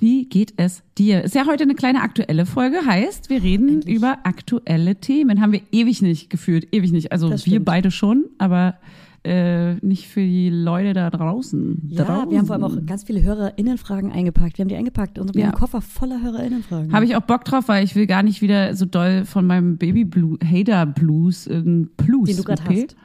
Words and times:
Wie 0.00 0.26
geht 0.28 0.54
es 0.56 0.82
dir? 0.96 1.24
Ist 1.24 1.34
ja 1.34 1.46
heute 1.46 1.64
eine 1.64 1.74
kleine 1.74 2.02
aktuelle 2.02 2.46
Folge. 2.46 2.78
Heißt, 2.86 3.30
wir 3.30 3.42
reden 3.42 3.82
über 3.82 4.18
aktuelle 4.24 4.96
Themen. 4.96 5.40
Haben 5.40 5.52
wir 5.52 5.62
ewig 5.72 6.02
nicht 6.02 6.30
geführt. 6.30 6.68
Ewig 6.72 6.92
nicht. 6.92 7.10
Also 7.12 7.30
wir 7.46 7.64
beide 7.64 7.90
schon, 7.90 8.26
aber 8.38 8.76
äh, 9.24 9.74
nicht 9.84 10.06
für 10.06 10.20
die 10.20 10.50
Leute 10.50 10.92
da 10.92 11.10
draußen. 11.10 11.82
Ja, 11.88 12.04
draußen. 12.04 12.30
wir 12.30 12.38
haben 12.38 12.46
vor 12.46 12.54
allem 12.54 12.64
auch 12.64 12.86
ganz 12.86 13.02
viele 13.04 13.22
HörerInnenfragen 13.22 14.12
eingepackt. 14.12 14.58
Wir 14.58 14.62
haben 14.62 14.68
die 14.68 14.76
eingepackt 14.76 15.18
und 15.18 15.34
wir 15.34 15.40
Ja. 15.40 15.46
haben 15.48 15.54
einen 15.54 15.60
Koffer 15.60 15.80
voller 15.82 16.22
HörerInnenfragen. 16.22 16.92
Habe 16.92 17.04
ich 17.04 17.16
auch 17.16 17.22
Bock 17.22 17.44
drauf, 17.44 17.66
weil 17.66 17.82
ich 17.84 17.96
will 17.96 18.06
gar 18.06 18.22
nicht 18.22 18.40
wieder 18.40 18.76
so 18.76 18.84
doll 18.86 19.24
von 19.24 19.46
meinem 19.46 19.76
Baby 19.78 20.04
Blue, 20.04 20.38
Hater 20.44 20.86
Blues, 20.86 21.48
irgendein 21.48 21.90
Blues. 21.96 22.28
Den 22.28 22.36
du 22.44 22.50
mit 22.50 22.64
P. 22.64 22.82
hast. 22.84 22.96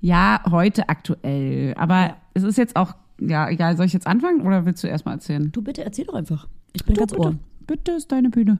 Ja, 0.00 0.40
heute 0.48 0.88
aktuell. 0.88 1.74
Aber 1.76 1.94
Ja. 2.00 2.16
es 2.34 2.44
ist 2.44 2.56
jetzt 2.58 2.76
auch, 2.76 2.94
ja, 3.20 3.48
egal, 3.48 3.76
soll 3.76 3.86
ich 3.86 3.92
jetzt 3.92 4.06
anfangen 4.06 4.42
oder 4.42 4.64
willst 4.66 4.82
du 4.84 4.88
erst 4.88 5.04
mal 5.06 5.12
erzählen? 5.12 5.50
Du 5.52 5.62
bitte 5.62 5.84
erzähl 5.84 6.04
doch 6.06 6.14
einfach. 6.14 6.48
Ich 6.72 6.84
bin 6.84 6.94
Du, 6.94 7.00
ganz 7.00 7.12
bitte, 7.12 7.22
ohr. 7.22 7.34
bitte 7.66 7.92
ist 7.92 8.12
deine 8.12 8.30
Bühne. 8.30 8.58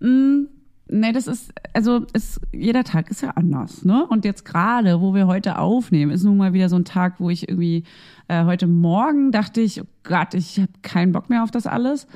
Mm, 0.00 0.44
nee, 0.88 1.12
das 1.12 1.26
ist, 1.26 1.52
also 1.72 2.04
ist, 2.12 2.40
jeder 2.52 2.84
Tag 2.84 3.10
ist 3.10 3.22
ja 3.22 3.30
anders, 3.30 3.84
ne? 3.84 4.06
Und 4.06 4.24
jetzt 4.24 4.44
gerade, 4.44 5.00
wo 5.00 5.14
wir 5.14 5.26
heute 5.26 5.58
aufnehmen, 5.58 6.10
ist 6.12 6.24
nun 6.24 6.36
mal 6.36 6.52
wieder 6.52 6.68
so 6.68 6.76
ein 6.76 6.84
Tag, 6.84 7.20
wo 7.20 7.30
ich 7.30 7.48
irgendwie, 7.48 7.84
äh, 8.28 8.44
heute 8.44 8.66
Morgen 8.66 9.32
dachte 9.32 9.60
ich, 9.60 9.80
oh 9.80 9.86
Gott, 10.02 10.34
ich 10.34 10.58
habe 10.58 10.72
keinen 10.82 11.12
Bock 11.12 11.30
mehr 11.30 11.42
auf 11.42 11.50
das 11.50 11.66
alles. 11.66 12.06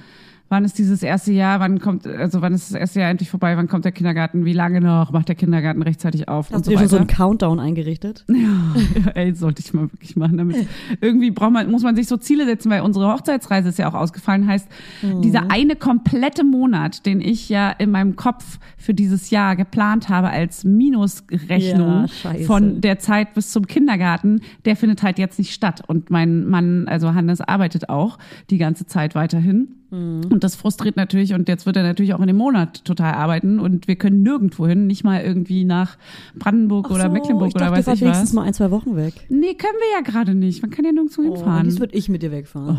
Wann 0.51 0.65
ist 0.65 0.79
dieses 0.79 1.03
erste 1.03 1.31
Jahr? 1.33 1.61
Wann 1.61 1.79
kommt, 1.79 2.07
also 2.07 2.41
wann 2.41 2.55
ist 2.55 2.71
das 2.73 2.81
erste 2.81 3.01
Jahr 3.01 3.11
endlich 3.11 3.29
vorbei? 3.29 3.57
Wann 3.57 3.69
kommt 3.69 3.85
der 3.85 3.93
Kindergarten? 3.93 4.45
Wie 4.47 4.55
lange 4.55 4.81
noch? 4.81 5.13
Macht 5.13 5.29
der 5.29 5.35
Kindergarten 5.35 5.83
rechtzeitig 5.83 6.29
auf? 6.29 6.49
und 6.51 6.57
Hast 6.57 6.65
so 6.65 6.71
du 6.71 6.77
dir 6.77 6.81
schon 6.81 6.89
so 6.89 6.97
einen 6.97 7.07
Countdown 7.07 7.61
eingerichtet? 7.61 8.25
Ja, 8.35 9.11
ey, 9.15 9.35
sollte 9.35 9.61
ich 9.61 9.75
mal 9.75 9.93
wirklich 9.93 10.17
machen. 10.17 10.39
Damit 10.39 10.67
irgendwie 11.01 11.31
braucht 11.31 11.53
man, 11.53 11.71
muss 11.71 11.83
man 11.83 11.97
sich 11.97 12.07
so 12.09 12.17
Ziele 12.17 12.47
setzen, 12.47 12.71
weil 12.71 12.81
unsere 12.81 13.13
Hochzeitsreise 13.13 13.69
ist 13.69 13.79
ja 13.79 13.89
auch 13.91 13.95
ausgefallen. 13.95 14.47
Heißt, 14.47 14.69
Mhm. 15.03 15.23
dieser 15.23 15.51
eine 15.51 15.77
komplette 15.77 16.45
Monat, 16.45 17.05
den 17.07 17.21
ich 17.21 17.49
ja 17.49 17.71
in 17.71 17.91
meinem 17.91 18.17
Kopf 18.17 18.59
für 18.79 18.95
dieses 18.95 19.31
Jahr 19.31 19.55
geplant 19.57 20.09
habe 20.09 20.31
als 20.31 20.65
Minusrechnung 20.65 22.07
Ja, 22.25 22.35
von 22.47 22.81
der 22.81 22.99
Zeit 22.99 23.35
bis 23.35 23.51
zum 23.53 23.67
Kindergarten, 23.67 24.41
der 24.65 24.77
findet 24.77 25.03
halt 25.03 25.19
jetzt 25.19 25.39
nicht 25.39 25.53
statt. 25.53 25.83
Und 25.87 26.11
mein 26.11 26.47
Mann, 26.47 26.89
also 26.89 27.15
Hannes, 27.15 27.41
arbeitet 27.41 27.89
auch 27.89 28.19
die 28.51 28.59
ganze 28.59 28.87
Zeit 28.87 29.15
weiterhin. 29.15 29.69
Mhm. 29.91 30.23
Und 30.31 30.45
das 30.45 30.55
frustriert 30.57 30.97
natürlich 30.97 31.33
und 31.35 31.49
jetzt 31.49 31.65
wird 31.67 31.77
er 31.77 31.83
natürlich 31.83 32.13
auch 32.15 32.21
in 32.21 32.27
dem 32.27 32.37
Monat 32.37 32.85
total 32.85 33.15
arbeiten 33.15 33.59
und 33.59 33.89
wir 33.89 33.97
können 33.97 34.23
nirgendwo 34.23 34.67
hin, 34.67 34.87
nicht 34.87 35.03
mal 35.05 35.21
irgendwie 35.23 35.65
nach 35.65 35.97
Brandenburg 36.39 36.91
oder 36.91 37.05
so, 37.05 37.11
Mecklenburg 37.11 37.49
ich 37.49 37.55
oder 37.55 37.67
dachte, 37.67 37.79
weiß 37.79 37.87
ihr 37.87 37.93
ich 37.95 38.01
wenigstens 38.03 38.31
was. 38.31 38.35
mal 38.35 38.43
ein, 38.43 38.53
zwei 38.55 38.71
Wochen 38.71 38.97
weg. 38.97 39.15
Nee, 39.31 39.55
können 39.55 39.77
wir 39.79 39.93
ja 39.99 40.01
gerade 40.03 40.35
nicht. 40.35 40.61
Man 40.63 40.71
kann 40.71 40.85
ja 40.85 40.93
nirgendwo 40.93 41.23
Oh, 41.23 41.25
hinfahren. 41.25 41.65
dies 41.65 41.81
würde 41.81 41.97
ich 41.97 42.09
mit 42.09 42.23
dir 42.23 42.31
wegfahren. 42.33 42.77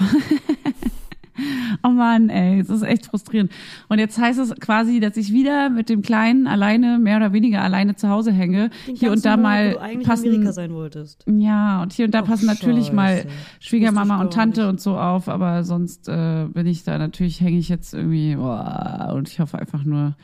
Oh 0.00 0.04
Mann, 1.82 2.28
ey, 2.28 2.60
es 2.60 2.68
ist 2.70 2.82
echt 2.82 3.06
frustrierend. 3.06 3.50
Und 3.88 3.98
jetzt 3.98 4.18
heißt 4.18 4.38
es 4.38 4.54
quasi, 4.60 5.00
dass 5.00 5.16
ich 5.16 5.32
wieder 5.32 5.70
mit 5.70 5.88
dem 5.88 6.02
Kleinen 6.02 6.46
alleine, 6.46 6.98
mehr 6.98 7.16
oder 7.16 7.32
weniger 7.32 7.62
alleine 7.62 7.96
zu 7.96 8.08
Hause 8.08 8.32
hänge. 8.32 8.70
Den 8.86 8.96
hier 8.96 9.10
und 9.12 9.24
da 9.24 9.36
Monat, 9.36 9.42
mal 9.42 9.70
du 9.72 9.80
eigentlich 9.80 10.06
passen. 10.08 10.28
Amerika 10.28 10.52
sein 10.52 10.72
wolltest. 10.72 11.24
Ja, 11.26 11.82
und 11.82 11.92
hier 11.92 12.04
und 12.06 12.14
da 12.14 12.20
Ach, 12.22 12.26
passen 12.26 12.46
natürlich 12.46 12.92
mal 12.92 13.16
Scheiße. 13.18 13.28
Schwiegermama 13.60 14.14
Wusste 14.14 14.14
ich 14.14 14.24
und 14.26 14.32
Tante 14.34 14.60
nicht. 14.62 14.68
und 14.70 14.80
so 14.80 14.98
auf, 14.98 15.28
aber 15.28 15.64
sonst 15.64 16.08
äh, 16.08 16.46
bin 16.52 16.66
ich 16.66 16.84
da 16.84 16.98
natürlich, 16.98 17.40
hänge 17.40 17.58
ich 17.58 17.68
jetzt 17.68 17.94
irgendwie, 17.94 18.36
boah, 18.36 19.12
und 19.16 19.28
ich 19.28 19.40
hoffe 19.40 19.58
einfach 19.58 19.84
nur, 19.84 20.14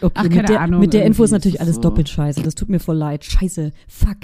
Okay, 0.00 0.12
Ach, 0.14 0.22
keine 0.22 0.36
mit, 0.36 0.48
der, 0.48 0.60
Ahnung, 0.60 0.80
mit 0.80 0.92
der 0.94 1.04
Info 1.04 1.24
ist 1.24 1.32
natürlich 1.32 1.60
alles 1.60 1.74
so. 1.74 1.80
doppelt 1.80 2.08
scheiße. 2.08 2.40
Das 2.44 2.54
tut 2.54 2.68
mir 2.68 2.78
voll 2.78 2.94
leid. 2.96 3.24
Scheiße. 3.24 3.72
Fuck. 3.88 4.16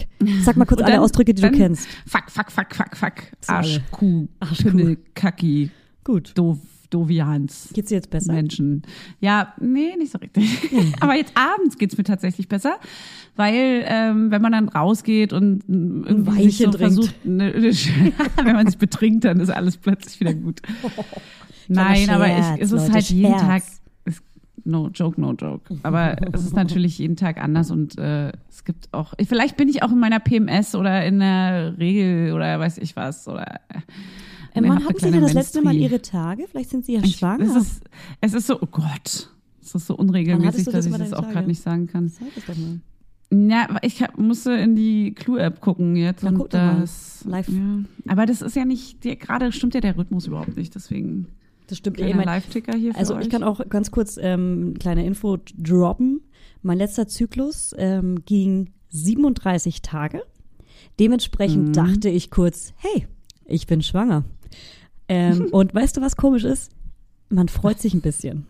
Sag 0.44 0.56
mal 0.56 0.64
kurz 0.66 0.78
Und 0.78 0.84
alle 0.84 0.94
dann- 0.94 1.02
Ausdrücke, 1.02 1.34
die 1.34 1.42
dann- 1.42 1.50
du 1.50 1.58
kennst. 1.58 1.88
fuck, 2.06 2.30
fuck, 2.30 2.52
fuck, 2.52 2.72
fuck, 2.72 2.96
fuck. 2.96 3.12
Arschkuh, 3.48 4.28
Arschkuh. 4.38 4.70
Pimmel, 4.70 4.98
Kacki, 5.16 5.70
Gut. 6.04 6.32
doof, 6.36 6.58
Dovians. 6.90 7.70
Geht's 7.72 7.88
dir 7.88 7.96
jetzt 7.96 8.10
besser? 8.10 8.32
Menschen. 8.32 8.82
Ja, 9.20 9.54
nee, 9.60 9.96
nicht 9.98 10.12
so 10.12 10.18
richtig. 10.18 10.70
Aber 11.00 11.16
jetzt 11.16 11.32
abends 11.36 11.76
geht's 11.78 11.96
mir 11.98 12.04
tatsächlich 12.04 12.46
besser, 12.48 12.76
weil 13.36 13.84
ähm, 13.86 14.30
wenn 14.30 14.40
man 14.42 14.52
dann 14.52 14.68
rausgeht 14.68 15.32
und 15.32 15.64
irgendwie 15.68 16.44
sich 16.44 16.58
so 16.58 16.64
trinkt. 16.64 16.78
versucht, 16.78 17.24
ne, 17.26 17.52
wenn 18.44 18.54
man 18.54 18.66
sich 18.66 18.78
betrinkt, 18.78 19.24
dann 19.24 19.40
ist 19.40 19.50
alles 19.50 19.76
plötzlich 19.76 20.20
wieder 20.20 20.34
gut. 20.34 20.60
Nein, 21.68 22.10
aber 22.10 22.26
Scherz, 22.26 22.56
ich, 22.56 22.62
es 22.62 22.72
ist 22.72 22.80
Leute, 22.82 22.92
halt 22.92 23.10
jeden 23.10 23.28
Scherz. 23.38 23.40
Tag. 23.42 23.62
ist- 24.04 24.22
No 24.66 24.88
joke, 24.94 25.20
no 25.20 25.32
joke. 25.32 25.76
Aber 25.82 26.16
es 26.32 26.44
ist 26.44 26.54
natürlich 26.54 26.98
jeden 26.98 27.16
Tag 27.16 27.42
anders 27.42 27.70
und 27.70 27.98
äh, 27.98 28.30
es 28.48 28.64
gibt 28.64 28.88
auch. 28.92 29.12
Vielleicht 29.26 29.56
bin 29.58 29.68
ich 29.68 29.82
auch 29.82 29.90
in 29.92 29.98
meiner 29.98 30.20
PMS 30.20 30.74
oder 30.74 31.04
in 31.04 31.18
der 31.18 31.76
Regel 31.78 32.32
oder 32.32 32.58
weiß 32.60 32.78
ich 32.78 32.94
was 32.96 33.26
oder. 33.28 33.60
Ähm, 34.54 34.64
wann 34.64 34.72
hab 34.76 34.78
eine 34.80 34.88
hatten 34.88 34.98
Sie 35.04 35.10
denn 35.10 35.20
das 35.22 35.32
letzte 35.32 35.62
Mal. 35.62 35.74
Ihre 35.74 36.00
Tage? 36.00 36.46
Vielleicht 36.48 36.70
sind 36.70 36.84
Sie 36.84 36.94
ja 36.94 37.00
Ich- 37.02 37.16
schwanger. 37.16 37.44
Es 37.44 37.56
ist, 37.56 37.82
es 38.20 38.34
ist 38.34 38.46
so, 38.46 38.60
oh 38.60 38.66
Gott, 38.70 39.30
es 39.62 39.74
ist 39.74 39.86
so 39.86 39.96
unregelmäßig, 39.96 40.64
dass 40.66 40.74
das 40.74 40.86
ich 40.86 40.92
das 40.96 41.12
auch 41.12 41.28
gerade 41.30 41.46
nicht 41.48 41.60
sagen 41.62 41.86
kann. 41.86 42.08
Sag 42.08 42.28
es 42.36 42.44
doch 42.46 42.56
mal. 42.56 42.80
Ja, 43.32 43.66
ich 43.82 44.00
hab, 44.00 44.16
musste 44.16 44.52
in 44.52 44.76
die 44.76 45.12
Clue-App 45.12 45.60
gucken 45.60 45.96
jetzt 45.96 46.22
Na, 46.22 46.28
und 46.30 46.36
guck 46.38 46.50
das. 46.50 47.24
Live. 47.26 47.48
Ja. 47.48 47.78
Aber 48.06 48.26
das 48.26 48.42
ist 48.42 48.54
ja 48.54 48.64
nicht, 48.64 49.00
gerade 49.02 49.50
stimmt 49.50 49.74
ja 49.74 49.80
der 49.80 49.96
Rhythmus 49.96 50.26
überhaupt 50.28 50.56
nicht, 50.56 50.74
deswegen. 50.74 51.26
Das 51.66 51.78
stimmt. 51.78 51.96
Kleiner 51.96 52.16
mein, 52.16 52.26
Live-Ticker 52.26 52.76
hier 52.76 52.94
also 52.94 53.18
ich 53.18 53.30
kann 53.30 53.42
auch 53.42 53.66
ganz 53.70 53.90
kurz 53.90 54.18
ähm, 54.20 54.74
kleine 54.78 55.04
Info 55.04 55.38
droppen. 55.58 56.20
Mein 56.62 56.78
letzter 56.78 57.08
Zyklus 57.08 57.74
ähm, 57.78 58.24
ging 58.26 58.70
37 58.90 59.80
Tage. 59.82 60.22
Dementsprechend 61.00 61.68
Mhm. 61.68 61.72
dachte 61.72 62.08
ich 62.10 62.30
kurz, 62.30 62.72
hey, 62.76 63.06
ich 63.46 63.66
bin 63.66 63.82
schwanger. 63.82 64.24
Ähm, 65.08 65.48
und 65.52 65.74
weißt 65.74 65.96
du, 65.96 66.00
was 66.00 66.16
komisch 66.16 66.44
ist? 66.44 66.72
Man 67.28 67.48
freut 67.48 67.80
sich 67.80 67.94
ein 67.94 68.00
bisschen. 68.00 68.46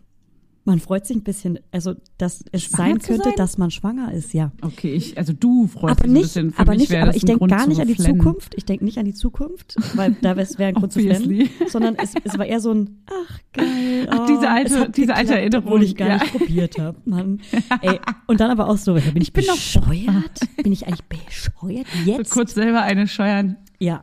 Man 0.66 0.80
freut 0.80 1.06
sich 1.06 1.14
ein 1.18 1.22
bisschen, 1.22 1.58
also 1.72 1.94
dass 2.16 2.42
es 2.50 2.62
Schwanger 2.62 2.92
sein 2.92 2.98
könnte, 3.00 3.24
sein? 3.24 3.34
dass 3.36 3.58
man 3.58 3.70
schwanger 3.70 4.12
ist, 4.14 4.32
ja. 4.32 4.50
Okay, 4.62 4.94
ich, 4.94 5.18
also 5.18 5.34
du 5.34 5.66
freust 5.66 6.00
aber 6.00 6.04
dich 6.04 6.10
ein 6.10 6.12
nicht, 6.14 6.22
bisschen. 6.22 6.50
Für 6.52 6.58
aber 6.60 6.74
nicht, 6.74 6.94
aber 6.94 7.14
ich 7.14 7.22
ein 7.22 7.26
denke 7.26 7.46
gar 7.48 7.66
nicht 7.66 7.80
an 7.82 7.86
die. 7.86 7.96
Zukunft. 7.96 8.54
Ich 8.56 8.64
denke 8.64 8.82
nicht 8.86 8.96
an 8.96 9.04
die 9.04 9.12
Zukunft, 9.12 9.76
weil 9.94 10.16
da 10.22 10.34
wäre 10.38 10.48
ein 10.64 10.74
Grund 10.74 10.90
zu 10.90 11.00
flennen, 11.00 11.50
sondern 11.68 11.96
es, 11.96 12.14
es 12.24 12.38
war 12.38 12.46
eher 12.46 12.60
so 12.60 12.72
ein, 12.72 13.02
ach 13.06 13.38
geil, 13.52 14.08
Ach, 14.10 14.20
oh, 14.20 14.26
diese 14.26 14.48
alte- 14.48 14.74
es 14.74 14.80
hat 14.80 14.96
diese 14.96 15.14
alte 15.14 15.34
Erinnerung, 15.34 15.66
obwohl 15.66 15.82
ich 15.82 15.96
gar 15.96 16.08
ja. 16.08 16.16
nicht 16.16 16.32
probiert 16.32 16.78
habe, 16.78 16.96
Mann. 17.04 17.40
Ey, 17.82 18.00
und 18.26 18.40
dann 18.40 18.50
aber 18.50 18.66
auch 18.70 18.78
so, 18.78 18.94
bin 18.94 19.20
ich, 19.20 19.34
bin 19.34 19.44
doch 19.44 19.52
bescheuert? 19.56 20.40
Bin 20.62 20.72
ich 20.72 20.86
eigentlich 20.86 21.04
bescheuert 21.04 21.86
So 22.06 22.10
jetzt? 22.10 22.30
kurz 22.30 22.54
selber 22.54 22.80
eine 22.80 23.06
scheuern. 23.06 23.58
Ja. 23.84 24.02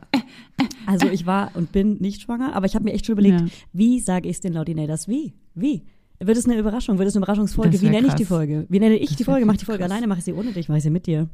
Also 0.86 1.08
ich 1.08 1.26
war 1.26 1.50
und 1.54 1.72
bin 1.72 1.98
nicht 1.98 2.22
schwanger, 2.22 2.54
aber 2.54 2.66
ich 2.66 2.74
habe 2.74 2.84
mir 2.84 2.92
echt 2.92 3.06
schon 3.06 3.14
überlegt, 3.14 3.40
Ja. 3.40 3.46
wie 3.72 4.00
sage 4.00 4.28
ich 4.28 4.36
es 4.36 4.40
den 4.40 4.52
Laudinators? 4.52 5.08
Wie? 5.08 5.32
Wie? 5.54 5.82
Wird 6.20 6.36
es 6.38 6.44
eine 6.44 6.56
Überraschung? 6.58 6.98
Wird 6.98 7.08
es 7.08 7.16
eine 7.16 7.24
Überraschungsfolge? 7.24 7.72
Das 7.72 7.82
Wie 7.82 7.88
nenne 7.88 8.06
ich 8.08 8.14
die 8.14 8.22
krass. 8.24 8.36
Folge? 8.36 8.66
Wie 8.68 8.78
nenne 8.78 8.96
ich 8.96 9.10
die 9.16 9.26
wär 9.26 9.32
Folge? 9.32 9.46
Mach 9.46 9.54
die 9.54 9.58
krass. 9.58 9.66
Folge 9.66 9.84
alleine, 9.84 10.06
mache 10.06 10.18
ich 10.20 10.24
sie 10.24 10.32
ohne 10.32 10.52
dich, 10.52 10.68
mache 10.68 10.78
ich 10.78 10.84
sie 10.84 10.90
mit 10.90 11.06
dir. 11.06 11.28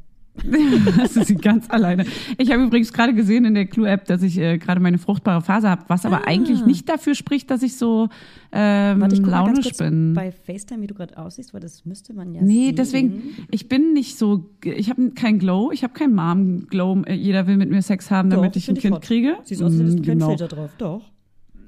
Das 0.97 1.15
ist 1.17 1.27
sie 1.27 1.35
ganz 1.35 1.69
alleine. 1.69 2.05
Ich 2.37 2.51
habe 2.51 2.63
übrigens 2.63 2.93
gerade 2.93 3.13
gesehen 3.13 3.43
in 3.45 3.55
der 3.55 3.65
Clue-App, 3.65 4.05
dass 4.05 4.23
ich 4.23 4.37
äh, 4.37 4.57
gerade 4.57 4.79
meine 4.79 4.97
fruchtbare 4.97 5.41
Phase 5.41 5.69
habe, 5.69 5.83
was 5.87 6.05
aber 6.05 6.19
Ah. 6.19 6.27
eigentlich 6.27 6.65
nicht 6.65 6.87
dafür 6.87 7.13
spricht, 7.15 7.51
dass 7.51 7.61
ich 7.61 7.75
so 7.75 8.07
ähm, 8.51 9.01
Warte, 9.01 9.15
ich 9.15 9.21
launisch 9.21 9.73
bin. 9.77 10.13
bei 10.13 10.31
FaceTime, 10.31 10.81
wie 10.81 10.87
du 10.87 10.93
gerade 10.93 11.17
aussiehst, 11.17 11.53
weil 11.53 11.59
das 11.61 11.83
müsste 11.85 12.13
man 12.13 12.33
ja 12.33 12.41
Nee, 12.41 12.67
sehen. 12.67 12.75
deswegen, 12.77 13.23
ich 13.51 13.67
bin 13.67 13.93
nicht 13.93 14.17
so, 14.17 14.49
ich 14.63 14.89
habe 14.89 15.11
keinen 15.11 15.39
Glow, 15.39 15.71
ich 15.71 15.83
habe 15.83 15.93
keinen 15.93 16.15
Mom-Glow. 16.15 17.03
Äh, 17.05 17.15
Jeder 17.15 17.45
will 17.47 17.57
mit 17.57 17.69
mir 17.69 17.81
Sex 17.81 18.09
haben, 18.09 18.29
damit 18.29 18.51
Doch, 18.51 18.55
ich 18.57 18.69
ein 18.69 18.75
find 18.75 18.79
Kind 18.81 18.95
hot. 18.95 19.01
kriege. 19.03 19.35
Siehst 19.43 19.61
aus, 19.61 19.71
als 19.73 19.81
hättest 19.81 19.97
du 19.99 20.01
Mm, 20.01 20.05
keinen 20.05 20.19
genau. 20.19 20.29
Filter 20.29 20.47
drauf. 20.47 20.71
Doch. 20.77 21.01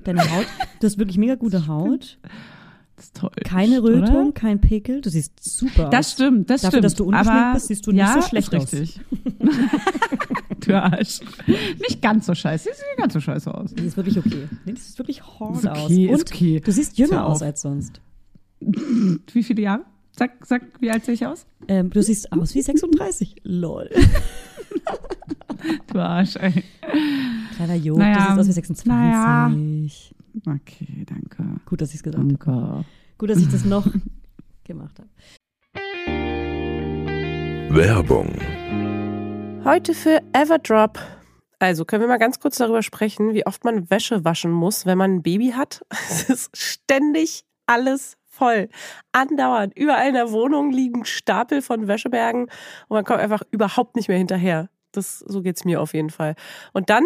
Deine 0.06 0.22
Haut, 0.22 0.46
du 0.80 0.86
hast 0.88 0.98
wirklich 0.98 1.18
mega 1.18 1.36
gute 1.36 1.68
Haut. 1.68 2.18
Das 3.02 3.08
ist 3.08 3.16
toll. 3.18 3.32
Keine 3.44 3.82
oder? 3.82 4.04
Rötung, 4.04 4.34
kein 4.36 4.62
Pickel. 4.62 5.02
Du 5.02 5.10
siehst 5.10 5.44
super 5.44 5.90
Das 5.90 6.06
aus. 6.08 6.12
stimmt, 6.14 6.50
das 6.52 6.62
Dafür, 6.62 6.70
stimmt. 6.78 6.86
dass 6.86 6.94
du 6.96 7.06
ungeschminkt 7.06 7.54
bist, 7.56 7.68
siehst 7.68 7.88
du 7.88 7.92
nicht 7.92 8.00
ja, 8.02 8.22
so 8.22 8.28
schlecht 8.28 8.54
ist 8.54 8.62
aus. 8.62 8.74
richtig. 8.74 9.00
du 10.68 10.80
Arsch. 10.84 11.20
Nicht 11.80 12.00
ganz 12.04 12.28
so 12.28 12.36
scheiße. 12.36 12.66
Sieht 12.66 12.74
nicht 12.74 12.98
ganz 12.98 13.14
so 13.14 13.20
scheiße 13.20 13.52
aus. 13.52 13.74
Die 13.74 13.86
ist 13.86 13.98
wirklich 13.98 14.20
okay. 14.20 14.48
Nee, 14.66 14.74
das 14.74 14.88
sieht 14.90 15.00
wirklich 15.00 15.24
hard 15.24 15.56
Ist 15.58 15.66
okay, 15.66 15.80
aus. 15.80 15.90
ist 15.92 16.32
Und 16.32 16.32
okay. 16.36 16.60
du 16.64 16.72
siehst 16.72 16.98
jünger 17.00 17.26
aus 17.26 17.42
als 17.42 17.62
sonst. 17.62 18.00
Wie 18.60 19.42
viele 19.44 19.64
Jahre? 19.64 19.82
Sag, 20.16 20.46
sag, 20.46 20.62
wie 20.80 20.92
alt 20.92 21.04
sehe 21.06 21.16
ich 21.16 21.26
aus? 21.26 21.48
Ähm, 21.68 21.90
du 21.90 22.04
siehst 22.04 22.32
aus 22.34 22.54
wie 22.54 22.62
36. 22.62 23.38
Lol. 23.44 23.90
Du 25.94 26.00
Arsch, 26.00 26.36
ey. 26.38 26.64
Kleiner 27.56 27.76
Jo, 27.76 27.96
Naja, 27.98 28.16
du 28.16 28.22
siehst 28.22 28.40
aus 28.40 28.48
wie 28.48 28.52
26. 28.52 28.86
naja. 28.88 29.52
Okay, 30.46 31.06
danke. 31.06 31.44
Gut, 31.66 31.82
dass 31.82 31.90
ich 31.90 31.96
es 31.96 32.04
gesagt 32.04 32.18
habe. 32.18 32.34
Danke. 32.34 32.86
Gut, 33.18 33.30
dass 33.30 33.40
ich 33.40 33.50
das 33.50 33.66
noch 33.66 33.86
gemacht 34.64 34.98
habe. 35.00 35.10
Werbung. 37.74 38.34
Heute 39.64 39.94
für 39.94 40.22
Everdrop. 40.34 41.00
Also 41.60 41.86
können 41.86 42.02
wir 42.02 42.08
mal 42.08 42.18
ganz 42.18 42.40
kurz 42.40 42.58
darüber 42.58 42.82
sprechen, 42.82 43.34
wie 43.34 43.46
oft 43.46 43.64
man 43.64 43.90
Wäsche 43.90 44.26
waschen 44.26 44.52
muss, 44.52 44.86
wenn 44.86 44.98
man 44.98 45.16
ein 45.16 45.22
Baby 45.22 45.52
hat. 45.52 45.86
Es 46.10 46.30
ist 46.30 46.58
ständig 46.58 47.44
alles 47.68 48.18
voll. 48.26 48.70
Andauernd. 49.12 49.78
Überall 49.78 50.08
in 50.08 50.14
der 50.16 50.32
Wohnung 50.32 50.72
liegen 50.72 51.06
Stapel 51.06 51.62
von 51.62 51.88
Wäschebergen 51.88 52.44
und 52.44 52.96
man 52.96 53.06
kommt 53.06 53.20
einfach 53.20 53.44
überhaupt 53.52 53.96
nicht 53.96 54.08
mehr 54.08 54.18
hinterher. 54.18 54.70
Das, 54.92 55.20
so 55.20 55.42
geht's 55.42 55.64
mir 55.64 55.82
auf 55.82 55.94
jeden 55.94 56.10
Fall. 56.10 56.36
Und 56.74 56.90
dann 56.90 57.06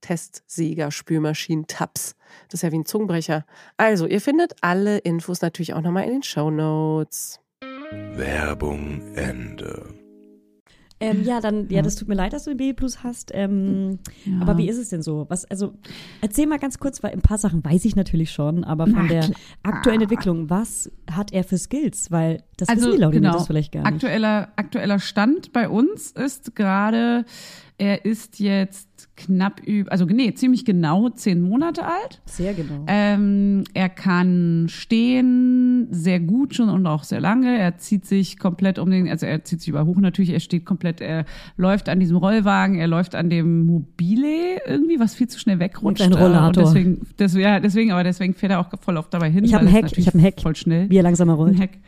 Testsieger, 0.00 0.90
Spülmaschinen, 0.90 1.66
Tabs. 1.66 2.16
Das 2.48 2.54
ist 2.60 2.62
ja 2.62 2.72
wie 2.72 2.78
ein 2.78 2.86
Zungenbrecher. 2.86 3.44
Also, 3.76 4.06
ihr 4.06 4.20
findet 4.20 4.54
alle 4.60 4.98
Infos 4.98 5.40
natürlich 5.42 5.74
auch 5.74 5.82
nochmal 5.82 6.04
in 6.04 6.10
den 6.12 6.22
Show 6.22 6.50
Notes. 6.50 7.40
Werbung 8.14 9.00
Ende. 9.14 9.94
Ähm, 11.02 11.24
ja, 11.24 11.40
dann, 11.40 11.70
ja, 11.70 11.80
das 11.80 11.96
tut 11.96 12.08
mir 12.08 12.14
leid, 12.14 12.34
dass 12.34 12.44
du 12.44 12.50
den 12.50 12.58
Baby 12.58 12.74
Blues 12.74 13.02
hast. 13.02 13.30
Ähm, 13.32 14.00
Ja. 14.26 14.42
Aber 14.42 14.58
wie 14.58 14.68
ist 14.68 14.76
es 14.76 14.90
denn 14.90 15.00
so? 15.00 15.24
Was, 15.30 15.46
also, 15.46 15.72
erzähl 16.20 16.46
mal 16.46 16.58
ganz 16.58 16.78
kurz, 16.78 17.02
weil 17.02 17.12
ein 17.12 17.22
paar 17.22 17.38
Sachen 17.38 17.64
weiß 17.64 17.86
ich 17.86 17.96
natürlich 17.96 18.32
schon, 18.32 18.64
aber 18.64 18.84
von 18.86 19.06
Na 19.06 19.08
der 19.08 19.30
aktuellen 19.62 20.02
Entwicklung, 20.02 20.50
was 20.50 20.90
hat 21.10 21.32
er 21.32 21.42
für 21.42 21.56
Skills? 21.56 22.10
Weil 22.10 22.42
das 22.58 22.68
Also 22.68 22.82
wissen 22.88 22.96
die 22.96 23.02
Leute 23.02 23.16
genau, 23.18 23.32
das 23.32 23.46
vielleicht 23.46 23.72
gar 23.72 23.80
nicht. 23.84 23.94
aktueller, 23.94 24.52
aktueller 24.56 24.98
Stand 24.98 25.54
bei 25.54 25.70
uns 25.70 26.10
ist 26.10 26.54
gerade, 26.54 27.24
er 27.78 28.04
ist 28.04 28.38
jetzt 28.38 28.89
knapp 29.20 29.60
über, 29.66 29.92
also 29.92 30.04
nee, 30.04 30.32
ziemlich 30.34 30.64
genau 30.64 31.08
zehn 31.10 31.40
Monate 31.40 31.84
alt. 31.84 32.20
Sehr 32.24 32.54
genau. 32.54 32.84
Ähm, 32.86 33.64
er 33.74 33.88
kann 33.88 34.66
stehen, 34.68 35.88
sehr 35.90 36.20
gut 36.20 36.54
schon 36.54 36.68
und 36.68 36.86
auch 36.86 37.04
sehr 37.04 37.20
lange. 37.20 37.58
Er 37.58 37.78
zieht 37.78 38.06
sich 38.06 38.38
komplett 38.38 38.78
um 38.78 38.90
den, 38.90 39.08
also 39.08 39.26
er 39.26 39.44
zieht 39.44 39.60
sich 39.60 39.68
über 39.68 39.86
hoch 39.86 39.96
natürlich, 39.96 40.30
er 40.30 40.40
steht 40.40 40.64
komplett, 40.64 41.00
er 41.00 41.24
läuft 41.56 41.88
an 41.88 42.00
diesem 42.00 42.16
Rollwagen, 42.16 42.76
er 42.76 42.88
läuft 42.88 43.14
an 43.14 43.30
dem 43.30 43.66
Mobile 43.66 44.60
irgendwie, 44.66 44.98
was 44.98 45.14
viel 45.14 45.28
zu 45.28 45.38
schnell 45.38 45.58
wegrutscht. 45.58 46.00
Und 46.02 46.14
ein 46.14 46.18
Rollator. 46.18 46.46
Und 46.48 46.56
deswegen, 46.56 47.06
das, 47.16 47.34
ja, 47.34 47.60
deswegen, 47.60 47.92
aber 47.92 48.04
deswegen 48.04 48.34
fährt 48.34 48.52
er 48.52 48.60
auch 48.60 48.68
voll 48.80 48.96
oft 48.96 49.12
dabei 49.12 49.30
hin. 49.30 49.44
Ich 49.44 49.54
hab 49.54 49.62
weil 49.62 49.68
ein 49.68 49.74
Heck, 49.74 49.98
ich 49.98 50.06
hab 50.06 50.14
ein 50.14 50.20
Heck. 50.20 50.40
Voll 50.40 50.56
schnell. 50.56 50.88
Wie 50.90 50.96
er 50.96 51.02
langsamer 51.02 51.34
rollt. 51.34 51.54
Ein 51.54 51.60
Heck. 51.60 51.78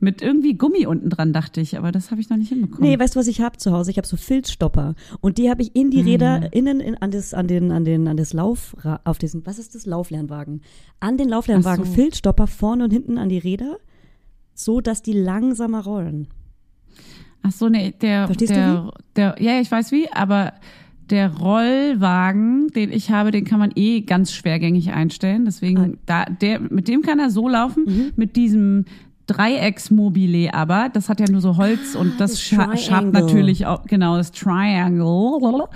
Mit 0.00 0.22
irgendwie 0.22 0.54
Gummi 0.54 0.86
unten 0.86 1.10
dran, 1.10 1.32
dachte 1.32 1.60
ich, 1.60 1.76
aber 1.78 1.92
das 1.92 2.10
habe 2.10 2.20
ich 2.20 2.30
noch 2.30 2.36
nicht 2.36 2.48
hinbekommen. 2.50 2.88
Nee, 2.88 2.98
weißt 2.98 3.14
du, 3.14 3.20
was 3.20 3.26
ich 3.26 3.40
habe 3.40 3.56
zu 3.58 3.72
Hause? 3.72 3.90
Ich 3.90 3.96
habe 3.96 4.06
so 4.06 4.16
Filzstopper 4.16 4.94
und 5.20 5.38
die 5.38 5.50
habe 5.50 5.62
ich 5.62 5.74
in 5.76 5.90
die 5.90 6.02
Mhm. 6.02 6.08
Räder 6.08 6.52
innen 6.52 6.80
in, 6.80 6.94
an 6.96 7.10
das 7.10 7.34
an 7.34 7.46
den 7.46 7.70
an 7.72 7.84
den 7.84 8.08
an 8.08 8.16
das 8.16 8.32
Lauf 8.32 8.76
auf 9.04 9.18
diesen 9.18 9.44
was 9.46 9.58
ist 9.58 9.74
das 9.74 9.86
Lauflernwagen? 9.86 10.62
An 11.00 11.16
den 11.16 11.28
Lauflernwagen 11.28 11.84
so. 11.84 11.92
Filzstopper 11.92 12.46
vorne 12.46 12.84
und 12.84 12.90
hinten 12.92 13.18
an 13.18 13.28
die 13.28 13.38
Räder, 13.38 13.78
so 14.54 14.80
dass 14.80 15.02
die 15.02 15.12
langsamer 15.12 15.84
rollen. 15.84 16.28
Ach 17.42 17.52
so, 17.52 17.68
nee, 17.68 17.92
der, 18.00 18.26
Verstehst 18.26 18.52
du 18.52 18.54
der, 18.54 18.92
der, 19.16 19.36
ja, 19.38 19.60
ich 19.60 19.70
weiß 19.70 19.92
wie, 19.92 20.10
aber 20.10 20.54
der 21.10 21.36
Rollwagen, 21.36 22.68
den 22.68 22.90
ich 22.90 23.10
habe, 23.10 23.30
den 23.30 23.44
kann 23.44 23.58
man 23.58 23.72
eh 23.74 24.00
ganz 24.00 24.32
schwergängig 24.32 24.92
einstellen. 24.92 25.44
Deswegen, 25.44 25.78
Ah. 25.78 25.98
da, 26.06 26.24
der, 26.24 26.60
mit 26.60 26.88
dem 26.88 27.02
kann 27.02 27.18
er 27.18 27.28
so 27.30 27.48
laufen, 27.48 27.84
Mhm. 27.84 28.12
mit 28.16 28.36
diesem 28.36 28.86
Dreiecksmobile 29.26 30.52
aber, 30.52 30.90
das 30.92 31.08
hat 31.08 31.20
ja 31.20 31.26
nur 31.30 31.40
so 31.40 31.56
Holz 31.56 31.94
und 31.94 32.20
das, 32.20 32.32
das 32.32 32.42
scha 32.42 32.76
schabt 32.76 33.12
natürlich 33.12 33.66
auch, 33.66 33.84
genau, 33.84 34.16
das 34.16 34.32
Triangle, 34.32 35.68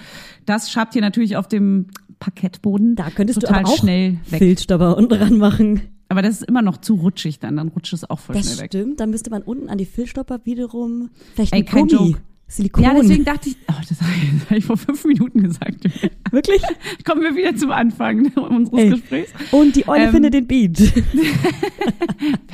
das 0.47 0.71
schabt 0.71 0.93
hier 0.93 1.02
natürlich 1.02 1.37
auf 1.37 1.49
dem 1.49 1.87
Parkettboden 2.19 2.97
Da 2.97 3.11
könntest 3.11 3.40
total 3.40 3.62
du 3.62 3.71
auch 3.71 3.76
schnell 3.76 4.19
weg. 4.28 4.38
Filzstopper 4.38 4.97
unten 4.97 5.11
dran 5.19 5.38
machen. 5.38 5.83
Aber 6.09 6.23
das 6.23 6.40
ist 6.40 6.49
immer 6.49 6.62
noch 6.62 6.78
zu 6.78 6.95
rutschig 6.95 7.38
dann, 7.38 7.57
dann 7.57 7.69
rutscht 7.69 7.93
es 7.93 8.09
auch 8.09 8.19
voll 8.19 8.35
Das 8.35 8.47
schnell 8.47 8.59
weg. 8.59 8.71
stimmt, 8.71 9.00
dann 9.00 9.11
müsste 9.11 9.31
man 9.31 9.43
unten 9.43 9.69
an 9.69 9.78
die 9.78 9.85
Filzstopper 9.85 10.40
wiederum 10.45 11.11
vielleicht 11.35 11.52
Ey, 11.52 11.61
ein 11.61 11.67
kein 11.67 11.87
Gummi, 11.87 12.11
Joke. 12.12 12.21
Silikon. 12.50 12.83
Ja, 12.83 12.95
deswegen 12.95 13.25
dachte 13.25 13.50
ich, 13.50 13.57
oh, 13.69 13.75
das 13.88 14.00
habe 14.00 14.11
ich, 14.14 14.40
das 14.40 14.50
hab 14.50 14.57
ich 14.57 14.64
vor 14.64 14.76
fünf 14.78 15.05
Minuten 15.05 15.43
gesagt. 15.43 15.85
Wirklich? 16.31 16.62
Kommen 17.05 17.23
wir 17.23 17.37
wieder 17.37 17.55
zum 17.55 17.71
Anfang 17.71 18.26
unseres 18.37 18.78
Ey. 18.81 18.90
Gesprächs. 18.90 19.33
Und 19.52 19.76
die 19.76 19.87
Eule 19.87 20.05
Ähm, 20.05 20.11
findet 20.12 20.35
den 20.35 20.47
Beat. 20.47 20.78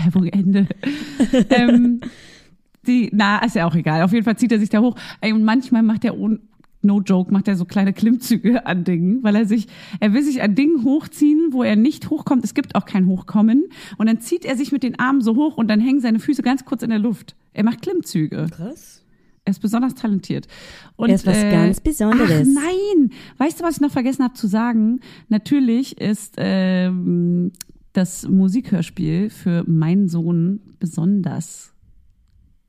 Werbung 0.02 0.26
Ende. 0.26 0.66
ähm, 1.50 2.00
die, 2.86 3.08
na, 3.12 3.38
ist 3.44 3.54
ja 3.54 3.66
auch 3.66 3.74
egal. 3.74 4.02
Auf 4.02 4.12
jeden 4.12 4.24
Fall 4.24 4.36
zieht 4.36 4.52
er 4.52 4.58
sich 4.58 4.68
da 4.68 4.80
hoch. 4.80 4.96
Und 5.22 5.44
manchmal 5.44 5.82
macht 5.82 6.04
er, 6.04 6.18
ohne- 6.18 6.40
no 6.82 7.00
joke, 7.00 7.32
macht 7.32 7.48
er 7.48 7.56
so 7.56 7.64
kleine 7.64 7.94
Klimmzüge 7.94 8.66
an 8.66 8.84
Dingen, 8.84 9.22
weil 9.22 9.34
er 9.36 9.46
sich, 9.46 9.68
er 10.00 10.12
will 10.12 10.22
sich 10.22 10.42
an 10.42 10.54
Dingen 10.54 10.84
hochziehen, 10.84 11.48
wo 11.52 11.62
er 11.62 11.76
nicht 11.76 12.10
hochkommt. 12.10 12.44
Es 12.44 12.52
gibt 12.52 12.74
auch 12.74 12.84
kein 12.84 13.06
Hochkommen. 13.06 13.64
Und 13.96 14.06
dann 14.06 14.20
zieht 14.20 14.44
er 14.44 14.54
sich 14.56 14.70
mit 14.70 14.82
den 14.82 14.98
Armen 14.98 15.22
so 15.22 15.34
hoch 15.34 15.56
und 15.56 15.68
dann 15.68 15.80
hängen 15.80 16.00
seine 16.00 16.18
Füße 16.18 16.42
ganz 16.42 16.64
kurz 16.66 16.82
in 16.82 16.90
der 16.90 16.98
Luft. 16.98 17.36
Er 17.54 17.64
macht 17.64 17.80
Klimmzüge. 17.80 18.48
Krass. 18.50 19.03
Er 19.46 19.50
ist 19.50 19.60
besonders 19.60 19.94
talentiert. 19.94 20.46
Und, 20.96 21.10
Er 21.10 21.16
ist 21.16 21.26
was 21.26 21.40
ganz 21.42 21.80
Besonderes. 21.80 22.48
Ach 22.48 22.62
nein, 22.62 23.10
weißt 23.38 23.60
du, 23.60 23.64
was 23.64 23.74
ich 23.76 23.80
noch 23.82 23.90
vergessen 23.90 24.24
habe 24.24 24.34
zu 24.34 24.46
sagen? 24.46 25.00
Natürlich 25.28 25.98
ist 26.00 26.34
ähm, 26.38 27.52
das 27.92 28.26
Musikhörspiel 28.26 29.28
für 29.30 29.62
meinen 29.68 30.08
Sohn 30.08 30.60
besonders 30.80 31.74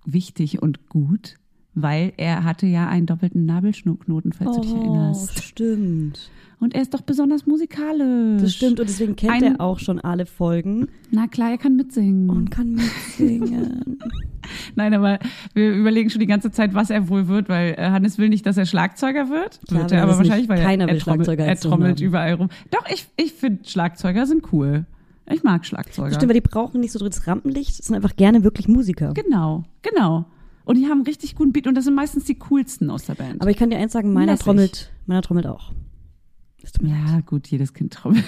wichtig 0.06 0.62
und 0.62 0.90
gut, 0.90 1.36
weil 1.74 2.14
er 2.18 2.44
hatte 2.44 2.68
ja 2.68 2.88
einen 2.90 3.06
doppelten 3.06 3.46
Nabelschnurknoten, 3.46 4.34
falls 4.34 4.56
du 4.56 4.62
dich 4.62 4.74
Oh, 4.74 4.78
erinnerst. 4.78 5.44
stimmt. 5.44 6.30
Und 6.60 6.74
er 6.74 6.82
ist 6.82 6.94
doch 6.94 7.02
besonders 7.02 7.46
musikalisch. 7.46 8.42
Das 8.42 8.54
stimmt 8.54 8.80
und 8.80 8.88
deswegen 8.90 9.16
kennt 9.16 9.34
Ein- 9.34 9.44
er 9.44 9.62
auch 9.62 9.80
schon 9.80 10.00
alle 10.00 10.26
Folgen 10.26 10.88
Na 11.12 11.28
klar, 11.28 11.52
er 11.52 11.58
kann 11.58 11.76
mitsingen. 11.76 12.30
und 12.30 12.50
kann 12.50 12.74
mitsingen. 12.76 14.00
Nein, 14.76 14.94
aber 14.94 15.20
wir 15.54 15.74
überlegen 15.74 16.10
schon 16.10 16.20
die 16.20 16.28
ganze 16.28 16.52
Zeit, 16.52 16.74
was 16.74 16.90
er 16.90 17.10
wohl 17.10 17.28
wird, 17.28 17.50
weil 17.50 17.74
äh, 17.78 17.90
Hannes 17.90 18.18
will 18.18 18.30
nicht, 18.30 18.46
dass 18.46 18.58
er 18.58 18.66
Schlagzeuger 18.66 19.30
wird. 19.30 19.60
Klar 19.68 19.82
wird 19.82 19.92
er 19.92 19.98
er 19.98 20.04
aber 20.04 20.12
das 20.14 20.20
wahrscheinlich, 20.20 20.50
weil 20.50 20.62
Keiner 20.62 20.88
er, 20.88 20.94
will 20.94 21.00
trommelt, 21.02 21.26
Schlagzeuger 21.26 21.46
er 21.46 21.56
trommelt 21.58 22.00
haben. 22.00 22.06
überall 22.08 22.34
rum. 22.36 22.50
Doch, 22.72 22.86
ich, 22.92 23.08
ich 23.18 23.34
finde 23.34 23.68
Schlagzeuger 23.68 24.26
sind 24.26 24.52
cool. 24.54 24.86
Ich 25.32 25.44
mag 25.44 25.66
Schlagzeuger. 25.66 26.12
Stimmt, 26.14 26.30
weil 26.30 26.40
die 26.40 26.48
brauchen 26.48 26.80
nicht 26.82 26.92
so 26.92 27.00
das 27.04 27.26
Rampenlicht, 27.28 27.84
sind 27.84 27.96
einfach 27.96 28.16
gerne 28.16 28.44
wirklich 28.44 28.68
Musiker. 28.68 29.14
Genau, 29.14 29.64
genau. 29.82 30.26
Und 30.66 30.78
die 30.78 30.86
haben 30.86 31.00
einen 31.00 31.06
richtig 31.08 31.36
guten 31.36 31.52
Beat 31.52 31.68
und 31.68 31.76
das 31.76 31.86
sind 31.86 31.96
meistens 31.96 32.26
die 32.26 32.36
coolsten 32.36 32.90
aus 32.92 33.06
der 33.06 33.16
Band. 33.16 33.42
Aber 33.42 33.50
ich 33.50 33.58
kann 33.58 33.70
dir 33.72 33.78
eins 33.78 33.94
sagen, 33.94 34.14
meiner 34.14 34.34
Lässig. 34.34 34.46
trommelt, 34.46 34.92
meiner 35.08 35.22
trommelt 35.24 35.48
auch. 35.48 35.72
Es 35.72 35.74
tut 35.74 35.74
mir 35.74 35.74
leid. 35.74 36.55
Ja, 36.82 37.22
gut, 37.26 37.48
jedes 37.48 37.74
Kind 37.74 37.94
trommelt. 37.94 38.24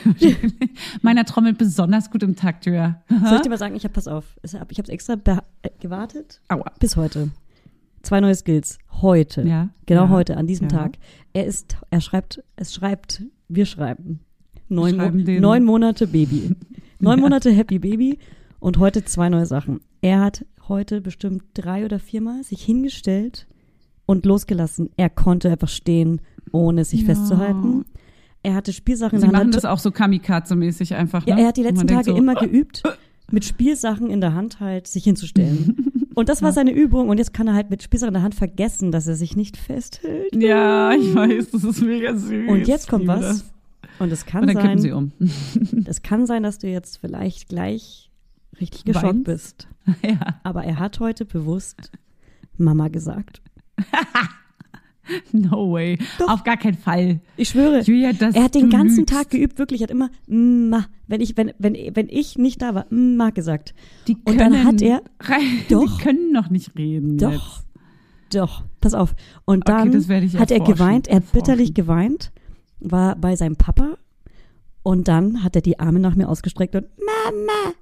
Meiner 1.02 1.26
trommelt 1.26 1.58
besonders 1.58 2.12
gut 2.12 2.24
im 2.24 2.36
Takt, 2.36 2.66
ja. 2.66 3.02
Soll 3.10 3.36
ich 3.38 3.42
dir 3.42 3.50
mal 3.50 3.58
sagen, 3.58 3.76
ich 3.76 3.84
habe, 3.84 3.94
pass 3.94 4.08
auf, 4.08 4.26
ich 4.44 4.54
habe 4.56 4.74
es 4.74 4.90
extra 4.90 5.14
äh, 5.62 5.70
gewartet 5.80 6.42
Aua. 6.50 6.72
bis 6.80 6.96
heute. 6.96 7.32
Zwei 8.02 8.22
neue 8.22 8.36
Skills. 8.36 8.78
Heute. 9.02 9.42
Ja, 9.44 9.70
Genau 9.86 10.04
ja, 10.06 10.10
heute, 10.10 10.38
an 10.38 10.48
diesem 10.48 10.70
ja. 10.70 10.78
Tag. 10.78 10.98
Er 11.34 11.46
ist, 11.46 11.78
er 11.90 12.02
schreibt, 12.02 12.44
es 12.56 12.74
schreibt, 12.74 13.24
wir 13.50 13.66
schreiben. 13.66 14.20
Neun, 14.70 14.96
schreiben 14.96 15.24
Mo 15.24 15.40
neun 15.40 15.64
Monate 15.64 16.08
Baby. 16.08 16.56
Neun 17.00 17.20
Ja. 17.20 17.24
Monate 17.24 17.52
Happy 17.52 17.80
Baby 17.80 18.20
und 18.60 18.80
heute 18.80 19.04
zwei 19.06 19.30
neue 19.30 19.46
Sachen. 19.46 19.82
Er 20.02 20.22
hat 20.22 20.46
heute 20.68 21.02
bestimmt 21.02 21.44
drei 21.54 21.86
oder 21.86 22.00
viermal 22.00 22.44
sich 22.44 22.64
hingestellt 22.64 23.48
und 24.06 24.26
losgelassen. 24.26 24.90
Er 24.98 25.10
konnte 25.10 25.50
einfach 25.52 25.70
stehen, 25.70 26.22
ohne 26.52 26.86
sich 26.86 27.06
festzuhalten. 27.06 27.86
Er 28.48 28.56
hatte 28.56 28.72
Spielsachen 28.72 29.20
Sie 29.20 29.26
in 29.26 29.32
der 29.32 29.40
machen 29.40 29.48
Hand. 29.48 29.56
das 29.56 29.66
auch 29.66 29.78
so 29.78 29.90
Kamikaze-mäßig 29.90 30.96
einfach, 30.96 31.26
ne? 31.26 31.34
Ja, 31.34 31.38
er 31.38 31.48
hat 31.48 31.58
die 31.58 31.64
letzten 31.64 31.86
Tage 31.86 32.12
so, 32.12 32.16
immer 32.16 32.34
geübt, 32.34 32.82
mit 33.30 33.44
Spielsachen 33.44 34.10
in 34.10 34.22
der 34.22 34.36
Hand 34.36 34.62
halt 34.62 34.88
sich 34.88 35.04
hinzustellen. 35.04 35.92
Und 36.16 36.30
das 36.30 36.42
war 36.42 36.54
seine 36.54 36.72
Übung. 36.72 37.10
Und 37.10 37.18
jetzt 37.18 37.34
kann 37.34 37.50
er 37.50 37.56
halt 37.56 37.70
mit 37.70 37.84
Spielsachen 37.84 38.12
in 38.12 38.14
der 38.14 38.24
Hand 38.24 38.36
vergessen, 38.36 38.94
dass 38.94 39.06
er 39.06 39.16
sich 39.16 39.36
nicht 39.36 39.58
festhält. 39.58 40.34
Ja, 40.34 40.94
ich 40.94 41.14
weiß, 41.14 41.52
das 41.52 41.66
ist 41.66 41.82
mega 41.82 42.16
süß. 42.16 42.48
Und 42.48 42.66
jetzt 42.70 42.88
kommt 42.88 43.06
was. 43.06 43.20
das. 43.20 43.54
Und 44.00 44.14
es 44.14 44.26
kann 44.26 44.44
Und 44.44 44.54
dann 44.54 44.64
kippen 44.64 44.80
sie 44.80 44.92
sein, 44.92 44.98
um. 44.98 45.12
es 45.86 46.02
kann 46.02 46.26
sein, 46.26 46.44
dass 46.44 46.58
du 46.58 46.70
jetzt 46.70 47.00
vielleicht 47.00 47.50
gleich 47.50 48.10
richtig 48.62 48.86
geschockt 48.86 49.08
Weinst? 49.08 49.26
bist. 49.26 49.68
ja. 50.06 50.40
Aber 50.44 50.64
er 50.64 50.80
hat 50.80 51.02
heute 51.02 51.26
bewusst 51.26 51.92
Mama 52.58 52.88
gesagt. 52.88 53.42
No 55.32 55.72
way. 55.72 55.98
Doch. 56.20 56.30
Auf 56.30 56.44
gar 56.44 56.58
keinen 56.58 56.78
Fall. 56.78 57.20
Ich 57.38 57.50
schwöre. 57.50 57.82
Julia, 57.82 58.12
Er 58.34 58.44
hat 58.44 58.56
den 58.56 58.70
ganzen 58.70 59.00
lügst. 59.00 59.14
Tag 59.14 59.30
geübt, 59.30 59.58
wirklich, 59.60 59.82
er 59.82 59.86
hat 59.86 59.92
immer 59.92 60.10
Ma, 60.28 60.86
wenn 61.08 61.22
ich, 61.22 61.36
wenn, 61.38 61.52
wenn, 61.60 61.74
wenn 61.94 62.08
ich 62.10 62.38
nicht 62.38 62.62
da 62.62 62.76
war, 62.76 62.86
Ma 62.90 63.30
gesagt. 63.30 63.74
Die 64.08 64.16
Und 64.16 64.38
können, 64.38 64.54
dann 64.54 64.64
hat 64.66 64.82
er- 64.82 65.02
Die 65.70 65.74
Doch. 65.74 66.00
können 66.02 66.32
noch 66.32 66.50
nicht 66.50 66.78
reden. 66.78 67.18
Doch. 67.18 67.32
Jetzt. 67.32 67.64
Doch, 68.36 68.64
pass 68.82 68.94
auf. 68.94 69.16
Und 69.46 69.70
Okay, 69.70 69.90
dann 69.90 70.24
ich 70.24 70.38
hat 70.38 70.52
er 70.52 70.60
geweint, 70.60 71.08
er 71.08 71.18
hat 71.18 71.32
bitterlich 71.32 71.74
geweint, 71.74 72.32
war 72.82 73.16
bei 73.16 73.38
seinem 73.38 73.56
Papa 73.56 73.98
und 74.84 75.08
dann 75.08 75.44
hat 75.46 75.56
er 75.56 75.62
die 75.62 75.80
Arme 75.80 76.00
nach 76.02 76.16
mir 76.16 76.28
ausgestreckt 76.28 76.76
und 76.76 76.86
Mama, 76.98 77.74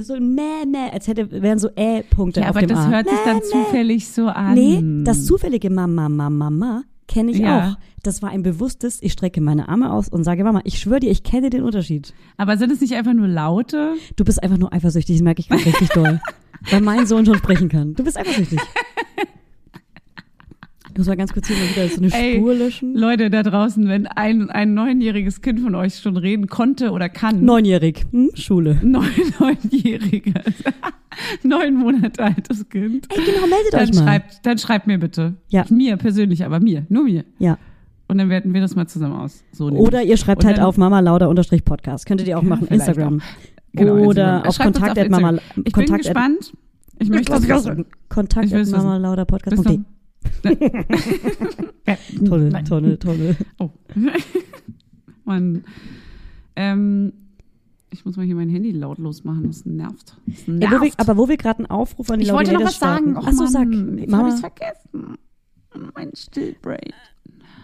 so 0.00 0.14
ein 0.14 0.34
Mäh, 0.34 0.64
Mäh, 0.66 0.90
als 0.92 1.08
hätte, 1.08 1.30
wären 1.42 1.58
so 1.58 1.68
Äh-Punkte 1.74 2.40
Ja, 2.40 2.50
auf 2.50 2.56
aber 2.56 2.60
dem 2.66 2.70
das 2.70 2.78
A. 2.86 2.90
hört 2.90 3.08
sich 3.08 3.18
dann 3.24 3.36
Mäh. 3.38 3.42
zufällig 3.42 4.08
so 4.08 4.26
an. 4.28 4.54
Nee, 4.54 5.04
das 5.04 5.24
zufällige 5.26 5.70
Mama, 5.70 6.08
Mama, 6.08 6.30
Mama 6.50 6.82
kenne 7.08 7.32
ich 7.32 7.38
Ja. 7.38 7.72
auch. 7.72 7.78
Das 8.02 8.22
war 8.22 8.30
ein 8.30 8.42
bewusstes, 8.42 8.98
ich 9.02 9.12
strecke 9.12 9.40
meine 9.40 9.68
Arme 9.68 9.92
aus 9.92 10.08
und 10.08 10.24
sage, 10.24 10.42
Mama, 10.44 10.60
ich 10.64 10.78
schwöre 10.80 11.00
dir, 11.00 11.10
ich 11.10 11.22
kenne 11.22 11.50
den 11.50 11.62
Unterschied. 11.62 12.14
Aber 12.36 12.56
sind 12.56 12.72
es 12.72 12.80
nicht 12.80 12.94
einfach 12.94 13.12
nur 13.12 13.28
Laute? 13.28 13.94
Du 14.16 14.24
bist 14.24 14.42
einfach 14.42 14.58
nur 14.58 14.72
eifersüchtig, 14.72 15.16
das 15.16 15.22
merke 15.22 15.40
ich 15.40 15.48
gerade 15.48 15.64
richtig 15.66 15.88
doll. 15.90 16.20
Weil 16.70 16.80
mein 16.80 17.06
Sohn 17.06 17.26
schon 17.26 17.36
sprechen 17.38 17.68
kann. 17.68 17.94
Du 17.94 18.04
bist 18.04 18.16
eifersüchtig. 18.16 18.58
Ich 20.92 20.98
muss 20.98 21.06
mal 21.06 21.16
ganz 21.16 21.32
kurz 21.32 21.48
hier 21.48 21.56
mal 21.56 21.68
wieder 21.70 21.88
so 21.88 22.02
eine 22.02 22.12
Ey, 22.12 22.36
Spur 22.36 22.54
löschen. 22.54 22.94
Leute 22.94 23.30
da 23.30 23.42
draußen, 23.42 23.88
wenn 23.88 24.06
ein, 24.06 24.50
ein 24.50 24.74
neunjähriges 24.74 25.40
Kind 25.40 25.60
von 25.60 25.74
euch 25.74 25.96
schon 26.00 26.18
reden 26.18 26.48
konnte 26.48 26.90
oder 26.90 27.08
kann. 27.08 27.42
Neunjährig, 27.46 28.04
hm? 28.10 28.28
Schule. 28.34 28.78
Neun, 28.82 29.08
neunjähriges. 29.40 30.34
Neun 31.42 31.76
Monate 31.76 32.22
altes 32.22 32.68
Kind. 32.68 33.06
Ey, 33.10 33.24
genau, 33.24 33.46
meldet 33.46 33.72
Dann 33.72 33.80
euch 33.88 33.94
mal. 33.94 34.02
schreibt, 34.04 34.46
dann 34.46 34.58
schreibt 34.58 34.86
mir 34.86 34.98
bitte. 34.98 35.34
Ja. 35.48 35.64
Mir 35.70 35.96
persönlich, 35.96 36.44
aber 36.44 36.60
mir. 36.60 36.84
Nur 36.90 37.04
mir. 37.04 37.24
Ja. 37.38 37.56
Und 38.08 38.18
dann 38.18 38.28
werten 38.28 38.52
wir 38.52 38.60
das 38.60 38.74
mal 38.74 38.86
zusammen 38.86 39.14
aus. 39.14 39.42
So. 39.52 39.68
Oder 39.70 40.02
ihr 40.02 40.18
schreibt 40.18 40.44
halt 40.44 40.60
auf 40.60 40.76
Mama 40.76 41.00
Lauda 41.00 41.26
unterstrich 41.26 41.64
Podcast. 41.64 42.04
Könntet 42.04 42.28
ihr 42.28 42.36
auch 42.38 42.42
Ja, 42.42 42.48
machen. 42.50 42.66
Instagram. 42.68 43.22
Genau, 43.74 43.94
Oder 43.94 44.44
Instagram. 44.44 44.48
auf 44.48 44.58
Kontakt 44.58 44.98
auf 44.98 45.08
Mama. 45.08 45.32
Ich 45.56 45.62
bin 45.62 45.72
Kontakt 45.72 46.02
gespannt. 46.02 46.52
Ich 46.98 47.08
möchte 47.08 47.32
das 47.32 47.48
wissen. 47.48 47.86
Kontakt 48.10 48.52
Ich. 48.52 48.70
Mama 48.70 48.98
Lauda 48.98 49.24
Podcast. 49.24 49.66
Tolle, 52.26 52.48
Nein. 52.50 52.64
tolle, 52.64 52.98
tolle. 52.98 53.36
Oh. 53.58 53.70
Mann. 55.24 55.64
Ähm, 56.56 57.12
ich 57.90 58.04
muss 58.04 58.16
mal 58.16 58.24
hier 58.26 58.34
mein 58.34 58.48
Handy 58.48 58.72
lautlos 58.72 59.24
machen. 59.24 59.44
Das 59.48 59.64
nervt. 59.66 60.16
Das 60.26 60.46
Ey, 60.48 60.54
nervt. 60.54 60.74
wo 60.74 60.80
wir, 60.84 60.92
aber 60.96 61.16
wo 61.16 61.28
wir 61.28 61.36
gerade 61.36 61.60
einen 61.60 61.66
Aufruf 61.70 62.10
an 62.10 62.18
die 62.20 62.26
ich 62.26 62.32
wollte 62.32 62.52
noch 62.52 62.62
was 62.64 62.78
sagen. 62.78 63.12
starten. 63.12 63.16
Och, 63.18 63.26
Achso, 63.28 63.46
sag. 63.46 63.68
Jetzt 63.72 64.12
habe 64.12 64.28
ich 64.28 64.40
vergessen. 64.40 65.16
Mein 65.94 66.10
Stillbrain. 66.14 66.78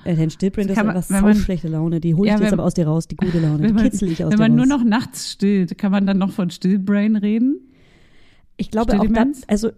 äh, 0.05 0.17
dein 0.17 0.31
Stillbrain, 0.31 0.67
das 0.69 0.77
ist 0.79 0.85
einfach 0.85 1.11
wenn 1.11 1.23
man- 1.25 1.35
sau 1.35 1.41
schlechte 1.43 1.69
Laune. 1.69 2.01
Die 2.01 2.15
hole 2.15 2.27
ich 2.29 2.31
Ja, 2.33 2.37
dir 2.39 2.43
jetzt 2.45 2.53
wenn- 2.53 2.59
aber 2.59 2.67
aus 2.67 2.75
dir 2.75 2.87
raus, 2.87 3.07
die 3.09 3.17
gute 3.17 3.39
Laune. 3.41 3.61
Wenn 3.61 3.67
Die 3.69 3.73
man, 3.75 3.83
kitzel 3.85 4.11
ich 4.11 4.25
aus 4.25 4.31
wenn 4.33 4.39
dir 4.39 4.43
man 4.45 4.55
nur 4.55 4.67
noch 4.67 4.85
nachts 4.85 5.31
stillt, 5.33 5.77
kann 5.77 5.93
man 5.93 6.07
dann 6.07 6.19
noch 6.19 6.31
von 6.31 6.51
Stillbrain 6.51 7.17
reden? 7.17 7.61
Ich 8.57 8.71
glaube 8.71 8.93
auch 8.95 8.97
Stilldemenz? 9.05 9.41
das, 9.43 9.49
also 9.49 9.71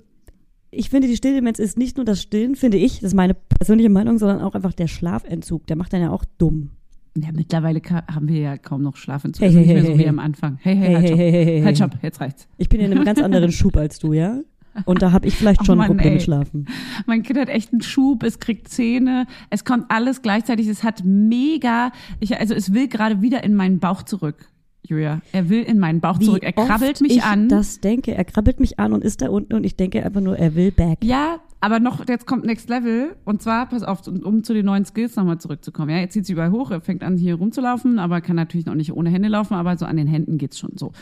ich 0.70 0.90
finde, 0.90 1.08
die 1.08 1.16
Stilldemenz 1.16 1.58
ist 1.58 1.78
nicht 1.78 1.96
nur 1.96 2.04
das 2.04 2.22
Stillen, 2.22 2.54
finde 2.56 2.78
ich, 2.78 2.94
das 3.00 3.04
ist 3.10 3.14
meine 3.14 3.34
persönliche 3.34 3.90
Meinung, 3.90 4.18
sondern 4.18 4.40
auch 4.40 4.54
einfach 4.54 4.72
der 4.72 4.86
Schlafentzug. 4.86 5.66
Der 5.66 5.76
macht 5.76 5.92
dann 5.92 6.00
ja 6.00 6.10
auch 6.10 6.24
dumm. 6.38 6.70
Ja, 7.16 7.30
mittlerweile 7.32 7.80
haben 7.82 8.28
wir 8.28 8.40
ja 8.40 8.56
kaum 8.56 8.82
noch 8.82 8.96
Schlafentzug. 8.96 9.42
Hey, 9.42 9.48
Also 9.48 9.58
hey, 9.58 9.66
nicht 9.66 9.74
mehr 9.74 9.84
so 9.84 9.98
hey, 9.98 10.04
wie 10.04 10.08
am 10.08 10.18
Anfang. 10.20 10.58
Hey, 10.62 10.76
hey, 10.76 10.86
Hey, 10.86 10.94
halt 10.94 11.04
hey, 11.08 11.16
hey, 11.16 11.32
hey, 11.32 11.44
hey. 11.44 11.62
Halt 11.62 11.76
stopp, 11.76 11.98
jetzt 12.02 12.20
reicht's. 12.20 12.46
Ich 12.56 12.68
bin 12.68 12.80
in 12.80 12.92
einem 12.92 13.04
ganz 13.04 13.20
anderen 13.20 13.50
Schub 13.50 13.76
als 13.76 13.98
du, 13.98 14.12
ja? 14.12 14.40
Und 14.84 15.02
da 15.02 15.10
habe 15.10 15.26
ich 15.26 15.34
vielleicht 15.34 15.60
Ach 15.62 15.66
schon 15.66 15.78
Mann, 15.78 15.88
Probleme 15.88 16.12
mit 16.12 16.22
Schlafen. 16.22 16.66
Mein 17.06 17.24
Kind 17.24 17.38
hat 17.38 17.48
echt 17.48 17.72
einen 17.72 17.82
Schub, 17.82 18.22
es 18.22 18.38
kriegt 18.38 18.68
Zähne, 18.68 19.26
es 19.50 19.64
kommt 19.64 19.86
alles 19.88 20.22
gleichzeitig, 20.22 20.68
es 20.68 20.84
hat 20.84 21.02
mega, 21.04 21.90
ich, 22.20 22.38
also 22.38 22.54
es 22.54 22.72
will 22.72 22.86
gerade 22.86 23.20
wieder 23.20 23.42
in 23.42 23.54
meinen 23.54 23.80
Bauch 23.80 24.04
zurück, 24.04 24.48
Julia. 24.90 25.20
Er 25.32 25.48
will 25.48 25.62
in 25.62 25.78
meinen 25.78 26.00
Bauch 26.00 26.18
zurück. 26.18 26.42
Er 26.42 26.52
krabbelt 26.52 27.00
mich 27.00 27.16
ich 27.16 27.22
an. 27.22 27.48
das 27.48 27.80
denke, 27.80 28.14
er 28.14 28.24
krabbelt 28.24 28.60
mich 28.60 28.78
an 28.78 28.92
und 28.92 29.04
ist 29.04 29.22
da 29.22 29.28
unten 29.28 29.54
und 29.54 29.64
ich 29.64 29.76
denke 29.76 30.04
einfach 30.04 30.20
nur, 30.20 30.36
er 30.36 30.54
will 30.54 30.72
back. 30.72 30.98
Ja, 31.02 31.38
aber 31.60 31.78
noch, 31.78 32.08
jetzt 32.08 32.26
kommt 32.26 32.44
Next 32.44 32.68
Level. 32.70 33.14
Und 33.24 33.42
zwar, 33.42 33.66
pass 33.66 33.82
auf, 33.82 34.06
um 34.06 34.42
zu 34.42 34.54
den 34.54 34.64
neuen 34.64 34.84
Skills 34.86 35.16
nochmal 35.16 35.38
zurückzukommen. 35.38 35.90
Ja, 35.90 35.98
jetzt 35.98 36.14
zieht 36.14 36.26
sie 36.26 36.32
überall 36.32 36.50
hoch, 36.50 36.70
er 36.70 36.80
fängt 36.80 37.04
an, 37.04 37.18
hier 37.18 37.34
rumzulaufen, 37.34 37.98
aber 37.98 38.20
kann 38.20 38.36
natürlich 38.36 38.66
noch 38.66 38.74
nicht 38.74 38.92
ohne 38.92 39.10
Hände 39.10 39.28
laufen, 39.28 39.54
aber 39.54 39.76
so 39.76 39.84
an 39.84 39.96
den 39.96 40.06
Händen 40.06 40.38
geht's 40.38 40.58
schon 40.58 40.72
so. 40.76 40.92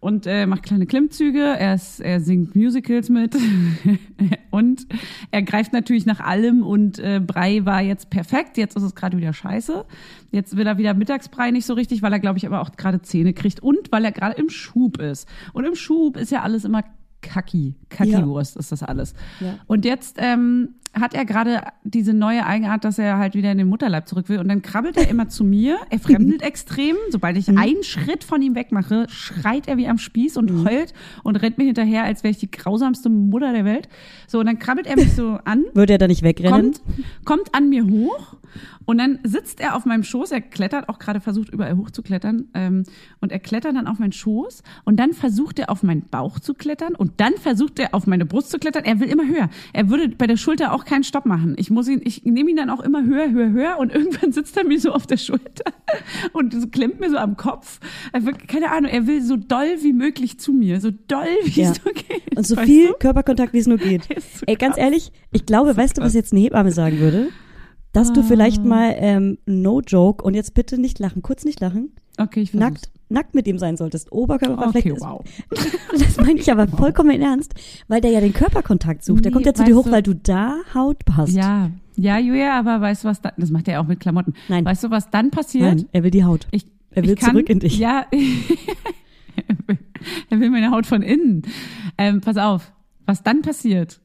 Und 0.00 0.28
äh, 0.28 0.46
macht 0.46 0.62
kleine 0.62 0.86
Klimmzüge, 0.86 1.42
er, 1.42 1.74
ist, 1.74 1.98
er 1.98 2.20
singt 2.20 2.54
Musicals 2.54 3.08
mit 3.08 3.34
und 4.52 4.86
er 5.32 5.42
greift 5.42 5.72
natürlich 5.72 6.06
nach 6.06 6.20
allem 6.20 6.62
und 6.62 7.00
äh, 7.00 7.20
Brei 7.24 7.64
war 7.64 7.82
jetzt 7.82 8.08
perfekt, 8.08 8.58
jetzt 8.58 8.76
ist 8.76 8.84
es 8.84 8.94
gerade 8.94 9.16
wieder 9.16 9.32
scheiße. 9.32 9.84
Jetzt 10.30 10.56
will 10.56 10.68
er 10.68 10.78
wieder 10.78 10.94
Mittagsbrei 10.94 11.50
nicht 11.50 11.66
so 11.66 11.74
richtig, 11.74 12.00
weil 12.02 12.12
er, 12.12 12.20
glaube 12.20 12.38
ich, 12.38 12.46
aber 12.46 12.60
auch 12.60 12.70
gerade 12.76 13.02
Zähne 13.02 13.32
kriegt 13.32 13.58
und 13.60 13.90
weil 13.90 14.04
er 14.04 14.12
gerade 14.12 14.36
im 14.40 14.50
Schub 14.50 15.00
ist. 15.00 15.28
Und 15.52 15.64
im 15.64 15.74
Schub 15.74 16.16
ist 16.16 16.30
ja 16.30 16.42
alles 16.42 16.64
immer 16.64 16.84
Kacki, 17.20 17.74
Kacki-Wurst 17.88 18.56
ist 18.56 18.70
das 18.70 18.84
alles. 18.84 19.14
Ja. 19.40 19.58
Und 19.66 19.84
jetzt 19.84 20.16
ähm, 20.20 20.76
hat 20.94 21.14
er 21.14 21.24
gerade 21.24 21.62
diese 21.84 22.12
neue 22.14 22.44
Eigenart, 22.46 22.84
dass 22.84 22.98
er 22.98 23.18
halt 23.18 23.34
wieder 23.34 23.52
in 23.52 23.58
den 23.58 23.68
Mutterleib 23.68 24.08
zurück 24.08 24.28
will. 24.28 24.38
Und 24.38 24.48
dann 24.48 24.62
krabbelt 24.62 24.96
er 24.96 25.08
immer 25.08 25.28
zu 25.28 25.44
mir. 25.44 25.78
Er 25.90 25.98
fremdelt 25.98 26.42
extrem. 26.42 26.96
Sobald 27.10 27.36
ich 27.36 27.48
Mhm. 27.48 27.58
einen 27.58 27.82
Schritt 27.84 28.24
von 28.24 28.40
ihm 28.42 28.54
wegmache, 28.54 29.06
schreit 29.08 29.68
er 29.68 29.76
wie 29.76 29.86
am 29.88 29.98
Spieß 29.98 30.36
und 30.36 30.64
heult 30.68 30.92
und 31.24 31.36
rennt 31.36 31.58
mir 31.58 31.64
hinterher, 31.64 32.04
als 32.04 32.22
wäre 32.24 32.30
ich 32.32 32.38
die 32.38 32.50
grausamste 32.50 33.08
Mutter 33.10 33.52
der 33.52 33.64
Welt. 33.64 33.88
So, 34.26 34.40
und 34.40 34.46
dann 34.46 34.58
krabbelt 34.58 34.86
er 34.86 34.96
mich 34.96 35.12
so 35.14 35.38
an 35.44 35.64
Würde 35.74 35.92
er 35.94 35.98
da 35.98 36.06
nicht 36.08 36.22
wegrennen? 36.22 36.72
kommt, 36.72 36.80
kommt 37.24 37.54
an 37.54 37.68
mir 37.68 37.86
hoch 37.86 38.36
Und 38.84 38.98
dann 38.98 39.18
sitzt 39.24 39.60
er 39.60 39.76
auf 39.76 39.84
meinem 39.84 40.02
Schoß, 40.04 40.30
er 40.32 40.40
klettert 40.40 40.88
auch 40.88 40.98
gerade 40.98 41.20
versucht, 41.20 41.50
überall 41.50 41.76
hochzuklettern. 41.76 42.48
Ähm, 42.54 42.84
und 43.20 43.32
er 43.32 43.38
klettert 43.38 43.74
dann 43.76 43.86
auf 43.86 43.98
meinen 43.98 44.12
Schoß 44.12 44.62
und 44.84 44.96
dann 44.98 45.12
versucht 45.12 45.58
er 45.58 45.70
auf 45.70 45.82
meinen 45.82 46.02
Bauch 46.02 46.38
zu 46.40 46.54
klettern 46.54 46.94
und 46.94 47.12
dann 47.20 47.34
versucht 47.34 47.78
er 47.78 47.94
auf 47.94 48.06
meine 48.06 48.24
Brust 48.26 48.50
zu 48.50 48.58
klettern. 48.58 48.84
Er 48.84 49.00
will 49.00 49.08
immer 49.08 49.26
höher. 49.26 49.48
Er 49.72 49.90
würde 49.90 50.08
bei 50.10 50.26
der 50.26 50.36
Schulter 50.36 50.72
auch 50.72 50.84
keinen 50.84 51.04
Stopp 51.04 51.26
machen. 51.26 51.54
Ich 51.58 51.70
muss 51.70 51.88
ihn, 51.88 52.00
ich 52.04 52.24
nehme 52.24 52.50
ihn 52.50 52.56
dann 52.56 52.70
auch 52.70 52.80
immer 52.80 53.04
höher, 53.04 53.30
höher, 53.30 53.50
höher 53.50 53.78
und 53.78 53.92
irgendwann 53.94 54.32
sitzt 54.32 54.56
er 54.56 54.64
mir 54.64 54.80
so 54.80 54.92
auf 54.92 55.06
der 55.06 55.16
Schulter 55.16 55.64
und 56.32 56.54
so 56.54 56.66
klemmt 56.68 57.00
mir 57.00 57.10
so 57.10 57.16
am 57.16 57.36
Kopf. 57.36 57.80
Er 58.12 58.24
will, 58.24 58.34
keine 58.34 58.70
Ahnung, 58.70 58.90
er 58.90 59.06
will 59.06 59.22
so 59.22 59.36
doll 59.36 59.76
wie 59.82 59.92
möglich 59.92 60.38
zu 60.38 60.52
mir, 60.52 60.80
so 60.80 60.90
doll 61.08 61.26
wie 61.44 61.62
Ja. 61.62 61.70
es 61.72 61.84
nur 61.84 61.94
geht. 61.94 62.36
Und 62.36 62.46
so 62.46 62.56
viel 62.56 62.88
du? 62.88 62.94
Körperkontakt, 62.94 63.52
wie 63.52 63.58
es 63.58 63.66
nur 63.66 63.78
geht. 63.78 64.08
So 64.38 64.44
Ey, 64.46 64.56
ganz 64.56 64.74
krass. 64.76 64.84
ehrlich, 64.84 65.12
ich 65.32 65.46
glaube, 65.46 65.76
weißt 65.76 65.98
du, 65.98 66.02
was 66.02 66.14
jetzt 66.14 66.32
eine 66.32 66.40
Hebamme 66.42 66.70
sagen 66.72 66.98
würde? 66.98 67.28
Dass 67.92 68.12
du 68.12 68.22
vielleicht 68.22 68.60
Ah. 68.60 68.64
mal, 68.66 68.94
ähm, 68.98 69.38
no 69.46 69.80
joke, 69.80 70.22
und 70.24 70.34
jetzt 70.34 70.54
bitte 70.54 70.78
nicht 70.80 70.98
lachen, 70.98 71.22
kurz 71.22 71.44
nicht 71.44 71.60
lachen, 71.60 71.92
Okay, 72.18 72.40
ich 72.42 72.50
versuch's. 72.50 72.70
nackt, 72.70 72.90
nackt 73.08 73.34
mit 73.34 73.46
ihm 73.46 73.58
sein 73.58 73.76
solltest. 73.76 74.12
Oberkörper 74.12 74.68
Okay, 74.68 74.92
wow. 74.98 75.24
Das 75.98 76.16
meine 76.18 76.38
ich 76.38 76.50
aber 76.52 76.68
vollkommen 76.68 77.10
im 77.10 77.22
ernst, 77.22 77.54
weil 77.88 78.00
der 78.00 78.10
ja 78.10 78.20
den 78.20 78.32
Körperkontakt 78.34 79.04
sucht. 79.04 79.24
Der 79.24 79.30
Nee, 79.30 79.34
kommt 79.34 79.46
ja 79.46 79.54
zu 79.54 79.64
dir 79.64 79.74
hoch, 79.76 79.84
du- 79.84 79.90
weil 79.92 80.02
du 80.02 80.14
da 80.14 80.56
Haut 80.74 80.98
hast. 81.16 81.32
Ja, 81.34 81.70
ja, 81.96 82.18
Julia, 82.18 82.58
aber 82.58 82.80
weißt 82.80 83.04
du 83.04 83.08
was, 83.08 83.20
da, 83.22 83.32
das 83.36 83.50
macht 83.50 83.66
er 83.68 83.80
auch 83.80 83.86
mit 83.86 84.00
Klamotten. 84.00 84.34
Nein. 84.48 84.64
Weißt 84.64 84.84
du, 84.84 84.90
was 84.90 85.10
dann 85.10 85.30
passiert? 85.30 85.76
Nein, 85.76 85.88
er 85.92 86.02
will 86.04 86.10
die 86.10 86.24
Haut. 86.24 86.46
Ich, 86.52 86.66
Er 86.90 87.04
will 87.04 87.14
kann, 87.16 87.30
zurück 87.32 87.48
in 87.48 87.60
dich. 87.60 87.78
Ja, 87.78 88.04
er 88.12 89.56
will- 89.66 89.78
er 90.30 90.40
will 90.40 90.50
meine 90.50 90.70
Haut 90.70 90.86
von 90.86 91.02
innen. 91.02 91.42
Ähm, 91.96 92.20
pass 92.20 92.36
auf, 92.36 92.72
was 93.06 93.22
dann 93.22 93.42
passiert, 93.42 94.00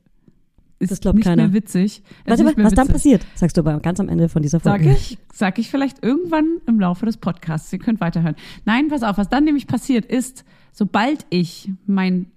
ist 0.83 0.91
Das 0.91 1.01
glaubt 1.01 1.15
nicht 1.17 1.25
keiner. 1.25 1.43
mehr 1.43 1.53
witzig. 1.53 1.99
Ist 1.99 2.03
Warte 2.25 2.45
was 2.45 2.73
dann 2.73 2.87
witzig. 2.87 2.93
passiert, 2.93 3.25
sagst 3.35 3.57
du 3.57 3.61
aber 3.61 3.79
ganz 3.79 3.99
am 3.99 4.09
Ende 4.09 4.29
von 4.29 4.41
dieser 4.41 4.59
Sag 4.59 4.81
Folge. 4.81 4.91
ich, 4.97 5.17
sag 5.33 5.57
ich 5.59 5.69
vielleicht 5.69 6.03
irgendwann 6.03 6.45
im 6.67 6.79
Laufe 6.79 7.05
des 7.05 7.17
Podcasts. 7.17 7.71
Ihr 7.73 7.79
könnt 7.79 7.99
weiterhören. 8.01 8.35
Nein, 8.65 8.87
pass 8.89 9.03
auf, 9.03 9.17
was 9.17 9.29
dann 9.29 9.43
nämlich 9.45 9.67
passiert 9.67 10.05
ist, 10.05 10.45
sobald 10.71 11.25
ich 11.29 11.71
mein 11.85 12.27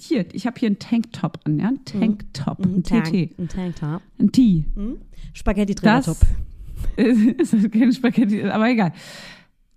hier, 0.00 0.26
ich 0.34 0.46
habe 0.48 0.58
hier 0.58 0.66
einen 0.66 0.80
Tanktop 0.80 1.38
an, 1.44 1.60
ja, 1.60 1.68
ein 1.68 1.84
Tanktop, 1.84 2.58
ein 2.64 2.82
Tank- 2.82 3.04
TT, 3.04 3.38
Ein 3.38 3.46
Tanktop. 3.48 4.02
ein 4.18 4.32
T. 4.32 4.64
Spaghetti-Trainertop. 5.34 6.16
Das 6.96 7.52
ist 7.52 7.72
kein 7.72 7.92
Spaghetti, 7.92 8.42
aber 8.42 8.68
egal. 8.68 8.92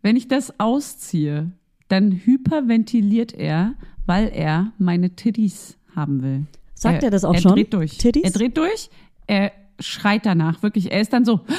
Wenn 0.02 0.16
ich 0.16 0.28
das 0.28 0.60
ausziehe, 0.60 1.52
dann 1.88 2.12
hyperventiliert 2.12 3.34
er, 3.34 3.76
weil 4.08 4.30
er 4.34 4.72
meine 4.80 5.12
Titties 5.12 5.78
haben 5.96 6.24
will. 6.24 6.46
Sagt 6.92 7.04
er 7.04 7.12
das 7.12 7.24
auch 7.26 7.34
er 7.34 7.42
schon? 7.42 7.54
dreht 7.54 7.74
durch. 7.74 7.98
Titties? 7.98 8.24
Er 8.24 8.32
dreht 8.32 8.58
durch, 8.58 8.90
er 9.28 9.52
schreit 9.80 10.26
danach, 10.26 10.64
wirklich. 10.64 10.92
Er 10.92 11.02
ist 11.02 11.12
dann 11.14 11.26
so. 11.26 11.42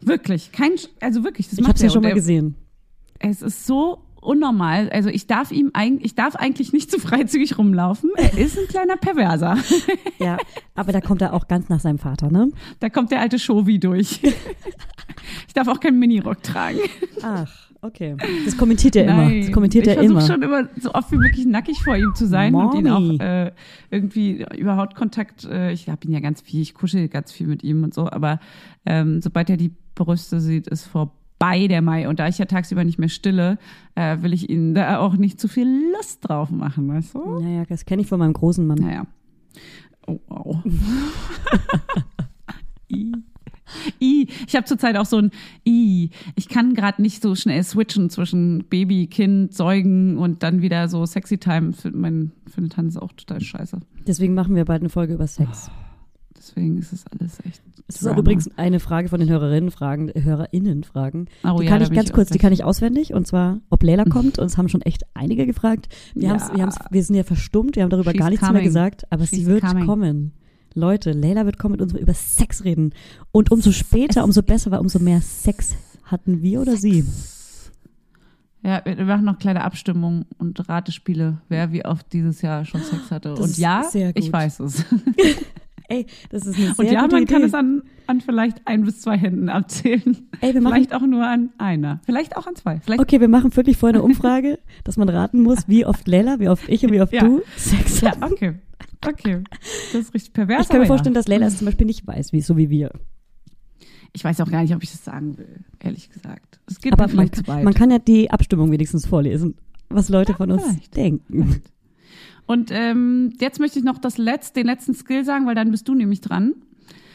Wirklich, 0.00 0.52
kein, 0.52 0.72
also 1.00 1.24
wirklich, 1.24 1.48
das 1.48 1.54
Ich 1.58 1.60
macht 1.60 1.70
hab's 1.70 1.80
ja 1.80 1.86
er. 1.86 1.90
schon 1.90 1.98
Und 1.98 2.02
mal 2.04 2.08
er- 2.10 2.14
gesehen. 2.14 2.56
Es 3.20 3.40
ist 3.40 3.66
so 3.66 4.02
unnormal. 4.20 4.90
Also 4.90 5.08
ich 5.08 5.26
darf 5.26 5.50
ihm 5.50 5.70
eigentlich, 5.72 6.04
ich 6.04 6.14
darf 6.14 6.36
eigentlich 6.36 6.72
nicht 6.74 6.90
so 6.90 6.98
freizügig 7.06 7.56
rumlaufen. 7.56 8.10
Er 8.16 8.36
ist 8.36 8.58
ein 8.58 8.66
kleiner 8.68 8.96
Perverser. 8.96 9.56
Ja, 10.18 10.38
aber 10.74 10.92
da 10.92 11.00
kommt 11.00 11.20
er 11.22 11.34
auch 11.34 11.48
ganz 11.48 11.68
nach 11.68 11.80
seinem 11.80 11.98
Vater, 11.98 12.30
ne? 12.30 12.48
Da 12.80 12.88
kommt 12.88 13.10
der 13.10 13.20
alte 13.20 13.38
Shovi 13.38 13.78
durch. 13.80 14.20
Ich 15.48 15.52
darf 15.54 15.66
auch 15.68 15.80
keinen 15.80 15.98
Minirock 15.98 16.42
tragen. 16.42 16.78
Ach, 17.20 17.52
okay. 17.84 18.16
Das 18.44 18.56
kommentiert 18.56 18.96
er 18.96 19.04
immer. 19.04 19.30
Das 19.40 19.52
kommentiert 19.52 19.86
ich 19.86 19.92
er 19.92 19.98
versuche 19.98 20.18
immer. 20.18 20.26
schon 20.26 20.42
immer 20.42 20.68
so 20.80 20.92
oft 20.92 21.12
wie 21.12 21.16
möglich 21.16 21.46
nackig 21.46 21.82
vor 21.82 21.96
ihm 21.96 22.12
zu 22.14 22.26
sein 22.26 22.54
und 22.54 22.74
ihn 22.74 22.84
Mommy. 22.84 23.18
auch 23.18 23.24
äh, 23.24 23.52
irgendwie 23.90 24.44
über 24.56 24.76
Hautkontakt. 24.76 25.44
Äh, 25.44 25.72
ich 25.72 25.88
habe 25.88 26.06
ihn 26.06 26.12
ja 26.12 26.20
ganz 26.20 26.40
viel, 26.40 26.60
ich 26.60 26.74
kuschel 26.74 27.08
ganz 27.08 27.32
viel 27.32 27.46
mit 27.46 27.62
ihm 27.62 27.84
und 27.84 27.94
so, 27.94 28.10
aber 28.10 28.40
ähm, 28.86 29.20
sobald 29.22 29.50
er 29.50 29.56
die 29.56 29.72
Brüste 29.94 30.40
sieht, 30.40 30.66
ist 30.66 30.86
vorbei 30.86 31.66
der 31.68 31.82
Mai. 31.82 32.08
Und 32.08 32.18
da 32.18 32.28
ich 32.28 32.38
ja 32.38 32.46
tagsüber 32.46 32.84
nicht 32.84 32.98
mehr 32.98 33.08
stille, 33.08 33.58
äh, 33.94 34.18
will 34.22 34.32
ich 34.32 34.50
ihn 34.50 34.74
da 34.74 34.98
auch 34.98 35.16
nicht 35.16 35.40
zu 35.40 35.48
viel 35.48 35.92
Lust 35.96 36.28
drauf 36.28 36.50
machen, 36.50 36.88
weißt 36.88 37.14
du? 37.14 37.40
Naja, 37.40 37.64
das 37.68 37.84
kenne 37.84 38.02
ich 38.02 38.08
von 38.08 38.18
meinem 38.18 38.32
großen 38.32 38.66
Mann. 38.66 38.78
Naja. 38.78 39.06
Oh, 40.06 40.18
wow. 40.28 40.62
I. 44.00 44.28
Ich 44.46 44.54
habe 44.56 44.64
zurzeit 44.66 44.96
auch 44.96 45.06
so 45.06 45.18
ein 45.18 45.30
I. 45.66 46.10
Ich 46.36 46.48
kann 46.48 46.74
gerade 46.74 47.00
nicht 47.02 47.22
so 47.22 47.34
schnell 47.34 47.62
switchen 47.62 48.10
zwischen 48.10 48.64
Baby, 48.68 49.06
Kind, 49.06 49.54
Säugen 49.54 50.18
und 50.18 50.42
dann 50.42 50.62
wieder 50.62 50.88
so 50.88 51.04
Sexy 51.06 51.38
Time. 51.38 51.72
Für, 51.72 51.90
mein, 51.90 52.32
für 52.46 52.60
den 52.60 52.70
Tanz 52.70 52.94
ist 52.96 53.02
auch 53.02 53.12
total 53.12 53.40
scheiße. 53.40 53.78
Deswegen 54.06 54.34
machen 54.34 54.54
wir 54.54 54.64
bald 54.64 54.82
eine 54.82 54.88
Folge 54.90 55.14
über 55.14 55.26
Sex. 55.26 55.70
Deswegen 56.36 56.76
ist 56.78 56.92
es 56.92 57.04
alles 57.06 57.38
echt. 57.46 57.62
Es 57.86 58.00
ist 58.00 58.06
auch 58.06 58.16
übrigens 58.16 58.50
eine 58.58 58.80
Frage 58.80 59.08
von 59.08 59.20
den 59.20 59.28
Hörerinnen 59.28 59.70
fragen, 59.70 60.10
HörerInnen 60.14 60.84
fragen. 60.84 61.26
Oh 61.44 61.58
die 61.58 61.64
ja, 61.66 61.70
kann 61.70 61.82
ich 61.82 61.90
ganz 61.90 62.08
ich 62.08 62.14
kurz, 62.14 62.30
die 62.30 62.38
kann 62.38 62.52
ich 62.52 62.64
auswendig 62.64 63.12
und 63.12 63.26
zwar, 63.26 63.60
ob 63.70 63.82
Leila 63.82 64.04
kommt 64.10 64.38
und 64.38 64.46
es 64.46 64.56
haben 64.56 64.68
schon 64.68 64.80
echt 64.82 65.04
einige 65.14 65.46
gefragt. 65.46 65.88
Wir, 66.14 66.28
Ja. 66.30 66.50
wir, 66.56 66.68
wir 66.90 67.02
sind 67.02 67.14
ja 67.16 67.24
verstummt, 67.24 67.76
wir 67.76 67.82
haben 67.82 67.90
darüber 67.90 68.10
She's 68.12 68.18
gar 68.20 68.30
nichts 68.30 68.40
coming. 68.46 68.54
mehr 68.54 68.64
gesagt, 68.64 69.04
aber 69.12 69.26
sie 69.26 69.36
She's 69.36 69.46
wird 69.46 69.62
coming. 69.64 69.86
kommen. 69.86 70.32
Leute, 70.74 71.12
Leila 71.12 71.46
wird 71.46 71.58
kommen 71.58 71.72
mit 71.72 71.82
uns 71.82 71.92
über 71.94 72.14
Sex 72.14 72.64
reden. 72.64 72.92
Und 73.32 73.50
umso 73.52 73.70
später, 73.72 74.24
umso 74.24 74.42
besser, 74.42 74.70
weil 74.70 74.80
umso 74.80 74.98
mehr 74.98 75.20
Sex 75.20 75.74
hatten 76.04 76.42
wir 76.42 76.60
oder 76.60 76.76
sie. 76.76 77.04
Ja, 78.62 78.80
wir 78.84 79.04
machen 79.04 79.24
noch 79.26 79.38
kleine 79.38 79.62
Abstimmungen 79.62 80.24
und 80.38 80.68
Ratespiele, 80.68 81.38
wer 81.48 81.70
wie 81.72 81.84
oft 81.84 82.10
dieses 82.12 82.40
Jahr 82.40 82.64
schon 82.64 82.80
Sex 82.82 83.10
hatte. 83.10 83.30
Das 83.34 83.40
und 83.40 83.58
ja, 83.58 83.82
ich 84.14 84.32
weiß 84.32 84.60
es. 84.60 84.84
Ey, 85.88 86.06
das 86.30 86.46
ist 86.46 86.56
eine 86.56 86.68
sehr 86.74 86.78
Und 86.78 86.90
ja, 86.90 87.06
man 87.06 87.22
Idee. 87.24 87.32
kann 87.34 87.42
es 87.42 87.52
an, 87.52 87.82
an 88.06 88.22
vielleicht 88.22 88.66
ein 88.66 88.84
bis 88.84 89.02
zwei 89.02 89.18
Händen 89.18 89.50
abzählen. 89.50 90.28
Ey, 90.40 90.54
wir 90.54 90.62
machen, 90.62 90.72
Vielleicht 90.76 90.94
auch 90.94 91.02
nur 91.02 91.26
an 91.26 91.50
einer. 91.58 92.00
Vielleicht 92.06 92.38
auch 92.38 92.46
an 92.46 92.56
zwei. 92.56 92.80
Vielleicht 92.80 93.02
okay, 93.02 93.20
wir 93.20 93.28
machen 93.28 93.54
wirklich 93.54 93.76
vorher 93.76 93.96
eine 94.00 94.02
Umfrage, 94.02 94.58
dass 94.84 94.96
man 94.96 95.10
raten 95.10 95.42
muss, 95.42 95.68
wie 95.68 95.84
oft 95.84 96.08
Leila, 96.08 96.40
wie 96.40 96.48
oft 96.48 96.66
ich 96.70 96.82
und 96.86 96.92
wie 96.92 97.02
oft 97.02 97.12
Ja. 97.12 97.24
du 97.24 97.42
Sex 97.58 98.00
Ja, 98.00 98.12
hatten. 98.12 98.24
okay. 98.32 98.54
Okay. 99.06 99.42
Das 99.92 100.02
ist 100.02 100.14
richtig 100.14 100.32
pervers. 100.32 100.62
Ich 100.62 100.68
kann 100.68 100.80
mir 100.80 100.86
vorstellen, 100.86 101.14
ja. 101.14 101.20
dass 101.20 101.28
Leila 101.28 101.46
es 101.46 101.58
zum 101.58 101.66
Beispiel 101.66 101.86
nicht 101.86 102.06
weiß, 102.06 102.32
wie 102.32 102.40
so 102.40 102.56
wie 102.56 102.70
wir. 102.70 102.90
Ich 104.12 104.22
weiß 104.22 104.40
auch 104.40 104.50
gar 104.50 104.62
nicht, 104.62 104.74
ob 104.74 104.82
ich 104.82 104.92
das 104.92 105.04
sagen 105.04 105.36
will, 105.38 105.64
ehrlich 105.80 106.08
gesagt. 106.08 106.60
Es 106.66 106.80
geht 106.80 106.92
Aber 106.92 107.08
man, 107.12 107.32
zu 107.32 107.46
weit. 107.48 107.64
man 107.64 107.74
kann 107.74 107.90
ja 107.90 107.98
die 107.98 108.30
Abstimmung 108.30 108.70
wenigstens 108.70 109.06
vorlesen, 109.06 109.56
was 109.88 110.08
Leute 110.08 110.34
von 110.34 110.52
uns 110.52 110.62
vielleicht. 110.62 110.96
denken. 110.96 111.62
Und 112.46 112.70
ähm, 112.72 113.32
jetzt 113.40 113.58
möchte 113.58 113.78
ich 113.78 113.84
noch 113.84 113.98
das 113.98 114.18
Letz-, 114.18 114.52
den 114.52 114.66
letzten 114.66 114.94
Skill 114.94 115.24
sagen, 115.24 115.46
weil 115.46 115.54
dann 115.54 115.70
bist 115.70 115.88
du 115.88 115.94
nämlich 115.94 116.20
dran. 116.20 116.54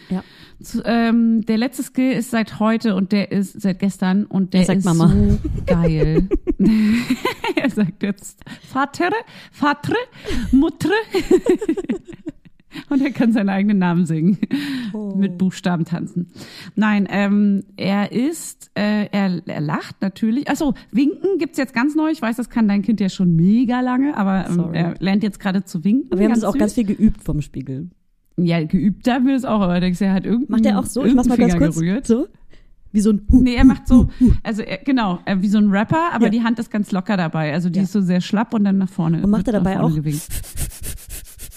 Ja. 0.10 0.24
Zu, 0.62 0.82
ähm, 0.84 1.46
der 1.46 1.58
letzte 1.58 1.84
Skill 1.84 2.12
ist 2.12 2.32
seit 2.32 2.60
heute 2.60 2.96
und 2.96 3.14
der 3.14 3.32
ist 3.32 3.62
seit 3.62 3.80
gestern 3.80 4.26
und 4.26 4.54
der 4.54 4.62
Er 4.62 4.68
sagt 4.68 4.80
ist 4.80 4.86
Mama. 4.86 5.08
so 5.08 5.40
geil. 5.66 6.28
er 7.56 7.70
sagt 7.70 8.04
jetzt 8.04 8.42
Vater, 8.68 9.12
Vater, 9.52 9.96
Mutter. 10.52 10.90
und 12.90 13.02
er 13.02 13.12
kann 13.12 13.32
seinen 13.32 13.50
eigenen 13.50 13.78
Namen 13.78 14.06
singen. 14.06 14.38
Mit 15.16 15.38
Buchstaben 15.38 15.86
tanzen. 15.86 16.32
Nein, 16.76 17.08
ähm, 17.10 17.64
er 17.78 18.12
ist, 18.12 18.70
äh, 18.76 19.06
er, 19.12 19.42
er 19.46 19.62
lacht 19.62 20.02
natürlich. 20.02 20.50
Also 20.50 20.74
winken 20.92 21.38
gibt's 21.38 21.58
jetzt 21.58 21.74
ganz 21.74 21.96
neu. 21.96 22.10
Ich 22.10 22.22
weiß, 22.22 22.36
das 22.36 22.50
kann 22.50 22.68
dein 22.68 22.82
Kind 22.82 23.00
ja 23.00 23.08
schon 23.08 23.34
mega 23.36 23.80
lange, 23.80 24.18
aber 24.18 24.48
ähm, 24.48 24.56
Sorry. 24.56 24.78
er 24.78 24.96
lernt 25.00 25.24
jetzt 25.24 25.40
gerade 25.40 25.64
zu 25.64 25.86
winken. 25.86 26.12
Aber 26.12 26.20
wir 26.20 26.26
haben 26.26 26.36
das 26.36 26.44
auch 26.44 26.58
ganz 26.58 26.74
viel 26.74 26.86
geübt 26.86 27.24
vom 27.24 27.42
Spiegel. 27.42 27.90
Ja, 28.46 28.64
geübt 28.64 29.08
haben 29.10 29.26
wir 29.28 29.34
das 29.34 29.46
auch, 29.46 29.62
aber 29.62 29.80
denkst 29.80 30.00
du, 30.00 30.06
er 30.06 30.14
hat 30.14 30.26
irgendeinen 30.26 30.52
Macht 30.62 30.66
er 30.66 30.80
auch 30.80 30.86
so? 30.86 31.04
Ich 31.06 31.14
mach's 31.14 31.28
mal 31.28 31.38
ganz 31.38 31.58
kurz. 31.58 31.76
gerührt. 31.76 32.08
So? 32.08 32.28
Wie 32.92 33.02
so 33.02 33.12
ein 33.12 33.22
Hu, 33.32 33.42
Nee, 33.42 33.54
er 33.56 33.66
macht 33.66 33.88
so, 33.88 34.10
also 34.44 34.64
er, 34.64 34.78
genau, 34.78 35.20
er, 35.26 35.42
wie 35.44 35.48
so 35.48 35.60
ein 35.60 35.70
Rapper, 35.70 36.12
aber 36.12 36.26
Ja. 36.26 36.30
die 36.32 36.44
Hand 36.44 36.58
ist 36.60 36.72
ganz 36.72 36.92
locker 36.92 37.18
dabei. 37.18 37.54
Also 37.54 37.70
die 37.70 37.78
Ja. 37.78 37.84
ist 37.84 37.92
so 37.92 38.02
sehr 38.02 38.20
schlapp 38.22 38.54
und 38.54 38.64
dann 38.64 38.78
nach 38.80 38.90
vorne. 38.90 39.24
Und 39.24 39.30
macht 39.30 39.48
er 39.48 39.54
dabei 39.54 39.80
auch? 39.80 39.94
Gewinkt. 39.94 40.22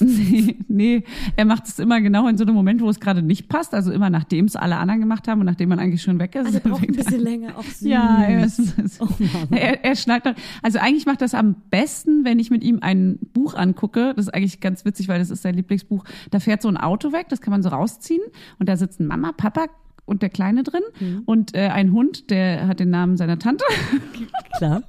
nee, 0.04 0.56
nee, 0.68 1.04
er 1.36 1.44
macht 1.44 1.66
es 1.66 1.78
immer 1.78 2.00
genau 2.00 2.28
in 2.28 2.36
so 2.36 2.44
einem 2.44 2.54
Moment, 2.54 2.80
wo 2.80 2.88
es 2.88 3.00
gerade 3.00 3.22
nicht 3.22 3.48
passt. 3.48 3.74
Also 3.74 3.92
immer 3.92 4.10
nachdem 4.10 4.46
es 4.46 4.56
alle 4.56 4.76
anderen 4.76 5.00
gemacht 5.00 5.28
haben 5.28 5.40
und 5.40 5.46
nachdem 5.46 5.68
man 5.68 5.78
eigentlich 5.78 6.02
schon 6.02 6.18
weg 6.18 6.34
ist. 6.34 6.46
Also 6.46 6.58
er 6.58 6.70
braucht 6.70 6.82
ein 6.82 6.94
bisschen 6.94 7.20
länger. 7.24 7.56
Auch 7.56 7.64
süß. 7.64 7.82
ja, 7.82 8.22
er, 8.22 8.44
ist, 8.44 8.60
Oh 9.00 9.08
er, 9.50 9.84
er 9.84 9.96
schneidet 9.96 10.26
dann. 10.26 10.34
Also 10.62 10.78
eigentlich 10.78 11.06
macht 11.06 11.22
das 11.22 11.34
am 11.34 11.56
besten, 11.70 12.24
wenn 12.24 12.38
ich 12.38 12.50
mit 12.50 12.62
ihm 12.62 12.78
ein 12.80 13.18
Buch 13.32 13.54
angucke. 13.54 14.12
Das 14.16 14.26
ist 14.26 14.34
eigentlich 14.34 14.60
ganz 14.60 14.84
witzig, 14.84 15.08
weil 15.08 15.18
das 15.18 15.30
ist 15.30 15.42
sein 15.42 15.54
Lieblingsbuch. 15.54 16.04
Da 16.30 16.40
fährt 16.40 16.62
so 16.62 16.68
ein 16.68 16.76
Auto 16.76 17.12
weg, 17.12 17.26
das 17.28 17.40
kann 17.40 17.52
man 17.52 17.62
so 17.62 17.70
rausziehen. 17.70 18.22
Und 18.58 18.68
da 18.68 18.76
sitzen 18.76 19.06
Mama, 19.06 19.32
Papa 19.32 19.66
und 20.04 20.22
der 20.22 20.30
Kleine 20.30 20.62
drin. 20.62 20.82
Mhm. 21.00 21.22
Und 21.24 21.54
äh, 21.54 21.68
ein 21.68 21.92
Hund, 21.92 22.30
der 22.30 22.66
hat 22.66 22.80
den 22.80 22.90
Namen 22.90 23.16
seiner 23.16 23.38
Tante. 23.38 23.64
Klar. 24.58 24.82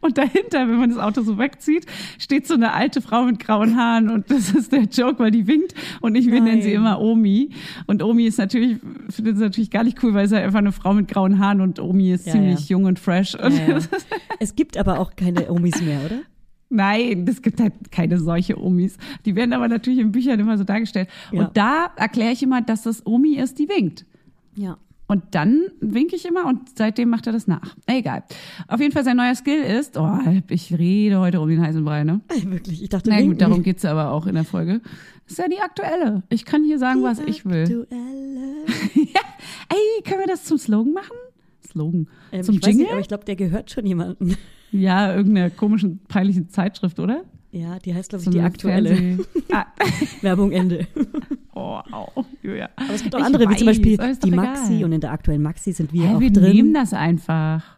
Und 0.00 0.18
dahinter, 0.18 0.68
wenn 0.68 0.78
man 0.78 0.90
das 0.90 0.98
Auto 0.98 1.22
so 1.22 1.38
wegzieht, 1.38 1.86
steht 2.18 2.46
so 2.46 2.54
eine 2.54 2.72
alte 2.72 3.00
Frau 3.00 3.24
mit 3.24 3.38
grauen 3.38 3.76
Haaren 3.76 4.10
und 4.10 4.30
das 4.30 4.50
ist 4.50 4.72
der 4.72 4.82
Joke, 4.84 5.18
weil 5.18 5.30
die 5.30 5.46
winkt 5.46 5.74
und 6.00 6.14
ich 6.14 6.26
wir 6.30 6.40
nennen 6.40 6.62
sie 6.62 6.72
immer 6.72 7.00
Omi. 7.00 7.50
Und 7.86 8.02
Omi 8.02 8.26
ist 8.26 8.38
natürlich, 8.38 8.78
findet 9.10 9.36
es 9.36 9.40
natürlich 9.40 9.70
gar 9.70 9.84
nicht 9.84 10.02
cool, 10.02 10.14
weil 10.14 10.26
es 10.26 10.30
ja 10.32 10.38
einfach 10.38 10.58
eine 10.58 10.72
Frau 10.72 10.94
mit 10.94 11.08
grauen 11.08 11.38
Haaren 11.38 11.60
und 11.60 11.80
Omi 11.80 12.12
ist 12.12 12.26
Ja, 12.26 12.32
ziemlich 12.32 12.68
ja. 12.68 12.76
jung 12.76 12.84
und 12.84 12.98
fresh. 12.98 13.34
Und 13.34 13.56
Ja, 13.56 13.78
ja. 13.78 13.78
Es 14.40 14.56
gibt 14.56 14.76
aber 14.76 14.98
auch 14.98 15.16
keine 15.16 15.50
Omis 15.50 15.80
mehr, 15.82 16.00
oder? 16.04 16.20
Nein, 16.70 17.24
es 17.28 17.40
gibt 17.40 17.60
halt 17.60 17.72
keine 17.92 18.18
solche 18.18 18.60
Omis. 18.60 18.96
Die 19.24 19.36
werden 19.36 19.52
aber 19.52 19.68
natürlich 19.68 20.00
in 20.00 20.10
Büchern 20.12 20.40
immer 20.40 20.58
so 20.58 20.64
dargestellt. 20.64 21.08
Ja. 21.30 21.40
Und 21.40 21.56
da 21.56 21.90
erkläre 21.96 22.32
ich 22.32 22.42
immer, 22.42 22.62
dass 22.62 22.82
das 22.82 23.06
Omi 23.06 23.36
ist, 23.36 23.58
die 23.58 23.68
winkt. 23.68 24.04
Ja. 24.56 24.76
Und 25.06 25.22
dann 25.32 25.66
winke 25.80 26.16
ich 26.16 26.24
immer 26.24 26.46
und 26.46 26.78
seitdem 26.78 27.10
macht 27.10 27.26
er 27.26 27.34
das 27.34 27.46
nach. 27.46 27.76
Egal. 27.86 28.24
Auf 28.68 28.80
jeden 28.80 28.92
Fall 28.92 29.04
sein 29.04 29.18
neuer 29.18 29.34
Skill 29.34 29.62
ist, 29.62 29.98
oh, 29.98 30.18
ich 30.48 30.72
rede 30.78 31.18
heute 31.20 31.40
um 31.40 31.48
den 31.48 31.60
heißen 31.60 31.84
Brei, 31.84 32.04
ne? 32.04 32.20
Ey, 32.28 32.50
wirklich, 32.50 32.82
ich 32.82 32.88
dachte, 32.88 33.10
Na 33.10 33.16
gut, 33.16 33.24
winken. 33.24 33.38
darum 33.38 33.62
geht's 33.62 33.84
aber 33.84 34.12
auch 34.12 34.26
in 34.26 34.34
der 34.34 34.44
Folge. 34.44 34.80
Das 35.24 35.32
ist 35.32 35.38
ja 35.38 35.48
die 35.48 35.60
aktuelle. 35.60 36.22
Ich 36.30 36.44
kann 36.46 36.64
hier 36.64 36.78
sagen, 36.78 37.02
was 37.02 37.18
ich 37.18 37.44
will. 37.44 37.62
Aktuelle. 37.62 38.64
ja. 38.94 39.20
Ey, 39.68 40.02
können 40.04 40.20
wir 40.20 40.26
das 40.26 40.44
zum 40.44 40.56
Slogan 40.58 40.92
machen? 40.94 41.16
Slogan. 41.66 42.08
Ähm, 42.32 42.42
zum 42.42 42.56
ich 42.56 42.64
Jingle? 42.64 42.82
nicht, 42.82 42.90
aber 42.90 43.00
ich 43.00 43.08
glaube, 43.08 43.24
der 43.24 43.36
gehört 43.36 43.70
schon 43.70 43.86
jemandem. 43.86 44.36
ja, 44.72 45.14
irgendeiner 45.14 45.50
komischen, 45.50 46.00
peinlichen 46.08 46.48
Zeitschrift, 46.48 46.98
oder? 46.98 47.24
Ja, 47.56 47.78
die 47.78 47.94
heißt, 47.94 48.08
glaube 48.08 48.20
ich, 48.20 48.24
So 48.24 48.30
die 48.32 48.40
aktuelle. 48.40 49.18
Ah, 49.52 49.66
Werbung 50.22 50.50
Ende. 50.50 50.88
oh, 51.54 51.78
au, 51.92 52.24
Julia. 52.42 52.68
Aber 52.74 52.92
es 52.94 53.02
gibt 53.02 53.14
auch 53.14 53.20
Ich 53.20 53.24
andere, 53.24 53.48
wie 53.48 53.54
zum 53.56 53.68
weiß, 53.68 53.76
Beispiel 53.78 53.96
die 54.24 54.30
Maxi. 54.32 54.72
egal. 54.74 54.84
Und 54.86 54.92
in 54.92 55.00
der 55.00 55.12
aktuellen 55.12 55.42
Maxi 55.42 55.72
sind 55.72 55.92
wir 55.92 56.08
Hä, 56.08 56.14
auch 56.16 56.20
wir 56.20 56.32
drin. 56.32 56.52
nehmen 56.52 56.74
das 56.74 56.92
einfach. 56.92 57.76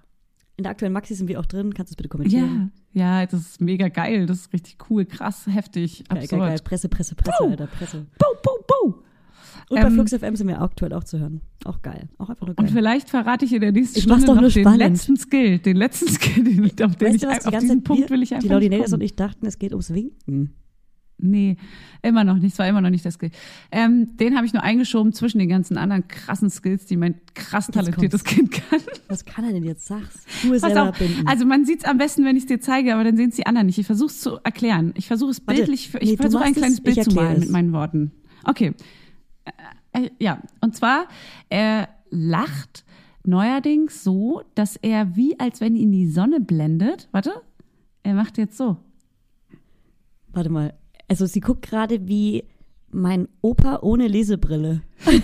In 0.57 0.63
der 0.63 0.71
aktuellen 0.71 0.95
Maxi 0.95 1.15
sind 1.15 1.29
wir 1.29 1.39
auch 1.39 1.45
drin. 1.45 1.75
Kannst 1.75 1.91
du 1.91 1.93
es 1.93 1.97
bitte 1.97 2.09
kommentieren? 2.09 2.73
Ja, 2.95 3.21
ja, 3.21 3.27
das 3.27 3.41
ist 3.41 3.61
mega 3.61 3.89
geil. 3.89 4.25
Das 4.25 4.39
ist 4.39 4.53
richtig 4.55 4.79
cool, 4.89 5.05
krass, 5.05 5.47
heftig, 5.47 6.05
Geil, 6.09 6.19
absurd. 6.23 6.41
geil, 6.41 6.49
geil. 6.49 6.59
Presse, 6.65 6.89
Presse, 6.89 7.15
Presse, 7.15 7.37
Puh. 7.39 7.51
Alter, 7.51 7.67
Presse. 7.67 8.07
Bau, 8.19 8.29
bau, 8.43 8.59
bau. 8.67 9.03
Und 9.69 9.81
bei 9.81 9.87
Ähm, 9.89 9.95
Flux 9.95 10.13
FM 10.15 10.37
sind 10.37 10.47
wir 10.47 10.61
aktuell 10.63 10.93
auch 10.93 11.03
zu 11.05 11.19
hören. 11.19 11.41
Auch 11.65 11.83
geil. 11.83 12.09
Auch 12.19 12.29
einfach 12.31 12.47
nur 12.47 12.55
geil. 12.55 12.67
Und 12.67 12.73
vielleicht 12.73 13.11
verrate 13.11 13.45
ich 13.45 13.53
in 13.53 13.61
der 13.61 13.73
nächsten 13.73 13.99
Ich 13.99 14.05
Stunde 14.05 14.25
doch 14.27 14.35
noch 14.37 14.43
den 14.43 14.51
spannend. 14.63 14.79
letzten 14.79 15.17
Skill. 15.17 15.59
Den 15.59 15.77
letzten 15.77 16.09
Skill, 16.13 16.45
den, 16.45 16.65
auf 16.85 16.95
den 16.97 17.07
weißt 17.09 17.15
ich 17.17 17.21
du 17.23 17.27
was, 17.29 17.39
die 17.45 17.49
auf 17.55 17.59
diesen 17.59 17.83
Punkt 17.83 18.09
will 18.11 18.23
ich 18.23 18.33
einfach 18.35 18.47
die 18.47 18.53
Laudinators 18.53 18.93
und 18.93 19.01
ich 19.03 19.17
dachten, 19.17 19.45
es 19.47 19.59
geht 19.59 19.73
ums 19.73 19.93
Winken. 19.93 20.55
Nee, 21.19 21.57
immer 22.03 22.25
noch 22.25 22.37
nicht. 22.37 22.53
Es 22.53 22.59
war 22.59 22.69
immer 22.69 22.83
noch 22.83 22.91
nicht 22.91 23.03
der 23.05 23.11
Skill. 23.11 23.31
Ähm, 23.73 24.19
den 24.19 24.37
habe 24.37 24.45
ich 24.47 24.53
nur 24.53 24.63
eingeschoben 24.63 25.15
zwischen 25.15 25.39
den 25.39 25.49
ganzen 25.49 25.79
anderen 25.79 26.07
krassen 26.09 26.51
Skills, 26.51 26.85
die 26.85 26.99
mein 26.99 27.15
krass 27.35 27.69
talentiertes 27.69 28.23
Kind 28.23 28.53
kann. 28.53 28.81
Was 29.09 29.25
kann 29.25 29.47
er 29.47 29.53
denn 29.55 29.65
jetzt? 29.65 29.87
Sag's. 29.87 30.25
Du 30.43 30.53
es 30.53 30.61
Pass 30.61 30.73
selber 30.75 30.91
auf. 30.91 30.99
binden. 30.99 31.27
Also 31.27 31.47
man 31.47 31.65
sieht's 31.65 31.85
am 31.87 31.97
besten, 31.97 32.25
wenn 32.27 32.37
ich 32.37 32.43
es 32.43 32.49
dir 32.49 32.61
zeige, 32.61 32.93
aber 32.95 33.03
dann 33.03 33.17
sehen 33.17 33.31
es 33.31 33.37
die 33.37 33.47
anderen 33.47 33.67
nicht. 33.67 33.79
Ich 33.79 33.87
versuche 33.87 34.09
es 34.11 34.21
zu 34.21 34.37
erklären. 34.45 34.93
Ich 34.95 35.07
versuche 35.07 35.31
es 35.31 35.41
Warte. 35.47 35.57
bildlich, 35.63 35.91
Nee, 35.95 36.01
ich 36.03 36.11
du 36.11 36.17
versuche 36.19 36.43
ein 36.45 36.53
kleines 36.55 36.75
es, 36.75 36.81
Bild 36.83 37.03
zu 37.03 37.11
malen 37.15 37.37
es. 37.37 37.41
mit 37.41 37.51
meinen 37.51 37.73
Worten. 37.73 38.13
Okay. 38.45 38.75
Äh, 39.93 40.05
äh, 40.05 40.11
ja, 40.19 40.41
und 40.61 40.77
zwar, 40.77 41.07
er 41.49 41.89
lacht 42.11 42.85
neuerdings 43.25 44.05
so, 44.05 44.43
dass 44.55 44.77
er 44.77 45.17
wie 45.17 45.39
als 45.41 45.61
wenn 45.61 45.77
ihn 45.77 45.93
die 45.93 46.09
Sonne 46.09 46.41
blendet. 46.41 47.09
Warte, 47.13 47.43
er 48.03 48.15
macht 48.15 48.39
jetzt 48.39 48.57
so. 48.57 48.77
Warte 50.29 50.51
mal. 50.51 50.75
Also 51.09 51.27
sie 51.27 51.41
guckt 51.41 51.63
gerade 51.63 52.09
wie 52.09 52.45
mein 52.91 53.29
Opa 53.43 53.81
ohne 53.83 54.09
Lesebrille. 54.09 54.83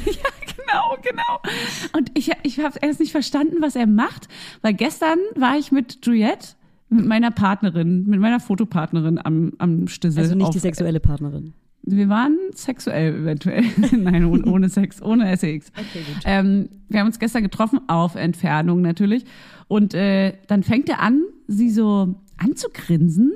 Genau, 0.72 0.96
genau. 1.02 1.54
Und 1.96 2.10
ich, 2.14 2.30
ich 2.44 2.60
habe 2.60 2.78
erst 2.80 3.00
nicht 3.00 3.12
verstanden, 3.12 3.56
was 3.60 3.76
er 3.76 3.86
macht, 3.86 4.28
weil 4.62 4.72
gestern 4.72 5.18
war 5.34 5.58
ich 5.58 5.70
mit 5.70 5.98
Juliette, 6.04 6.54
mit 6.88 7.06
meiner 7.06 7.30
Partnerin, 7.30 8.06
mit 8.06 8.20
meiner 8.20 8.40
Fotopartnerin 8.40 9.20
am, 9.22 9.52
am 9.58 9.86
Stissel. 9.88 10.22
Also 10.22 10.34
nicht 10.34 10.46
auf, 10.46 10.52
die 10.52 10.60
sexuelle 10.60 11.00
Partnerin. 11.00 11.52
Wir 11.84 12.08
waren 12.08 12.36
sexuell 12.54 13.14
eventuell. 13.22 13.64
Nein, 13.96 14.24
ohne, 14.24 14.44
ohne 14.44 14.68
Sex, 14.68 15.02
ohne 15.02 15.36
SEX. 15.36 15.72
Okay, 15.76 16.04
gut. 16.06 16.22
Ähm, 16.24 16.68
wir 16.88 17.00
haben 17.00 17.08
uns 17.08 17.18
gestern 17.18 17.42
getroffen, 17.42 17.80
auf 17.88 18.14
Entfernung 18.14 18.82
natürlich. 18.82 19.24
Und 19.68 19.94
äh, 19.94 20.34
dann 20.46 20.62
fängt 20.62 20.88
er 20.88 21.00
an, 21.00 21.22
sie 21.48 21.70
so 21.70 22.14
anzugrinsen. 22.38 23.32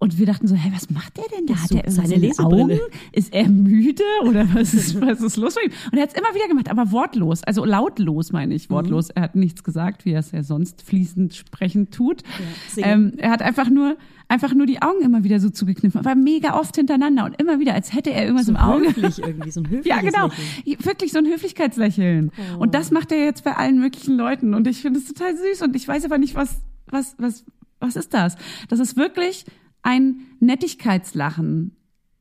Und 0.00 0.16
wir 0.16 0.26
dachten 0.26 0.46
so, 0.46 0.54
hey, 0.54 0.70
was 0.72 0.90
macht 0.90 1.16
der 1.16 1.24
denn 1.36 1.46
da? 1.46 1.54
Hat 1.56 1.72
er 1.72 1.90
sucht 1.90 2.06
seine 2.08 2.14
irgendwas 2.14 2.14
in 2.14 2.20
den 2.20 2.20
Lesebrille. 2.68 2.80
Augen? 2.84 2.92
Ist 3.12 3.34
er 3.34 3.48
müde 3.48 4.04
oder 4.26 4.46
was 4.54 4.72
ist, 4.72 5.00
was 5.00 5.20
ist 5.20 5.36
los 5.36 5.56
mit 5.56 5.72
ihm? 5.72 5.78
Und 5.90 5.98
er 5.98 6.02
hat 6.04 6.10
es 6.10 6.16
immer 6.20 6.32
wieder 6.36 6.46
gemacht, 6.46 6.70
aber 6.70 6.92
wortlos, 6.92 7.42
also 7.42 7.64
lautlos 7.64 8.30
meine 8.30 8.48
Mhm. 8.48 8.56
ich, 8.56 8.70
wortlos. 8.70 9.10
Er 9.10 9.22
hat 9.22 9.34
nichts 9.34 9.64
gesagt, 9.64 10.04
wie 10.04 10.12
er 10.12 10.20
es 10.20 10.30
ja 10.30 10.44
sonst 10.44 10.82
fließend 10.82 11.34
sprechend 11.34 11.92
tut. 11.92 12.22
singen. 12.68 12.88
ähm, 12.88 13.12
er 13.16 13.30
hat 13.30 13.42
einfach 13.42 13.68
nur, 13.70 13.96
einfach 14.28 14.54
nur 14.54 14.66
die 14.66 14.80
Augen 14.82 15.00
immer 15.02 15.24
wieder 15.24 15.40
so 15.40 15.50
zugekniffen, 15.50 15.98
aber 15.98 16.14
mega 16.14 16.56
oft 16.56 16.76
hintereinander 16.76 17.24
und 17.24 17.40
immer 17.40 17.58
wieder, 17.58 17.74
als 17.74 17.92
hätte 17.92 18.10
er 18.12 18.22
irgendwas 18.22 18.46
So 18.46 18.52
im 18.52 18.56
Auge. 18.56 18.86
höflich 18.86 19.18
irgendwie, 19.26 19.50
so 19.50 19.60
ein 19.62 19.68
höfliches 19.68 19.86
Ja, 19.86 20.00
genau. 20.00 20.28
Lächeln. 20.28 20.84
Wirklich 20.86 21.10
so 21.10 21.18
ein 21.18 21.26
Höflichkeitslächeln. 21.26 22.30
Oh. 22.56 22.60
Und 22.60 22.74
das 22.76 22.92
macht 22.92 23.10
er 23.10 23.24
jetzt 23.24 23.42
bei 23.42 23.56
allen 23.56 23.80
möglichen 23.80 24.16
Leuten. 24.16 24.54
Und 24.54 24.68
ich 24.68 24.80
finde 24.80 25.00
es 25.00 25.06
total 25.06 25.36
süß. 25.36 25.62
Und 25.62 25.74
ich 25.74 25.88
weiß 25.88 26.04
aber 26.04 26.18
nicht, 26.18 26.36
was, 26.36 26.60
was, 26.86 27.16
was, 27.18 27.44
was 27.80 27.96
ist 27.96 28.14
das? 28.14 28.36
Das 28.68 28.78
ist 28.78 28.96
wirklich 28.96 29.44
ein 29.82 30.20
Nettigkeitslachen. 30.40 31.72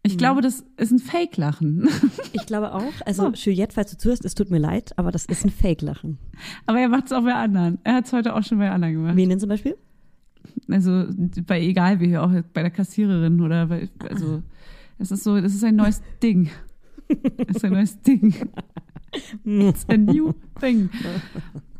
Ich 0.03 0.13
Mhm. 0.13 0.17
glaube, 0.19 0.41
das 0.41 0.63
ist 0.77 0.91
ein 0.91 0.99
Fake-Lachen. 0.99 1.87
Ich 2.33 2.45
glaube 2.45 2.73
auch. 2.73 2.93
Also 3.05 3.31
Juliette, 3.33 3.73
falls 3.73 3.91
du 3.91 3.97
zuhörst, 3.97 4.23
es 4.23 4.35
tut 4.35 4.49
mir 4.51 4.59
leid, 4.59 4.97
aber 4.97 5.11
das 5.11 5.25
ist 5.25 5.43
ein 5.43 5.49
Fake-Lachen. 5.49 6.17
Aber 6.65 6.79
er 6.79 6.87
macht 6.87 7.07
es 7.07 7.11
auch 7.11 7.23
bei 7.23 7.33
anderen. 7.33 7.79
Er 7.83 7.95
hat 7.95 8.05
es 8.05 8.13
heute 8.13 8.35
auch 8.35 8.43
schon 8.43 8.57
bei 8.59 8.69
anderen 8.69 8.93
gemacht. 8.93 9.15
Wen 9.15 9.29
denn 9.29 9.39
zum 9.39 9.49
Beispiel? 9.49 9.75
Also 10.69 11.05
bei 11.45 11.61
egal 11.61 11.99
wie, 11.99 12.17
auch 12.17 12.31
bei 12.53 12.61
der 12.61 12.71
Kassiererin 12.71 13.41
oder 13.41 13.67
bei, 13.67 13.89
also 14.09 14.43
es 14.97 15.11
ist 15.11 15.23
so, 15.23 15.39
das 15.41 15.53
ist 15.53 15.63
ein 15.63 15.75
neues 15.75 16.01
Ding. 16.21 16.49
Das 17.47 17.57
ist 17.57 17.65
ein 17.65 17.71
neues 17.73 18.01
Ding. 18.01 18.35
It's 19.45 19.85
a 19.89 19.95
new 19.95 20.33
thing. 20.59 20.89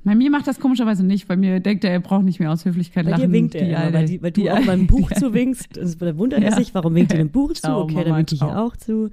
Bei 0.08 0.15
mir 0.15 0.32
macht 0.32 0.48
das 0.48 0.60
komischerweise 0.60 1.06
nicht. 1.06 1.28
Bei 1.28 1.36
mir 1.38 1.60
denkt 1.60 1.84
er, 1.84 1.91
er 1.91 2.00
braucht 2.00 2.24
nicht 2.24 2.39
mehr 2.39 2.52
aus 2.52 2.65
Höflichkeit 2.65 3.06
Bei 3.06 3.12
lachen. 3.12 3.24
dir 3.24 3.32
winkt 3.32 3.56
er 3.56 3.78
alte- 3.80 3.93
weil, 3.93 4.06
die, 4.06 4.22
weil 4.24 4.32
du 4.32 4.41
die 4.41 4.50
auch 4.52 4.65
beim 4.65 4.88
Buch 4.88 5.10
die- 5.10 5.15
zuwinkst. 5.20 5.78
Das, 5.78 5.98
da 5.98 6.17
wundert 6.17 6.41
er 6.41 6.52
Ja. 6.52 6.56
sich, 6.56 6.74
warum 6.74 6.96
winkt 6.96 7.12
er 7.12 7.17
dem 7.17 7.30
Buch 7.30 7.50
zu? 7.54 7.62
Ciao, 7.62 7.82
Okay, 7.84 8.04
dann 8.06 8.15
winke 8.17 8.34
ich 8.34 8.39
ciao. 8.39 8.65
auch 8.67 8.76
zu. 8.78 9.10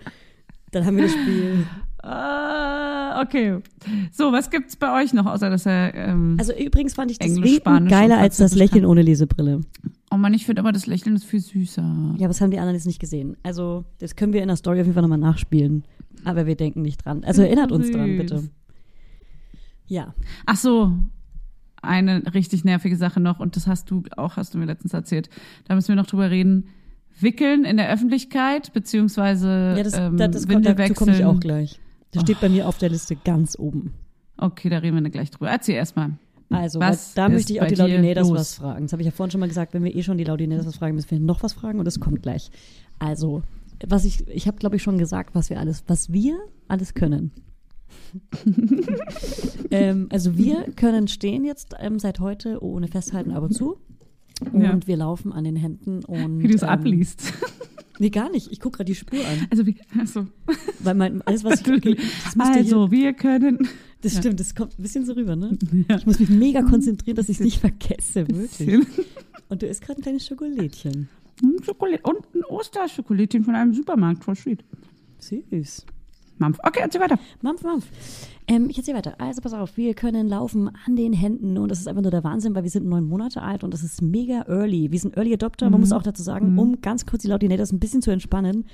Dann 0.71 0.87
haben 0.87 0.97
wir 0.97 1.03
das 1.05 1.13
Spiel. 1.13 1.67
Ah, 2.03 3.23
okay. 3.23 3.59
So, 4.13 4.31
was 4.33 4.51
gibt's 4.51 4.77
bei 4.77 5.03
euch 5.03 5.13
noch, 5.15 5.27
außer 5.27 5.51
dass 5.51 5.67
er. 5.67 5.95
Ähm, 5.95 6.37
Also 6.39 6.53
übrigens 6.53 6.95
fand 6.95 7.11
ich 7.11 7.19
das 7.19 7.29
Englisch, 7.29 7.45
Winken 7.45 7.61
Spanisch 7.63 7.91
geiler 7.91 8.19
als 8.19 8.37
das 8.37 8.55
Lächeln 8.55 8.83
kann. 8.83 8.91
ohne 8.91 9.03
Lesebrille. 9.03 9.61
oh 10.11 10.17
Mann, 10.17 10.35
ich 10.35 10.47
finde 10.47 10.61
aber 10.61 10.73
das 10.73 10.87
Lächeln 10.87 11.17
ist 11.17 11.25
viel 11.25 11.41
süßer. 11.41 11.83
Ja, 11.83 12.15
aber 12.19 12.29
das 12.29 12.41
haben 12.41 12.51
die 12.51 12.59
anderen 12.59 12.75
jetzt 12.77 12.87
nicht 12.87 13.01
gesehen. 13.01 13.37
Also 13.43 13.85
das 13.99 14.17
können 14.17 14.33
wir 14.33 14.43
in 14.43 14.49
der 14.49 14.57
Story 14.57 14.81
auf 14.81 14.87
jeden 14.87 14.95
Fall 14.95 15.03
nochmal 15.03 15.19
nachspielen. 15.19 15.85
Aber 16.25 16.47
wir 16.47 16.55
denken 16.57 16.83
nicht 16.83 17.05
dran. 17.05 17.25
Also 17.25 17.43
erinnert 17.43 17.73
uns 17.73 17.91
dran, 17.91 18.17
bitte. 18.17 18.45
Ja. 19.87 20.15
Ach 20.47 20.57
so, 20.57 20.93
eine 21.83 22.35
richtig 22.35 22.65
nervige 22.65 22.97
Sache 22.97 23.21
noch 23.21 23.41
und 23.41 23.57
das 23.57 23.67
hast 23.67 23.91
du 23.91 24.03
auch, 24.17 24.37
hast 24.37 24.55
du 24.55 24.59
mir 24.59 24.67
letztens 24.67 24.95
erzählt. 24.95 25.29
Da 25.67 25.75
müssen 25.75 25.89
wir 25.89 25.97
noch 25.97 26.07
drüber 26.07 26.31
reden. 26.31 26.69
Wickeln 27.21 27.65
in 27.65 27.77
der 27.77 27.91
Öffentlichkeit 27.91 28.73
beziehungsweise 28.73 29.75
Ja, 29.77 29.83
das, 29.83 29.97
ähm, 29.97 30.17
da, 30.17 30.29
das 30.29 30.49
kommt, 30.49 30.67
dazu 30.67 30.95
komme 30.95 31.15
ich 31.15 31.25
auch 31.25 31.39
gleich. 31.39 31.79
Das 32.11 32.23
steht 32.23 32.41
bei 32.41 32.49
mir 32.49 32.69
auf 32.69 32.79
der 32.79 32.91
Liste 32.91 33.17
ganz 33.17 33.59
oben. 33.59 33.95
Okay, 34.37 34.69
da 34.69 34.79
reden 34.79 34.97
wir 34.97 35.03
dann 35.03 35.13
gleich 35.13 35.31
drüber. 35.31 35.51
Erzähl 35.51 35.77
erstmal. 35.77 36.13
Also, 36.51 36.81
Was 36.81 37.15
da 37.15 37.29
möchte 37.29 37.53
ich 37.53 37.63
auch 37.63 37.67
die 37.67 37.75
Laudinators 37.75 38.31
was 38.31 38.55
fragen. 38.57 38.85
Das 38.85 38.93
habe 38.93 39.03
ich 39.03 39.07
ja 39.07 39.13
vorhin 39.13 39.31
schon 39.31 39.41
mal 39.41 39.49
gesagt. 39.49 39.75
Wenn 39.75 39.85
wir 39.85 39.95
eh 39.95 40.03
schon 40.03 40.19
die 40.19 40.25
Laudinators 40.25 40.67
was 40.67 40.77
fragen, 40.77 40.95
müssen 40.95 41.11
wir 41.11 41.21
noch 41.21 41.43
was 41.43 41.53
fragen 41.53 41.79
und 41.79 41.85
das 41.85 42.01
kommt 42.01 42.23
gleich. 42.23 42.51
Also, 42.99 43.43
was 43.87 44.05
ich, 44.05 44.27
ich 44.29 44.47
habe 44.47 44.59
glaube 44.59 44.77
ich 44.77 44.83
schon 44.83 44.99
gesagt, 44.99 45.35
was 45.35 45.51
wir 45.51 45.59
alles, 45.59 45.85
was 45.87 46.13
wir 46.13 46.37
alles 46.69 46.95
können. 46.95 47.33
ähm, 49.71 50.09
also 50.11 50.37
wir 50.37 50.65
können 50.77 51.09
stehen 51.09 51.45
jetzt 51.45 51.75
ähm, 51.81 51.99
seit 51.99 52.21
heute 52.21 52.63
ohne 52.63 52.89
Festhalten 52.89 53.31
aber 53.33 53.51
zu. 53.51 53.79
Und 54.53 54.63
Ja. 54.63 54.79
wir 54.87 54.97
laufen 54.97 55.33
an 55.33 55.45
den 55.45 55.57
Händen 55.57 56.05
und. 56.05 56.43
Wie 56.43 56.49
du 56.49 56.55
es 56.55 56.63
ähm, 56.63 56.69
abliest. 56.69 57.33
Nee, 58.01 58.11
gar 58.11 58.29
nicht. 58.29 58.51
Ich 58.51 58.59
gucke 58.59 58.79
gerade 58.79 58.89
die 58.89 58.97
Spur 58.97 59.21
an. 59.21 59.47
Also, 59.51 59.67
wie, 59.67 59.77
also, 59.97 60.27
Weil 60.81 60.97
mein, 60.97 61.23
alles, 61.23 61.45
was 61.45 61.61
ich. 61.67 61.67
Müsste 61.67 62.01
hier, 62.35 62.57
also 62.57 62.91
wir 62.91 63.13
können. 63.13 63.69
das 64.01 64.17
stimmt, 64.17 64.41
das 64.41 64.57
kommt 64.57 64.77
ein 64.77 64.83
bisschen 64.83 65.07
so 65.07 65.13
rüber, 65.13 65.37
ne? 65.37 65.57
Ja. 65.89 65.97
Ich 65.99 66.05
muss 66.05 66.19
mich 66.19 66.29
mega 66.29 66.63
konzentrieren, 66.63 67.15
dass 67.15 67.29
ich 67.29 67.37
es 67.39 67.45
nicht 67.45 67.61
vergesse, 67.61 68.27
wirklich. 68.27 68.85
Und 69.49 69.63
du 69.63 69.67
isst 69.69 69.83
gerade 69.83 70.01
ein 70.01 70.03
kleines 70.03 70.27
Schokolädchen. 70.27 71.09
Hm, 71.41 71.63
Schokolade 71.63 72.01
und 72.03 72.19
ein 72.35 72.43
Osterschokolädchen 72.49 73.45
von 73.45 73.55
einem 73.55 73.73
Supermarkt, 73.73 74.25
sweet. 74.37 74.65
Süß. 75.21 75.87
Mampf. 76.39 76.59
Okay, 76.63 76.81
erzähl 76.83 77.01
weiter. 77.01 77.19
Mampf, 77.43 77.63
Mampf. 77.63 77.87
Ähm, 78.47 78.69
ich 78.69 78.77
erzähl 78.77 78.95
weiter. 78.95 79.15
Also 79.19 79.41
pass 79.41 79.55
auf, 79.55 79.77
wir 79.77 79.95
können 79.95 80.29
laufen 80.29 80.71
an 80.87 80.97
den 80.97 81.13
Händen 81.13 81.57
und 81.57 81.71
das 81.71 81.81
ist 81.81 81.89
einfach 81.89 82.03
nur 82.03 82.11
der 82.11 82.25
Wahnsinn, 82.25 82.55
weil 82.55 82.65
wir 82.65 82.71
sind 82.71 82.87
neun 82.87 83.09
Monate 83.09 83.41
alt 83.43 83.65
und 83.65 83.73
das 83.73 83.83
ist 83.83 84.03
mega 84.03 84.43
early. 84.49 84.91
Wir 84.91 84.99
sind 84.99 85.17
Early 85.17 85.35
Adopter. 85.35 85.71
Man 85.71 85.81
muss 85.81 85.93
auch 85.93 86.03
dazu 86.03 86.23
sagen, 86.23 86.59
um 86.59 86.81
ganz 86.81 87.07
kurz 87.07 87.23
die 87.23 87.29
Laudinators 87.29 87.73
ein 87.73 87.81
bisschen 87.81 88.03
zu 88.03 88.11
entspannen, 88.11 88.67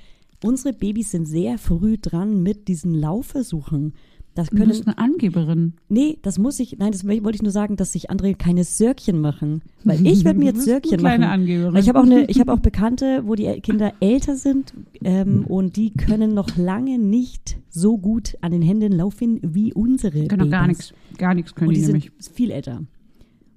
unsere 0.42 0.74
Babys 0.74 1.10
sind 1.10 1.26
sehr 1.26 1.58
früh 1.58 1.98
dran 1.98 2.42
mit 2.42 2.68
diesen 2.68 2.94
Laufversuchen. 2.94 3.94
Das 4.34 4.48
Du 4.48 4.56
können, 4.56 4.68
bist 4.68 4.86
eine 4.86 4.96
Angeberin. 4.96 5.74
nee, 5.88 6.18
das 6.22 6.38
muss 6.38 6.60
ich, 6.60 6.78
nein, 6.78 6.92
das 6.92 7.04
wollte 7.06 7.34
ich 7.34 7.42
nur 7.42 7.50
sagen, 7.50 7.76
dass 7.76 7.92
sich 7.92 8.10
andere 8.10 8.34
keine 8.34 8.62
Sörkchen 8.64 9.20
machen. 9.20 9.62
Weil 9.84 10.06
ich 10.06 10.24
werde 10.24 10.38
mir 10.38 10.52
Du 10.52 10.58
jetzt 10.58 10.66
Sörkchen 10.66 11.02
machen. 11.02 11.24
Angeberin. 11.24 11.74
Weil 11.74 11.82
ich 11.82 11.88
habe 11.88 11.98
auch 11.98 12.04
eine, 12.04 12.24
ich 12.26 12.38
habe 12.40 12.52
auch 12.52 12.58
Bekannte, 12.60 13.22
wo 13.26 13.34
die 13.34 13.46
Kinder 13.60 13.92
älter 14.00 14.36
sind 14.36 14.72
ähm, 15.02 15.44
und 15.46 15.76
die 15.76 15.92
können 15.92 16.32
noch 16.32 16.56
lange 16.56 16.98
nicht 16.98 17.58
so 17.70 17.98
gut 17.98 18.36
an 18.40 18.52
den 18.52 18.62
Händen 18.62 18.92
laufen 18.92 19.40
wie 19.42 19.72
unsere 19.74 20.26
Können 20.28 20.44
doch 20.44 20.50
gar 20.50 20.66
nichts. 20.68 20.94
Gar 21.18 21.34
nichts 21.34 21.54
können 21.54 21.68
Und 21.68 21.74
die, 21.74 21.80
die 21.80 21.86
sind 21.86 21.94
nämlich. 21.94 22.12
viel 22.32 22.50
älter. 22.52 22.82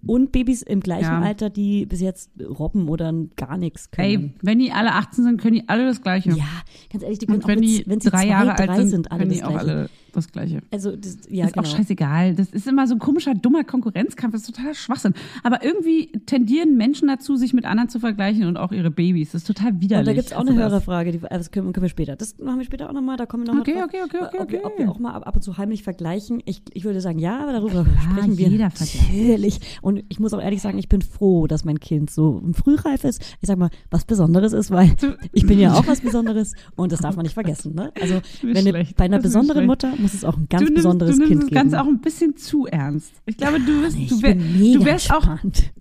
Und 0.05 0.33
Babys 0.33 0.63
im 0.63 0.81
gleichen 0.81 1.03
Ja. 1.05 1.21
Alter, 1.21 1.49
die 1.49 1.85
bis 1.85 2.01
jetzt 2.01 2.29
robben 2.41 2.89
oder 2.89 3.13
gar 3.37 3.57
nichts 3.57 3.89
können. 3.89 4.07
Ey, 4.09 4.31
wenn 4.41 4.59
die 4.59 4.71
alle 4.73 4.91
18 4.95 5.23
sind, 5.23 5.39
können 5.41 5.53
die 5.55 5.69
alle 5.69 5.85
das 5.85 6.01
Gleiche. 6.01 6.31
ja, 6.31 6.43
ganz 6.91 7.03
ehrlich, 7.03 7.19
die 7.19 7.25
können 7.25 7.41
Und 7.41 7.47
wenn 7.47 7.59
auch 7.59 7.61
die 7.61 7.77
mit, 7.77 7.87
wenn 7.87 8.01
sie 8.01 8.09
drei 8.09 8.17
zwei, 8.23 8.27
Jahre 8.27 8.55
drei 8.57 8.67
alt 8.69 8.79
sind, 8.81 8.89
sind, 8.89 9.11
alle 9.13 9.19
können 9.19 9.29
das 9.29 9.37
die 9.39 9.43
auch 9.45 9.51
Gleiche. 9.51 9.69
alle 9.71 9.89
das 10.15 10.31
Gleiche. 10.31 10.61
Also, 10.71 10.95
das, 10.95 11.17
ja, 11.29 11.45
ist 11.45 11.53
genau. 11.53 11.67
auch 11.67 11.71
scheißegal. 11.71 12.35
Das 12.35 12.49
ist 12.49 12.67
immer 12.67 12.87
so 12.87 12.95
ein 12.95 12.99
komischer, 12.99 13.33
dummer 13.33 13.63
Konkurrenzkampf. 13.63 14.33
Das 14.33 14.41
ist 14.43 14.55
totaler 14.55 14.73
Schwachsinn. 14.73 15.13
Aber 15.43 15.63
irgendwie 15.63 16.11
tendieren 16.25 16.77
Menschen 16.77 17.07
dazu, 17.07 17.35
sich 17.35 17.53
mit 17.53 17.65
anderen 17.65 17.89
zu 17.89 17.99
vergleichen 17.99 18.45
und 18.45 18.57
auch 18.57 18.71
ihre 18.71 18.91
Babys. 18.91 19.31
Das 19.31 19.41
ist 19.41 19.47
total 19.47 19.79
widerlich. 19.81 19.99
Und 19.99 20.05
da 20.07 20.13
gibt's 20.13 20.33
auch 20.33 20.39
Hast 20.39 20.49
eine? 20.49 20.59
Hörerfrage, 20.59 21.11
die, 21.11 21.17
äh, 21.17 21.37
das 21.37 21.51
können, 21.51 21.73
können 21.73 21.83
wir 21.83 21.89
später. 21.89 22.15
Das 22.15 22.37
machen 22.37 22.59
wir 22.59 22.65
später 22.65 22.89
auch 22.89 22.93
nochmal, 22.93 23.17
da 23.17 23.25
kommen 23.25 23.43
wir 23.43 23.53
nochmal 23.53 23.61
Okay, 23.61 23.73
drauf. 23.73 23.85
okay, 23.85 24.01
okay, 24.03 24.17
okay, 24.21 24.37
ob, 24.39 24.51
wir, 24.51 24.59
ob 24.65 24.73
okay. 24.73 24.83
wir 24.83 24.91
auch 24.91 24.99
mal 24.99 25.13
ab, 25.13 25.35
und 25.35 25.41
zu 25.41 25.57
heimlich 25.57 25.83
vergleichen. 25.83 26.41
Ich, 26.45 26.61
ich 26.73 26.83
würde 26.83 27.01
sagen, 27.01 27.19
ja, 27.19 27.41
aber 27.41 27.53
darüber 27.53 27.83
Klar, 27.83 27.97
sprechen 28.11 28.37
wir 28.37 28.47
jeder 28.49 28.69
natürlich. 28.79 29.59
Und 29.81 30.03
ich 30.09 30.19
muss 30.19 30.33
auch 30.33 30.41
ehrlich 30.41 30.61
sagen, 30.61 30.77
ich 30.77 30.89
bin 30.89 31.01
froh, 31.01 31.47
dass 31.47 31.65
mein 31.65 31.79
Kind 31.79 32.09
so 32.09 32.41
frühreif 32.53 33.03
ist. 33.03 33.21
Ich 33.41 33.47
sag 33.47 33.57
mal, 33.57 33.69
was 33.89 34.05
Besonderes 34.05 34.53
ist, 34.53 34.71
weil 34.71 34.91
ich 35.31 35.45
bin 35.45 35.59
ja 35.59 35.73
auch 35.73 35.87
was 35.87 36.01
Besonderes 36.01 36.53
und 36.75 36.91
das 36.91 37.01
darf 37.01 37.15
man 37.15 37.23
nicht 37.23 37.33
vergessen. 37.33 37.75
Ne? 37.75 37.91
Also 37.99 38.21
wenn 38.41 38.57
eine, 38.57 38.85
bei 38.95 39.05
einer 39.05 39.19
besonderen. 39.19 39.65
Mutter 39.65 39.93
muss 40.03 40.13
es 40.13 40.23
auch 40.23 40.37
ein 40.37 40.47
ganz 40.49 40.63
nimmst, 40.65 40.75
besonderes 40.75 41.15
du 41.15 41.19
nimmst 41.19 41.29
Kind 41.31 41.41
das 41.43 41.49
geben. 41.49 41.61
Ganze 41.61 41.81
auch 41.81 41.87
ein 41.87 41.99
bisschen 42.01 42.37
zu 42.37 42.67
ernst. 42.67 43.11
Ich 43.25 43.37
glaube, 43.37 43.59
du 43.59 43.81
bist, 43.81 43.97
ich 43.97 44.09
du, 44.09 44.21
wär, 44.21 44.35
du 44.35 44.85
wärst 44.85 45.11
auch, 45.11 45.27
entspannt. 45.27 45.71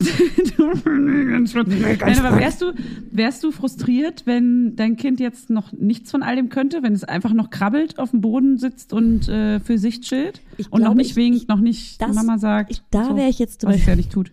Nein, 1.80 2.18
aber 2.18 2.38
wärst 2.38 2.62
du, 2.62 2.72
wärst 3.11 3.42
du 3.44 3.52
frustriert, 3.52 4.22
wenn 4.26 4.74
dein 4.76 4.96
Kind 4.96 5.20
jetzt 5.20 5.50
noch 5.50 5.72
nichts 5.72 6.11
von 6.11 6.22
all 6.22 6.37
dem 6.37 6.48
könnte, 6.48 6.82
wenn 6.82 6.92
es 6.92 7.04
einfach 7.04 7.32
noch 7.32 7.50
krabbelt, 7.50 7.98
auf 7.98 8.11
dem 8.11 8.20
Boden 8.20 8.58
sitzt 8.58 8.92
und 8.92 9.28
äh, 9.28 9.61
für 9.61 9.78
sich 9.78 10.00
chillt 10.00 10.40
Ich 10.56 10.72
und 10.72 10.82
noch 10.82 10.94
nicht 10.94 11.11
ich- 11.11 11.16
winkt, 11.16 11.48
noch 11.48 11.61
nicht 11.61 12.00
das- 12.00 12.14
Mama 12.14 12.38
sagt. 12.38 12.70
Ich, 12.70 12.82
da 12.90 13.04
so, 13.06 13.16
wäre 13.16 13.28
ich 13.28 13.38
jetzt 13.38 13.61
zum 13.61 13.68
was 13.68 13.76
es 13.76 13.80
Beispiel. 13.82 13.92
ja 13.92 13.96
nicht 13.96 14.12
tut. 14.12 14.32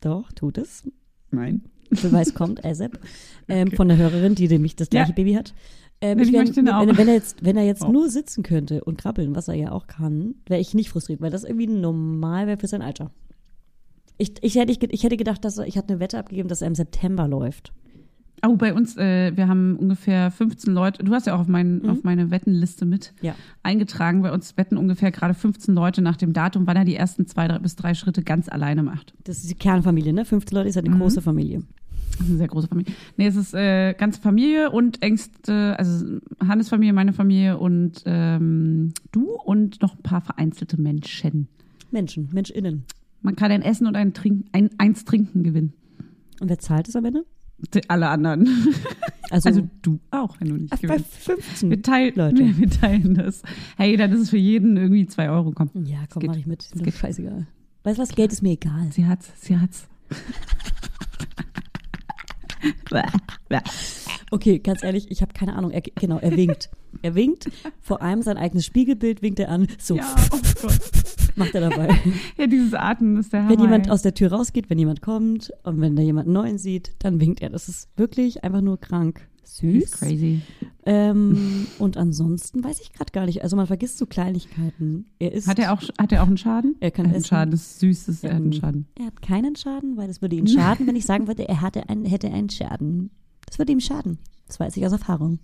Doch, 0.00 0.32
tut 0.32 0.58
es. 0.58 0.84
Nein. 1.30 1.62
Beweis 1.90 2.34
kommt, 2.34 2.64
ASAP, 2.64 2.98
ähm, 3.48 3.72
von 3.72 3.88
der 3.88 3.96
Hörerin, 3.96 4.34
die 4.36 4.46
nämlich 4.48 4.76
das 4.76 4.90
gleiche 4.90 5.10
Ja. 5.10 5.14
Baby 5.14 5.32
hat. 5.34 5.54
Ähm, 6.02 6.18
Ich 6.18 6.32
wär, 6.32 6.40
wenn, 6.46 6.96
wenn 6.96 7.08
er 7.08 7.14
jetzt, 7.14 7.44
wenn 7.44 7.56
er 7.56 7.64
jetzt 7.64 7.82
Oh. 7.84 7.92
nur 7.92 8.08
sitzen 8.08 8.42
könnte 8.42 8.82
und 8.84 8.96
krabbeln, 8.98 9.34
was 9.36 9.48
er 9.48 9.54
ja 9.54 9.72
auch 9.72 9.86
kann, 9.86 10.34
wäre 10.46 10.60
ich 10.60 10.72
nicht 10.74 10.90
frustriert, 10.90 11.20
weil 11.20 11.30
das 11.30 11.44
irgendwie 11.44 11.66
normal 11.66 12.46
wäre 12.46 12.58
für 12.58 12.66
sein 12.68 12.82
Alter. 12.82 13.10
Ich, 14.18 14.34
ich, 14.42 14.54
hätte, 14.56 14.72
ich, 14.72 14.82
ich 14.82 15.02
hätte 15.04 15.16
gedacht, 15.16 15.44
dass 15.44 15.58
er, 15.58 15.66
ich 15.66 15.76
hatte 15.78 15.92
eine 15.94 16.00
Wette 16.00 16.18
abgegeben, 16.18 16.48
dass 16.48 16.62
er 16.62 16.68
im 16.68 16.74
September 16.74 17.26
läuft. 17.28 17.72
Oh, 18.46 18.56
bei 18.56 18.72
uns, 18.72 18.96
äh, 18.96 19.36
wir 19.36 19.48
haben 19.48 19.76
ungefähr 19.76 20.30
15 20.30 20.72
Leute. 20.72 21.04
Du 21.04 21.12
hast 21.12 21.26
ja 21.26 21.34
auch 21.34 21.40
auf, 21.40 21.46
mein, 21.48 21.86
auf 21.90 22.02
meine 22.04 22.30
Wettenliste 22.30 22.86
mit 22.86 23.12
Ja. 23.20 23.34
eingetragen. 23.62 24.22
Bei 24.22 24.32
uns 24.32 24.56
wetten 24.56 24.78
ungefähr 24.78 25.10
gerade 25.10 25.34
15 25.34 25.74
Leute 25.74 26.00
nach 26.00 26.16
dem 26.16 26.32
Datum, 26.32 26.66
wann 26.66 26.76
er 26.78 26.86
die 26.86 26.96
ersten 26.96 27.26
zwei 27.26 27.46
drei, 27.48 27.58
bis 27.58 27.76
drei 27.76 27.92
Schritte 27.92 28.22
ganz 28.22 28.48
alleine 28.48 28.82
macht. 28.82 29.12
Das 29.24 29.38
ist 29.38 29.50
die 29.50 29.54
Kernfamilie, 29.56 30.14
ne? 30.14 30.24
15 30.24 30.56
Leute 30.56 30.70
ist 30.70 30.76
ja 30.76 30.82
eine 30.82 30.94
Mhm. 30.94 31.00
große 31.00 31.20
Familie. 31.20 31.62
Das 32.20 32.26
ist 32.26 32.32
eine 32.32 32.38
sehr 32.38 32.48
große 32.48 32.68
Familie. 32.68 32.92
Nee, 33.16 33.26
es 33.26 33.36
ist 33.36 33.54
äh, 33.54 33.94
ganze 33.94 34.20
Familie 34.20 34.70
und 34.70 35.02
engste, 35.02 35.76
also 35.78 36.18
Hannes 36.46 36.68
Familie, 36.68 36.92
meine 36.92 37.12
Familie 37.12 37.58
und 37.58 38.02
ähm, 38.04 38.92
du 39.10 39.30
und 39.44 39.80
noch 39.82 39.96
ein 39.96 40.02
paar 40.02 40.20
vereinzelte 40.20 40.80
Menschen. 40.80 41.48
Menschen, 41.90 42.28
MenschInnen. 42.32 42.84
Man 43.22 43.36
kann 43.36 43.50
ein 43.50 43.62
Essen 43.62 43.86
und 43.86 43.96
ein, 43.96 44.12
Trink, 44.14 44.46
ein 44.52 44.70
eins 44.78 45.04
Trinken 45.04 45.42
gewinnen. 45.42 45.72
Und 46.40 46.48
wer 46.50 46.58
zahlt 46.58 46.88
es 46.88 46.96
am 46.96 47.04
Ende? 47.06 47.24
Die- 47.74 47.88
Alle 47.90 48.08
anderen. 48.08 48.46
Also, 49.32 49.48
Also 49.48 49.70
du 49.82 50.00
auch, 50.10 50.40
wenn 50.40 50.48
du 50.48 50.54
nicht 50.56 50.72
ach, 50.72 50.80
bei 50.80 50.88
gewinnst. 50.88 51.14
15 51.18 51.70
Wir 51.70 51.82
teilen, 51.82 52.14
Leute. 52.16 52.58
wir 52.58 52.68
teilen 52.68 53.14
das. 53.14 53.42
Hey, 53.76 53.96
dann 53.96 54.10
ist 54.10 54.22
es 54.22 54.30
für 54.30 54.36
jeden 54.38 54.76
irgendwie 54.76 55.06
zwei 55.06 55.30
Euro. 55.30 55.52
Komm, 55.52 55.70
Ja, 55.84 55.98
komm, 56.12 56.24
mach 56.26 56.34
ich 56.36 56.46
mit. 56.48 56.64
Ist 56.64 56.74
mir 56.74 56.82
geht. 56.82 56.94
scheißegal. 56.94 57.46
Weißt 57.84 57.96
du 57.98 58.02
was? 58.02 58.08
Geld 58.16 58.32
ist 58.32 58.42
mir 58.42 58.50
egal. 58.54 58.88
sie 58.90 59.06
hat's, 59.06 59.30
sie 59.40 59.56
hat's. 59.56 59.86
But. 62.90 63.14
Okay, 64.30 64.58
ganz 64.60 64.82
ehrlich, 64.84 65.10
ich 65.10 65.22
habe 65.22 65.32
keine 65.32 65.56
Ahnung. 65.56 65.70
Er, 65.72 65.80
genau, 65.80 66.18
er 66.18 66.36
winkt. 66.36 66.70
Er 67.02 67.14
winkt. 67.14 67.50
Vor 67.80 68.00
allem 68.02 68.22
sein 68.22 68.36
eigenes 68.36 68.64
Spiegelbild 68.64 69.22
winkt 69.22 69.40
er 69.40 69.48
an. 69.48 69.66
So 69.78 69.96
ja, 69.96 70.14
oh 70.32 70.38
Gott. 70.62 70.78
macht 71.36 71.54
er 71.54 71.68
dabei. 71.68 71.88
Ja, 72.36 72.46
dieses 72.46 72.74
Atmen 72.74 73.16
ist 73.18 73.32
der 73.32 73.40
Hammer. 73.40 73.50
Wenn 73.50 73.60
jemand 73.60 73.90
aus 73.90 74.02
der 74.02 74.14
Tür 74.14 74.32
rausgeht, 74.32 74.70
wenn 74.70 74.78
jemand 74.78 75.02
kommt 75.02 75.52
und 75.64 75.80
wenn 75.80 75.96
da 75.96 76.02
jemand 76.02 76.28
Neuen 76.28 76.58
sieht, 76.58 76.92
dann 77.00 77.20
winkt 77.20 77.42
er. 77.42 77.50
Das 77.50 77.68
ist 77.68 77.88
wirklich 77.96 78.44
einfach 78.44 78.60
nur 78.60 78.78
krank. 78.80 79.26
Süß. 79.44 79.90
crazy. 79.92 80.42
Ähm, 80.86 81.66
und 81.78 81.96
ansonsten 81.96 82.62
weiß 82.62 82.80
ich 82.80 82.92
gerade 82.92 83.10
gar 83.12 83.26
nicht. 83.26 83.42
Also 83.42 83.56
man 83.56 83.66
vergisst 83.66 83.98
so 83.98 84.06
Kleinigkeiten. 84.06 85.06
Er 85.18 85.32
ist. 85.32 85.48
Hat 85.48 85.58
er 85.58 85.72
auch, 85.72 85.82
hat 85.98 86.12
er 86.12 86.22
auch 86.22 86.28
einen 86.28 86.36
Schaden? 86.38 86.76
Er 86.80 86.92
kann 86.92 87.08
hat 87.08 87.14
einen. 87.16 87.24
Schaden, 87.24 87.50
das 87.50 87.60
ist 87.62 87.80
süß, 87.80 88.06
das, 88.06 88.24
er 88.24 88.30
hat 88.30 88.36
einen 88.36 88.52
Ähm, 88.52 88.60
Schaden. 88.60 88.86
Er 88.98 89.06
hat 89.06 89.22
keinen 89.22 89.56
Schaden, 89.56 89.96
weil 89.96 90.08
es 90.08 90.22
würde 90.22 90.36
ihm 90.36 90.46
schaden, 90.48 90.86
wenn 90.86 90.96
ich 90.96 91.04
sagen 91.04 91.26
würde, 91.26 91.48
er 91.48 91.60
hatte 91.60 91.88
einen, 91.88 92.04
hätte 92.04 92.28
einen 92.30 92.48
Schaden. 92.48 93.10
Das 93.50 93.58
würde 93.58 93.72
ihm 93.72 93.80
schaden. 93.80 94.18
Das 94.46 94.58
weiß 94.58 94.76
ich 94.76 94.86
aus 94.86 94.92
Erfahrung. 94.92 95.38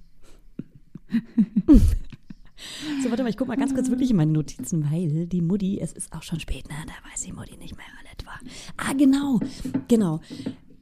so, 3.02 3.10
warte 3.10 3.22
mal, 3.22 3.28
ich 3.28 3.36
guck 3.36 3.48
mal 3.48 3.56
ganz 3.56 3.74
kurz 3.74 3.90
wirklich 3.90 4.10
in 4.10 4.16
meine 4.16 4.32
Notizen, 4.32 4.90
weil 4.90 5.26
die 5.26 5.40
Mutti, 5.42 5.78
es 5.80 5.92
ist 5.92 6.12
auch 6.12 6.22
schon 6.22 6.40
spät, 6.40 6.68
ne? 6.68 6.74
Da 6.86 7.10
weiß 7.10 7.22
die 7.22 7.32
Mutti 7.32 7.56
nicht 7.56 7.76
mehr 7.76 7.86
in 8.00 8.06
etwa. 8.12 8.30
Ah, 8.76 8.92
genau, 8.94 9.40
genau. 9.88 10.20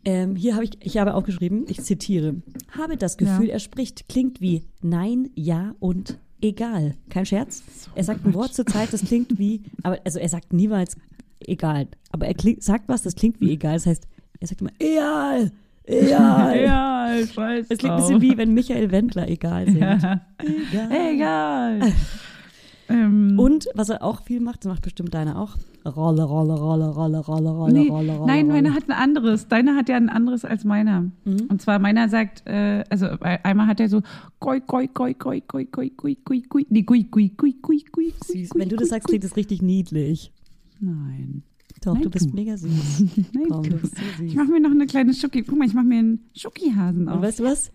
Ähm, 0.05 0.37
hier 0.37 0.55
habe 0.55 0.65
ich, 0.65 0.73
ich 0.81 0.99
habe 0.99 1.15
aufgeschrieben, 1.15 1.65
ich 1.69 1.83
zitiere. 1.83 2.43
Habe 2.71 2.97
das 2.97 3.17
Gefühl, 3.17 3.47
Ja. 3.49 3.55
er 3.55 3.59
spricht, 3.59 4.09
klingt 4.09 4.41
wie 4.41 4.65
Nein, 4.83 5.31
Ja 5.35 5.75
und 5.81 6.19
egal. 6.43 6.95
Kein 7.09 7.25
Scherz. 7.27 7.63
Er 7.95 8.05
sagt 8.05 8.25
ein 8.27 8.35
Wort 8.35 8.55
zur 8.55 8.67
Zeit, 8.67 8.93
das 8.93 9.03
klingt 9.03 9.39
wie, 9.39 9.63
aber 9.83 9.99
also 10.05 10.19
er 10.19 10.29
sagt 10.29 10.53
niemals 10.53 10.97
egal. 11.41 11.89
Aber 12.13 12.27
er 12.27 12.35
klingt, 12.35 12.63
sagt 12.63 12.89
was, 12.89 13.03
das 13.03 13.15
klingt 13.17 13.41
wie 13.41 13.51
egal. 13.53 13.75
Das 13.75 13.87
heißt, 13.87 14.07
er 14.41 14.47
sagt 14.47 14.61
immer 14.61 14.73
egal, 14.79 15.53
egal. 15.85 16.61
Ja, 16.63 17.15
ich 17.17 17.37
weiß. 17.37 17.67
Es 17.69 17.79
klingt 17.79 17.95
ein 17.95 18.01
bisschen 18.01 18.21
wie 18.21 18.37
wenn 18.37 18.53
Michael 18.55 18.91
Wendler 18.91 19.29
egal 19.29 19.67
singt. 19.67 19.79
Ja. 19.81 20.21
Egal. 20.39 21.13
Egal. 21.81 21.93
ähm, 22.89 23.39
Und 23.39 23.67
was 23.75 23.89
er 23.89 24.03
auch 24.03 24.23
viel 24.23 24.41
macht, 24.41 24.65
das 24.65 24.71
macht 24.73 24.83
bestimmt 24.83 25.15
deine 25.15 25.39
auch. 25.39 25.57
Rolle, 25.87 26.23
Rolle, 26.25 26.55
Rolle, 26.55 26.89
Rolle, 26.89 27.19
Rolle, 27.19 27.51
Rolle, 27.51 27.73
nee, 27.75 27.89
Rolle, 27.89 28.13
Rolle. 28.17 28.27
nein, 28.27 28.49
meiner 28.49 28.73
hat 28.75 28.89
ein 28.89 28.93
anderes. 28.93 29.49
Deiner 29.49 29.77
hat 29.77 29.91
ja 29.91 29.97
ein 29.97 30.09
anderes 30.09 30.45
als 30.47 30.65
meiner. 30.65 31.03
Mhm. 31.25 31.47
Und 31.49 31.61
zwar 31.61 31.79
meiner 31.79 32.09
sagt, 32.09 32.43
äh, 32.47 32.85
also 32.89 33.05
äh, 33.07 33.39
einmal 33.43 33.67
hat 33.67 33.81
er 33.81 33.91
so 33.91 34.01
goi, 34.41 34.61
goi, 34.61 34.89
goi, 34.93 35.13
goi, 35.13 35.43
goi, 35.47 35.67
goi, 35.71 35.91
goi, 35.95 36.17
goi, 36.25 36.43
goi, 36.49 36.67
nee, 36.71 36.83
gui, 36.83 37.05
gui, 37.11 37.29
gui, 37.37 37.57
gui, 37.61 37.85
gui, 37.93 38.15
Süß. 38.25 38.49
gui, 38.51 38.61
Wenn 38.61 38.71
du 38.71 38.77
das 38.77 38.89
sagst, 38.89 39.09
klingt 39.09 39.25
es 39.25 39.37
richtig 39.37 39.61
niedlich. 39.61 40.33
Nein. 40.81 41.43
Doch, 41.85 41.95
Nein, 41.95 42.03
du 42.03 42.11
bist 42.11 42.31
du. 42.31 42.35
mega 42.35 42.57
süß. 42.57 42.71
Nein, 43.33 43.47
Komm, 43.51 43.63
du. 43.65 43.77
bist 43.77 43.95
so 43.97 44.03
süß. 44.19 44.27
Ich 44.27 44.35
mache 44.35 44.49
mir 44.49 44.61
noch 44.61 44.71
eine 44.71 44.87
kleine 44.87 45.13
Schoki. 45.13 45.43
Guck 45.43 45.59
mal, 45.59 45.67
ich 45.67 45.75
mache 45.75 45.85
mir 45.85 45.99
einen 45.99 46.31
Schokihasen 46.37 47.03
Und 47.09 47.13
auf. 47.15 47.23
weißt 47.23 47.41
du 47.41 47.45
was? 47.45 47.71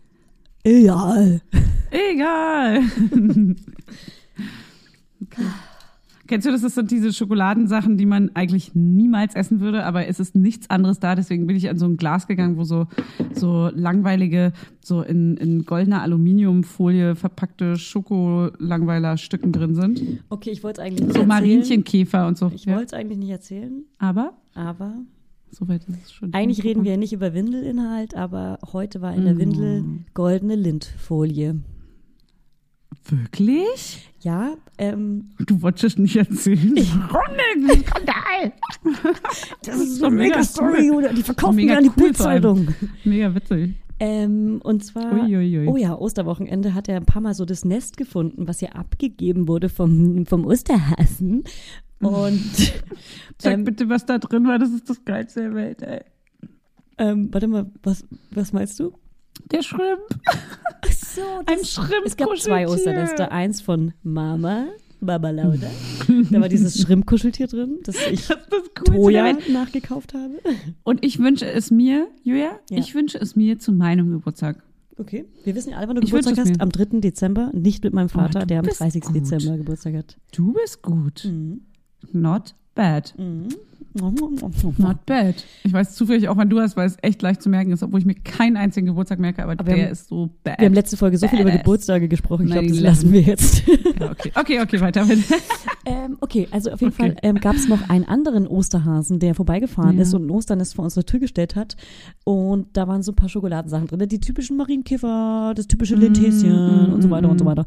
Egal. 0.64 1.42
Egal. 1.92 2.82
okay. 5.22 5.44
Kennst 6.30 6.46
du 6.48 6.52
das? 6.52 6.62
Das 6.62 6.76
sind 6.76 6.92
diese 6.92 7.12
Schokoladensachen, 7.12 7.98
die 7.98 8.06
man 8.06 8.30
eigentlich 8.36 8.76
niemals 8.76 9.34
essen 9.36 9.60
würde, 9.60 9.84
aber 9.84 10.08
es 10.08 10.20
ist 10.20 10.36
nichts 10.36 10.70
anderes 10.70 11.00
da. 11.00 11.16
Deswegen 11.16 11.48
bin 11.48 11.56
ich 11.56 11.68
an 11.70 11.78
so 11.80 11.86
ein 11.88 11.98
Glas 11.98 12.28
gegangen, 12.28 12.56
wo 12.58 12.64
so, 12.64 12.86
so 13.34 13.70
langweilige, 13.74 14.54
so 14.86 15.02
in, 15.02 15.36
in 15.38 15.66
goldener 15.66 16.04
Aluminiumfolie 16.04 17.16
verpackte 17.16 17.78
Schokolangweiler-Stücken 17.78 19.52
drin 19.52 19.74
sind. 19.74 20.02
Okay, 20.30 20.52
ich 20.52 20.64
wollte 20.64 20.82
es 20.82 20.86
eigentlich 20.88 21.02
nicht 21.08 21.14
So 21.16 21.22
erzählen. 21.22 21.28
Marinchenkäfer 21.28 22.28
und 22.28 22.38
so. 22.38 22.52
Ich 22.54 22.66
Ja. 22.66 22.74
wollte 22.76 22.86
es 22.86 22.94
eigentlich 22.94 23.18
nicht 23.18 23.32
erzählen, 23.32 23.84
Aber 23.98 24.34
aber 24.54 24.94
soweit 25.50 25.84
ist 25.90 25.98
es 26.06 26.12
schon. 26.14 26.34
eigentlich 26.36 26.64
reden 26.64 26.84
wir 26.84 26.92
ja 26.92 26.98
nicht 26.98 27.14
über 27.14 27.34
Windelinhalt, 27.34 28.16
aber 28.16 28.60
heute 28.72 29.02
war 29.02 29.16
in 29.16 29.26
der 29.26 29.34
Mhm. 29.34 29.40
Windel 29.40 29.84
goldene 30.14 30.56
Lindfolie. 30.56 31.56
Wirklich? 33.06 34.09
Ja, 34.22 34.56
ähm, 34.78 35.30
Du 35.40 35.62
wolltest 35.62 35.84
es 35.86 35.98
nicht 35.98 36.16
erzählen. 36.18 36.76
Warum 37.10 37.36
nicht? 37.68 37.88
Skandal! 37.88 38.52
das 39.64 39.76
ist 39.80 39.96
so 39.98 40.08
eine 40.08 40.16
mega 40.16 40.36
mega 40.38 40.44
Story, 40.44 40.90
cool. 40.92 40.98
oder? 40.98 41.14
Die 41.14 41.24
verkaufen 41.24 41.56
Mega 41.56 41.78
an 41.78 41.84
die 41.84 41.90
cool. 41.90 42.04
Bildzeitung. 42.04 42.68
Mega 43.06 43.34
witzig. 43.34 43.76
Ähm, 44.02 44.62
und 44.64 44.84
zwar, 44.86 45.12
Uiuiui. 45.14 45.68
oh 45.68 45.76
ja, 45.78 45.94
Osterwochenende 45.98 46.74
hat 46.74 46.88
er 46.88 46.98
ein 46.98 47.06
paar 47.06 47.22
Mal 47.22 47.34
so 47.34 47.44
das 47.46 47.66
Nest 47.66 47.98
gefunden, 47.98 48.48
was 48.48 48.62
ja 48.62 48.70
abgegeben 48.70 49.48
wurde 49.48 49.68
vom, 49.70 50.26
vom 50.26 50.46
Osterhasen. 50.46 51.44
Und 52.00 52.42
Sag 53.38 53.54
ähm, 53.54 53.64
bitte, 53.66 53.90
was 53.90 54.06
da 54.06 54.18
drin 54.18 54.48
war. 54.48 54.58
Das 54.58 54.70
ist 54.72 54.90
das 54.90 55.04
Geilste 55.04 55.42
der 55.42 55.54
Welt, 55.54 55.82
ey. 55.82 56.02
ähm, 56.98 57.28
warte 57.34 57.48
mal, 57.48 57.70
was, 57.84 58.06
was 58.32 58.54
meinst 58.54 58.80
du? 58.80 58.94
Der 59.52 59.62
Schrimp. 59.64 60.00
So, 61.16 61.22
Ein 61.46 61.64
Schrimp. 61.66 62.06
Es 62.06 62.16
gab 62.18 62.36
zwei 62.38 62.68
Osternester. 62.68 63.32
Eins 63.32 63.62
von 63.62 63.94
Mama, 64.04 64.68
Baba 65.02 65.30
Lauda. 65.32 65.68
da 66.30 66.42
war 66.42 66.50
dieses 66.50 66.82
Schrimpkuscheltier 66.82 67.48
drin, 67.48 67.78
das 67.84 67.96
ich 68.12 68.28
Das 68.28 68.38
das 68.50 68.84
Toja 68.86 69.34
nachgekauft 69.52 70.14
habe. 70.14 70.40
Und 70.84 71.04
ich 71.06 71.20
wünsche 71.20 71.46
es 71.46 71.72
mir, 71.72 72.08
Julia, 72.24 72.60
Ja. 72.70 72.78
ich 72.78 72.94
wünsche 72.94 73.18
es 73.18 73.36
mir 73.36 73.58
zu 73.60 73.72
meinem 73.72 74.12
Geburtstag. 74.12 74.62
Okay. 74.98 75.26
Wir 75.46 75.56
wissen 75.56 75.72
ja 75.72 75.78
alle, 75.78 75.88
wann 75.88 75.96
du 75.96 76.02
Ich 76.04 76.10
Geburtstag 76.10 76.38
hast. 76.38 76.50
mir. 76.50 76.62
Am 76.62 76.70
3. 76.70 77.00
Dezember. 77.00 77.52
Nicht 77.54 77.84
mit 77.84 77.94
meinem 77.94 78.10
Vater, 78.10 78.42
du 78.42 78.48
der 78.48 78.60
am 78.60 78.66
bist 78.66 78.82
30. 78.82 79.02
gut. 79.04 79.16
Dezember 79.16 79.58
Geburtstag 79.58 79.96
hat. 79.96 80.18
Du 80.36 80.54
bist 80.54 80.82
gut. 80.82 81.24
Mhm. 81.26 81.62
Not 82.12 82.56
bad. 82.80 83.14
Not 84.78 85.06
bad. 85.06 85.44
Ich 85.64 85.74
weiß 85.74 85.96
zufällig 85.96 86.30
auch, 86.30 86.38
wann 86.38 86.50
du 86.50 86.60
hast, 86.60 86.78
weil 86.78 86.86
es 86.88 86.98
echt 87.02 87.22
leicht 87.22 87.42
zu 87.42 87.50
merken 87.50 87.72
ist, 87.72 87.82
obwohl 87.82 88.00
ich 88.00 88.06
mir 88.06 88.14
keinen 88.14 88.56
einzigen 88.56 88.88
Geburtstag 88.88 89.20
merke, 89.20 89.42
aber, 89.44 89.54
Aber 89.54 89.64
der 89.64 89.86
haben- 89.86 89.92
ist 89.92 90.08
so 90.08 90.30
bad. 90.44 90.60
Wir 90.60 90.68
haben 90.68 90.74
letzte 90.74 90.96
Folge 90.96 91.18
so 91.18 91.28
viel 91.28 91.42
über. 91.42 91.52
Geburtstage 91.52 92.08
gesprochen. 92.08 92.46
Ich 92.46 92.52
glaube, 92.52 92.68
das 92.68 92.80
lassen 92.80 93.12
wir 93.12 93.22
jetzt. 93.22 93.68
ja, 93.68 94.12
okay. 94.12 94.32
okay, 94.36 94.62
okay, 94.62 94.80
weiter 94.82 95.06
mit. 95.06 95.20
ähm, 95.86 96.18
okay, 96.22 96.48
also 96.52 96.72
auf 96.72 96.82
jeden 96.82 96.94
Okay. 96.94 97.14
Fall 97.14 97.16
ähm, 97.24 97.36
gab 97.40 97.56
es 97.56 97.68
noch 97.68 97.90
einen 97.90 98.06
anderen 98.06 98.48
Osterhasen, 98.48 99.20
der 99.20 99.34
vorbeigefahren 99.36 99.96
Ja. 99.98 100.04
ist 100.04 100.14
und 100.14 100.26
ein 100.28 100.30
Osternest 100.32 100.76
vor 100.76 100.86
unsere 100.86 101.06
Tür 101.06 101.20
gestellt 101.20 101.56
hat. 101.56 101.76
Und 102.24 102.68
da 102.78 102.88
waren 102.88 103.02
so 103.02 103.12
ein 103.12 103.16
paar 103.16 103.30
Schokoladensachen 103.30 103.88
drin. 103.88 104.08
Die 104.08 104.20
typischen 104.20 104.56
Marienkäfer, 104.58 105.54
das 105.56 105.68
typische 105.68 105.98
Mm, 105.98 106.02
Linthäschen 106.02 106.90
mm, 106.90 106.94
und 106.94 107.02
so 107.02 107.10
weiter 107.10 107.28
mm, 107.28 107.32
und 107.32 107.38
so 107.40 107.44
mm. 107.44 107.48
weiter. 107.48 107.66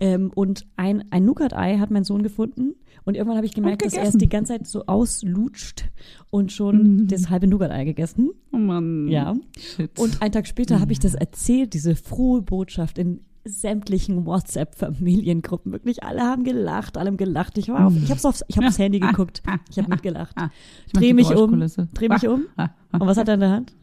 Ähm, 0.00 0.30
und 0.34 0.66
ein, 0.76 1.04
ein 1.10 1.24
Nougat-Ei 1.24 1.78
hat 1.78 1.90
mein 1.90 2.04
Sohn 2.04 2.22
gefunden. 2.22 2.74
Und 3.04 3.16
irgendwann 3.16 3.36
habe 3.36 3.46
ich 3.46 3.54
gemerkt, 3.54 3.84
dass 3.84 3.94
er 3.94 4.04
es 4.04 4.14
die 4.14 4.28
ganze 4.28 4.52
Zeit 4.52 4.66
so 4.66 4.86
auslutscht 4.86 5.84
und 6.30 6.52
schon 6.52 7.02
Mm. 7.02 7.06
das 7.08 7.30
halbe 7.30 7.46
Nougat-Ei 7.48 7.84
gegessen. 7.84 8.30
Oh 8.52 8.58
Mann. 8.58 9.08
Ja. 9.08 9.34
Shit. 9.58 9.98
Und 9.98 10.22
einen 10.22 10.32
Tag 10.32 10.46
später 10.46 10.80
habe 10.80 10.92
ich 10.92 10.98
das 11.00 11.14
erzählt, 11.14 11.74
diese 11.74 11.94
frohe 11.96 12.42
Botschaft 12.42 12.98
in 12.98 13.20
sämtlichen 13.44 14.24
WhatsApp-Familiengruppen. 14.24 15.72
Wirklich 15.72 16.02
alle 16.04 16.22
haben 16.22 16.44
gelacht, 16.44 16.96
alle 16.96 17.08
haben 17.08 17.16
gelacht. 17.16 17.58
Ich, 17.58 17.68
war 17.68 17.86
auf, 17.86 17.94
ich 17.96 18.10
habe 18.10 18.20
aufs, 18.28 18.44
ich 18.46 18.56
hab 18.56 18.64
aufs 18.64 18.78
Handy 18.78 19.00
geguckt. 19.00 19.42
Ich 19.70 19.78
habe 19.78 19.88
mitgelacht. 19.88 20.36
Dreh 20.92 21.12
mich 21.12 21.34
um, 21.34 21.58
dreh 21.94 22.08
mich 22.08 22.28
um. 22.28 22.46
Und 22.92 23.00
was 23.06 23.16
hat 23.16 23.26
er 23.28 23.34
in 23.34 23.40
der 23.40 23.50
Hand? 23.50 23.74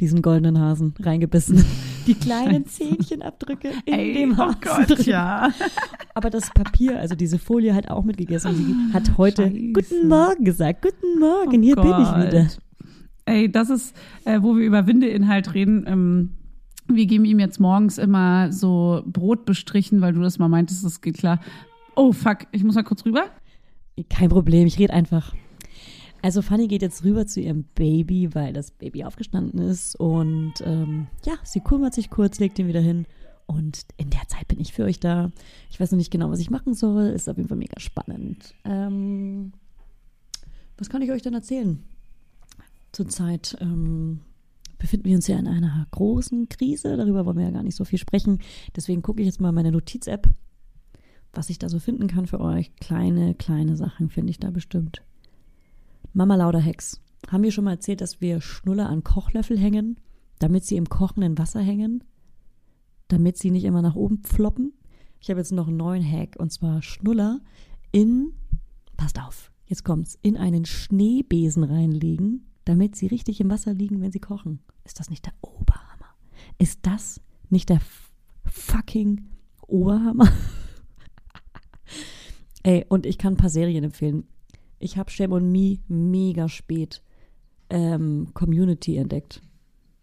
Diesen 0.00 0.22
goldenen 0.22 0.58
Hasen 0.58 0.94
reingebissen. 0.98 1.62
Die 2.06 2.14
kleinen 2.14 2.66
Zähnchenabdrücke 2.66 3.68
in 3.84 3.92
Ey, 3.94 4.14
dem 4.14 4.32
oh 4.32 4.38
Hasen 4.38 4.60
Gott, 4.62 4.90
drin. 4.98 5.04
ja. 5.06 5.50
Aber 6.14 6.30
das 6.30 6.50
Papier, 6.50 6.98
also 6.98 7.14
diese 7.14 7.38
Folie, 7.38 7.74
hat 7.74 7.90
auch 7.90 8.02
mitgegessen. 8.02 8.54
Sie 8.54 8.74
hat 8.94 9.18
heute 9.18 9.42
Scheiße. 9.44 9.72
Guten 9.72 10.08
Morgen 10.08 10.44
gesagt. 10.44 10.82
Guten 10.82 11.20
Morgen, 11.20 11.58
Oh 11.58 11.62
hier 11.62 11.76
bin 11.76 11.84
ich 11.84 12.08
Gott. 12.08 12.26
wieder. 12.26 12.48
Ey, 13.26 13.52
das 13.52 13.68
ist, 13.70 13.94
äh, 14.24 14.40
wo 14.42 14.56
wir 14.56 14.64
über 14.64 14.86
Windeinhalt 14.86 15.52
reden. 15.54 15.84
Ähm, 15.86 16.30
wir 16.88 17.06
geben 17.06 17.24
ihm 17.26 17.38
jetzt 17.38 17.60
morgens 17.60 17.98
immer 17.98 18.50
so 18.50 19.02
Brot 19.06 19.44
bestrichen, 19.44 20.00
weil 20.00 20.14
du 20.14 20.20
das 20.20 20.38
mal 20.38 20.48
meintest, 20.48 20.84
das 20.84 21.00
geht 21.02 21.18
klar. 21.18 21.38
Oh, 21.94 22.12
fuck, 22.12 22.38
ich 22.50 22.64
muss 22.64 22.74
mal 22.74 22.82
kurz 22.82 23.04
rüber. 23.04 23.26
Kein 24.08 24.30
Problem, 24.30 24.66
ich 24.66 24.78
rede 24.78 24.94
einfach. 24.94 25.34
Also 26.22 26.42
Fanny 26.42 26.68
geht 26.68 26.82
jetzt 26.82 27.04
rüber 27.04 27.26
zu 27.26 27.40
ihrem 27.40 27.64
Baby, 27.74 28.34
weil 28.34 28.52
das 28.52 28.70
Baby 28.70 29.04
aufgestanden 29.04 29.60
ist 29.60 29.96
und 29.96 30.54
ähm, 30.62 31.06
ja, 31.24 31.34
sie 31.44 31.60
kümmert 31.60 31.94
sich 31.94 32.10
kurz, 32.10 32.38
legt 32.38 32.58
ihn 32.58 32.68
wieder 32.68 32.80
hin 32.80 33.06
und 33.46 33.82
in 33.96 34.10
der 34.10 34.28
Zeit 34.28 34.46
bin 34.48 34.60
ich 34.60 34.72
für 34.72 34.84
euch 34.84 35.00
da. 35.00 35.32
Ich 35.70 35.80
weiß 35.80 35.90
noch 35.92 35.96
nicht 35.96 36.10
genau, 36.10 36.30
was 36.30 36.40
ich 36.40 36.50
machen 36.50 36.74
soll, 36.74 37.06
ist 37.06 37.28
auf 37.28 37.36
jeden 37.36 37.48
Fall 37.48 37.58
mega 37.58 37.80
spannend. 37.80 38.54
Ähm, 38.64 39.52
was 40.76 40.88
kann 40.90 41.02
ich 41.02 41.10
euch 41.10 41.22
denn 41.22 41.34
erzählen? 41.34 41.82
Zurzeit 42.92 43.56
ähm, 43.60 44.20
befinden 44.78 45.06
wir 45.06 45.16
uns 45.16 45.26
ja 45.26 45.38
in 45.38 45.48
einer 45.48 45.86
großen 45.90 46.48
Krise, 46.48 46.96
darüber 46.96 47.24
wollen 47.24 47.38
wir 47.38 47.44
ja 47.44 47.50
gar 47.50 47.62
nicht 47.62 47.76
so 47.76 47.84
viel 47.84 47.98
sprechen. 47.98 48.40
Deswegen 48.76 49.02
gucke 49.02 49.20
ich 49.20 49.26
jetzt 49.26 49.40
mal 49.40 49.52
meine 49.52 49.72
Notiz-App, 49.72 50.28
was 51.32 51.50
ich 51.50 51.58
da 51.58 51.68
so 51.68 51.78
finden 51.78 52.08
kann 52.08 52.26
für 52.26 52.40
euch. 52.40 52.74
Kleine, 52.76 53.34
kleine 53.34 53.76
Sachen 53.76 54.10
finde 54.10 54.30
ich 54.30 54.38
da 54.38 54.50
bestimmt. 54.50 55.02
Mama 56.12 56.36
Lauder 56.36 56.60
Hex. 56.60 57.00
Haben 57.28 57.44
wir 57.44 57.52
schon 57.52 57.64
mal 57.64 57.72
erzählt, 57.72 58.00
dass 58.00 58.20
wir 58.20 58.40
Schnuller 58.40 58.88
an 58.88 59.04
Kochlöffel 59.04 59.58
hängen, 59.58 60.00
damit 60.38 60.64
sie 60.64 60.76
im 60.76 60.88
kochenden 60.88 61.38
Wasser 61.38 61.60
hängen? 61.60 62.02
Damit 63.08 63.38
sie 63.38 63.50
nicht 63.50 63.64
immer 63.64 63.82
nach 63.82 63.94
oben 63.94 64.22
floppen? 64.24 64.72
Ich 65.20 65.30
habe 65.30 65.40
jetzt 65.40 65.52
noch 65.52 65.68
einen 65.68 65.76
neuen 65.76 66.04
Hack 66.04 66.36
und 66.38 66.50
zwar 66.50 66.82
Schnuller 66.82 67.40
in, 67.92 68.32
passt 68.96 69.20
auf, 69.20 69.52
jetzt 69.66 69.84
kommt's, 69.84 70.18
in 70.22 70.36
einen 70.36 70.64
Schneebesen 70.64 71.62
reinlegen, 71.62 72.46
damit 72.64 72.96
sie 72.96 73.06
richtig 73.06 73.40
im 73.40 73.50
Wasser 73.50 73.74
liegen, 73.74 74.00
wenn 74.00 74.12
sie 74.12 74.20
kochen. 74.20 74.60
Ist 74.84 74.98
das 74.98 75.10
nicht 75.10 75.26
der 75.26 75.34
Oberhammer? 75.42 76.14
Ist 76.58 76.80
das 76.82 77.20
nicht 77.50 77.68
der 77.68 77.80
fucking 78.44 79.26
Oberhammer? 79.66 80.28
Ey, 82.62 82.84
und 82.88 83.06
ich 83.06 83.18
kann 83.18 83.34
ein 83.34 83.38
paar 83.38 83.50
Serien 83.50 83.84
empfehlen. 83.84 84.24
Ich 84.80 84.96
habe 84.96 85.10
Shame 85.10 85.32
on 85.32 85.52
Me 85.52 85.78
mega 85.88 86.48
spät 86.48 87.02
ähm, 87.68 88.28
Community 88.34 88.96
entdeckt. 88.96 89.42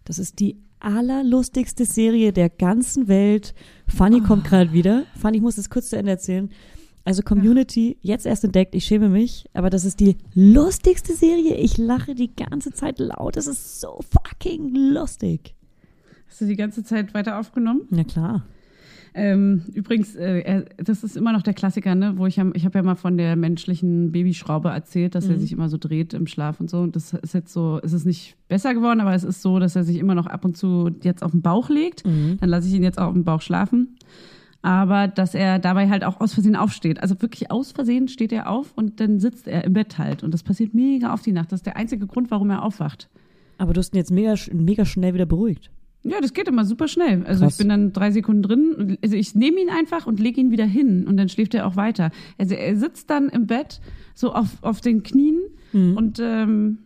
Das 0.06 0.20
ist 0.20 0.40
die 0.40 0.62
allerlustigste 0.80 1.86
Serie 1.86 2.32
der 2.32 2.50
ganzen 2.50 3.08
Welt. 3.08 3.56
Fanny 3.88 4.22
kommt 4.22 4.46
gerade 4.46 4.72
wieder. 4.72 5.06
Fanny, 5.16 5.38
ich 5.38 5.44
muss 5.44 5.56
das 5.56 5.70
kurz 5.70 5.90
zu 5.90 5.98
Ende 5.98 6.12
erzählen. 6.12 6.50
Also 7.04 7.24
Community, 7.24 7.98
jetzt 8.02 8.26
erst 8.26 8.44
entdeckt, 8.44 8.76
ich 8.76 8.84
schäme 8.86 9.10
mich, 9.10 9.46
aber 9.54 9.70
das 9.70 9.86
ist 9.86 10.00
die 10.00 10.18
lustigste 10.34 11.13
Serie. 11.13 11.56
Ich 11.56 11.78
lache 11.78 12.16
die 12.16 12.36
ganze 12.36 12.72
Zeit 12.72 13.00
laut. 13.00 13.36
Das 13.36 13.48
ist 13.48 13.80
so 13.80 14.02
fucking 14.12 14.76
lustig. 14.76 15.56
Hast 16.28 16.42
du 16.42 16.46
die 16.46 16.56
ganze 16.56 16.84
Zeit 16.84 17.13
weiter 17.13 17.40
aufgenommen? 17.40 17.88
Na 17.90 18.04
klar. 18.04 18.46
Ähm, 19.19 19.63
übrigens, 19.73 20.15
äh, 20.15 20.63
das 20.77 21.03
ist 21.03 21.17
immer 21.17 21.32
noch 21.34 21.41
der 21.41 21.56
Klassiker, 21.56 21.95
ne? 21.95 22.13
Wo 22.17 22.27
ich, 22.27 22.38
hab- 22.38 22.56
ich 22.56 22.65
habe 22.65 22.77
ja 22.77 22.84
mal 22.84 22.93
von 22.95 23.17
der 23.17 23.36
menschlichen 23.36 24.12
Babyschraube 24.12 24.69
erzählt, 24.69 25.15
dass 25.15 25.25
er 25.27 25.39
sich 25.39 25.51
immer 25.51 25.69
so 25.69 25.77
dreht 25.77 26.13
im 26.13 26.27
Schlaf 26.27 26.60
und 26.60 26.69
so. 26.69 26.82
Und 26.82 26.95
das 26.95 27.13
ist 27.13 27.34
jetzt 27.34 27.51
so, 27.51 27.80
es 27.84 27.93
ist 27.93 28.06
nicht 28.06 28.36
besser 28.47 28.75
geworden, 28.75 29.01
aber 29.01 29.15
es 29.15 29.23
ist 29.23 29.41
so, 29.41 29.58
dass 29.58 29.75
er 29.75 29.84
sich 29.84 29.97
immer 29.97 30.13
noch 30.13 30.27
ab 30.27 30.45
und 30.45 30.56
zu 30.56 30.91
jetzt 31.01 31.23
auf 31.23 31.32
den 31.32 31.41
Bauch 31.41 31.69
legt. 31.69 32.03
Dann 32.06 32.49
lasse 32.49 32.67
ich 32.67 32.75
ihn 32.75 32.84
jetzt 32.84 32.99
auch 32.99 33.08
auf 33.08 33.13
dem 33.13 33.23
Bauch 33.23 33.41
schlafen. 33.41 33.95
Aber 34.62 35.08
dass 35.08 35.34
er 35.34 35.60
dabei 35.60 35.89
halt 35.89 36.03
auch 36.03 36.19
aus 36.19 36.34
Versehen 36.34 36.56
aufsteht. 36.56 37.01
Also 37.01 37.19
wirklich 37.21 37.49
aus 37.49 37.71
Versehen 37.71 38.08
steht 38.10 38.32
er 38.32 38.49
auf 38.49 38.73
und 38.75 38.99
dann 38.99 39.19
sitzt 39.19 39.47
er 39.47 39.63
im 39.63 39.73
Bett 39.73 39.97
halt. 39.97 40.23
Und 40.23 40.32
das 40.34 40.43
passiert 40.43 40.73
mega 40.73 41.13
auf 41.13 41.21
die 41.23 41.32
Nacht. 41.32 41.51
Das 41.51 41.60
ist 41.60 41.65
der 41.65 41.77
einzige 41.77 42.06
Grund, 42.06 42.30
warum 42.30 42.49
er 42.51 42.63
aufwacht. 42.63 43.10
Aber 43.58 43.73
du 43.73 43.80
hast 43.80 43.93
ihn 43.93 43.97
jetzt 43.97 44.12
mega, 44.12 44.36
mega 44.53 44.86
schnell 44.86 45.13
wieder 45.15 45.25
beruhigt. 45.25 45.71
Ja, 46.10 46.22
das 46.22 46.34
geht 46.34 46.48
immer 46.48 46.65
super 46.65 46.88
schnell. 46.88 47.24
Also 47.26 47.43
Krass. 47.43 47.54
ich 47.54 47.58
bin 47.60 47.70
dann 47.70 47.93
drei 47.93 48.12
Sekunden 48.12 48.41
drin. 48.43 48.98
Also 49.04 49.15
ich 49.15 49.36
nehme 49.36 49.60
ihn 49.62 49.70
einfach 49.70 50.08
und 50.08 50.20
lege 50.20 50.39
ihn 50.41 50.52
wieder 50.52 50.65
hin 50.65 51.06
und 51.08 51.17
dann 51.17 51.30
schläft 51.30 51.54
er 51.54 51.67
auch 51.67 51.76
weiter. 51.76 52.12
Also 52.38 52.56
er 52.56 52.76
sitzt 52.78 53.10
dann 53.10 53.30
im 53.30 53.48
Bett 53.48 53.82
so 54.15 54.34
auf, 54.34 54.58
auf 54.62 54.82
den 54.82 55.04
Knien 55.04 55.38
Mhm. 55.74 55.98
und 55.98 56.20
ähm, 56.24 56.78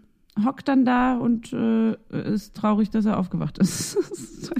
hockt 0.43 0.67
dann 0.67 0.85
da 0.85 1.15
und 1.17 1.53
äh, 1.53 1.91
ist 2.33 2.55
traurig, 2.55 2.89
dass 2.89 3.05
er 3.05 3.19
aufgewacht 3.19 3.59
ist. 3.59 3.95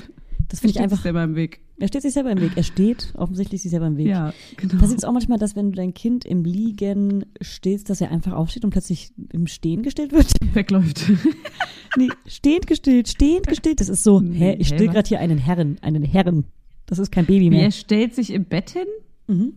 Das 0.49 0.59
finde 0.59 0.71
ich 0.71 0.71
Steht 0.71 0.73
sich 0.73 0.81
einfach. 0.81 1.01
selber 1.03 1.23
im 1.23 1.35
Weg. 1.35 1.61
Er 1.81 1.87
steht 1.87 2.03
sich 2.03 2.13
selber 2.13 2.31
im 2.31 2.39
Weg. 2.39 2.51
Er 2.55 2.63
steht 2.63 3.11
offensichtlich 3.17 3.61
sich 3.63 3.71
selber 3.71 3.87
im 3.87 3.97
Weg. 3.97 4.07
Ja, 4.07 4.33
genau. 4.55 4.75
Passiert 4.75 4.99
es 4.99 5.03
auch 5.03 5.13
manchmal, 5.13 5.39
dass 5.39 5.55
wenn 5.55 5.71
du 5.71 5.75
dein 5.75 5.93
Kind 5.93 6.25
im 6.25 6.43
Liegen 6.43 7.25
stillst, 7.41 7.89
dass 7.89 8.01
er 8.01 8.11
einfach 8.11 8.33
aufsteht 8.33 8.63
und 8.63 8.69
plötzlich 8.69 9.11
im 9.33 9.47
Stehen 9.47 9.81
gestillt 9.81 10.11
wird? 10.11 10.31
Wegläuft. 10.53 11.11
nee, 11.97 12.09
stehend 12.27 12.67
gestillt, 12.67 13.07
stehend 13.07 13.47
gestillt. 13.47 13.79
Das 13.79 13.89
ist 13.89 14.03
so, 14.03 14.19
Nee, 14.19 14.37
hä, 14.37 14.55
ich 14.59 14.67
still 14.67 14.87
gerade 14.89 15.07
hier 15.07 15.19
einen 15.19 15.39
Herren, 15.39 15.77
einen 15.81 16.03
Herren. 16.03 16.45
Das 16.85 16.99
ist 16.99 17.11
kein 17.11 17.25
Baby 17.25 17.49
mehr. 17.49 17.63
er 17.63 17.71
stellt 17.71 18.13
sich 18.13 18.31
im 18.31 18.45
Bett 18.45 18.69
hin? 18.69 18.85
Mhm. 19.27 19.53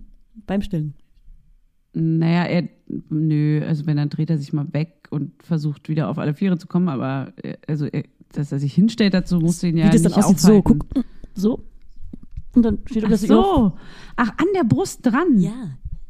Beim 0.47 0.63
Stillen. 0.63 0.95
Naja, 1.93 2.45
er, 2.45 2.69
nö, 3.11 3.63
also 3.67 3.87
wenn, 3.87 3.97
dann 3.99 4.09
dreht 4.09 4.31
er 4.31 4.39
sich 4.39 4.53
mal 4.53 4.67
weg 4.73 5.09
und 5.11 5.31
versucht 5.43 5.89
wieder 5.89 6.09
auf 6.09 6.19
alle 6.19 6.35
Viere 6.35 6.59
zu 6.59 6.67
kommen, 6.67 6.89
aber 6.89 7.33
äh, 7.43 7.55
also, 7.69 7.87
er, 7.87 8.05
dass 8.33 8.51
er 8.51 8.59
sich 8.59 8.75
hinstellt 8.75 9.15
dazu, 9.15 9.39
musst 9.39 9.63
du 9.63 9.69
ihn 9.69 9.77
ja 9.77 9.87
Wie 9.87 9.91
das 9.91 10.03
dann 10.03 10.13
nicht 10.13 10.25
aussieht, 10.25 10.41
so, 10.41 10.59
aufhalten. 10.59 10.79
guck, 10.79 11.05
so. 11.35 11.63
Und 12.55 12.63
dann 12.63 12.79
steht 12.87 13.03
er 13.03 13.09
Ach 13.09 13.13
auf. 13.13 13.19
so. 13.21 13.73
Ach, 14.17 14.31
an 14.31 14.47
der 14.55 14.65
Brust 14.65 15.01
dran. 15.05 15.39
Ja, 15.39 15.53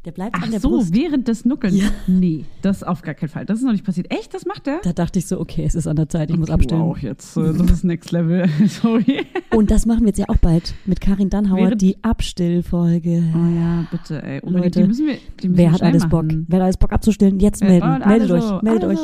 der 0.05 0.11
bleibt 0.11 0.35
Ach 0.37 0.43
an 0.43 0.51
der 0.51 0.59
so, 0.59 0.69
Brust. 0.69 0.93
während 0.93 1.27
des 1.27 1.45
Nuckelns. 1.45 1.75
Ja. 1.81 1.87
Nee, 2.05 2.45
das 2.61 2.83
auf 2.83 3.01
gar 3.01 3.15
keinen 3.15 3.29
Fall. 3.29 3.45
Das 3.45 3.57
ist 3.57 3.63
noch 3.65 3.71
nicht 3.71 3.83
passiert. 3.83 4.11
Echt? 4.11 4.33
Das 4.35 4.45
macht 4.45 4.67
der? 4.67 4.79
Da 4.83 4.93
dachte 4.93 5.17
ich 5.17 5.25
so, 5.25 5.39
okay, 5.39 5.63
es 5.65 5.73
ist 5.73 5.87
an 5.87 5.95
der 5.95 6.07
Zeit, 6.07 6.29
ich 6.29 6.37
muss 6.37 6.49
Okay, 6.49 6.53
abstellen. 6.53 6.81
Wow, 6.83 6.97
jetzt, 6.99 7.35
das 7.35 7.55
ist 7.71 7.83
Next 7.83 8.11
Level. 8.11 8.47
Sorry. 8.67 9.25
Und 9.55 9.71
das 9.71 9.87
machen 9.87 10.01
wir 10.01 10.07
jetzt 10.09 10.19
ja 10.19 10.25
auch 10.27 10.37
bald 10.37 10.75
mit 10.85 11.01
Karin 11.01 11.31
Dannhauer, 11.31 11.57
Während- 11.57 11.81
die 11.81 11.97
Abstillfolge. 12.03 13.23
Oh 13.35 13.55
ja, 13.57 13.87
bitte, 13.89 14.21
ey. 14.21 14.41
Unbedingt. 14.41 14.75
Leute, 14.75 14.81
die 14.81 14.87
müssen 14.87 15.07
wir, 15.07 15.17
die 15.41 15.49
müssen 15.49 15.57
Wer 15.57 15.71
hat 15.71 15.81
alles 15.81 16.03
Bock? 16.07 16.25
machen. 16.25 16.45
Wer 16.49 16.57
hat 16.59 16.63
alles 16.65 16.77
Bock 16.77 16.93
abzustillen? 16.93 17.39
Jetzt 17.39 17.63
melden. 17.63 17.99
Meldet 18.05 18.27
so, 18.29 18.35
euch, 18.35 18.61
meldet 18.61 18.83
alle 18.83 18.93
euch. 18.93 18.99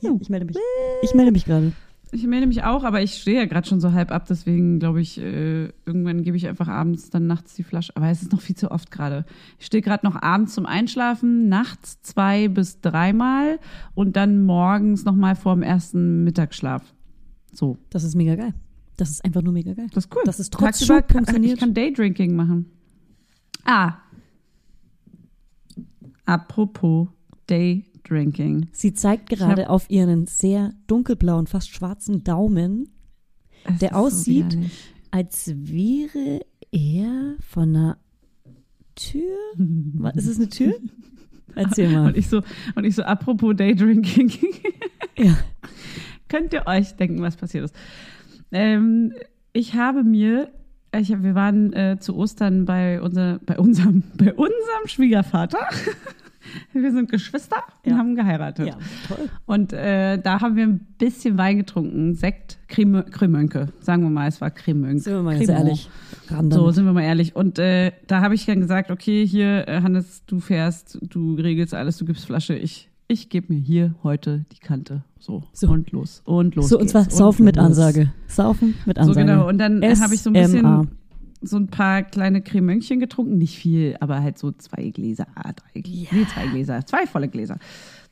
Ja, 0.00 0.10
ich 0.20 0.28
melde 0.28 0.46
mich. 0.46 0.56
Ich 1.02 1.14
melde 1.14 1.30
mich 1.30 1.44
gerade. 1.44 1.72
Ich 2.12 2.24
melde 2.26 2.46
mich 2.46 2.62
auch, 2.62 2.84
aber 2.84 3.02
ich 3.02 3.14
stehe 3.14 3.38
ja 3.40 3.46
gerade 3.46 3.66
schon 3.66 3.80
so 3.80 3.92
halb 3.92 4.12
ab, 4.12 4.26
deswegen 4.28 4.78
glaube 4.78 5.00
ich, 5.00 5.18
äh, 5.18 5.64
irgendwann 5.84 6.22
gebe 6.22 6.36
ich 6.36 6.46
einfach 6.46 6.68
abends 6.68 7.10
dann 7.10 7.26
nachts 7.26 7.54
die 7.54 7.64
Flasche. 7.64 7.92
Aber 7.96 8.08
es 8.08 8.22
ist 8.22 8.30
noch 8.30 8.40
viel 8.40 8.54
zu 8.54 8.70
oft 8.70 8.92
gerade. 8.92 9.24
Ich 9.58 9.66
stehe 9.66 9.82
gerade 9.82 10.06
noch 10.06 10.20
abends 10.22 10.54
zum 10.54 10.64
Einschlafen, 10.64 11.48
nachts 11.48 12.00
zwei 12.02 12.46
bis 12.46 12.80
dreimal 12.80 13.58
und 13.94 14.14
dann 14.14 14.44
morgens 14.44 15.04
nochmal 15.04 15.34
vor 15.34 15.54
dem 15.54 15.62
ersten 15.64 16.22
Mittagsschlaf. 16.22 16.94
So, 17.52 17.78
Das 17.90 18.04
ist 18.04 18.14
mega 18.14 18.36
geil. 18.36 18.54
Das 18.96 19.10
ist 19.10 19.24
einfach 19.24 19.42
nur 19.42 19.52
mega 19.52 19.74
geil. 19.74 19.88
das 19.92 20.04
ist 20.04 20.14
cool. 20.14 20.22
Es 20.26 20.36
Tagsüber 20.50 20.58
trotzdem 20.68 20.88
kann- 21.08 21.08
funktioniert. 21.24 21.54
Ich 21.54 21.60
kann 21.60 21.74
Daydrinking 21.74 22.36
machen. 22.36 22.66
Ah. 23.64 23.94
Apropos 26.26 27.08
Daydrinking. 28.08 28.68
Sie 28.72 28.94
zeigt 28.94 29.28
gerade 29.30 29.70
auf 29.70 29.88
ihren 29.90 30.26
sehr 30.26 30.72
dunkelblauen, 30.86 31.46
fast 31.46 31.70
schwarzen 31.74 32.24
Daumen, 32.24 32.88
Es 33.64 33.78
Der 33.78 33.90
so 33.90 33.94
aussieht- 33.96 34.52
widerlich. 34.52 34.92
als 35.10 35.52
wäre 35.54 36.40
er 36.70 37.36
von 37.40 37.68
einer 37.76 37.98
Tür. 38.94 39.22
Was, 39.56 40.16
ist 40.16 40.26
es 40.26 40.36
eine 40.36 40.48
Tür? 40.48 40.74
Erzähl 41.54 41.88
mal. 41.90 42.08
Und 42.08 42.16
ich 42.16 42.28
so, 42.28 42.42
und 42.74 42.84
ich 42.84 42.94
so, 42.94 43.02
apropos 43.02 43.54
Daydrinking. 43.56 44.32
Ja. 45.16 45.36
Könnt 46.28 46.52
ihr 46.52 46.66
euch 46.66 46.96
denken, 46.96 47.22
was 47.22 47.36
passiert 47.36 47.66
ist? 47.66 47.76
Ähm, 48.50 49.12
ich 49.52 49.74
habe 49.76 50.02
mir, 50.02 50.50
ich, 50.92 51.10
wir 51.22 51.36
waren 51.36 51.72
äh, 51.72 51.98
zu 52.00 52.16
Ostern 52.16 52.64
bei, 52.64 53.00
unser, 53.00 53.38
bei, 53.46 53.56
unserem, 53.56 54.02
bei 54.16 54.34
unserem 54.34 54.86
Schwiegervater. 54.86 55.68
wir 56.72 56.92
sind 56.92 57.10
Geschwister 57.10 57.62
und 57.84 57.90
Ja. 57.92 57.98
haben 57.98 58.14
geheiratet. 58.14 58.66
Ja, 58.68 58.76
toll. 59.08 59.28
Und 59.46 59.72
äh, 59.72 60.18
da 60.18 60.40
haben 60.40 60.56
wir 60.56 60.64
ein 60.66 60.80
bisschen 60.98 61.36
Wein 61.38 61.58
getrunken. 61.58 62.14
Sekt, 62.14 62.58
Cremönke. 62.68 63.68
Sagen 63.80 64.02
wir 64.02 64.10
mal, 64.10 64.28
es 64.28 64.40
war 64.40 64.50
Cremönke. 64.50 65.00
Sind 65.00 65.14
wir 65.14 65.22
mal 65.22 65.36
Cremant. 65.38 65.58
ehrlich. 65.58 65.90
So, 66.50 66.70
sind 66.70 66.84
wir 66.86 66.92
mal 66.92 67.02
ehrlich. 67.02 67.36
Und 67.36 67.58
äh, 67.58 67.92
da 68.06 68.20
habe 68.20 68.34
ich 68.34 68.46
dann 68.46 68.60
gesagt, 68.60 68.90
okay, 68.90 69.26
hier, 69.26 69.68
äh, 69.68 69.80
Hannes, 69.82 70.22
du 70.26 70.40
fährst, 70.40 70.98
du 71.02 71.34
regelst 71.34 71.74
alles, 71.74 71.96
du 71.98 72.04
gibst 72.04 72.24
Flasche, 72.26 72.54
ich, 72.54 72.88
ich 73.08 73.28
gebe 73.28 73.52
mir 73.52 73.60
hier 73.60 73.94
heute 74.02 74.44
die 74.52 74.58
Kante. 74.58 75.02
So, 75.18 75.42
So. 75.52 75.68
und 75.68 75.90
los. 75.92 76.22
Und 76.24 76.54
los. 76.54 76.68
So, 76.68 76.78
und 76.78 76.88
zwar 76.88 77.02
geht's. 77.04 77.16
Saufen 77.16 77.44
mit 77.44 77.56
los. 77.56 77.64
Ansage. 77.66 78.12
Saufen 78.26 78.74
mit 78.86 78.96
So 78.96 79.02
Ansage. 79.02 79.26
genau. 79.26 79.48
Und 79.48 79.58
dann 79.58 79.82
habe 79.82 80.14
ich 80.14 80.22
so 80.22 80.30
ein 80.30 80.34
bisschen 80.34 80.88
so 81.46 81.56
ein 81.56 81.68
paar 81.68 82.02
kleine 82.02 82.42
Cremönkchen 82.42 83.00
getrunken. 83.00 83.38
Nicht 83.38 83.58
viel, 83.58 83.96
aber 84.00 84.22
halt 84.22 84.38
so 84.38 84.52
zwei 84.52 84.90
Gläser, 84.90 85.26
ah, 85.34 85.52
drei 85.52 85.80
Gläser. 85.80 86.08
Nee, 86.12 86.26
zwei 86.32 86.46
Gläser, 86.46 86.86
zwei 86.86 87.06
volle 87.06 87.28
Gläser. 87.28 87.58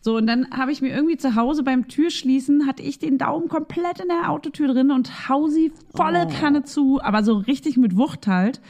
So, 0.01 0.17
und 0.17 0.27
dann 0.27 0.51
habe 0.51 0.73
ich 0.73 0.83
mir 0.83 0.89
irgendwie 0.89 1.17
zu 1.17 1.37
Hause 1.37 1.63
beim 1.63 1.87
Türschließen, 1.87 2.67
hatte 2.67 2.83
ich 2.83 2.99
den 2.99 3.19
Daumen 3.19 3.49
komplett 3.49 4.01
in 4.01 4.09
der 4.09 4.31
Autotür 4.31 4.67
drin 4.69 4.91
und 4.91 5.29
hau 5.29 5.47
sie 5.47 5.73
volle 5.95 6.27
Kanne 6.27 6.65
zu, 6.65 7.01
aber 7.01 7.23
so 7.23 7.37
richtig 7.37 7.77
mit 7.77 7.97
Wucht 7.97 8.27
halt. 8.27 8.61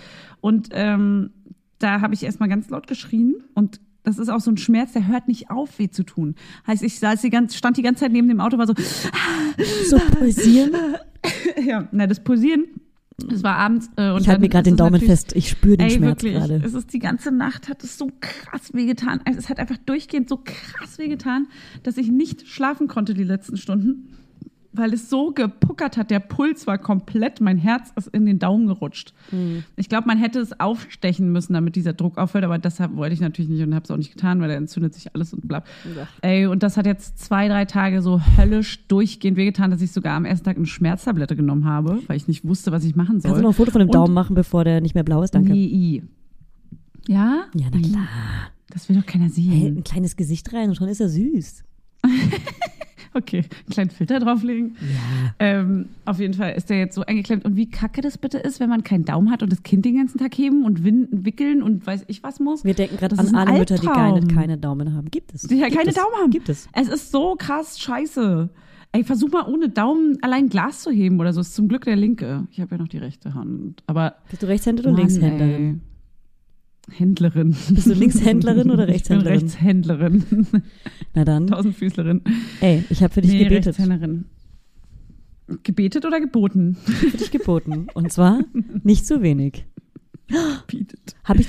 Und 0.42 0.68
ähm, 0.72 1.30
da 1.78 2.02
habe 2.02 2.12
ich 2.12 2.22
erstmal 2.22 2.50
ganz 2.50 2.68
laut 2.68 2.86
geschrien 2.86 3.36
und 3.54 3.80
das 4.02 4.18
ist 4.18 4.28
auch 4.28 4.40
so 4.40 4.50
ein 4.50 4.56
Schmerz, 4.56 4.92
der 4.92 5.06
hört 5.06 5.28
nicht 5.28 5.50
auf, 5.50 5.78
weh 5.78 5.88
zu 5.88 6.02
tun. 6.02 6.34
Heißt, 6.66 6.82
ich 6.82 6.98
saß 6.98 7.20
die 7.22 7.30
ganze, 7.30 7.56
stand 7.56 7.76
die 7.76 7.82
ganze 7.82 8.00
Zeit 8.00 8.12
neben 8.12 8.28
dem 8.28 8.40
Auto, 8.40 8.58
war 8.58 8.66
so, 8.66 8.74
So 9.86 9.98
pulsieren. 10.18 10.72
ja, 11.64 11.88
na, 11.92 12.06
das 12.06 12.22
Pulsieren, 12.22 12.66
das 13.28 13.42
war 13.42 13.56
abends. 13.56 13.90
Äh, 13.96 14.10
und 14.10 14.22
Ich 14.22 14.28
halte 14.28 14.40
mir 14.40 14.48
gerade 14.48 14.64
den 14.64 14.74
es 14.74 14.78
Daumen 14.78 15.00
fest. 15.00 15.32
Ich 15.34 15.48
spüre 15.48 15.76
den 15.76 15.88
Ey, 15.88 15.94
Schmerz 15.96 16.22
wirklich. 16.22 16.34
gerade. 16.34 16.62
Es 16.64 16.74
ist 16.74 16.92
die 16.92 16.98
ganze 16.98 17.32
Nacht, 17.32 17.68
hat 17.68 17.82
es 17.84 17.98
so 17.98 18.10
krass 18.20 18.72
wehgetan. 18.72 19.20
Also 19.24 19.38
es 19.38 19.48
hat 19.48 19.58
einfach 19.58 19.78
durchgehend 19.78 20.28
so 20.28 20.40
krass 20.42 20.98
wehgetan, 20.98 21.46
dass 21.82 21.96
ich 21.96 22.08
nicht 22.10 22.46
schlafen 22.48 22.88
konnte 22.88 23.14
die 23.14 23.24
letzten 23.24 23.56
Stunden, 23.56 24.08
weil 24.74 24.92
es 24.94 25.10
so 25.10 25.32
gepuckert 25.32 25.96
hat. 25.96 26.10
Der 26.10 26.20
Puls 26.20 26.66
war 26.66 26.78
komplett, 26.78 27.40
mein 27.40 27.58
Herz 27.58 27.92
ist 27.96 28.08
in 28.08 28.24
den 28.26 28.38
Daumen 28.38 28.66
gerutscht. 28.66 29.12
Hm. 29.30 29.64
Ich 29.76 29.88
glaube, 29.88 30.06
man 30.06 30.18
hätte 30.18 30.40
es 30.40 30.58
aufstechen 30.60 31.30
müssen, 31.30 31.52
damit 31.52 31.76
dieser 31.76 31.92
Druck 31.92 32.16
aufhört, 32.18 32.44
aber 32.44 32.58
das 32.58 32.80
hab, 32.80 32.96
wollte 32.96 33.14
ich 33.14 33.20
natürlich 33.20 33.50
nicht 33.50 33.62
und 33.62 33.74
habe 33.74 33.84
es 33.84 33.90
auch 33.90 33.96
nicht 33.96 34.12
getan, 34.12 34.40
weil 34.40 34.48
da 34.48 34.54
entzündet 34.54 34.94
sich 34.94 35.14
alles 35.14 35.32
und 35.34 35.46
bla. 35.46 35.62
Ey, 36.22 36.46
und 36.46 36.62
das 36.62 36.76
hat 36.76 36.86
jetzt 36.86 37.18
zwei, 37.18 37.48
drei 37.48 37.64
Tage 37.66 38.00
so 38.02 38.20
höllisch 38.38 38.86
durchgehend 38.88 39.36
wehgetan, 39.36 39.70
dass 39.70 39.82
ich 39.82 39.92
sogar 39.92 40.16
am 40.16 40.24
ersten 40.24 40.44
Tag 40.44 40.56
eine 40.56 40.66
Schmerztablette 40.66 41.36
genommen 41.36 41.64
habe, 41.66 42.00
weil 42.06 42.16
ich 42.16 42.26
nicht 42.28 42.44
wusste, 42.46 42.72
was 42.72 42.84
ich 42.84 42.96
machen 42.96 43.20
soll. 43.20 43.30
Kannst 43.30 43.40
du 43.40 43.42
noch 43.42 43.50
ein 43.50 43.56
Foto 43.56 43.70
von 43.72 43.80
dem 43.80 43.88
Und- 43.88 43.94
Daumen 43.94 44.14
machen, 44.14 44.34
bevor 44.34 44.64
der 44.64 44.80
nicht 44.80 44.94
mehr 44.94 45.04
blau 45.04 45.22
ist? 45.22 45.34
Danke. 45.34 45.52
Nee. 45.52 46.02
Ja? 47.08 47.44
Ja, 47.54 47.66
na 47.72 47.80
klar. 47.80 48.06
Das 48.70 48.88
will 48.88 48.96
doch 48.96 49.04
keiner 49.04 49.24
Hey, 49.24 49.30
sehen. 49.32 49.76
ein 49.78 49.84
kleines 49.84 50.16
Gesicht 50.16 50.50
rein 50.54 50.70
und 50.70 50.76
schon 50.76 50.88
ist 50.88 51.00
er 51.00 51.08
süß. 51.10 51.62
Okay, 53.22 53.38
einen 53.38 53.70
kleinen 53.70 53.90
Filter 53.90 54.20
drauflegen. 54.20 54.76
Ja. 54.80 55.30
Ähm, 55.38 55.90
auf 56.06 56.18
jeden 56.18 56.34
Fall 56.34 56.52
ist 56.52 56.70
der 56.70 56.78
jetzt 56.78 56.94
so 56.94 57.02
eingeklemmt. 57.02 57.44
Und 57.44 57.56
wie 57.56 57.68
kacke 57.68 58.00
das 58.00 58.16
bitte 58.16 58.38
ist, 58.38 58.58
wenn 58.58 58.70
man 58.70 58.84
keinen 58.84 59.04
Daumen 59.04 59.30
hat 59.30 59.42
und 59.42 59.52
das 59.52 59.62
Kind 59.62 59.84
den 59.84 59.96
ganzen 59.96 60.18
Tag 60.18 60.34
heben 60.36 60.64
und 60.64 60.82
winden, 60.82 61.26
wickeln 61.26 61.62
und 61.62 61.86
weiß 61.86 62.04
ich 62.06 62.22
was 62.22 62.40
muss. 62.40 62.64
Wir 62.64 62.74
denken 62.74 62.96
gerade 62.96 63.18
an 63.18 63.34
alle 63.34 63.58
Mütter, 63.58 63.76
die 63.76 63.86
keine, 63.86 64.26
keine 64.26 64.56
Daumen 64.58 64.94
haben. 64.94 65.10
Gibt 65.10 65.34
es. 65.34 65.42
Die 65.42 65.56
ja 65.56 65.66
Gibt 65.66 65.78
keine 65.78 65.90
es. 65.90 65.96
Daumen 65.96 66.14
haben. 66.22 66.30
Gibt 66.30 66.48
es. 66.48 66.68
Es 66.72 66.88
ist 66.88 67.12
so 67.12 67.36
krass 67.38 67.78
scheiße. 67.78 68.48
Ey, 68.92 69.04
versuch 69.04 69.30
mal 69.30 69.46
ohne 69.46 69.68
Daumen 69.68 70.18
allein 70.22 70.48
Glas 70.48 70.82
zu 70.82 70.90
heben 70.90 71.18
oder 71.20 71.32
so. 71.32 71.40
Ist 71.40 71.54
zum 71.54 71.68
Glück 71.68 71.84
der 71.84 71.96
linke. 71.96 72.46
Ich 72.50 72.60
habe 72.60 72.72
ja 72.74 72.78
noch 72.78 72.88
die 72.88 72.98
rechte 72.98 73.34
Hand. 73.34 73.82
Aber 73.86 74.16
Bist 74.30 74.42
du 74.42 74.46
Rechtshänder 74.46 74.84
oder 74.84 74.92
Linkshänderin? 74.92 75.80
Händlerin. 76.90 77.56
Bist 77.70 77.86
du 77.86 77.92
Linkshändlerin 77.94 78.70
oder 78.70 78.88
Rechtshändlerin? 78.88 79.40
Rechtshändlerin. 79.40 80.24
Na 81.14 81.24
dann. 81.24 81.46
Tausendfüßlerin. 81.46 82.22
Ey, 82.60 82.84
ich 82.90 83.02
habe 83.02 83.14
für 83.14 83.20
dich 83.22 83.30
Nee, 83.32 83.44
gebetet. 83.44 83.66
Rechtshänderin. 83.78 84.24
Gebetet 85.62 86.04
oder 86.06 86.20
geboten? 86.20 86.76
Für 86.76 87.16
dich 87.16 87.30
geboten. 87.30 87.86
Und 87.94 88.12
zwar 88.12 88.40
nicht 88.82 89.06
zu 89.06 89.22
wenig. 89.22 89.64
Bietet. 90.66 91.14
Habe 91.24 91.40
ich. 91.42 91.48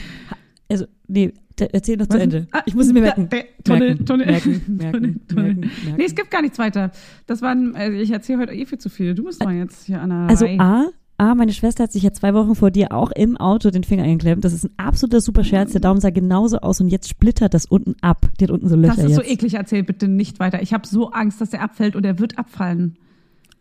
Also, 0.70 0.86
nee, 1.08 1.32
erzähl 1.72 1.98
noch 1.98 2.08
zu 2.08 2.16
Was? 2.16 2.22
Ende. 2.24 2.48
Ah, 2.52 2.62
Ich 2.66 2.76
muss 2.76 2.88
es 2.88 2.94
mir 2.94 3.00
da- 3.02 3.06
merken. 3.16 3.30
der- 3.30 3.46
Tunnel, 3.64 3.88
merken, 3.90 4.06
Tunnel. 4.06 4.26
merken, 4.26 4.62
merken, 4.78 5.28
Tunnel, 5.28 5.54
merken, 5.56 5.60
merken. 5.86 5.96
Nee, 5.98 6.06
es 6.06 6.16
gibt 6.16 6.32
gar 6.32 6.42
nichts 6.42 6.60
weiter. 6.60 6.92
Das 7.28 7.42
waren, 7.42 7.76
also 7.76 7.98
ich 7.98 8.12
erzähle 8.12 8.40
heute 8.40 8.54
eh 8.54 8.66
viel 8.66 8.78
zu 8.80 8.90
viel. 8.90 9.16
Du 9.16 9.24
musst 9.24 9.42
mal 9.44 9.56
jetzt 9.56 9.86
hier 9.86 10.02
an 10.02 10.10
der 10.10 10.20
Also. 10.30 10.46
A, 10.48 10.88
A, 11.24 11.36
meine 11.36 11.54
Schwester 11.54 11.84
hat 11.84 11.92
sich 11.94 12.04
ja 12.04 12.12
zwei 12.12 12.34
Wochen 12.34 12.54
vor 12.56 12.70
dir 12.70 12.92
auch 12.92 13.12
im 13.12 13.38
Auto 13.38 13.70
den 13.70 13.84
Finger 13.86 14.04
eingeklemmt. 14.04 14.44
Das 14.44 14.52
ist 14.52 14.66
ein 14.66 14.72
absoluter 14.78 15.22
super 15.22 15.44
Scherz. 15.46 15.72
Der 15.72 15.80
Daumen 15.80 16.02
sah 16.02 16.10
genauso 16.10 16.58
aus 16.58 16.82
und 16.82 16.90
jetzt 16.90 17.08
splittert 17.08 17.54
das 17.54 17.66
unten 17.66 17.96
ab. 18.02 18.30
Die 18.40 18.44
hat 18.44 18.52
unten 18.52 18.68
so 18.68 18.76
Löcher 18.76 18.96
Das 18.96 19.06
ist 19.06 19.16
so 19.16 19.22
jetzt. 19.22 19.32
eklig, 19.32 19.54
erzähl 19.54 19.84
bitte 19.84 20.08
nicht 20.10 20.40
weiter. 20.40 20.62
Ich 20.62 20.74
habe 20.74 20.86
so 20.86 21.12
Angst, 21.12 21.40
dass 21.40 21.52
der 21.52 21.62
abfällt 21.62 21.96
und 21.96 22.06
er 22.06 22.20
wird 22.20 22.38
abfallen. 22.38 22.98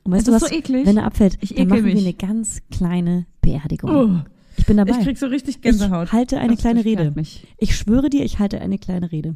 Und 0.03 0.13
weißt 0.13 0.27
Das 0.27 0.33
du 0.33 0.37
ist 0.37 0.43
was? 0.43 0.49
so 0.51 0.57
eklig. 0.57 0.87
Wenn 0.87 0.97
er 0.97 1.05
abfällt, 1.05 1.39
Ich 1.41 1.55
dann 1.55 1.69
machen 1.69 1.85
wir 1.85 1.95
mich. 1.95 2.03
eine 2.05 2.15
ganz 2.15 2.61
kleine 2.73 3.27
Beerdigung. 3.43 3.91
Oh, 3.91 4.11
Ich 4.57 4.67
bin 4.67 4.77
dabei. 4.77 4.93
ich 4.99 5.05
krieg 5.05 5.17
so 5.19 5.27
richtig 5.27 5.61
Gänsehaut. 5.61 6.09
Ich 6.09 6.13
halte 6.13 6.39
eine 6.39 6.55
Das 6.55 6.61
kleine 6.61 6.85
Rede. 6.85 7.13
Mich. 7.15 7.47
Ich 7.59 7.77
schwöre 7.77 8.11
dir, 8.11 8.25
ich 8.25 8.41
halte 8.41 8.61
eine 8.61 8.79
kleine 8.79 9.13
Rede. 9.13 9.29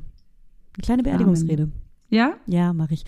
Eine 0.74 0.82
kleine 0.82 1.02
Beerdigungsrede. 1.04 1.70
Ja? 2.08 2.34
Ja, 2.46 2.72
mache 2.72 2.94
ich. 2.94 3.04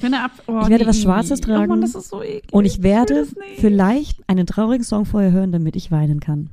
Oh, 0.47 0.61
Ich 0.63 0.69
werde 0.69 0.85
nee. 0.85 0.87
was 0.91 1.01
Schwarzes 1.01 1.41
Oh 1.41 1.45
tragen. 1.45 1.69
Mann, 1.69 1.81
das 1.81 1.95
ist 1.95 2.09
so 2.09 2.23
eklig. 2.23 2.53
Und 2.53 2.65
ich 2.65 2.83
werde 2.83 3.23
nicht. 3.23 3.35
vielleicht 3.61 4.29
einen 4.29 4.47
traurigen 4.47 4.85
Song 4.85 5.05
vorher 5.05 5.31
hören, 5.33 5.53
damit 5.53 5.77
ich 5.77 5.91
weinen 5.91 6.21
kann. 6.21 6.51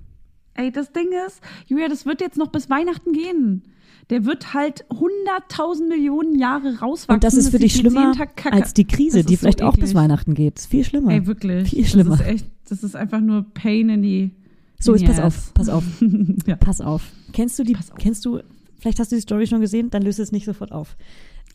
Ey, 0.54 0.72
das 0.72 0.92
Ding 0.92 1.08
ist, 1.28 1.42
Julia, 1.68 1.88
das 1.90 2.06
wird 2.06 2.22
jetzt 2.22 2.38
noch 2.38 2.48
bis 2.48 2.70
Weihnachten 2.70 3.12
gehen. 3.14 3.64
Der 4.12 4.24
wird 4.26 4.54
halt 4.54 4.86
100.000 4.90 5.88
Millionen 5.90 6.38
Jahre 6.38 6.80
rauswachsen. 6.80 7.16
Und 7.16 7.24
das 7.24 7.34
ist 7.34 7.50
für 7.50 7.58
dich 7.58 7.74
schlimmer 7.76 8.14
als 8.52 8.74
die 8.74 8.86
Krise, 8.86 9.24
die 9.24 9.34
ist 9.34 9.40
so 9.40 9.44
vielleicht 9.46 9.64
auch 9.64 9.76
bis. 9.76 9.96
Weihnachten 9.96 10.36
geht. 10.36 10.60
Ist 10.60 10.68
viel 10.68 10.84
schlimmer. 10.84 11.12
Ey, 11.12 11.26
wirklich. 11.26 11.70
Viel 11.72 11.86
schlimmer. 11.86 12.12
Das 12.18 12.22
ist 12.22 12.28
echt, 12.28 12.46
das 12.70 12.84
ist 12.84 12.96
einfach 12.96 13.20
nur 13.20 13.44
Pain 13.54 13.90
in 13.90 14.04
die. 14.04 14.32
so, 14.80 14.94
in 14.94 15.00
jetzt 15.02 15.16
pass 15.16 15.20
ass. 15.20 15.26
auf, 15.26 15.54
pass 15.56 15.70
auf, 15.70 15.84
ja. 16.46 16.56
pass 16.56 16.82
auf. 16.82 17.12
Kennst 17.34 17.58
du 17.58 17.64
die, 17.64 17.76
auf. 17.76 17.96
kennst 17.98 18.24
du, 18.26 18.42
vielleicht 18.80 19.00
hast 19.00 19.12
du 19.12 19.16
die 19.16 19.22
Story 19.24 19.48
schon 19.48 19.62
gesehen, 19.62 19.90
dann 19.90 20.04
löse 20.04 20.22
es 20.22 20.32
nicht 20.32 20.46
sofort 20.46 20.72
auf. 20.72 20.96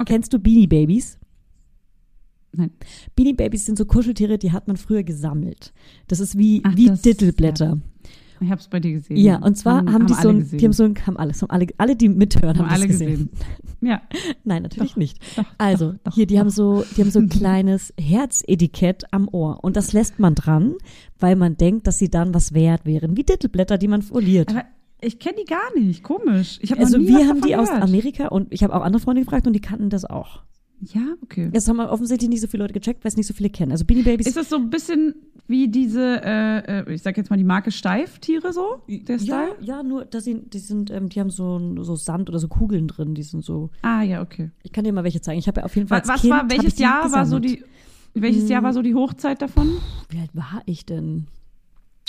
Okay. 0.01 0.14
Kennst 0.14 0.32
du 0.32 0.38
Beanie 0.38 0.66
Babies? 0.66 1.18
Nein. 2.53 2.70
Beanie 3.14 3.34
Babies 3.34 3.66
sind 3.66 3.78
so 3.78 3.84
Kuscheltiere, 3.84 4.38
die 4.38 4.51
hat 4.53 4.66
man 4.66 4.76
früher 4.76 5.03
gesammelt. 5.03 5.72
Das 6.09 6.20
ist 6.20 6.36
wie, 6.36 6.62
Ach, 6.64 6.76
wie 6.76 6.86
das- 6.86 7.03
Dittelblätter. 7.03 7.78
Ich 8.42 8.51
hab's 8.51 8.68
bei 8.68 8.80
dir 8.80 8.92
gesehen. 8.92 9.18
Ja, 9.18 9.36
und 9.36 9.59
zwar 9.59 9.84
haben, 9.92 10.07
die 10.07 10.14
so 10.14 10.30
ein, 10.30 10.48
die 10.51 10.64
haben 10.64 10.72
so 10.72 10.84
ein, 10.84 10.94
haben 11.07 11.18
alles, 11.18 11.42
haben 11.42 11.51
alle, 11.51 11.66
alle, 11.76 11.94
die 11.94 12.09
mithören, 12.09 12.57
haben, 12.59 12.64
haben 12.64 12.70
alle 12.72 12.86
das 12.86 12.98
gesehen. 12.98 13.11
gesehen. 13.11 13.30
Ja. 13.82 14.01
Nein, 14.44 14.62
natürlich 14.62 14.90
Doch, 14.92 14.96
nicht. 14.98 15.18
doch, 15.38 15.44
also, 15.59 15.94
doch, 16.05 16.14
hier, 16.14 16.26
die 16.26 16.38
haben 16.38 16.48
so, 16.51 16.84
die 16.96 17.03
haben 17.03 17.11
so 17.11 17.18
ein 17.18 17.28
kleines 17.30 17.92
Herzetikett 17.98 19.05
am 19.12 19.28
Ohr. 19.30 19.62
Und 19.62 19.76
das 19.76 19.92
lässt 19.94 20.18
man 20.18 20.34
dran, 20.34 20.74
weil 21.18 21.34
man 21.36 21.57
denkt, 21.59 21.86
dass 21.86 21.98
sie 21.98 22.11
dann 22.11 22.32
was 22.34 22.53
wert 22.55 22.84
wären. 22.86 23.16
Wie 23.16 23.24
Dittelblätter, 23.24 23.76
die 23.78 23.88
man 23.88 24.01
foliert. 24.03 24.51
Aber 24.51 24.64
ich 25.03 25.18
kenne 25.18 25.36
die 25.40 25.44
gar 25.44 25.74
nicht. 25.78 26.03
Komisch. 26.03 26.59
Ich 26.62 26.72
hab 26.72 26.78
Also 26.78 26.98
wir 27.01 27.26
haben 27.28 27.40
die 27.40 27.57
aus 27.57 27.68
gehört. 27.68 27.84
Amerika 27.84 28.28
und 28.28 28.53
ich 28.53 28.62
habe 28.62 28.74
auch 28.74 28.82
andere 28.82 29.01
Freunde 29.01 29.22
gefragt 29.22 29.46
und 29.46 29.53
die 29.53 29.61
kannten 29.61 29.90
das 29.90 30.05
auch. 30.05 30.42
Ja, 30.94 31.03
okay. 31.22 31.51
Das 31.53 31.68
haben 31.68 31.78
offensichtlich 31.78 32.30
nicht 32.30 32.40
so 32.40 32.46
viele 32.46 32.62
Leute 32.64 32.72
gecheckt, 32.72 33.05
weil 33.05 33.11
es 33.11 33.16
nicht 33.16 33.26
so 33.26 33.34
viele 33.34 33.51
kennen. 33.51 33.70
Also 33.70 33.84
Beanie 33.84 34.03
Babies. 34.03 34.26
Ist 34.26 34.36
das 34.38 34.48
so 34.48 34.57
ein 34.57 34.70
bisschen 34.70 35.14
wie 35.46 35.68
diese, 35.68 36.22
äh, 36.24 36.80
äh, 36.80 36.94
ich 36.94 37.03
sag 37.03 37.18
jetzt 37.18 37.28
mal 37.28 37.36
die 37.36 37.44
Marke 37.44 37.70
Steiftiere 37.70 38.53
so? 38.55 38.80
Der 38.88 39.16
ja, 39.16 39.22
Style? 39.22 39.57
ja, 39.61 39.82
nur, 39.82 40.07
dass 40.07 40.24
sie, 40.24 40.40
die 40.40 40.59
sind, 40.59 40.90
ähm, 40.90 41.11
die 41.11 41.20
haben 41.20 41.28
so, 41.28 41.82
so 41.82 41.96
Sand 41.96 42.30
oder 42.30 42.38
so 42.38 42.48
Kugeln 42.48 42.88
drin. 42.88 43.14
Die 43.14 43.22
sind 43.22 43.44
so. 43.44 43.68
Ah, 43.82 44.01
ja, 44.03 44.22
okay. 44.22 44.53
Ich 44.62 44.72
kann 44.72 44.84
dir 44.84 44.92
mal 44.94 45.05
welche 45.05 45.20
zeigen. 45.20 45.38
Ich 45.38 45.48
habe 45.48 45.61
ja 45.61 45.66
auf 45.66 45.76
jeden 45.76 45.88
Fall. 45.88 46.01
Was, 46.07 46.22
kind, 46.22 46.32
war, 46.32 46.48
welches 46.48 46.78
Jahr 46.78 47.12
war 47.12 47.26
so 47.26 47.38
die, 47.40 47.62
welches 48.14 48.48
Jahr 48.48 48.61
Hm. 48.61 48.64
war 48.64 48.72
so 48.72 48.80
die 48.80 48.94
Hochzeit 48.94 49.42
davon? 49.42 49.76
Wie 50.09 50.18
alt 50.18 50.30
war 50.32 50.62
ich 50.64 50.86
denn? 50.86 51.26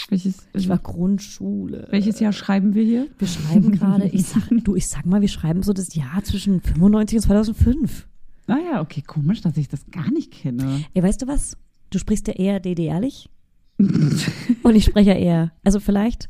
Welches, 0.10 0.48
Ich 0.54 0.68
war 0.68 0.78
Grundschule. 0.80 1.88
welches 1.90 2.20
Jahr 2.20 2.34
schreiben 2.34 2.74
wir 2.74 2.84
hier? 2.84 3.08
Wir 3.18 3.28
schreiben 3.28 3.72
gerade, 3.78 4.08
ich 4.08 4.26
sag, 4.26 4.50
du, 4.64 4.76
ich 4.76 4.88
sag 4.88 5.06
mal, 5.06 5.22
wir 5.22 5.28
schreiben 5.28 5.64
so 5.64 5.74
das 5.74 5.96
Jahr 5.96 6.24
zwischen 6.24 6.60
95 6.62 7.18
und 7.18 7.22
2005. 7.24 8.08
Ah 8.48 8.58
ja, 8.72 8.82
okay, 8.82 9.02
komisch, 9.06 9.42
dass 9.42 9.56
ich 9.58 9.70
das 9.70 9.86
gar 9.92 10.12
nicht 10.12 10.32
kenne. 10.32 10.84
Ey, 10.94 11.04
weißt 11.04 11.22
du 11.22 11.28
was? 11.28 11.56
Du 11.92 12.00
sprichst 12.00 12.28
ja 12.28 12.34
eher 12.34 12.60
DDRlich 12.60 13.30
und 13.78 14.76
ich 14.76 14.86
spreche 14.86 15.12
ja 15.12 15.16
eher, 15.18 15.52
also 15.64 15.80
vielleicht, 15.80 16.28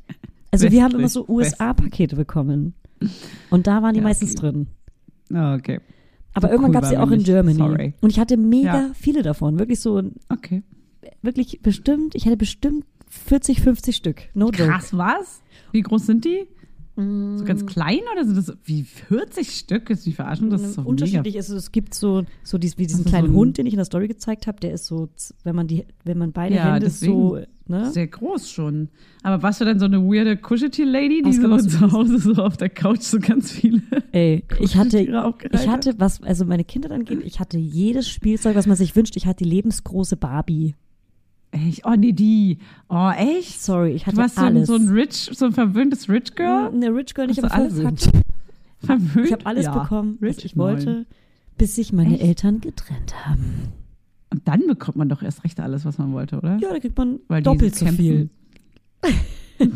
also 0.52 0.70
wir 0.72 0.84
haben 0.84 0.96
immer 0.96 1.10
so 1.10 1.22
Westlich, 1.22 1.54
USA-Pakete 1.54 2.16
bekommen 2.16 2.74
und 3.50 3.68
da 3.68 3.82
waren 3.82 3.94
die 3.94 4.00
Ja, 4.00 4.04
meistens 4.04 4.32
okay. 4.38 4.52
drin. 4.52 4.68
Ah, 5.34 5.56
okay. 5.56 5.80
Aber 6.34 6.48
So 6.48 6.54
irgendwann 6.54 6.70
cool 6.72 6.74
gab 6.76 6.84
es 6.84 6.90
sie 6.90 6.98
auch 6.98 7.12
in. 7.12 7.24
Germany. 7.24 7.58
Sorry. 7.58 7.94
Und 8.02 8.10
ich 8.12 8.20
hatte 8.20 8.38
mega 8.38 8.88
Ja. 8.88 8.92
viele 8.94 9.22
davon. 9.22 9.60
Wirklich 9.60 9.80
so, 9.80 10.02
Okay. 10.30 10.64
wirklich 11.22 11.62
bestimmt, 11.62 12.16
ich 12.16 12.26
hatte 12.26 12.38
bestimmt 12.38 12.86
40, 13.12 13.62
50 13.62 13.96
Stück. 13.96 14.24
No 14.34 14.46
joke. 14.50 14.70
Krass, 14.70 14.96
was? 14.98 15.42
Wie 15.72 15.82
groß 15.82 16.06
sind 16.06 16.26
die? 16.26 16.48
So 16.98 17.46
ganz 17.46 17.66
klein 17.66 18.02
oder 18.14 18.26
sind 18.26 18.36
das 18.38 18.54
wie 18.66 18.84
40 18.84 19.50
Stück? 19.52 19.90
Ist 19.90 20.06
mich 20.06 20.16
verarschen? 20.16 20.50
Das 20.52 20.62
ist 20.62 20.74
so 20.76 20.82
unterschiedlich 20.82 21.24
mega. 21.34 21.40
ist 21.40 21.50
es. 21.50 21.56
Es 21.64 21.72
gibt 21.72 21.96
so, 21.96 22.26
so 22.44 22.58
dies, 22.58 22.78
wie 22.78 22.86
diesen 22.86 23.00
Also 23.00 23.04
so 23.06 23.10
kleinen 23.10 23.30
ein- 23.34 23.36
Hund, 23.36 23.58
den 23.58 23.66
ich 23.66 23.74
in 23.74 23.78
der 23.78 23.86
Story 23.86 24.08
gezeigt 24.08 24.46
habe, 24.46 24.60
der 24.60 24.74
ist 24.74 24.86
so, 24.86 25.10
wenn 25.44 25.56
man 25.56 25.68
die, 25.68 25.86
wenn 26.04 26.18
man 26.18 26.32
beide 26.32 26.56
Ja, 26.56 26.74
Hände 26.74 26.90
so, 26.90 27.40
ne? 27.66 27.90
Sehr 27.92 28.08
groß 28.08 28.52
schon. 28.52 28.90
Aber 29.24 29.42
warst 29.42 29.62
du 29.62 29.66
dann 29.66 29.80
so 29.80 29.86
eine 29.86 30.00
weirde 30.04 30.36
Kuscheltier-Lady, 30.38 31.24
die 31.24 31.34
so 31.34 31.58
zu 31.58 31.92
Hause 31.92 32.20
so 32.20 32.34
auf 32.44 32.58
der 32.58 32.70
Couch 32.70 33.02
so 33.02 33.20
ganz 33.20 33.52
viele 33.52 33.82
Ey, 34.12 34.44
ich 34.60 34.76
hatte, 34.76 35.00
ich 35.00 35.68
hatte, 35.68 35.96
was, 35.98 36.22
also 36.22 36.46
meine 36.46 36.66
Kinder 36.66 36.92
angeht, 36.92 37.22
ich 37.24 37.40
hatte 37.40 37.58
jedes 37.58 38.10
Spielzeug, 38.10 38.56
was 38.56 38.68
man 38.68 38.76
sich 38.76 38.96
wünscht. 38.96 39.16
Ich 39.16 39.26
hatte 39.26 39.44
die 39.46 39.50
lebensgroße 39.50 40.18
Barbie. 40.18 40.76
Echt? 41.52 41.86
Oh, 41.86 41.96
nee, 41.98 42.14
die. 42.14 42.60
Oh, 42.90 43.12
echt? 43.16 43.62
Sorry, 43.62 43.92
ich 43.92 44.06
hatte 44.06 44.16
Du 44.16 44.22
warst 44.22 44.36
so 44.36 44.42
ein, 44.42 44.56
alles. 44.56 44.68
so 44.68 44.76
ein 44.76 44.88
rich, 44.88 45.30
so 45.34 45.46
ein 45.46 45.52
verwöhntes 45.52 46.10
Rich 46.10 46.36
Girl? 46.36 46.72
Eine 46.74 46.96
Rich 46.96 47.14
Girl, 47.14 47.30
ich 47.30 47.38
habe 47.38 47.52
alles 47.52 47.74
verwöhnt. 47.74 48.10
Verwöhnt? 48.80 49.26
Ich 49.28 49.34
habe 49.34 49.46
alles 49.46 49.66
ja. 49.66 49.78
bekommen, 49.78 50.18
was 50.20 50.30
Rich, 50.38 50.46
ich 50.46 50.58
wollte, 50.58 50.86
nein. 50.86 51.06
bis 51.58 51.76
sich 51.76 51.92
meine 51.92 52.16
Echt? 52.16 52.24
Eltern 52.24 52.62
getrennt 52.62 53.26
haben. 53.26 53.74
Und 54.30 54.48
dann 54.48 54.66
bekommt 54.66 54.98
man 54.98 55.10
doch 55.10 55.22
erst 55.22 55.44
recht 55.44 55.60
alles, 55.60 55.84
was 55.84 55.98
man 55.98 56.14
wollte, 56.14 56.38
oder? 56.38 56.58
Ja, 56.58 56.70
da 56.72 56.80
kriegt 56.80 56.98
man 56.98 57.20
Weil 57.28 57.44
doppelt 57.44 57.76
so 57.76 57.86
viel. 57.88 58.30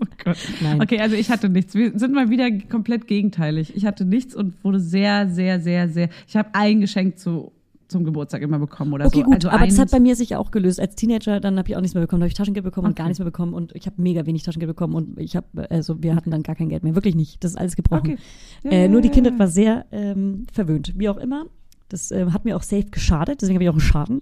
Oh 0.00 0.06
Gott. 0.22 0.36
Nein. 0.60 0.80
Okay, 0.80 1.00
also 1.00 1.16
ich 1.16 1.30
hatte 1.30 1.48
nichts. 1.48 1.74
Wir 1.74 1.98
sind 1.98 2.14
mal 2.14 2.30
wieder 2.30 2.50
komplett 2.50 3.06
gegenteilig. 3.06 3.74
Ich 3.74 3.84
hatte 3.86 4.04
nichts 4.04 4.34
und 4.34 4.54
wurde 4.62 4.80
sehr, 4.80 5.28
sehr, 5.28 5.60
sehr, 5.60 5.88
sehr. 5.88 6.08
Ich 6.26 6.36
habe 6.36 6.50
ein 6.52 6.80
Geschenk 6.80 7.18
zu, 7.18 7.52
zum 7.88 8.04
Geburtstag 8.04 8.42
immer 8.42 8.58
bekommen 8.58 8.92
oder 8.92 9.06
Okay, 9.06 9.18
so. 9.20 9.24
gut, 9.24 9.34
also 9.36 9.48
aber 9.50 9.66
das 9.66 9.78
hat 9.78 9.90
bei 9.90 9.98
mir 10.00 10.14
sich 10.16 10.36
auch 10.36 10.50
gelöst. 10.50 10.78
Als 10.80 10.94
Teenager, 10.94 11.40
dann 11.40 11.58
habe 11.58 11.68
ich 11.68 11.76
auch 11.76 11.80
nichts 11.80 11.94
mehr 11.94 12.02
bekommen. 12.02 12.20
Da 12.20 12.24
habe 12.24 12.28
ich 12.28 12.34
Taschengeld 12.34 12.64
bekommen 12.64 12.86
und 12.86 12.92
Okay. 12.92 12.98
gar 13.02 13.06
nichts 13.08 13.18
mehr 13.18 13.24
bekommen. 13.26 13.54
Und 13.54 13.74
ich 13.74 13.86
habe 13.86 14.00
mega 14.00 14.26
wenig 14.26 14.42
Taschengeld 14.42 14.68
bekommen 14.68 14.94
und 14.94 15.18
ich 15.18 15.36
habe, 15.36 15.70
also 15.70 16.02
wir 16.02 16.14
hatten 16.14 16.30
dann 16.30 16.42
gar 16.42 16.54
kein 16.54 16.68
Geld 16.68 16.84
mehr. 16.84 16.94
Wirklich 16.94 17.14
nicht. 17.14 17.42
Das 17.42 17.52
ist 17.52 17.56
alles 17.56 17.76
gebrochen. 17.76 18.12
Okay. 18.12 18.18
Ja, 18.64 18.70
Äh, 18.70 18.88
nur 18.88 19.00
die 19.00 19.08
ja. 19.08 19.38
war 19.38 19.48
sehr 19.48 19.86
ähm, 19.90 20.46
verwöhnt. 20.52 20.94
Wie 20.96 21.08
auch 21.08 21.16
immer. 21.16 21.46
Das 21.88 22.10
ähm, 22.10 22.32
hat 22.34 22.44
mir 22.44 22.56
auch 22.56 22.62
safe 22.62 22.84
geschadet, 22.90 23.40
deswegen 23.40 23.56
habe 23.56 23.64
ich 23.64 23.70
auch 23.70 23.74
einen 23.74 23.80
Schaden. 23.80 24.20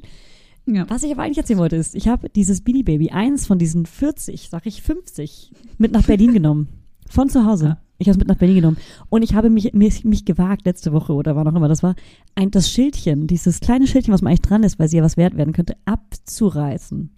Ja. 0.66 0.84
Was 0.88 1.02
ich 1.02 1.12
aber 1.12 1.22
eigentlich 1.22 1.38
erzählen 1.38 1.58
wollte, 1.58 1.76
ist, 1.76 1.94
ich 1.94 2.08
habe 2.08 2.28
dieses 2.28 2.60
Beanie 2.60 2.82
Baby, 2.84 3.10
eins 3.10 3.46
von 3.46 3.58
diesen 3.58 3.86
40, 3.86 4.48
sag 4.50 4.66
ich 4.66 4.82
50, 4.82 5.52
mit 5.78 5.92
nach 5.92 6.02
Berlin 6.04 6.32
genommen. 6.32 6.68
Von 7.08 7.28
zu 7.28 7.44
Hause. 7.44 7.64
Ja. 7.66 7.78
Ich 7.98 8.08
habe 8.08 8.12
es 8.12 8.18
mit 8.18 8.28
nach 8.28 8.36
Berlin 8.36 8.56
genommen. 8.56 8.76
Und 9.08 9.22
ich 9.22 9.34
habe 9.34 9.48
mich, 9.50 9.72
mich, 9.72 10.04
mich 10.04 10.24
gewagt, 10.24 10.66
letzte 10.66 10.92
Woche 10.92 11.12
oder 11.14 11.34
wann 11.36 11.48
auch 11.48 11.54
immer 11.54 11.68
das 11.68 11.82
war, 11.82 11.94
ein, 12.34 12.50
das 12.50 12.70
Schildchen, 12.70 13.26
dieses 13.26 13.60
kleine 13.60 13.86
Schildchen, 13.86 14.12
was 14.12 14.20
man 14.22 14.30
eigentlich 14.30 14.42
dran 14.42 14.62
ist, 14.64 14.78
weil 14.78 14.88
sie 14.88 14.98
ja 14.98 15.02
was 15.02 15.16
wert 15.16 15.36
werden 15.36 15.52
könnte, 15.54 15.76
abzureißen. 15.86 17.10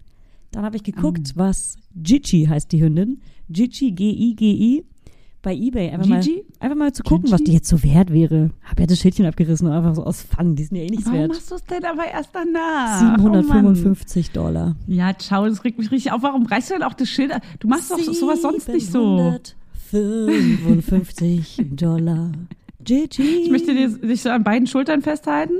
Dann 0.53 0.65
habe 0.65 0.77
ich 0.77 0.83
geguckt, 0.83 1.33
Oh. 1.35 1.39
was 1.41 1.77
Gigi 1.95 2.47
heißt, 2.47 2.71
die 2.73 2.83
Hündin. 2.83 3.21
Gigi, 3.51 3.91
G-I-G-I, 3.93 4.85
bei 5.43 5.55
Ebay. 5.55 5.91
Einfach 5.91 6.07
mal, 6.07 6.21
Gigi? 6.21 6.45
einfach 6.61 6.77
mal 6.77 6.93
zu 6.93 7.03
gucken, 7.03 7.25
Gigi? 7.25 7.33
was 7.33 7.43
die 7.43 7.53
jetzt 7.53 7.69
so 7.69 7.83
wert 7.83 8.13
wäre. 8.13 8.51
Habe 8.63 8.83
ja 8.83 8.87
das 8.87 8.99
Schildchen 8.99 9.27
abgerissen, 9.27 9.67
einfach 9.69 9.95
so 9.95 10.05
aus 10.05 10.23
Fun. 10.23 10.55
Die 10.57 10.65
sind 10.65 10.77
ja 10.77 10.85
eh 10.85 10.89
nichts 10.91 11.07
Warum 11.07 11.19
wert. 11.19 11.29
machst 11.33 11.51
du 11.51 11.55
es 11.57 11.65
denn 11.65 11.85
aber 11.85 12.07
erst 12.07 12.31
danach? 12.33 13.03
Oh 13.03 13.17
755 13.17 14.31
Dollar. 14.31 14.67
Mann. 14.67 14.77
ja, 14.87 15.17
ciao, 15.19 15.47
das 15.47 15.65
regt 15.65 15.79
mich 15.79 15.91
richtig 15.91 16.13
auf. 16.13 16.23
Warum 16.23 16.47
reißt 16.47 16.71
du 16.71 16.75
denn 16.75 16.83
auch 16.83 16.95
das 16.95 17.09
Schild? 17.09 17.33
ab? 17.33 17.43
Du 17.61 17.69
machst 17.69 17.91
doch 17.91 17.99
sowas 17.99 18.43
sonst 18.43 18.69
nicht 18.69 18.91
so. 18.91 19.35
755 19.91 21.63
Dollar. 21.77 22.33
Gigi. 22.85 23.23
Ich 23.45 23.51
möchte 23.51 23.75
dir, 23.75 23.89
dich 23.89 24.23
so 24.23 24.31
an 24.31 24.45
beiden 24.45 24.67
Schultern 24.67 25.03
festhalten 25.03 25.55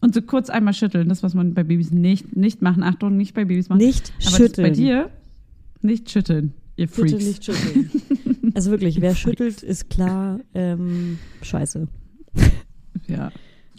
und 0.00 0.14
so 0.14 0.22
kurz 0.22 0.50
einmal 0.50 0.74
schütteln. 0.74 1.08
Das, 1.08 1.22
was 1.22 1.34
man 1.34 1.54
bei 1.54 1.62
Babys 1.62 1.90
nicht, 1.92 2.34
nicht 2.36 2.62
machen. 2.62 2.82
Achtung, 2.82 3.16
nicht 3.16 3.34
bei 3.34 3.44
Babys 3.44 3.68
machen. 3.68 3.78
Nicht 3.78 4.12
aber 4.26 4.36
schütteln. 4.36 4.66
Bei 4.68 4.70
dir 4.74 5.10
nicht 5.82 6.10
schütteln, 6.10 6.54
ihr 6.76 6.88
Freaks. 6.88 7.12
Bitte 7.12 7.24
nicht 7.24 7.44
schütteln. 7.44 7.90
Also 8.54 8.70
wirklich, 8.70 9.00
wer 9.00 9.14
schüttelt, 9.14 9.62
ist 9.62 9.90
klar 9.90 10.40
ähm, 10.54 11.18
scheiße. 11.42 11.88
Ja, 13.08 13.30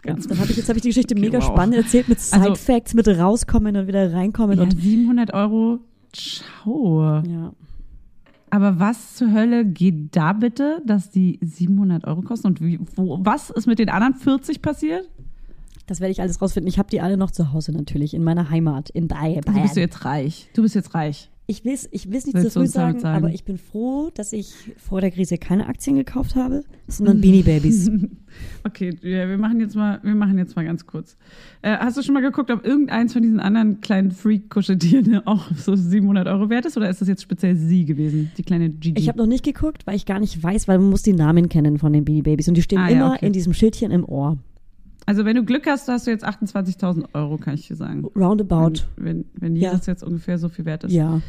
ganz 0.01 0.27
Dann 0.27 0.39
habe 0.39 0.51
ich 0.51 0.57
jetzt 0.57 0.67
habe 0.69 0.77
ich 0.77 0.83
die 0.83 0.89
Geschichte 0.89 1.13
Okay, 1.15 1.21
mega 1.25 1.39
wow. 1.39 1.45
spannend 1.47 1.75
erzählt 1.75 2.09
mit 2.09 2.19
Side 2.19 2.41
Also- 2.41 2.55
Facts, 2.55 2.93
mit 2.93 3.07
rauskommen 3.07 3.75
und 3.75 3.87
wieder 3.87 4.11
reinkommen 4.13 4.57
Ja, 4.57 4.63
und 4.63 4.81
700 4.81 5.33
Euro, 5.33 5.79
ciao. 6.13 7.21
ja. 7.27 7.53
Aber 8.53 8.77
was 8.77 9.15
zur 9.15 9.31
Hölle 9.31 9.65
geht 9.65 10.15
da 10.15 10.31
bitte, 10.31 10.79
dass 10.85 11.09
die 11.09 11.39
700 11.41 12.05
Euro 12.05 12.21
kosten? 12.21 12.45
Und 12.45 12.61
wie, 12.61 12.79
wo, 12.95 13.17
was 13.19 13.49
ist 13.49 13.65
mit 13.65 13.79
den 13.79 13.89
anderen 13.89 14.13
40 14.13 14.61
passiert? 14.61 15.09
Das 15.87 16.01
werde 16.01 16.11
ich 16.11 16.21
alles 16.21 16.39
rausfinden. 16.39 16.69
Ich 16.69 16.77
habe 16.77 16.87
die 16.87 17.01
alle 17.01 17.17
noch 17.17 17.31
zu 17.31 17.51
Hause 17.51 17.71
natürlich, 17.71 18.13
in 18.13 18.23
meiner 18.23 18.51
Heimat, 18.51 18.91
in 18.91 19.07
Bayern. 19.07 19.43
Also 19.47 19.59
bist 19.59 19.75
du 19.75 19.79
jetzt 19.79 20.05
reich. 20.05 20.49
Du 20.53 20.61
bist 20.61 20.75
jetzt 20.75 20.93
reich. 20.93 21.31
Ich 21.45 21.65
will 21.65 21.73
es 21.73 21.89
ich 21.91 22.09
will's 22.09 22.25
nicht 22.25 22.35
Willst 22.35 22.51
zu 22.53 22.61
früh 22.61 22.67
sagen, 22.67 22.99
sagen? 23.01 23.17
aber 23.17 23.33
ich 23.33 23.43
bin 23.43 23.57
froh, 23.57 24.09
dass 24.13 24.31
ich 24.31 24.53
vor 24.77 25.01
der 25.01 25.11
Krise 25.11 25.37
keine 25.37 25.67
Aktien 25.67 25.97
gekauft 25.97 26.35
habe, 26.35 26.63
sondern 26.87 27.19
Beanie 27.21 27.43
Babies. 27.43 27.91
Okay, 28.63 28.95
ja, 29.01 29.27
wir 29.27 29.37
machen 29.37 29.59
jetzt 29.59 29.75
mal, 29.75 29.99
wir 30.03 30.15
machen 30.15 30.37
jetzt 30.37 30.55
mal 30.55 30.63
ganz 30.63 30.85
kurz. 30.85 31.17
Äh, 31.61 31.75
hast 31.77 31.97
du 31.97 32.01
schon 32.01 32.13
mal 32.13 32.21
geguckt, 32.21 32.49
ob 32.49 32.65
irgendeins 32.65 33.11
von 33.11 33.21
diesen 33.21 33.41
anderen 33.41 33.81
kleinen 33.81 34.11
Freak-Kuscheltieren 34.11 35.21
auch 35.27 35.51
so 35.55 35.75
700 35.75 36.27
Euro 36.27 36.49
wert 36.49 36.65
ist? 36.65 36.77
Oder 36.77 36.89
ist 36.89 37.01
das 37.01 37.09
jetzt 37.09 37.21
speziell 37.21 37.57
sie 37.57 37.83
gewesen, 37.83 38.31
die 38.37 38.43
kleine 38.43 38.69
Gigi? 38.69 38.99
Ich 39.01 39.09
habe 39.09 39.17
noch 39.17 39.27
nicht 39.27 39.43
geguckt, 39.43 39.85
weil 39.85 39.95
ich 39.97 40.05
gar 40.05 40.19
nicht 40.21 40.41
weiß, 40.41 40.69
weil 40.69 40.79
man 40.79 40.89
muss 40.89 41.03
die 41.03 41.13
Namen 41.13 41.49
kennen 41.49 41.77
von 41.77 41.91
den 41.91 42.05
Beanie 42.05 42.21
Babies 42.21 42.47
und 42.47 42.55
die 42.55 42.61
stehen 42.61 42.79
Ah, 42.79 42.89
ja, 42.89 42.95
immer 42.95 43.13
okay. 43.15 43.25
in 43.27 43.33
diesem 43.33 43.53
Schildchen 43.53 43.91
im 43.91 44.05
Ohr. 44.05 44.37
Also 45.05 45.25
wenn 45.25 45.35
du 45.35 45.43
Glück 45.43 45.67
hast, 45.67 45.87
hast 45.87 46.07
du 46.07 46.11
jetzt 46.11 46.25
28.000 46.25 47.05
Euro, 47.13 47.37
kann 47.37 47.55
ich 47.55 47.67
dir 47.67 47.75
sagen. 47.75 48.05
Roundabout. 48.15 48.83
Wenn, 48.95 49.25
wenn 49.33 49.55
Ja. 49.55 49.71
jedes 49.71 49.85
jetzt 49.85 50.03
ungefähr 50.03 50.37
so 50.37 50.49
viel 50.49 50.65
wert 50.65 50.83
ist. 50.85 50.93
Ja. 50.93 51.21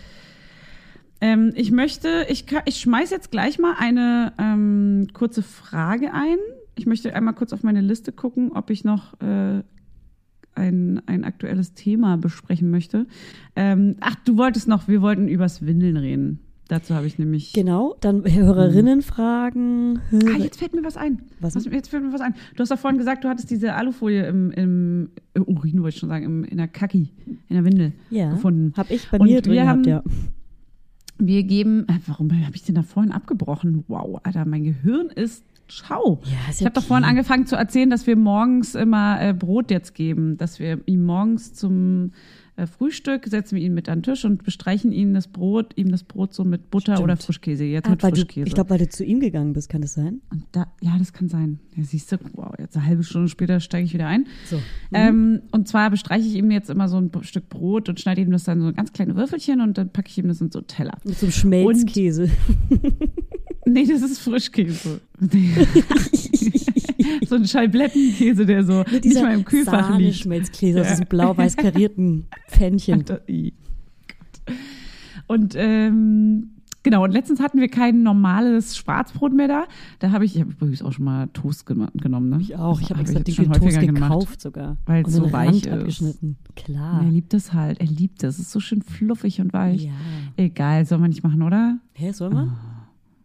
Ähm, 1.20 1.53
ich 1.55 1.70
möchte, 1.70 2.27
ich, 2.29 2.45
ich 2.66 2.77
schmeiß 2.81 3.11
jetzt 3.11 3.31
gleich 3.31 3.59
mal 3.59 3.75
eine 3.79 4.33
ähm, 4.39 5.09
kurze 5.12 5.43
Frage 5.43 6.12
ein. 6.12 6.37
Ich 6.75 6.87
möchte 6.87 7.14
einmal 7.14 7.35
kurz 7.35 7.53
auf 7.53 7.62
meine 7.62 7.81
Liste 7.81 8.12
gucken, 8.12 8.53
ob 8.53 8.70
ich 8.70 8.85
noch 8.85 9.18
äh, 9.20 9.62
ein, 10.57 11.03
ein 11.07 11.25
aktuelles 11.25 11.75
Thema 11.75 12.16
besprechen 12.16 12.70
möchte. 12.70 13.07
Ähm, 13.57 13.97
ach, 14.01 14.16
du 14.25 14.37
wolltest 14.37 14.68
noch, 14.68 14.87
wir 14.89 15.03
wollten 15.03 15.29
übers 15.29 15.64
Windeln 15.64 15.97
reden. 15.97 16.41
Dazu 16.69 16.95
habe 16.95 17.07
ich 17.07 17.19
nämlich. 17.19 17.53
Genau, 17.53 17.95
dann 18.01 18.25
Hörerinnenfragen. 18.25 19.99
Ah, 19.99 20.11
Hörer 20.12 20.39
jetzt 20.45 20.59
fällt 20.59 20.75
mir 20.75 20.83
was 20.85 20.97
ein. 20.97 21.21
Was 21.41 21.55
jetzt 21.67 21.89
fällt 21.89 22.03
mir 22.03 22.12
was 22.12 22.21
ein. 22.21 22.35
Du 22.57 22.61
hast 22.61 22.71
doch 22.71 22.79
vorhin 22.79 22.99
gesagt, 22.99 23.23
du 23.25 23.29
hattest 23.29 23.51
diese 23.51 23.75
Alufolie 23.75 24.27
im, 24.27 24.51
im 24.53 25.11
Urin, 25.47 25.83
wollte 25.83 25.95
ich 25.95 26.01
schon 26.01 26.09
sagen, 26.09 26.25
im, 26.25 26.45
in 26.45 26.57
der 26.57 26.69
Kacki, 26.69 27.11
in 27.49 27.55
der 27.57 27.65
Windel 27.65 27.93
ja, 28.11 28.31
gefunden. 28.31 28.73
habe 28.77 28.93
ich 28.95 29.09
bei 29.11 29.19
Und 29.19 29.27
mir 29.29 29.43
drin 29.43 29.53
wir 29.53 29.62
gehabt, 29.62 29.79
haben- 29.81 29.89
ja. 29.89 30.03
Wir 31.19 31.45
geben, 31.45 31.87
äh, 31.89 31.93
warum 32.07 32.29
habe 32.45 32.57
ich 32.57 32.62
denn 32.65 32.75
da 32.75 32.83
vorhin 32.83 33.12
abgebrochen? 33.12 33.85
Wow, 33.87 34.21
Alter, 34.25 34.45
mein 34.47 34.65
Gehirn 34.65 35.07
ist 35.15 35.45
schau. 35.69 36.21
Ja, 36.25 36.31
ist 36.51 36.57
Ich 36.57 36.61
ja 36.62 36.67
habe 36.67 36.75
doch 36.75 36.83
vorhin 36.85 37.05
angefangen 37.05 37.47
zu 37.47 37.55
erzählen, 37.57 37.89
dass 37.89 38.07
wir 38.09 38.17
morgens 38.17 38.75
immer 38.75 39.21
äh, 39.23 39.33
Brot 39.33 39.71
jetzt 39.71 39.95
geben, 39.95 40.37
dass 40.39 40.59
wir 40.59 40.81
ihm 40.87 41.05
morgens 41.05 41.55
zum 41.55 42.11
Frühstück 42.79 43.27
setzen 43.27 43.57
wir 43.57 43.63
ihn 43.65 43.75
mit 43.75 43.89
an 43.89 43.99
den 43.99 44.03
Tisch 44.05 44.25
und 44.25 44.45
bestreichen 44.45 44.93
ihn 44.93 45.13
das 45.13 45.27
Brot, 45.27 45.73
ihm 45.77 45.91
das 45.91 46.05
Brot 46.05 46.33
so 46.33 46.45
mit 46.45 46.71
Butter 46.71 46.93
Stimmt. 46.95 47.05
oder 47.05 47.17
Frischkäse. 47.17 47.65
Jetzt 47.65 47.87
Ah, 47.87 47.91
mit 47.91 48.03
weil 48.05 48.11
du, 48.13 48.17
Frischkäse. 48.19 48.47
ich 48.47 48.55
glaube, 48.55 48.71
weil 48.71 48.79
du 48.79 48.89
zu 48.89 49.05
ihm 49.05 49.19
gegangen 49.21 49.53
bist, 49.53 49.69
kann 49.69 49.83
das 49.83 49.95
sein? 49.95 50.21
und 50.31 50.45
da, 50.53 50.67
ja, 50.81 50.97
das 50.99 51.13
kann 51.13 51.29
sein. 51.29 51.59
Ja, 51.75 51.83
siehst 51.83 52.13
du, 52.13 52.17
wow, 52.35 52.53
jetzt 52.59 52.77
eine 52.77 52.87
halbe 52.87 53.03
Stunde 53.03 53.29
später 53.29 53.59
steige 53.59 53.87
ich 53.87 53.95
wieder 53.95 54.07
ein. 54.07 54.27
So. 54.47 54.61
Ähm, 54.93 55.43
und 55.51 55.67
zwar 55.67 55.91
bestreiche 55.91 56.29
ich 56.29 56.35
ihm 56.37 56.51
jetzt 56.53 56.71
immer 56.71 56.89
so 56.89 56.97
ein 56.99 57.11
Stück 57.23 57.49
Brot 57.49 57.89
und 57.89 57.99
schneide 57.99 58.21
ihm 58.21 58.31
das 58.31 58.45
dann 58.45 58.61
so 58.61 58.73
ganz 58.73 58.93
kleine 58.93 59.17
Würfelchen 59.17 59.61
und 59.61 59.77
dann 59.77 59.91
packe 59.91 60.09
ich 60.09 60.19
ihm 60.19 60.29
das 60.29 60.41
in 60.41 60.51
so 60.53 60.61
Teller. 60.61 60.97
Mit 61.05 61.19
so 61.19 61.27
einem 61.27 61.33
Schmelzkäse. 61.33 62.31
Nee, 63.67 63.87
das 63.87 64.03
ist 64.03 64.19
Frischkäse. 64.19 65.01
so 67.28 67.34
ein 67.36 67.47
Scheiblettenkäse, 67.47 68.47
der 68.47 68.64
so 68.64 68.84
Mit 68.90 69.05
nicht 69.05 69.20
mal 69.22 69.34
im 69.34 69.45
Kühlfach 69.45 69.99
liegt. 69.99 70.16
Schmelzkäse 70.16 70.80
aus 70.80 70.88
diesem 70.88 71.07
blau-weiß 71.07 71.57
karierten 71.57 72.26
Pfännchen. 72.49 73.05
Und 75.26 75.55
ähm, 75.57 76.51
genau, 76.82 77.05
und 77.05 77.11
letztens 77.12 77.40
hatten 77.40 77.59
wir 77.61 77.68
kein 77.68 78.03
normales 78.03 78.76
Schwarzbrot 78.76 79.32
mehr 79.32 79.49
da. 79.49 79.64
Da 80.01 80.11
habe 80.11 80.24
ich, 80.26 80.34
ich 80.34 80.40
habe 80.42 80.53
übrigens 80.53 80.82
auch 80.82 80.92
schon 80.92 81.07
mal 81.07 81.28
Toast 81.28 81.66
geno- 81.66 81.88
genommen, 81.95 82.28
ne? 82.28 82.38
Ich 82.40 82.57
auch. 82.57 82.80
Ich 82.80 82.90
habe 82.90 82.97
Hab 82.99 83.01
extra 83.07 83.18
jetzt 83.20 83.28
dicke 83.28 83.45
Toast 83.47 83.61
häufiger 83.62 83.86
gemacht. 83.92 84.03
gekauft 84.12 84.40
sogar. 84.40 84.76
Weil 84.84 85.05
es 85.07 85.14
so 85.14 85.32
weich 85.32 85.49
Rand 85.49 85.66
ist. 85.66 85.72
abgeschnitten. 85.72 86.36
Klar. 86.57 87.03
Er 87.03 87.11
liebt 87.11 87.32
es 87.32 87.53
halt. 87.55 87.80
Er 87.80 87.86
liebt 87.86 88.22
es. 88.22 88.34
Es 88.34 88.40
ist 88.47 88.51
so 88.53 88.61
schön 88.61 88.82
fluffig 88.82 89.40
und 89.40 89.53
weich. 89.55 89.84
Ja. 89.84 89.92
Egal, 90.36 90.84
soll 90.84 90.99
man 90.99 91.09
nicht 91.11 91.22
machen, 91.24 91.42
oder? 91.42 91.78
Hä, 91.95 92.12
soll 92.12 92.30
man? 92.30 92.53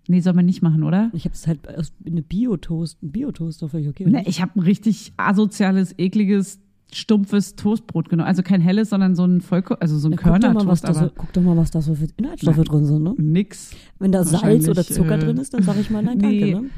Nee, 0.10 0.22
soll 0.22 0.34
man 0.34 0.48
nicht 0.48 0.64
machen, 0.64 0.82
oder? 0.82 1.12
Ich 1.14 1.26
habe 1.26 1.36
es 1.36 1.46
halt 1.46 1.70
aus 1.78 1.94
eine 2.04 2.24
Bio-Toast, 2.24 3.04
ein 3.04 3.12
Bio-Toast, 3.12 3.64
völlig 3.70 3.90
okay. 3.90 4.10
Ne, 4.10 4.24
ich 4.26 4.42
habe 4.42 4.60
ein 4.60 4.64
richtig 4.64 5.14
asoziales, 5.18 5.94
ekliges, 6.00 6.60
stumpfes 6.92 7.56
Toastbrot 7.56 8.10
genommen. 8.10 8.28
Also 8.28 8.42
kein 8.42 8.60
helles, 8.60 8.90
sondern 8.90 9.16
so 9.16 9.24
ein 9.24 9.40
Vollko 9.40 9.76
also 9.76 10.00
so 10.00 10.08
ein 10.08 10.16
Na, 10.16 10.18
guck, 10.18 10.42
doch 10.42 10.54
mal, 10.54 10.66
was 10.68 10.82
Körnertoast, 10.82 10.84
da 10.84 10.94
so, 10.94 11.12
guck 11.16 11.34
doch 11.34 11.42
mal, 11.44 11.58
was 11.58 11.70
da 11.70 11.82
so 11.82 11.94
für 11.94 12.08
Inhaltsstoffe 12.18 12.58
Nein. 12.58 12.66
drin 12.66 12.86
sind, 12.86 13.04
ne? 13.04 13.14
nix. 13.18 13.70
Wenn 14.00 14.12
da 14.12 14.24
Salz 14.24 14.68
oder 14.68 14.84
Zucker 14.84 15.16
äh, 15.16 15.20
drin 15.20 15.38
ist, 15.38 15.54
dann 15.54 15.62
sage 15.62 15.80
ich 15.82 15.92
mal 15.92 16.02
nein, 16.02 16.18
nee. 16.22 16.54
danke, 16.54 16.66
ne? 16.66 16.70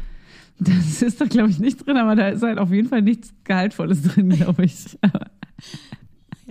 Das 0.60 1.02
ist 1.02 1.22
da, 1.22 1.26
glaube 1.26 1.52
ich, 1.52 1.60
nicht 1.60 1.86
drin, 1.86 1.96
aber 1.96 2.16
da 2.18 2.28
ist 2.28 2.44
halt 2.44 2.60
auf 2.60 2.72
jeden 2.74 2.90
Fall 2.90 3.02
nichts 3.02 3.34
Gehaltvolles 3.46 4.02
drin, 4.04 4.28
glaube 4.28 4.66
ich. 4.66 5.00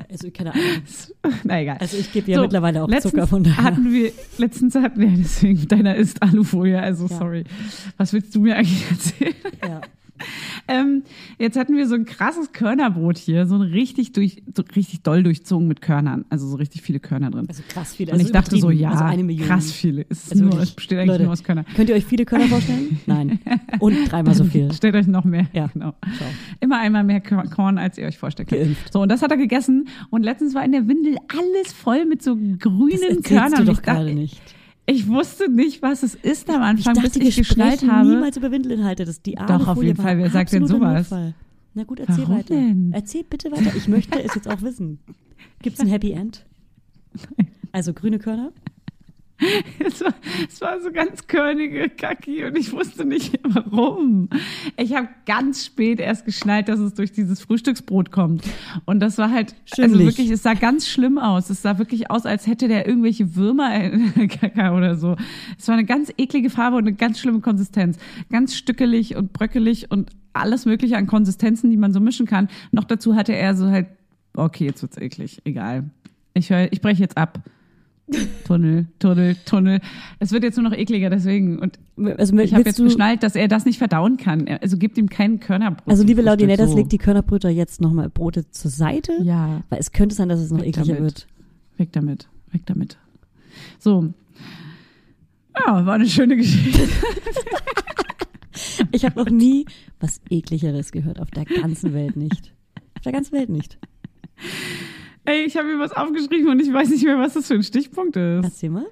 Also, 0.08 0.30
keine 0.30 0.52
Ahnung. 0.54 0.64
Na 1.44 1.60
egal. 1.60 1.76
Also, 1.80 1.96
ich 1.96 2.12
gebe 2.12 2.30
ja 2.30 2.36
So, 2.36 2.42
mittlerweile 2.42 2.82
auch 2.84 2.88
Zucker 3.00 3.26
von 3.26 3.42
daher. 3.44 3.64
Hatten 3.64 3.92
wir, 3.92 4.12
letztens 4.38 4.74
hatten 4.74 5.00
wir, 5.00 5.08
deswegen, 5.16 5.68
deiner 5.68 5.96
ist 5.96 6.22
Alufolie, 6.22 6.80
also 6.80 7.06
Ja. 7.06 7.18
sorry. 7.18 7.44
Was 7.96 8.12
willst 8.12 8.34
du 8.34 8.40
mir 8.40 8.56
eigentlich 8.56 8.84
erzählen? 8.90 9.34
Ja. 9.62 9.80
Ähm, 10.68 11.02
jetzt 11.38 11.56
hatten 11.58 11.76
wir 11.76 11.86
so 11.88 11.94
ein 11.94 12.04
krasses 12.04 12.52
Körnerbrot 12.52 13.18
hier, 13.18 13.46
so 13.46 13.56
ein 13.56 13.62
richtig 13.62 14.12
durch, 14.12 14.42
so 14.54 14.62
richtig 14.76 15.02
doll 15.02 15.22
durchzogen 15.22 15.66
mit 15.66 15.80
Körnern, 15.80 16.24
also 16.28 16.46
so 16.48 16.56
richtig 16.56 16.82
viele 16.82 17.00
Körner 17.00 17.30
drin. 17.30 17.46
Also, 17.48 17.62
krass 17.68 17.94
viele. 17.94 18.12
Und 18.12 18.18
Also 18.18 18.26
ich 18.26 18.32
dachte 18.32 18.56
so, 18.58 18.70
ja, 18.70 18.90
also 18.90 19.04
eine 19.04 19.24
Million. 19.24 19.46
krass 19.48 19.72
viele. 19.72 20.06
Es, 20.08 20.30
Also 20.30 20.44
nur, 20.44 20.60
es 20.60 20.70
besteht 20.72 20.98
eigentlich 20.98 21.08
Leute, 21.08 21.22
nur 21.24 21.32
aus 21.32 21.42
Körnern. 21.44 21.64
Könnt 21.74 21.88
ihr 21.90 21.96
euch 21.96 22.04
viele 22.04 22.24
Körner 22.24 22.46
vorstellen? 22.46 23.00
Nein. 23.06 23.38
Und 23.80 23.96
dreimal 24.10 24.34
so 24.34 24.44
viel. 24.44 24.72
Stellt 24.74 24.94
euch 24.94 25.06
noch 25.06 25.24
mehr. 25.24 25.46
Ja. 25.52 25.68
Genau. 25.72 25.94
Schau. 26.18 26.24
Immer 26.60 26.78
einmal 26.78 27.04
mehr 27.04 27.20
Kor- 27.20 27.44
Korn, 27.44 27.78
als 27.78 27.98
ihr 27.98 28.06
euch 28.06 28.18
vorstellen 28.18 28.48
könnt. 28.48 28.62
Geimpft. 28.62 28.92
So, 28.92 29.00
und 29.02 29.08
das 29.10 29.22
hat 29.22 29.30
er 29.30 29.36
gegessen. 29.36 29.88
Und 30.10 30.22
letztens 30.22 30.54
war 30.54 30.64
in 30.64 30.72
der 30.72 30.86
Windel 30.88 31.16
alles 31.28 31.72
voll 31.72 32.04
mit 32.06 32.22
so 32.22 32.34
Das 32.34 32.58
grünen 32.58 32.90
erzählst 33.02 33.24
Körnern. 33.24 33.64
du 33.66 33.72
doch 33.72 33.82
gerade 33.82 34.12
nicht. 34.14 34.40
Ich 34.86 35.08
wusste 35.08 35.50
nicht, 35.50 35.82
was 35.82 36.02
es 36.02 36.14
ist 36.14 36.48
am 36.50 36.62
Anfang, 36.62 36.96
ich 36.96 37.02
dachte, 37.02 37.18
bis 37.20 37.38
ich 37.38 37.46
sprechen 37.46 37.90
habe. 37.92 38.08
niemals 38.08 38.36
über 38.36 38.50
Windelinhalte. 38.50 39.04
Das 39.04 39.22
die 39.22 39.34
Doch, 39.34 39.68
auf 39.68 39.82
jeden 39.82 40.00
Fall. 40.00 40.18
Wer 40.18 40.30
sagt 40.30 40.52
denn 40.52 40.66
sowas? 40.66 41.10
Notfall. 41.10 41.34
Na 41.74 41.84
gut, 41.84 42.00
erzähl 42.00 42.24
Warum 42.24 42.38
weiter. 42.38 42.54
denn? 42.54 42.90
Erzähl 42.92 43.22
bitte 43.22 43.52
weiter. 43.52 43.74
Ich 43.76 43.86
möchte 43.86 44.20
es 44.22 44.34
jetzt 44.34 44.48
auch 44.48 44.60
wissen. 44.62 44.98
Gibt 45.62 45.76
es 45.76 45.80
ein 45.80 45.88
Happy 45.88 46.12
End? 46.12 46.44
Also 47.72 47.92
grüne 47.94 48.18
Körner? 48.18 48.50
Es 49.84 50.00
war, 50.02 50.14
es 50.48 50.60
war 50.60 50.80
so 50.80 50.92
ganz 50.92 51.26
körnige 51.26 51.88
Kacki 51.88 52.44
und 52.44 52.56
ich 52.56 52.72
wusste 52.72 53.04
nicht 53.04 53.40
warum. 53.48 54.28
Ich 54.76 54.94
habe 54.94 55.08
ganz 55.26 55.64
spät 55.64 56.00
erst 56.00 56.24
geschnallt, 56.24 56.68
dass 56.68 56.78
es 56.78 56.94
durch 56.94 57.12
dieses 57.12 57.40
Frühstücksbrot 57.40 58.10
kommt. 58.10 58.44
Und 58.84 59.00
das 59.00 59.18
war 59.18 59.30
halt, 59.30 59.54
also 59.70 59.82
Schimmelig. 59.82 60.06
wirklich, 60.06 60.30
es 60.30 60.42
sah 60.42 60.54
ganz 60.54 60.88
schlimm 60.88 61.18
aus. 61.18 61.50
Es 61.50 61.62
sah 61.62 61.78
wirklich 61.78 62.10
aus, 62.10 62.26
als 62.26 62.46
hätte 62.46 62.68
der 62.68 62.86
irgendwelche 62.86 63.34
Würmer 63.36 63.74
in 63.74 64.12
der 64.14 64.28
Kacke 64.28 64.72
oder 64.72 64.96
so. 64.96 65.16
Es 65.58 65.66
war 65.68 65.74
eine 65.74 65.84
ganz 65.84 66.12
eklige 66.16 66.50
Farbe 66.50 66.76
und 66.76 66.86
eine 66.86 66.94
ganz 66.94 67.18
schlimme 67.18 67.40
Konsistenz. 67.40 67.98
Ganz 68.30 68.54
stückelig 68.54 69.16
und 69.16 69.32
bröckelig 69.32 69.90
und 69.90 70.10
alles 70.32 70.66
mögliche 70.66 70.96
an 70.96 71.06
Konsistenzen, 71.06 71.70
die 71.70 71.76
man 71.76 71.92
so 71.92 72.00
mischen 72.00 72.26
kann. 72.26 72.48
Noch 72.72 72.84
dazu 72.84 73.14
hatte 73.14 73.34
er 73.34 73.56
so 73.56 73.68
halt, 73.70 73.88
okay, 74.34 74.66
jetzt 74.66 74.82
wird's 74.82 74.98
eklig, 74.98 75.40
egal. 75.44 75.90
Ich 76.34 76.50
höre, 76.50 76.72
ich 76.72 76.80
breche 76.80 77.02
jetzt 77.02 77.16
ab. 77.16 77.40
Tunnel, 78.44 78.86
Tunnel, 78.98 79.36
Tunnel. 79.44 79.80
Es 80.18 80.32
wird 80.32 80.42
jetzt 80.42 80.56
nur 80.56 80.68
noch 80.68 80.76
ekliger, 80.76 81.10
deswegen. 81.10 81.58
Und 81.58 81.78
Also, 82.18 82.36
ich 82.38 82.52
habe 82.54 82.64
jetzt 82.64 82.78
geschnallt, 82.82 83.22
dass 83.22 83.36
er 83.36 83.48
das 83.48 83.64
nicht 83.64 83.78
verdauen 83.78 84.16
kann. 84.16 84.46
Also 84.60 84.76
gibt 84.76 84.98
ihm 84.98 85.08
keinen 85.08 85.40
Körnerbrot. 85.40 85.88
Also 85.88 86.04
liebe 86.04 86.22
Laudinettas, 86.22 86.70
so. 86.70 86.76
legt 86.76 86.92
die 86.92 86.98
Körnerbröter 86.98 87.48
jetzt 87.50 87.80
nochmal 87.80 88.08
Brote 88.10 88.50
zur 88.50 88.70
Seite. 88.70 89.12
Ja, 89.22 89.62
Weil 89.68 89.78
es 89.78 89.92
könnte 89.92 90.14
sein, 90.14 90.28
dass 90.28 90.40
es 90.40 90.50
noch 90.50 90.60
Weg 90.60 90.68
ekliger 90.76 90.94
damit. 90.96 91.02
wird. 91.02 91.26
weg 91.78 91.92
damit, 91.92 92.28
weg 92.52 92.62
damit. 92.66 92.98
So. 93.78 94.12
Ja, 95.58 95.84
war 95.86 95.94
eine 95.94 96.06
schöne 96.06 96.36
Geschichte. 96.36 96.80
Ich 98.92 99.04
habe 99.04 99.18
noch 99.20 99.30
nie 99.30 99.66
was 100.00 100.20
ekligeres 100.30 100.90
gehört. 100.92 101.20
Auf 101.20 101.30
der 101.30 101.44
ganzen 101.44 101.92
Welt 101.92 102.16
nicht. 102.16 102.52
Auf 102.96 103.02
der 103.02 103.12
ganzen 103.12 103.32
Welt 103.32 103.48
nicht. 103.50 103.78
Ey, 105.24 105.44
ich 105.44 105.56
habe 105.56 105.68
mir 105.68 105.78
was 105.78 105.92
aufgeschrieben 105.92 106.48
und 106.48 106.60
ich 106.60 106.72
weiß 106.72 106.90
nicht 106.90 107.04
mehr, 107.04 107.18
was 107.18 107.34
das 107.34 107.46
für 107.46 107.54
ein 107.54 107.62
Stichpunkt 107.62 108.16
ist. 108.16 108.44
Erzähl 108.44 108.70
mal. 108.70 108.86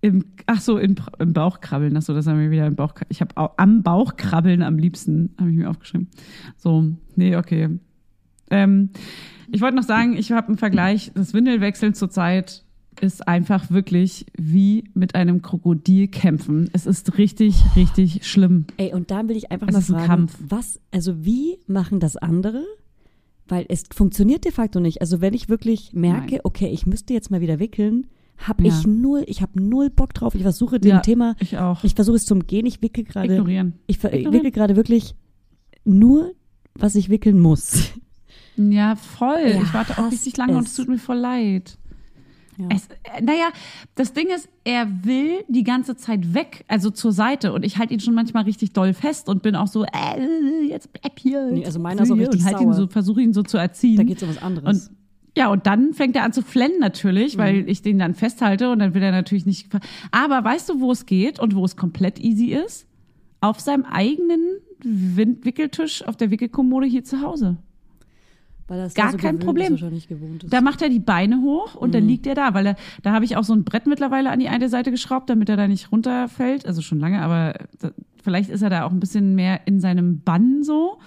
Im, 0.00 0.24
ach 0.46 0.60
so, 0.60 0.78
im, 0.78 0.94
im 1.18 1.32
Bauch 1.32 1.60
krabbeln. 1.60 1.96
Ach 1.96 2.02
so, 2.02 2.14
das 2.14 2.26
haben 2.26 2.38
wir 2.40 2.50
wieder 2.50 2.66
im 2.66 2.76
Bauch. 2.76 2.92
Ich 3.08 3.20
habe 3.20 3.34
am 3.58 3.82
Bauch 3.82 4.16
krabbeln 4.16 4.62
am 4.62 4.78
liebsten, 4.78 5.34
habe 5.38 5.50
ich 5.50 5.56
mir 5.56 5.68
aufgeschrieben. 5.70 6.08
So, 6.56 6.84
nee, 7.16 7.36
okay. 7.36 7.68
Ähm, 8.50 8.90
ich 9.50 9.60
wollte 9.60 9.76
noch 9.76 9.82
sagen, 9.82 10.16
ich 10.16 10.30
habe 10.32 10.48
einen 10.48 10.58
Vergleich. 10.58 11.10
Das 11.14 11.34
Windelwechseln 11.34 11.94
zurzeit 11.94 12.64
ist 13.00 13.26
einfach 13.28 13.70
wirklich 13.70 14.26
wie 14.36 14.84
mit 14.94 15.14
einem 15.14 15.42
Krokodil 15.42 16.08
kämpfen. 16.08 16.68
Es 16.72 16.86
ist 16.86 17.16
richtig, 17.18 17.56
richtig 17.76 18.26
schlimm. 18.26 18.66
Ey, 18.76 18.92
und 18.92 19.10
da 19.10 19.26
will 19.28 19.36
ich 19.36 19.50
einfach 19.52 19.68
Es 19.68 19.72
mal 19.74 19.78
ist 19.80 19.90
ein 19.90 19.94
fragen, 19.94 20.06
Kampf. 20.08 20.38
was, 20.48 20.80
also 20.92 21.24
wie 21.24 21.58
machen 21.66 22.00
das 22.00 22.16
andere? 22.16 22.64
Weil 23.48 23.64
es 23.68 23.84
funktioniert 23.92 24.44
de 24.44 24.52
facto 24.52 24.78
nicht. 24.78 25.00
Also 25.00 25.20
wenn 25.20 25.34
ich 25.34 25.48
wirklich 25.48 25.92
merke, 25.94 26.32
Nein. 26.32 26.40
okay, 26.44 26.68
ich 26.68 26.86
müsste 26.86 27.14
jetzt 27.14 27.30
mal 27.30 27.40
wieder 27.40 27.58
wickeln, 27.58 28.06
habe 28.36 28.64
Ja. 28.64 28.68
ich 28.78 28.86
null, 28.86 29.24
ich 29.26 29.42
habe 29.42 29.60
null 29.60 29.90
Bock 29.90 30.14
drauf. 30.14 30.34
Ich 30.34 30.42
versuche 30.42 30.78
dem 30.78 30.90
Ja. 30.90 31.00
Thema, 31.00 31.34
Ich 31.40 31.56
auch. 31.58 31.82
ich 31.82 31.94
versuche 31.94 32.16
es 32.16 32.26
zum 32.26 32.46
Gehen. 32.46 32.66
Ich 32.66 32.82
wickel 32.82 33.04
gerade, 33.04 33.32
Ignorieren. 33.32 33.74
ich 33.86 33.96
Ignorieren. 33.96 34.32
wickel 34.32 34.50
gerade 34.52 34.76
wirklich 34.76 35.14
nur, 35.84 36.32
was 36.74 36.94
ich 36.94 37.08
wickeln 37.08 37.40
muss. 37.40 37.90
Ja, 38.56 38.96
voll. 38.96 39.38
Ja, 39.40 39.62
ich 39.62 39.72
warte 39.72 39.98
auch 39.98 40.10
richtig 40.12 40.36
lange 40.36 40.56
und 40.56 40.64
es. 40.64 40.70
es 40.70 40.76
tut 40.76 40.88
mir 40.88 40.98
voll 40.98 41.16
leid. 41.18 41.78
Ja. 42.58 42.68
Es, 42.74 42.88
äh, 43.04 43.22
naja, 43.22 43.48
das 43.94 44.12
Ding 44.12 44.26
ist, 44.34 44.48
er 44.64 44.86
will 45.04 45.44
die 45.48 45.62
ganze 45.64 45.96
Zeit 45.96 46.34
weg, 46.34 46.64
also 46.68 46.90
zur 46.90 47.12
Seite. 47.12 47.52
Und 47.52 47.64
ich 47.64 47.78
halte 47.78 47.94
ihn 47.94 48.00
schon 48.00 48.14
manchmal 48.14 48.44
richtig 48.44 48.72
doll 48.72 48.92
fest 48.94 49.28
und 49.28 49.42
bin 49.42 49.54
auch 49.54 49.68
so, 49.68 49.84
äh, 49.84 50.66
jetzt 50.68 50.92
bleib 50.92 51.18
hier. 51.18 51.50
Nee, 51.50 51.64
also 51.64 51.78
meiner 51.78 52.02
ist 52.02 52.10
auch 52.10 52.16
richtig 52.16 52.40
und 52.40 52.46
halt 52.46 52.60
ihn 52.60 52.72
so, 52.72 52.88
versuche 52.88 53.22
ihn 53.22 53.32
so 53.32 53.42
zu 53.42 53.58
erziehen. 53.58 53.96
da 53.96 54.02
geht 54.02 54.16
es 54.18 54.22
um 54.24 54.28
was 54.30 54.42
anderes. 54.42 54.88
Und 54.88 54.96
ja, 55.36 55.52
und 55.52 55.66
dann 55.68 55.92
fängt 55.94 56.16
er 56.16 56.24
an 56.24 56.32
zu 56.32 56.42
flennen 56.42 56.80
natürlich, 56.80 57.36
Mhm. 57.36 57.40
weil 57.40 57.68
ich 57.68 57.80
den 57.82 57.98
dann 58.00 58.14
festhalte 58.14 58.70
und 58.70 58.80
dann 58.80 58.92
will 58.94 59.02
er 59.02 59.12
natürlich 59.12 59.46
nicht. 59.46 59.68
Aber 60.10 60.42
weißt 60.42 60.68
du, 60.68 60.80
wo 60.80 60.90
es 60.90 61.06
geht 61.06 61.38
und 61.38 61.54
wo 61.54 61.64
es 61.64 61.76
komplett 61.76 62.18
easy 62.18 62.46
ist? 62.46 62.86
Auf 63.40 63.60
seinem 63.60 63.84
eigenen 63.84 64.40
Wickeltisch 64.82 66.02
auf 66.06 66.16
der 66.16 66.30
Wickelkommode 66.30 66.86
hier 66.86 67.04
zu 67.04 67.20
Hause. 67.20 67.56
Weil 68.68 68.78
das 68.78 68.94
gar 68.94 69.10
so 69.10 69.16
kein 69.16 69.38
Problem. 69.38 69.66
Ist, 69.74 69.80
wahrscheinlich 69.82 70.08
gewohnt 70.08 70.44
ist. 70.44 70.52
Da 70.52 70.60
macht 70.60 70.82
er 70.82 70.88
die 70.90 70.98
Beine 71.00 71.40
hoch 71.42 71.74
und 71.74 71.88
Mhm. 71.88 71.92
dann 71.92 72.06
liegt 72.06 72.26
er 72.26 72.34
da, 72.34 72.52
weil 72.54 72.66
er, 72.66 72.76
da 73.02 73.12
habe 73.12 73.24
ich 73.24 73.36
auch 73.36 73.44
so 73.44 73.54
ein 73.54 73.64
Brett 73.64 73.86
mittlerweile 73.86 74.30
an 74.30 74.38
die 74.38 74.48
eine 74.48 74.68
Seite 74.68 74.90
geschraubt, 74.90 75.30
damit 75.30 75.48
er 75.48 75.56
da 75.56 75.66
nicht 75.66 75.90
runterfällt. 75.90 76.66
Also 76.66 76.82
schon 76.82 77.00
lange, 77.00 77.20
aber 77.22 77.54
da, 77.80 77.90
vielleicht 78.22 78.50
ist 78.50 78.62
er 78.62 78.70
da 78.70 78.84
auch 78.84 78.92
ein 78.92 79.00
bisschen 79.00 79.34
mehr 79.34 79.60
in 79.66 79.80
seinem 79.80 80.20
Bann 80.20 80.62
so. 80.62 80.98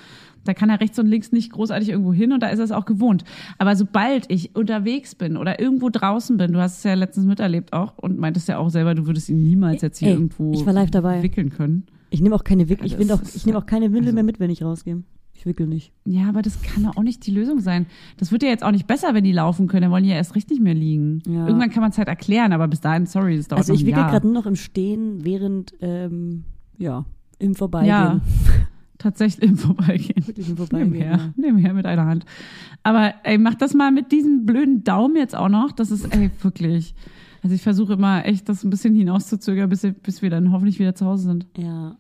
Da 0.43 0.55
kann 0.55 0.72
er 0.72 0.80
rechts 0.82 0.97
und 0.97 1.05
links 1.05 1.32
nicht 1.32 1.51
großartig 1.51 1.89
irgendwo 1.89 2.14
hin 2.14 2.34
und 2.34 2.41
da 2.41 2.47
ist 2.47 2.57
er 2.57 2.66
es 2.66 2.72
auch 2.72 2.86
gewohnt. 2.86 3.24
Aber 3.59 3.76
sobald 3.76 4.26
ich 4.32 4.55
unterwegs 4.55 5.14
bin 5.14 5.38
oder 5.38 5.59
irgendwo 5.59 5.89
draußen 5.91 6.36
bin, 6.38 6.53
du 6.53 6.59
hast 6.59 6.80
es 6.80 6.84
ja 6.84 6.95
letztens 6.95 7.28
miterlebt 7.28 7.74
auch 7.74 7.95
und 7.99 8.18
meintest 8.18 8.47
ja 8.47 8.57
auch 8.57 8.70
selber, 8.70 8.95
du 8.95 9.05
würdest 9.05 9.30
ihn 9.30 9.43
niemals 9.43 9.84
jetzt 9.84 9.99
hier 9.99 10.07
Ey, 10.07 10.14
irgendwo 10.16 10.51
ich 10.53 10.66
war 10.66 10.74
live 10.74 10.89
dabei. 10.89 11.22
wickeln 11.22 11.51
können. 11.51 11.86
ich 12.09 12.22
nehme 12.22 12.34
auch 12.34 12.43
keine 12.43 12.70
Wickel, 12.70 12.88
ich, 12.88 12.95
doch, 13.07 13.22
ist- 13.22 13.36
ich 13.36 13.45
nehme 13.45 13.59
auch 13.59 13.68
keine 13.68 13.86
Windel 13.93 14.05
also- 14.05 14.16
mehr 14.16 14.24
mit, 14.24 14.39
wenn 14.39 14.49
ich 14.49 14.64
rausgehe. 14.64 15.03
Ich 15.41 15.47
wickel 15.47 15.65
nicht. 15.65 15.91
Ja, 16.05 16.29
aber 16.29 16.43
das 16.43 16.61
kann 16.61 16.83
doch 16.83 16.97
auch 16.97 17.01
nicht 17.01 17.25
die 17.25 17.31
Lösung 17.31 17.61
sein. 17.61 17.87
Das 18.17 18.31
wird 18.31 18.43
ja 18.43 18.49
jetzt 18.49 18.63
auch 18.63 18.69
nicht 18.69 18.85
besser, 18.85 19.15
wenn 19.15 19.23
die 19.23 19.31
laufen 19.31 19.65
können. 19.67 19.81
Dann 19.81 19.91
wollen 19.91 20.03
die 20.03 20.11
ja 20.11 20.15
erst 20.15 20.35
recht 20.35 20.47
nicht 20.51 20.61
mehr 20.61 20.75
liegen. 20.75 21.23
Ja. 21.27 21.47
Irgendwann 21.47 21.71
kann 21.71 21.81
man 21.81 21.89
es 21.89 21.97
halt 21.97 22.07
erklären, 22.09 22.53
aber 22.53 22.67
bis 22.67 22.79
dahin, 22.79 23.07
sorry, 23.07 23.37
das 23.37 23.47
dauert 23.47 23.61
Also 23.61 23.73
ich 23.73 23.83
wickel 23.87 24.03
gerade 24.03 24.27
nur 24.27 24.35
noch 24.35 24.45
im 24.45 24.55
Stehen, 24.55 25.25
während, 25.25 25.73
ähm, 25.81 26.43
ja, 26.77 27.05
im 27.39 27.55
Vorbeigehen. 27.55 27.89
Ja, 27.89 28.21
tatsächlich 28.99 29.49
im 29.49 29.57
Vorbeigehen. 29.57 30.27
Wirklich 30.27 30.47
im 30.47 30.57
Vorbeigehen. 30.57 30.91
Nebenher, 30.91 31.17
Ja. 31.17 31.33
nebenher 31.35 31.73
mit 31.73 31.87
einer 31.87 32.05
Hand. 32.05 32.23
Aber 32.83 33.15
ey, 33.23 33.39
mach 33.39 33.55
das 33.55 33.73
mal 33.73 33.91
mit 33.91 34.11
diesem 34.11 34.45
blöden 34.45 34.83
Daumen 34.83 35.15
jetzt 35.15 35.35
auch 35.35 35.49
noch. 35.49 35.71
Das 35.71 35.89
ist 35.89 36.05
ey, 36.15 36.29
wirklich. 36.43 36.93
Also 37.41 37.55
ich 37.55 37.63
versuche 37.63 37.93
immer 37.93 38.25
echt 38.27 38.47
das 38.47 38.63
ein 38.63 38.69
bisschen 38.69 38.93
hinauszuzögern, 38.93 39.69
bis, 39.69 39.87
bis 40.03 40.21
wir 40.21 40.29
dann 40.29 40.51
hoffentlich 40.51 40.77
wieder 40.77 40.93
zu 40.93 41.07
Hause 41.07 41.23
sind. 41.23 41.47
ja. 41.57 41.97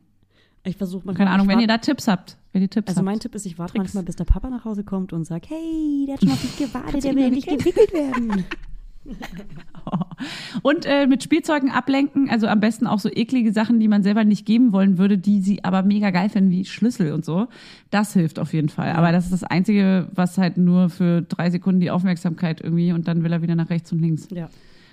Ich 0.63 0.77
versuche 0.77 1.05
mal. 1.05 1.15
Keine 1.15 1.31
Ahnung, 1.31 1.47
wenn 1.47 1.59
ihr 1.59 1.67
da 1.67 1.77
Tipps 1.79 2.07
habt. 2.07 2.37
Wenn 2.53 2.61
ihr 2.61 2.69
Tipps 2.69 2.89
Also 2.89 2.99
habt. 2.99 3.05
mein 3.05 3.19
Tipp 3.19 3.33
ist, 3.35 3.45
ich 3.45 3.57
warte 3.57 3.73
Tricks. 3.73 3.85
manchmal, 3.85 4.03
bis 4.03 4.15
der 4.15 4.25
Papa 4.25 4.49
nach 4.49 4.65
Hause 4.65 4.83
kommt 4.83 5.13
und 5.13 5.23
sagt, 5.25 5.49
hey, 5.49 6.05
der 6.05 6.15
hat 6.15 6.21
schon 6.21 6.31
auf 6.31 6.41
dich 6.41 6.57
gewartet, 6.57 7.03
der 7.03 7.15
will 7.15 7.29
nicht 7.31 7.47
gewickelt 7.47 7.93
werden. 7.93 8.45
Und 10.61 10.85
äh, 10.85 11.07
mit 11.07 11.23
Spielzeugen 11.23 11.71
ablenken, 11.71 12.29
also 12.29 12.47
am 12.47 12.59
besten 12.59 12.85
auch 12.87 12.99
so 12.99 13.09
eklige 13.09 13.51
Sachen, 13.51 13.79
die 13.79 13.87
man 13.87 14.03
selber 14.03 14.23
nicht 14.23 14.45
geben 14.45 14.71
wollen 14.71 14.97
würde, 14.97 15.17
die 15.17 15.41
sie 15.41 15.63
aber 15.63 15.83
mega 15.83 16.11
geil 16.11 16.29
finden, 16.29 16.51
wie 16.51 16.65
Schlüssel 16.65 17.11
und 17.11 17.25
so. 17.25 17.47
Das 17.89 18.13
hilft 18.13 18.37
auf 18.37 18.53
jeden 18.53 18.69
Fall. 18.69 18.91
Aber 18.91 19.11
das 19.11 19.25
ist 19.25 19.33
das 19.33 19.43
Einzige, 19.43 20.07
was 20.13 20.37
halt 20.37 20.57
nur 20.57 20.89
für 20.89 21.23
drei 21.23 21.49
Sekunden 21.49 21.79
die 21.81 21.91
Aufmerksamkeit 21.91 22.61
irgendwie 22.61 22.91
und 22.93 23.07
dann 23.07 23.23
will 23.23 23.31
er 23.33 23.41
wieder 23.41 23.55
nach 23.55 23.69
rechts 23.69 23.91
und 23.91 23.99
links. 23.99 24.27
Ja. 24.31 24.49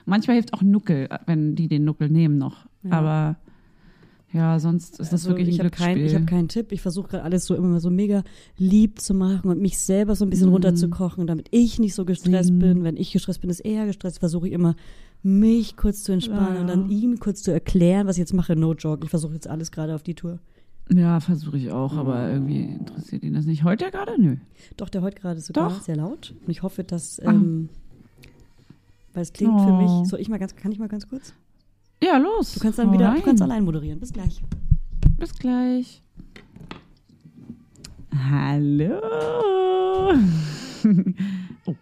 Manchmal 0.06 0.36
hilft 0.36 0.54
auch 0.54 0.62
Nuckel, 0.62 1.08
wenn 1.26 1.54
die 1.54 1.68
den 1.68 1.84
Nuckel 1.84 2.08
nehmen 2.08 2.38
noch. 2.38 2.64
Ja. 2.82 2.92
Aber 2.92 3.36
ja, 4.32 4.58
sonst 4.58 5.00
ist 5.00 5.12
das 5.12 5.24
Also 5.24 5.30
wirklich 5.30 5.48
ein 5.48 5.52
ich 5.54 5.58
habe 5.60 5.70
Glücksspiel. 5.70 5.94
kein, 5.96 6.04
ich 6.06 6.14
hab 6.14 6.26
keinen 6.26 6.48
Tipp. 6.48 6.72
Ich 6.72 6.82
versuche 6.82 7.08
gerade 7.08 7.24
alles 7.24 7.46
so 7.46 7.54
immer 7.54 7.80
so 7.80 7.88
mega 7.90 8.22
lieb 8.58 9.00
zu 9.00 9.14
machen 9.14 9.48
und 9.50 9.60
mich 9.60 9.78
selber 9.78 10.14
so 10.16 10.24
ein 10.26 10.30
bisschen 10.30 10.48
Mhm. 10.48 10.52
runterzukochen, 10.54 11.26
damit 11.26 11.46
ich 11.50 11.78
nicht 11.78 11.94
so 11.94 12.04
gestresst 12.04 12.52
Mhm. 12.52 12.58
bin. 12.58 12.84
Wenn 12.84 12.96
ich 12.96 13.12
gestresst 13.12 13.40
bin, 13.40 13.48
ist 13.50 13.60
er 13.60 13.86
gestresst. 13.86 14.18
Versuche 14.18 14.48
ich 14.48 14.52
immer, 14.54 14.76
mich 15.22 15.76
kurz 15.76 16.02
zu 16.02 16.12
entspannen 16.12 16.54
Ja. 16.56 16.60
und 16.60 16.66
dann 16.68 16.90
ihm 16.90 17.18
kurz 17.18 17.42
zu 17.42 17.50
erklären, 17.52 18.06
was 18.06 18.16
ich 18.16 18.20
jetzt 18.20 18.34
mache. 18.34 18.54
No 18.54 18.74
joke. 18.74 19.04
Ich 19.04 19.10
versuche 19.10 19.34
jetzt 19.34 19.48
alles 19.48 19.70
gerade 19.72 19.94
auf 19.94 20.02
die 20.02 20.14
Tour. 20.14 20.38
ja, 20.90 21.20
versuche 21.20 21.58
ich 21.58 21.70
auch, 21.70 21.94
aber 21.96 22.30
irgendwie 22.30 22.62
interessiert 22.62 23.22
ihn 23.22 23.34
das 23.34 23.44
nicht. 23.46 23.62
Heute 23.64 23.84
ja 23.84 23.90
gerade? 23.90 24.20
Nö. 24.20 24.36
Doch, 24.78 24.88
der 24.88 25.02
heute 25.02 25.20
gerade 25.20 25.40
sogar 25.40 25.68
Doch. 25.70 25.82
sehr 25.82 25.96
laut. 25.96 26.34
Und 26.44 26.50
ich 26.50 26.62
hoffe, 26.62 26.82
dass, 26.84 27.20
Ah. 27.20 27.30
ähm, 27.32 27.68
weil 29.14 29.22
es 29.22 29.32
klingt 29.32 29.58
für 29.60 29.66
Oh. 29.72 30.00
mich. 30.00 30.08
Soll 30.08 30.20
ich 30.20 30.28
mal 30.28 30.38
ganz, 30.38 30.54
kann 30.56 30.70
ich 30.72 30.78
mal 30.78 30.88
ganz 30.88 31.08
kurz? 31.08 31.32
Ja, 32.02 32.16
los. 32.16 32.54
Du 32.54 32.60
kannst 32.60 32.78
dann 32.78 32.88
Hau 32.88 32.92
wieder, 32.92 33.08
rein. 33.08 33.16
du 33.16 33.22
kannst 33.22 33.42
allein 33.42 33.64
moderieren. 33.64 33.98
Bis 33.98 34.12
gleich. 34.12 34.42
Bis 35.18 35.34
gleich. 35.34 36.02
Hallo. 38.30 39.00
oh, 41.66 41.74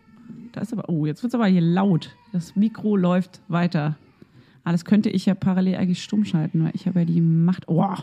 Da 0.53 0.61
ist 0.61 0.73
aber, 0.73 0.89
oh, 0.89 1.07
jetzt 1.07 1.23
wird 1.23 1.31
es 1.31 1.35
aber 1.35 1.47
hier 1.47 1.61
laut. 1.61 2.17
Das 2.33 2.57
Mikro 2.57 2.97
läuft 2.97 3.41
weiter. 3.49 3.97
Ah, 4.65 4.73
das 4.73 4.85
könnte 4.85 5.11
ich 5.11 5.27
ja 5.27 5.35
parallel 5.35 5.77
eigentlich 5.77 6.03
stumm 6.03 6.25
schalten, 6.25 6.65
weil 6.65 6.73
ich 6.75 6.87
habe 6.87 7.01
ja 7.01 7.05
die 7.05 7.21
Macht. 7.21 7.69
Oh. 7.69 7.95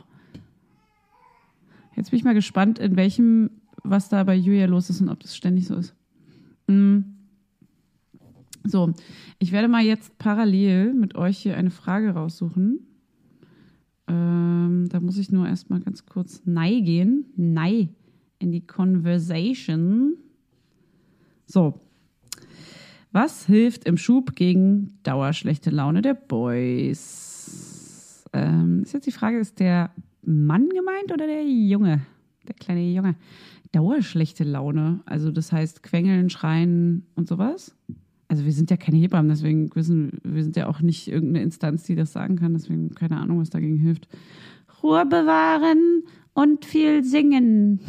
Jetzt 1.95 2.11
bin 2.11 2.17
ich 2.17 2.23
mal 2.23 2.33
gespannt, 2.33 2.79
in 2.79 2.95
welchem, 2.95 3.49
was 3.83 4.09
da 4.09 4.23
bei 4.23 4.35
Julia 4.35 4.65
los 4.67 4.89
ist 4.89 5.01
und 5.01 5.09
ob 5.09 5.19
das 5.19 5.35
ständig 5.35 5.67
so 5.67 5.75
ist. 5.75 5.93
Mm. 6.67 6.99
So, 8.63 8.93
ich 9.39 9.51
werde 9.51 9.67
mal 9.67 9.83
jetzt 9.83 10.17
parallel 10.17 10.93
mit 10.93 11.15
euch 11.15 11.37
hier 11.37 11.57
eine 11.57 11.71
Frage 11.71 12.11
raussuchen. 12.11 12.79
Ähm, 14.07 14.87
da 14.89 14.99
muss 14.99 15.17
ich 15.17 15.31
nur 15.31 15.47
erstmal 15.47 15.81
ganz 15.81 16.05
kurz 16.05 16.41
Nei 16.45 16.79
gehen. 16.79 17.25
Nei 17.35 17.89
in 18.39 18.51
die 18.51 18.65
Conversation. 18.65 20.15
So. 21.45 21.79
Was 23.11 23.45
hilft 23.45 23.85
im 23.85 23.97
Schub 23.97 24.35
gegen 24.35 24.97
dauerschlechte 25.03 25.69
Laune 25.69 26.01
der 26.01 26.15
Boys? 26.15 27.53
Ähm, 28.33 28.81
ist 28.83 28.93
jetzt 28.93 29.05
die 29.05 29.11
Frage, 29.11 29.37
ist 29.37 29.59
der 29.59 29.91
Mann 30.23 30.67
gemeint 30.69 31.11
oder 31.13 31.27
der 31.27 31.45
Junge? 31.45 32.01
Der 32.47 32.55
kleine 32.55 32.91
Junge. 32.91 33.15
Dauerschlechte 33.71 34.43
Laune. 34.43 35.01
Also 35.05 35.31
das 35.31 35.51
heißt 35.51 35.83
Quengeln, 35.83 36.29
Schreien 36.29 37.05
und 37.15 37.27
sowas? 37.27 37.75
Also 38.33 38.45
wir 38.45 38.51
sind 38.51 38.71
ja 38.71 38.77
keine 38.77 38.97
Hebammen, 38.97 39.29
deswegen 39.29 39.69
wissen 39.75 40.19
wir 40.23 40.41
sind 40.41 40.55
ja 40.55 40.65
auch 40.65 40.81
nicht 40.81 41.07
irgendeine 41.07 41.43
Instanz, 41.43 41.83
die 41.83 41.93
das 41.93 42.13
sagen 42.13 42.35
kann. 42.35 42.53
Deswegen 42.53 42.95
keine 42.95 43.17
Ahnung, 43.17 43.39
was 43.39 43.51
dagegen 43.51 43.77
hilft. 43.77 44.07
Ruhe 44.81 45.05
bewahren 45.05 46.01
und 46.33 46.65
viel 46.65 47.03
singen. 47.03 47.79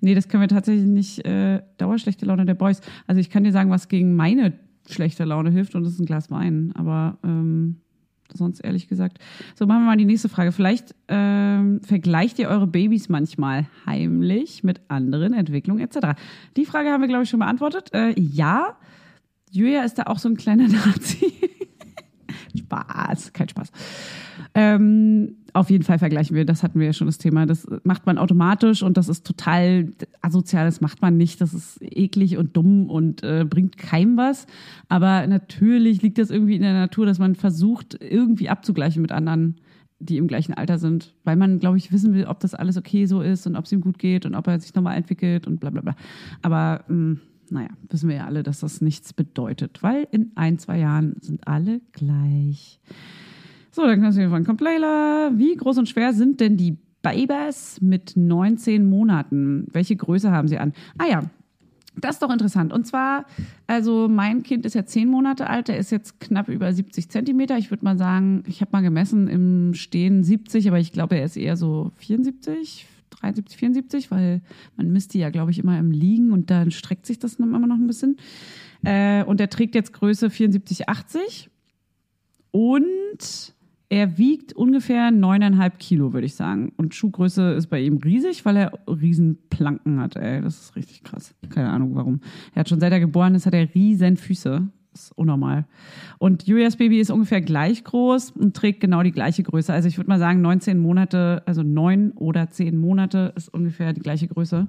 Nee, 0.00 0.16
das 0.16 0.26
können 0.26 0.40
wir 0.40 0.48
tatsächlich 0.48 0.86
nicht. 0.86 1.24
Äh, 1.24 1.62
Dauerschlechte 1.78 2.26
Laune 2.26 2.46
der 2.46 2.54
Boys. 2.54 2.80
Also 3.06 3.20
ich 3.20 3.30
kann 3.30 3.44
dir 3.44 3.52
sagen, 3.52 3.70
was 3.70 3.86
gegen 3.86 4.16
meine 4.16 4.54
schlechte 4.90 5.22
Laune 5.22 5.50
hilft 5.50 5.76
und 5.76 5.84
das 5.84 5.92
ist 5.92 6.00
ein 6.00 6.06
Glas 6.06 6.32
Wein. 6.32 6.72
Aber 6.74 7.18
ähm, 7.22 7.76
sonst 8.36 8.60
ehrlich 8.60 8.88
gesagt. 8.88 9.18
So, 9.54 9.66
machen 9.66 9.82
wir 9.82 9.86
mal 9.86 9.96
die 9.96 10.04
nächste 10.04 10.28
Frage. 10.28 10.52
Vielleicht 10.52 10.94
ähm, 11.08 11.80
vergleicht 11.82 12.38
ihr 12.38 12.48
eure 12.48 12.66
Babys 12.66 13.08
manchmal 13.08 13.66
heimlich 13.86 14.62
mit 14.64 14.80
anderen 14.88 15.32
Entwicklungen 15.32 15.82
etc. 15.82 16.18
Die 16.56 16.64
Frage 16.64 16.90
haben 16.90 17.00
wir, 17.00 17.08
glaube 17.08 17.24
ich, 17.24 17.30
schon 17.30 17.40
beantwortet. 17.40 17.92
Äh, 17.92 18.14
ja, 18.18 18.76
Julia 19.50 19.84
ist 19.84 19.98
da 19.98 20.04
auch 20.04 20.18
so 20.18 20.28
ein 20.28 20.36
kleiner 20.36 20.68
Nazi. 20.68 21.32
Spaß, 22.56 23.32
kein 23.32 23.48
Spaß. 23.48 23.70
Ähm, 24.54 25.36
auf 25.52 25.70
jeden 25.70 25.84
Fall 25.84 25.98
vergleichen 25.98 26.36
wir, 26.36 26.44
das 26.44 26.62
hatten 26.62 26.78
wir 26.78 26.86
ja 26.86 26.92
schon 26.92 27.06
das 27.06 27.18
Thema. 27.18 27.46
Das 27.46 27.66
macht 27.84 28.06
man 28.06 28.18
automatisch 28.18 28.82
und 28.82 28.96
das 28.96 29.08
ist 29.08 29.26
total 29.26 29.90
asozial, 30.20 30.66
das 30.66 30.80
macht 30.80 31.02
man 31.02 31.16
nicht. 31.16 31.40
Das 31.40 31.54
ist 31.54 31.78
eklig 31.80 32.36
und 32.36 32.56
dumm 32.56 32.90
und 32.90 33.22
äh, 33.22 33.44
bringt 33.48 33.78
keinem 33.78 34.16
was. 34.16 34.46
Aber 34.88 35.26
natürlich 35.26 36.02
liegt 36.02 36.18
das 36.18 36.30
irgendwie 36.30 36.56
in 36.56 36.62
der 36.62 36.74
Natur, 36.74 37.06
dass 37.06 37.18
man 37.18 37.34
versucht, 37.34 37.98
irgendwie 38.00 38.48
abzugleichen 38.48 39.02
mit 39.02 39.12
anderen, 39.12 39.56
die 39.98 40.18
im 40.18 40.28
gleichen 40.28 40.52
Alter 40.52 40.78
sind, 40.78 41.14
weil 41.24 41.36
man, 41.36 41.58
glaube 41.58 41.78
ich, 41.78 41.90
wissen 41.90 42.12
will, 42.12 42.26
ob 42.26 42.40
das 42.40 42.54
alles 42.54 42.76
okay 42.76 43.06
so 43.06 43.22
ist 43.22 43.46
und 43.46 43.56
ob 43.56 43.64
es 43.64 43.72
ihm 43.72 43.80
gut 43.80 43.98
geht 43.98 44.26
und 44.26 44.34
ob 44.34 44.46
er 44.46 44.60
sich 44.60 44.74
nochmal 44.74 44.96
entwickelt 44.96 45.46
und 45.46 45.58
bla 45.58 45.70
bla 45.70 45.80
bla. 45.80 45.96
Aber 46.42 46.84
mh, 46.88 46.94
hm, 46.94 47.20
naja, 47.50 47.68
wissen 47.88 48.08
wir 48.08 48.16
ja 48.16 48.26
alle, 48.26 48.42
dass 48.42 48.60
das 48.60 48.80
nichts 48.80 49.12
bedeutet, 49.12 49.82
weil 49.82 50.06
in 50.10 50.32
ein, 50.34 50.58
zwei 50.58 50.78
Jahren 50.78 51.16
sind 51.20 51.46
alle 51.46 51.80
gleich. 51.92 52.80
So, 53.70 53.82
dann 53.86 54.00
kannst 54.00 54.18
du 54.18 54.28
fragen, 54.28 54.44
kommt 54.44 54.60
Leila, 54.60 55.32
wie 55.34 55.54
groß 55.54 55.78
und 55.78 55.88
schwer 55.88 56.12
sind 56.12 56.40
denn 56.40 56.56
die 56.56 56.78
Babys 57.02 57.80
mit 57.80 58.16
19 58.16 58.88
Monaten? 58.88 59.66
Welche 59.70 59.96
Größe 59.96 60.30
haben 60.30 60.48
sie 60.48 60.58
an? 60.58 60.72
Ah 60.98 61.06
ja, 61.06 61.22
das 61.96 62.16
ist 62.16 62.22
doch 62.22 62.30
interessant. 62.30 62.72
Und 62.72 62.86
zwar, 62.86 63.24
also 63.66 64.08
mein 64.08 64.42
Kind 64.42 64.66
ist 64.66 64.74
ja 64.74 64.84
zehn 64.84 65.08
Monate 65.08 65.48
alt, 65.48 65.68
der 65.68 65.78
ist 65.78 65.90
jetzt 65.90 66.20
knapp 66.20 66.48
über 66.48 66.72
70 66.72 67.08
Zentimeter. 67.10 67.56
Ich 67.58 67.70
würde 67.70 67.84
mal 67.84 67.96
sagen, 67.96 68.42
ich 68.46 68.60
habe 68.60 68.70
mal 68.72 68.82
gemessen 68.82 69.28
im 69.28 69.74
Stehen 69.74 70.22
70, 70.22 70.68
aber 70.68 70.78
ich 70.78 70.92
glaube, 70.92 71.16
er 71.16 71.24
ist 71.24 71.36
eher 71.36 71.56
so 71.56 71.92
74, 71.96 72.86
73, 73.20 73.56
74, 73.56 74.10
weil 74.10 74.42
man 74.76 74.92
misst 74.92 75.14
die 75.14 75.18
ja, 75.18 75.30
glaube 75.30 75.50
ich, 75.50 75.58
immer 75.58 75.78
im 75.78 75.90
Liegen 75.90 76.32
und 76.32 76.50
dann 76.50 76.70
streckt 76.70 77.06
sich 77.06 77.18
das 77.18 77.34
immer 77.34 77.58
noch 77.58 77.76
ein 77.76 77.86
bisschen. 77.86 78.16
Äh, 78.84 79.24
und 79.24 79.40
er 79.40 79.50
trägt 79.50 79.74
jetzt 79.74 79.92
Größe 79.92 80.30
74, 80.30 80.88
80. 80.88 81.50
Und 82.50 83.54
er 83.88 84.18
wiegt 84.18 84.52
ungefähr 84.52 85.10
neuneinhalb 85.10 85.78
Kilo, 85.78 86.12
würde 86.12 86.26
ich 86.26 86.34
sagen. 86.34 86.72
Und 86.76 86.94
Schuhgröße 86.94 87.52
ist 87.52 87.68
bei 87.68 87.80
ihm 87.80 87.98
riesig, 87.98 88.44
weil 88.44 88.56
er 88.56 88.72
Riesenplanken 88.88 90.00
hat. 90.00 90.16
Ey, 90.16 90.40
das 90.40 90.60
ist 90.60 90.76
richtig 90.76 91.04
krass. 91.04 91.34
Keine 91.50 91.70
Ahnung 91.70 91.94
warum. 91.94 92.20
Er 92.54 92.60
hat 92.60 92.68
schon 92.68 92.80
seit 92.80 92.92
er 92.92 93.00
geboren 93.00 93.34
ist, 93.34 93.46
hat 93.46 93.54
er 93.54 93.72
riesen 93.74 94.16
Füße. 94.16 94.66
Ist 94.96 95.12
unnormal. 95.12 95.66
Und 96.18 96.46
Julias 96.46 96.76
Baby 96.76 97.00
ist 97.00 97.10
ungefähr 97.10 97.42
gleich 97.42 97.84
groß 97.84 98.30
und 98.30 98.56
trägt 98.56 98.80
genau 98.80 99.02
die 99.02 99.12
gleiche 99.12 99.42
Größe. 99.42 99.70
Also 99.72 99.88
ich 99.88 99.98
würde 99.98 100.08
mal 100.08 100.18
sagen, 100.18 100.40
19 100.40 100.78
Monate, 100.78 101.42
also 101.44 101.62
neun 101.62 102.12
oder 102.12 102.48
zehn 102.48 102.78
Monate 102.78 103.34
ist 103.36 103.52
ungefähr 103.52 103.92
die 103.92 104.00
gleiche 104.00 104.26
Größe. 104.26 104.68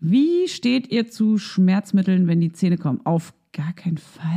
Wie 0.00 0.48
steht 0.48 0.92
ihr 0.92 1.08
zu 1.08 1.38
Schmerzmitteln, 1.38 2.26
wenn 2.26 2.40
die 2.40 2.52
Zähne 2.52 2.76
kommen? 2.76 3.00
Auf 3.04 3.32
gar 3.54 3.72
keinen 3.72 3.96
Fall. 3.96 4.28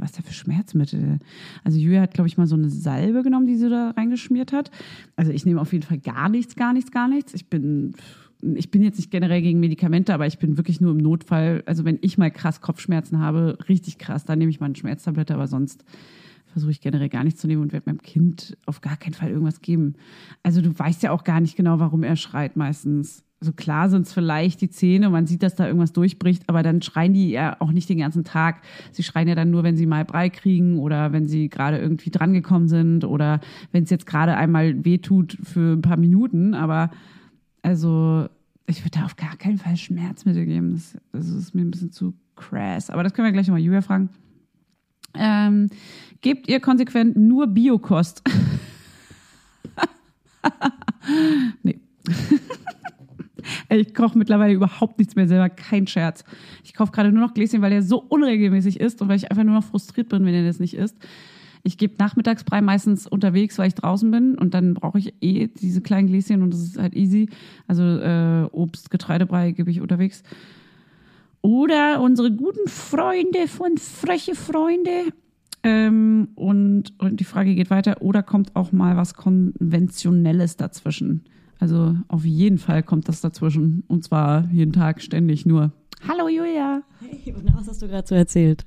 Was 0.00 0.10
ist 0.10 0.18
da 0.18 0.22
für 0.22 0.34
Schmerzmittel? 0.34 1.20
Also 1.62 1.78
Julia 1.78 2.00
hat, 2.00 2.14
glaube 2.14 2.26
ich, 2.26 2.36
mal 2.36 2.48
so 2.48 2.56
eine 2.56 2.70
Salbe 2.70 3.22
genommen, 3.22 3.46
die 3.46 3.54
sie 3.54 3.70
da 3.70 3.90
reingeschmiert 3.90 4.52
hat. 4.52 4.72
Also 5.14 5.30
ich 5.30 5.46
nehme 5.46 5.60
auf 5.60 5.72
jeden 5.72 5.86
Fall 5.86 5.98
gar 5.98 6.28
nichts, 6.28 6.56
gar 6.56 6.72
nichts, 6.72 6.90
gar 6.90 7.06
nichts. 7.06 7.34
Ich 7.34 7.48
bin, 7.48 7.94
ich 8.40 8.70
bin 8.70 8.82
jetzt 8.82 8.96
nicht 8.96 9.10
generell 9.10 9.42
gegen 9.42 9.60
Medikamente, 9.60 10.12
aber 10.14 10.26
ich 10.26 10.38
bin 10.38 10.56
wirklich 10.56 10.80
nur 10.80 10.92
im 10.92 10.98
Notfall. 10.98 11.62
Also 11.66 11.84
wenn 11.84 11.98
ich 12.02 12.18
mal 12.18 12.30
krass 12.30 12.60
Kopfschmerzen 12.60 13.18
habe, 13.18 13.58
richtig 13.68 13.98
krass, 13.98 14.24
dann 14.24 14.38
nehme 14.38 14.50
ich 14.50 14.60
mal 14.60 14.66
eine 14.66 14.76
Schmerztablette, 14.76 15.34
aber 15.34 15.46
sonst 15.46 15.84
versuche 16.46 16.70
ich 16.70 16.80
generell 16.80 17.08
gar 17.08 17.24
nichts 17.24 17.40
zu 17.40 17.48
nehmen 17.48 17.62
und 17.62 17.72
werde 17.72 17.90
meinem 17.90 18.02
Kind 18.02 18.56
auf 18.66 18.80
gar 18.80 18.96
keinen 18.96 19.14
Fall 19.14 19.30
irgendwas 19.30 19.60
geben. 19.60 19.94
Also 20.42 20.60
du 20.60 20.78
weißt 20.78 21.02
ja 21.02 21.10
auch 21.10 21.24
gar 21.24 21.40
nicht 21.40 21.56
genau, 21.56 21.80
warum 21.80 22.04
er 22.04 22.16
schreit 22.16 22.56
meistens. 22.56 23.24
Also 23.40 23.52
klar 23.52 23.90
sind 23.90 24.06
es 24.06 24.12
vielleicht 24.12 24.60
die 24.60 24.70
Zähne, 24.70 25.10
man 25.10 25.26
sieht, 25.26 25.42
dass 25.42 25.56
da 25.56 25.66
irgendwas 25.66 25.92
durchbricht, 25.92 26.48
aber 26.48 26.62
dann 26.62 26.80
schreien 26.80 27.12
die 27.12 27.30
ja 27.30 27.56
auch 27.60 27.72
nicht 27.72 27.88
den 27.88 27.98
ganzen 27.98 28.24
Tag. 28.24 28.62
Sie 28.92 29.02
schreien 29.02 29.28
ja 29.28 29.34
dann 29.34 29.50
nur, 29.50 29.64
wenn 29.64 29.76
sie 29.76 29.84
mal 29.84 30.04
Brei 30.04 30.30
kriegen 30.30 30.78
oder 30.78 31.12
wenn 31.12 31.26
sie 31.26 31.48
gerade 31.48 31.78
irgendwie 31.78 32.10
drangekommen 32.10 32.68
sind 32.68 33.04
oder 33.04 33.40
wenn 33.72 33.84
es 33.84 33.90
jetzt 33.90 34.06
gerade 34.06 34.36
einmal 34.36 34.84
wehtut 34.84 35.36
für 35.42 35.72
ein 35.74 35.82
paar 35.82 35.98
Minuten. 35.98 36.54
Aber 36.54 36.90
also 37.64 38.28
ich 38.66 38.82
würde 38.82 38.98
da 38.98 39.04
auf 39.06 39.16
gar 39.16 39.36
keinen 39.36 39.58
Fall 39.58 39.76
Schmerzmittel 39.76 40.44
geben. 40.44 40.74
Das, 40.74 40.96
das 41.12 41.28
ist 41.28 41.54
mir 41.54 41.62
ein 41.62 41.70
bisschen 41.70 41.92
zu 41.92 42.14
crass. 42.36 42.90
Aber 42.90 43.02
das 43.02 43.14
können 43.14 43.26
wir 43.26 43.32
gleich 43.32 43.46
nochmal 43.46 43.62
Julia 43.62 43.80
fragen. 43.80 44.10
Ähm, 45.14 45.70
gebt 46.20 46.48
ihr 46.48 46.60
konsequent 46.60 47.16
nur 47.16 47.46
Biokost? 47.46 48.22
nee. 51.62 51.80
Ich 53.68 53.94
koche 53.94 54.16
mittlerweile 54.16 54.54
überhaupt 54.54 54.98
nichts 54.98 55.16
mehr 55.16 55.28
selber, 55.28 55.50
kein 55.50 55.86
Scherz. 55.86 56.24
Ich 56.64 56.72
kaufe 56.72 56.92
gerade 56.92 57.12
nur 57.12 57.26
noch 57.26 57.34
Gläschen, 57.34 57.60
weil 57.60 57.72
er 57.72 57.82
so 57.82 57.98
unregelmäßig 57.98 58.80
ist 58.80 59.02
und 59.02 59.08
weil 59.08 59.16
ich 59.16 59.30
einfach 59.30 59.44
nur 59.44 59.54
noch 59.54 59.64
frustriert 59.64 60.08
bin, 60.08 60.24
wenn 60.24 60.32
er 60.32 60.46
das 60.46 60.60
nicht 60.60 60.72
isst. 60.72 60.96
Ich 61.66 61.78
gebe 61.78 61.94
Nachmittagsbrei 61.98 62.60
meistens 62.60 63.06
unterwegs, 63.06 63.58
weil 63.58 63.68
ich 63.68 63.74
draußen 63.74 64.10
bin 64.10 64.36
und 64.36 64.52
dann 64.52 64.74
brauche 64.74 64.98
ich 64.98 65.14
eh 65.22 65.48
diese 65.48 65.80
kleinen 65.80 66.08
Gläschen 66.08 66.42
und 66.42 66.52
das 66.52 66.60
ist 66.60 66.78
halt 66.78 66.94
easy. 66.94 67.30
Also 67.66 67.82
äh, 67.82 68.44
Obst, 68.52 68.90
Getreidebrei 68.90 69.52
gebe 69.52 69.70
ich 69.70 69.80
unterwegs. 69.80 70.22
Oder 71.40 72.02
unsere 72.02 72.30
guten 72.30 72.68
Freunde 72.68 73.48
von 73.48 73.78
Freche 73.78 74.34
Freunde. 74.34 75.12
Ähm, 75.62 76.28
und, 76.34 76.92
und 76.98 77.20
die 77.20 77.24
Frage 77.24 77.54
geht 77.54 77.70
weiter. 77.70 78.02
Oder 78.02 78.22
kommt 78.22 78.54
auch 78.54 78.70
mal 78.70 78.98
was 78.98 79.14
Konventionelles 79.14 80.58
dazwischen? 80.58 81.24
Also 81.58 81.96
auf 82.08 82.26
jeden 82.26 82.58
Fall 82.58 82.82
kommt 82.82 83.08
das 83.08 83.22
dazwischen. 83.22 83.84
Und 83.88 84.04
zwar 84.04 84.46
jeden 84.52 84.74
Tag, 84.74 85.00
ständig 85.00 85.46
nur. 85.46 85.72
Hallo 86.06 86.28
Julia. 86.28 86.82
Hey, 87.00 87.34
was 87.54 87.68
hast 87.68 87.80
du 87.80 87.88
gerade 87.88 88.06
so 88.06 88.14
erzählt? 88.14 88.66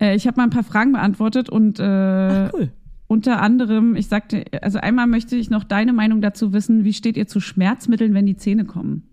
Äh, 0.00 0.16
ich 0.16 0.26
habe 0.26 0.36
mal 0.36 0.44
ein 0.44 0.50
paar 0.50 0.64
Fragen 0.64 0.92
beantwortet 0.92 1.48
und 1.48 1.78
äh, 1.78 1.82
Ach, 1.82 2.50
cool. 2.54 2.72
unter 3.06 3.40
anderem, 3.40 3.96
ich 3.96 4.08
sagte, 4.08 4.44
also 4.62 4.78
einmal 4.78 5.06
möchte 5.06 5.36
ich 5.36 5.50
noch 5.50 5.64
deine 5.64 5.92
Meinung 5.92 6.20
dazu 6.20 6.52
wissen, 6.52 6.84
wie 6.84 6.92
steht 6.92 7.16
ihr 7.16 7.26
zu 7.26 7.40
Schmerzmitteln, 7.40 8.14
wenn 8.14 8.26
die 8.26 8.36
Zähne 8.36 8.64
kommen? 8.64 9.04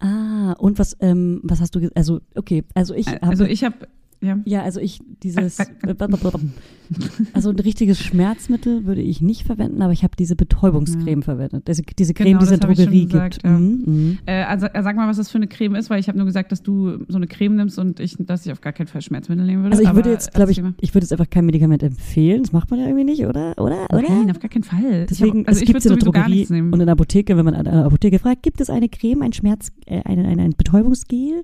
Ah, 0.00 0.52
und 0.58 0.78
was, 0.78 0.96
ähm, 1.00 1.40
was 1.44 1.60
hast 1.60 1.74
du, 1.74 1.88
also 1.94 2.20
okay, 2.34 2.64
also 2.74 2.94
ich 2.94 3.06
habe. 3.06 3.22
Also 3.22 3.44
ich 3.44 3.64
habe 3.64 3.76
Ja. 4.24 4.38
Ja, 4.44 4.62
also 4.62 4.80
ich 4.80 5.00
dieses 5.22 5.58
also 7.32 7.50
ein 7.50 7.58
richtiges 7.58 8.00
Schmerzmittel 8.00 8.84
würde 8.84 9.00
ich 9.00 9.20
nicht 9.20 9.46
verwenden, 9.46 9.82
aber 9.82 9.92
ich 9.92 10.02
habe 10.02 10.16
diese 10.18 10.36
Betäubungscreme 10.36 11.22
verwendet. 11.22 11.66
Diese, 11.68 11.82
diese 11.82 12.14
Creme, 12.14 12.38
Genau, 12.38 12.38
die 12.40 12.44
es 12.44 12.50
in 12.50 12.60
schon 12.62 12.74
Drogerie 12.74 13.06
gesagt, 13.06 13.34
gibt. 13.34 13.44
ja. 13.44 13.58
Mhm, 13.58 13.82
mhm. 13.86 14.18
Äh, 14.26 14.42
also 14.44 14.66
äh, 14.66 14.82
sag 14.82 14.96
mal, 14.96 15.08
was 15.08 15.16
das 15.16 15.30
für 15.30 15.38
eine 15.38 15.46
Creme 15.46 15.76
ist, 15.76 15.90
weil 15.90 16.00
ich 16.00 16.08
habe 16.08 16.18
nur 16.18 16.26
gesagt, 16.26 16.52
dass 16.52 16.62
du 16.62 17.04
so 17.08 17.16
eine 17.16 17.26
Creme 17.26 17.56
nimmst 17.56 17.78
und 17.78 18.00
ich, 18.00 18.16
dass 18.18 18.44
ich 18.46 18.52
auf 18.52 18.60
gar 18.60 18.72
keinen 18.72 18.86
Fall 18.86 19.02
Schmerzmittel 19.02 19.44
nehmen 19.44 19.62
würde. 19.62 19.76
Also 19.76 19.88
ich 19.88 19.94
würde 19.94 20.10
jetzt, 20.10 20.32
glaube 20.34 20.52
ich, 20.52 20.62
ich 20.80 20.94
würde 20.94 21.04
jetzt 21.04 21.12
einfach 21.12 21.30
kein 21.30 21.46
Medikament 21.46 21.82
empfehlen. 21.82 22.42
Das 22.42 22.52
macht 22.52 22.70
man 22.70 22.80
ja 22.80 22.86
irgendwie 22.86 23.04
nicht, 23.04 23.24
oder? 23.26 23.52
Oder? 23.58 23.86
oder? 23.90 24.02
Nein, 24.02 24.30
auf 24.30 24.40
gar 24.40 24.50
keinen 24.50 24.64
Fall. 24.64 25.06
Deswegen, 25.08 25.40
hab, 25.40 25.48
also 25.48 25.58
es 25.58 25.62
ich 25.62 25.66
gibt 25.72 25.84
würde 25.84 25.94
in 25.94 26.00
der 26.00 26.12
Drogerie 26.12 26.46
und 26.50 26.80
in 26.80 26.86
der 26.86 26.92
Apotheke, 26.92 27.36
wenn 27.36 27.44
man 27.44 27.54
an 27.54 27.66
einer 27.66 27.84
Apotheke 27.86 28.18
fragt, 28.18 28.42
gibt 28.42 28.60
es 28.60 28.70
eine 28.70 28.88
Creme, 28.88 29.22
ein 29.22 29.32
Schmerz, 29.32 29.70
äh, 29.86 30.02
ein, 30.04 30.24
ein, 30.24 30.40
ein 30.40 30.54
Betäubungsgel, 30.56 31.42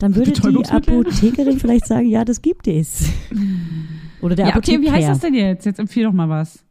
dann 0.00 0.14
würde 0.16 0.32
die? 0.32 0.64
Apothekerin 0.70 1.58
vielleicht 1.60 1.86
sagen, 1.86 2.08
ja, 2.08 2.24
das 2.24 2.42
gibt 2.42 2.66
es. 2.66 3.08
Oder 4.20 4.34
der 4.36 4.46
ja, 4.48 4.56
okay, 4.56 4.74
Apotheker. 4.76 4.82
wie 4.82 4.90
heißt 4.90 5.08
das 5.08 5.20
denn 5.20 5.34
jetzt? 5.34 5.64
Jetzt 5.66 5.78
empfehl 5.78 6.04
doch 6.04 6.12
mal 6.12 6.28
was. 6.28 6.64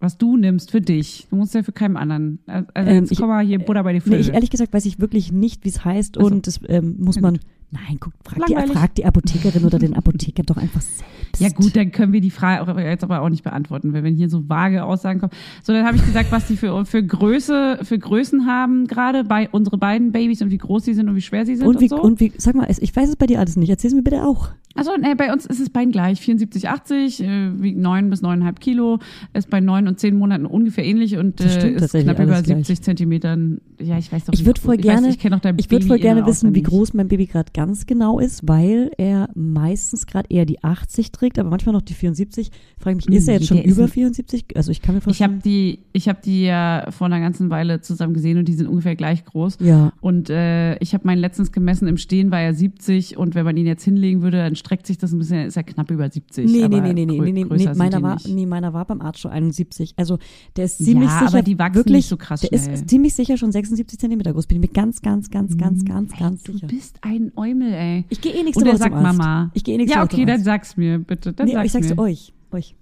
Was 0.00 0.18
du 0.18 0.36
nimmst 0.36 0.70
für 0.70 0.80
dich. 0.80 1.26
Du 1.30 1.36
musst 1.36 1.54
ja 1.54 1.62
für 1.62 1.72
keinen 1.72 1.96
anderen. 1.96 2.38
Also 2.46 2.66
Ähm, 2.90 2.96
jetzt 3.02 3.12
ich- 3.12 3.18
komm 3.18 3.28
mal 3.28 3.44
hier 3.44 3.58
Butter 3.58 3.82
bei 3.84 3.92
die 3.92 3.98
Nee, 4.00 4.16
Fische. 4.16 4.30
ich, 4.30 4.34
ehrlich 4.34 4.50
gesagt 4.50 4.72
weiß 4.72 4.84
ich 4.86 4.98
wirklich 5.00 5.32
nicht, 5.32 5.64
wie 5.64 5.68
es 5.68 5.84
heißt 5.84 6.16
Ach 6.18 6.22
so. 6.22 6.26
und 6.26 6.46
das 6.46 6.60
ähm, 6.68 6.96
muss 6.98 7.20
man. 7.20 7.38
Nein, 7.74 7.98
guck, 8.00 8.12
frag 8.24 8.46
die, 8.46 8.54
frag 8.72 8.94
die 8.94 9.04
Apothekerin 9.04 9.64
oder 9.64 9.78
den 9.78 9.94
Apotheker 9.94 10.42
doch 10.44 10.56
einfach 10.56 10.80
selbst. 10.80 11.04
Ja 11.40 11.48
gut, 11.48 11.74
dann 11.74 11.90
können 11.90 12.12
wir 12.12 12.20
die 12.20 12.30
Frage 12.30 12.62
auch 12.62 12.78
jetzt 12.78 13.02
aber 13.02 13.20
auch 13.20 13.28
nicht 13.28 13.42
beantworten, 13.42 13.92
weil 13.92 14.04
wenn 14.04 14.14
hier 14.14 14.28
so 14.30 14.48
vage 14.48 14.84
Aussagen 14.84 15.18
kommen. 15.18 15.32
So, 15.64 15.72
dann 15.72 15.84
habe 15.84 15.96
ich 15.96 16.04
gesagt, 16.04 16.30
was 16.30 16.46
die 16.46 16.56
für, 16.56 16.84
für 16.86 17.02
Größe, 17.02 17.80
für 17.82 17.98
Größen 17.98 18.46
haben 18.46 18.86
gerade 18.86 19.24
bei 19.24 19.48
unsere 19.50 19.76
beiden 19.76 20.12
Babys 20.12 20.42
und 20.42 20.50
wie 20.52 20.58
groß 20.58 20.84
sie 20.84 20.94
sind 20.94 21.08
und 21.08 21.16
wie 21.16 21.20
schwer 21.22 21.44
sie 21.44 21.56
sind 21.56 21.66
und, 21.66 21.74
Und 21.76 21.80
wie, 21.82 21.88
so. 21.88 22.00
und 22.00 22.20
wie, 22.20 22.32
sag 22.38 22.54
mal, 22.54 22.68
ich 22.70 22.94
weiß 22.94 23.08
es 23.08 23.16
bei 23.16 23.26
dir 23.26 23.40
alles 23.40 23.56
nicht. 23.56 23.68
Erzähl 23.68 23.88
es 23.88 23.94
mir 23.94 24.02
bitte 24.02 24.22
auch. 24.24 24.50
Also 24.76 24.90
nee, 25.00 25.14
bei 25.14 25.32
uns 25.32 25.46
ist 25.46 25.60
es 25.60 25.70
beiden 25.70 25.92
gleich, 25.92 26.20
74, 26.20 26.68
80, 26.68 27.22
äh, 27.22 27.62
wiegt 27.62 27.78
9 27.78 28.10
bis 28.10 28.22
9,5 28.24 28.54
Kilo, 28.58 28.98
ist 29.32 29.48
bei 29.48 29.60
9 29.60 29.86
und 29.86 30.00
10 30.00 30.16
Monaten 30.16 30.46
ungefähr 30.46 30.84
ähnlich 30.84 31.16
und 31.16 31.40
äh, 31.40 31.70
ist 31.74 31.92
knapp 31.92 32.18
über 32.18 32.32
alles 32.34 32.42
gleich. 32.44 32.56
70 32.58 32.82
Zentimetern. 32.82 33.60
Ja, 33.80 33.98
ich 33.98 34.10
weiß 34.12 34.24
doch 34.24 34.32
Ich 34.34 34.40
wie 34.40 34.46
würd 34.46 34.58
groß- 34.58 34.62
voll 34.62 34.74
ich 34.76 34.82
gerne- 34.82 35.08
ich 35.10 35.18
Ich 35.58 35.70
würde 35.70 35.86
voll 35.86 35.98
gerne 35.98 36.26
wissen, 36.26 36.54
wie 36.56 36.62
groß 36.62 36.94
mein 36.94 37.06
Baby 37.08 37.26
gerade 37.26 37.52
ganz 37.64 37.86
genau 37.86 38.18
ist, 38.18 38.46
weil 38.46 38.90
er 38.98 39.28
meistens 39.34 40.06
gerade 40.06 40.26
eher 40.28 40.44
die 40.44 40.62
80 40.62 41.12
trägt, 41.12 41.38
aber 41.38 41.48
manchmal 41.48 41.72
noch 41.72 41.80
die 41.82 41.94
74. 41.94 42.50
Frage 42.78 42.96
mich, 42.96 43.08
ist 43.08 43.26
er 43.28 43.34
Mhm, 43.34 43.38
jetzt 43.40 43.48
schon 43.48 43.62
über 43.62 43.82
ein- 43.84 43.88
74? 43.88 44.44
Also 44.54 44.70
ich 44.70 44.82
kann 44.82 44.94
mir 44.94 44.98
Ich 44.98 45.04
vorstellen. 45.04 45.30
habe 45.32 45.42
die, 45.42 45.78
ich 45.92 46.08
habe 46.08 46.18
die 46.24 46.42
ja 46.44 46.86
vor 46.90 47.06
einer 47.06 47.20
ganzen 47.20 47.48
Weile 47.50 47.80
zusammen 47.80 48.12
gesehen 48.12 48.36
und 48.38 48.46
die 48.48 48.52
sind 48.52 48.66
ungefähr 48.66 48.96
gleich 48.96 49.24
groß. 49.24 49.56
ja, 49.60 49.92
Und 50.00 50.28
äh, 50.30 50.76
ich 50.78 50.92
habe 50.94 51.06
meinen 51.06 51.18
letztens 51.20 51.52
gemessen, 51.52 51.88
im 51.88 51.96
Stehen 51.96 52.30
war 52.30 52.40
er 52.40 52.52
70 52.54 53.16
und 53.16 53.34
wenn 53.34 53.44
man 53.44 53.56
ihn 53.56 53.66
jetzt 53.66 53.82
hinlegen 53.84 54.20
würde, 54.22 54.36
dann 54.38 54.56
streckt 54.56 54.86
sich 54.86 54.98
das 54.98 55.12
ein 55.12 55.18
bisschen, 55.18 55.46
ist 55.46 55.56
er 55.56 55.62
knapp 55.62 55.90
über 55.90 56.10
70. 56.10 56.44
Nee, 56.50 56.58
nee, 56.58 56.64
aber 56.64 56.80
nee, 56.80 56.92
nee, 56.92 57.06
nee, 57.06 57.20
nee, 57.32 57.44
nee, 57.44 57.44
nee, 57.56 57.68
meiner 57.74 58.02
war, 58.02 58.18
nee, 58.28 58.46
meiner 58.46 58.72
war 58.74 58.84
beim 58.84 59.00
Arzt 59.00 59.20
schon 59.20 59.30
71. 59.30 59.94
Also 59.96 60.18
der 60.56 60.66
ist 60.66 60.78
ziemlich 60.78 61.08
ja, 61.08 61.18
sicher, 61.20 61.28
aber 61.28 61.42
die 61.42 61.58
wachsen 61.58 61.74
wirklich, 61.76 61.96
nicht 61.96 62.08
so 62.08 62.16
krass 62.16 62.40
der 62.42 62.48
schnell. 62.58 62.74
ist 62.74 62.88
ziemlich 62.90 63.14
sicher 63.14 63.36
schon 63.36 63.52
76 63.52 63.98
Zentimeter 63.98 64.32
groß. 64.32 64.46
Bin 64.46 64.56
ich 64.56 64.68
mir 64.68 64.72
ganz, 64.74 65.00
ganz, 65.02 65.30
ganz, 65.30 65.56
ganz, 65.56 65.84
ganz, 65.84 66.12
ganz 66.18 66.42
du 66.42 66.52
sicher. 66.52 66.66
bist 66.66 66.98
ein 67.02 67.30
Eumel, 67.54 67.72
ey. 67.72 68.04
Ich 68.08 68.20
gehe 68.20 68.32
eh 68.32 68.42
nächste 68.42 68.62
Und 68.64 68.70
er 68.70 68.76
sagt. 68.76 68.94
Mama. 68.94 69.50
Ich 69.54 69.64
gehe 69.64 69.74
eh 69.74 69.78
nächste 69.78 69.96
Ja, 69.98 70.04
okay, 70.04 70.24
dann 70.24 70.42
sag's 70.42 70.76
mir, 70.76 70.98
bitte. 70.98 71.32
Dann 71.32 71.46
Nee, 71.46 71.52
sag's 71.54 71.66
ich 71.66 71.72
sag's 71.72 71.88
mir. 71.90 71.98
euch. 71.98 72.32
Euch. 72.52 72.74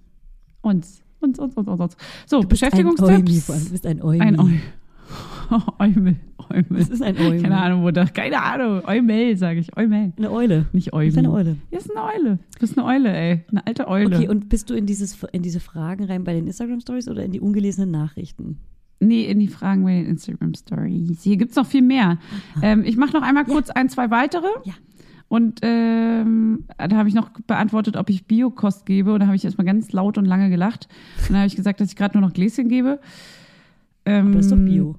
Uns. 0.61 1.01
Uns, 1.19 1.39
uns, 1.39 1.55
uns, 1.55 1.67
uns, 1.67 1.79
uns. 1.79 1.97
So, 2.25 2.41
Du 2.41 2.47
bist 2.47 2.63
ein 2.63 2.73
Eumi, 2.73 2.83
Beschäftigungstipps. 2.95 3.65
Du 3.65 3.71
bist 3.71 3.85
ein 3.85 4.01
Eumi. 4.01 4.19
Ein 4.21 4.39
Eumel. 4.39 4.59
Eumel. 5.79 6.15
Eumel. 6.49 6.65
Was 6.69 6.89
ist 6.89 7.01
ein 7.03 7.17
Eumi? 7.17 7.41
Keine 7.41 7.57
Ahnung, 7.57 7.83
wo 7.83 7.91
das, 7.91 8.11
keine 8.13 8.41
Ahnung. 8.41 8.81
Eumel, 8.85 9.37
sage 9.37 9.59
ich. 9.59 9.75
Eumel. 9.77 10.11
Eine 10.17 10.31
Eule. 10.31 10.65
Nicht 10.73 10.91
Eumel. 10.93 11.17
eine 11.19 11.31
Eule. 11.31 11.55
Ja, 11.71 11.77
ist 11.77 11.91
eine 11.95 12.03
Eule. 12.03 12.39
Du 12.55 12.59
bist 12.59 12.77
eine 12.77 12.87
Eule, 12.87 13.13
ey. 13.15 13.41
Eine 13.51 13.65
alte 13.67 13.87
Eule. 13.87 14.15
Okay, 14.17 14.27
und 14.27 14.49
bist 14.49 14.69
du 14.69 14.73
in, 14.73 14.85
dieses, 14.85 15.21
in 15.31 15.43
diese 15.43 15.59
Fragen 15.59 16.05
rein 16.05 16.23
bei 16.23 16.33
den 16.33 16.47
Instagram-Stories 16.47 17.07
oder 17.09 17.23
in 17.23 17.31
die 17.31 17.39
ungelesenen 17.39 17.91
Nachrichten? 17.91 18.57
Nee, 19.07 19.25
in 19.25 19.39
die 19.39 19.47
Fragen 19.47 19.83
bei 19.83 19.93
den 19.93 20.05
Instagram 20.05 20.53
Stories. 20.53 21.23
Hier 21.23 21.37
gibt's 21.37 21.55
noch 21.55 21.65
viel 21.65 21.81
mehr. 21.81 22.19
Ähm, 22.61 22.83
ich 22.83 22.97
mache 22.97 23.13
noch 23.13 23.21
einmal 23.21 23.45
kurz 23.45 23.69
ein, 23.69 23.89
zwei 23.89 24.09
weitere. 24.11 24.47
Ja. 24.63 24.73
Und 25.27 25.61
ähm, 25.63 26.65
da 26.77 26.95
habe 26.95 27.09
ich 27.09 27.15
noch 27.15 27.31
beantwortet, 27.47 27.97
ob 27.97 28.09
ich 28.09 28.27
Biokost 28.27 28.85
gebe. 28.85 29.13
Und 29.13 29.19
da 29.19 29.25
habe 29.25 29.35
ich 29.35 29.43
erstmal 29.43 29.65
ganz 29.65 29.91
laut 29.91 30.17
und 30.17 30.25
lange 30.25 30.49
gelacht. 30.49 30.87
Und 31.21 31.29
dann 31.29 31.37
habe 31.37 31.47
ich 31.47 31.55
gesagt, 31.55 31.81
dass 31.81 31.89
ich 31.89 31.95
gerade 31.95 32.17
nur 32.17 32.27
noch 32.27 32.33
Gläschen 32.33 32.69
gebe. 32.69 32.99
Ähm, 34.05 34.27
Aber 34.27 34.35
das 34.35 34.45
ist 34.45 34.51
doch 34.51 34.57
Bio. 34.57 34.95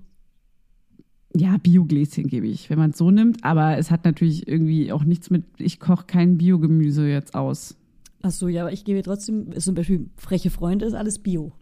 Ja, 1.37 1.57
Biogläschen 1.59 2.27
gebe 2.27 2.47
ich, 2.47 2.71
wenn 2.71 2.79
man 2.79 2.91
es 2.91 2.99
so 2.99 3.11
nimmt. 3.11 3.45
Aber 3.45 3.77
es 3.79 3.91
hat 3.91 4.05
natürlich 4.05 4.49
irgendwie 4.49 4.93
auch 4.93 5.05
nichts 5.05 5.31
mit, 5.31 5.45
ich 5.59 5.79
koche 5.81 6.07
kein 6.07 6.39
Biogemüse 6.39 7.09
jetzt 7.09 7.35
aus. 7.35 7.77
Ach 8.23 8.31
so, 8.31 8.49
ja, 8.49 8.63
aber 8.63 8.73
ich 8.73 8.85
gebe 8.85 9.03
trotzdem, 9.03 9.53
zum 9.59 9.75
Beispiel 9.75 10.09
freche 10.17 10.51
Freunde, 10.51 10.87
ist 10.87 10.95
alles 10.95 11.19
Bio. 11.19 11.53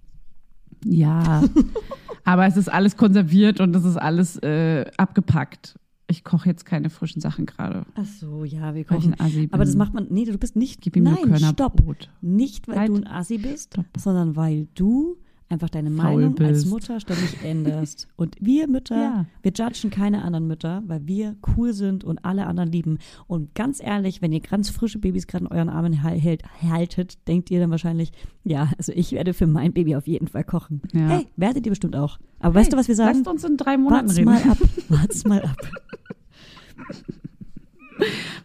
Ja, 0.84 1.42
aber 2.24 2.46
es 2.46 2.56
ist 2.56 2.72
alles 2.72 2.96
konserviert 2.96 3.60
und 3.60 3.74
es 3.76 3.84
ist 3.84 3.96
alles 3.96 4.36
äh, 4.42 4.84
abgepackt. 4.96 5.78
Ich 6.08 6.24
koche 6.24 6.48
jetzt 6.48 6.66
keine 6.66 6.90
frischen 6.90 7.22
Sachen 7.22 7.46
gerade. 7.46 7.86
Ach 7.94 8.04
so, 8.04 8.44
ja, 8.44 8.74
wir 8.74 8.84
kochen. 8.84 9.14
Aber 9.50 9.64
das 9.64 9.76
macht 9.76 9.94
man, 9.94 10.08
nee, 10.10 10.24
du 10.26 10.36
bist 10.36 10.56
nicht, 10.56 10.82
Gib 10.82 10.96
ihm 10.96 11.04
nein, 11.04 11.14
nur 11.26 11.36
stopp. 11.38 11.76
Körnerbrot. 11.76 12.10
Nicht, 12.20 12.68
weil 12.68 12.78
Halt. 12.80 12.88
du 12.90 12.96
ein 12.96 13.06
Assi 13.06 13.38
bist, 13.38 13.72
Stopp. 13.72 13.86
sondern 13.96 14.36
weil 14.36 14.68
du 14.74 15.16
einfach 15.52 15.70
deine 15.70 15.90
Meinung 15.90 16.36
als 16.40 16.62
bist. 16.62 16.66
Mutter 16.70 16.98
ständig 16.98 17.42
änderst. 17.44 18.08
Und 18.16 18.36
wir 18.40 18.66
Mütter, 18.68 18.96
Ja. 18.96 19.26
wir 19.42 19.52
judgen 19.52 19.90
keine 19.90 20.22
anderen 20.22 20.46
Mütter, 20.46 20.82
weil 20.86 21.06
wir 21.06 21.36
cool 21.56 21.72
sind 21.72 22.02
und 22.02 22.24
alle 22.24 22.46
anderen 22.46 22.70
lieben. 22.72 22.98
Und 23.26 23.54
ganz 23.54 23.80
ehrlich, 23.82 24.22
wenn 24.22 24.32
ihr 24.32 24.40
ganz 24.40 24.70
frische 24.70 24.98
Babys 24.98 25.26
gerade 25.26 25.44
in 25.44 25.50
euren 25.52 25.68
Armen 25.68 25.92
hält, 25.92 26.42
haltet, 26.68 27.18
denkt 27.28 27.50
ihr 27.50 27.60
dann 27.60 27.70
wahrscheinlich, 27.70 28.10
ja, 28.44 28.72
also 28.78 28.92
ich 28.92 29.12
werde 29.12 29.34
für 29.34 29.46
mein 29.46 29.72
Baby 29.72 29.94
auf 29.96 30.06
jeden 30.06 30.26
Fall 30.26 30.44
kochen. 30.44 30.80
Ja. 30.92 31.08
Hey, 31.08 31.26
werdet 31.36 31.64
ihr 31.66 31.70
bestimmt 31.70 31.94
auch. 31.96 32.18
Aber 32.40 32.54
weißt 32.56 32.72
du, 32.72 32.76
was 32.76 32.88
wir 32.88 32.94
sagen? 32.96 33.18
Lasst 33.18 33.28
uns 33.28 33.44
in 33.44 33.56
drei 33.56 33.76
Monaten 33.76 34.06
Wart's 34.08 34.18
reden. 34.18 34.24
mal 34.30 34.42
ab. 34.50 34.58
Wart's 34.88 35.24
mal 35.24 35.42
ab. 35.42 35.56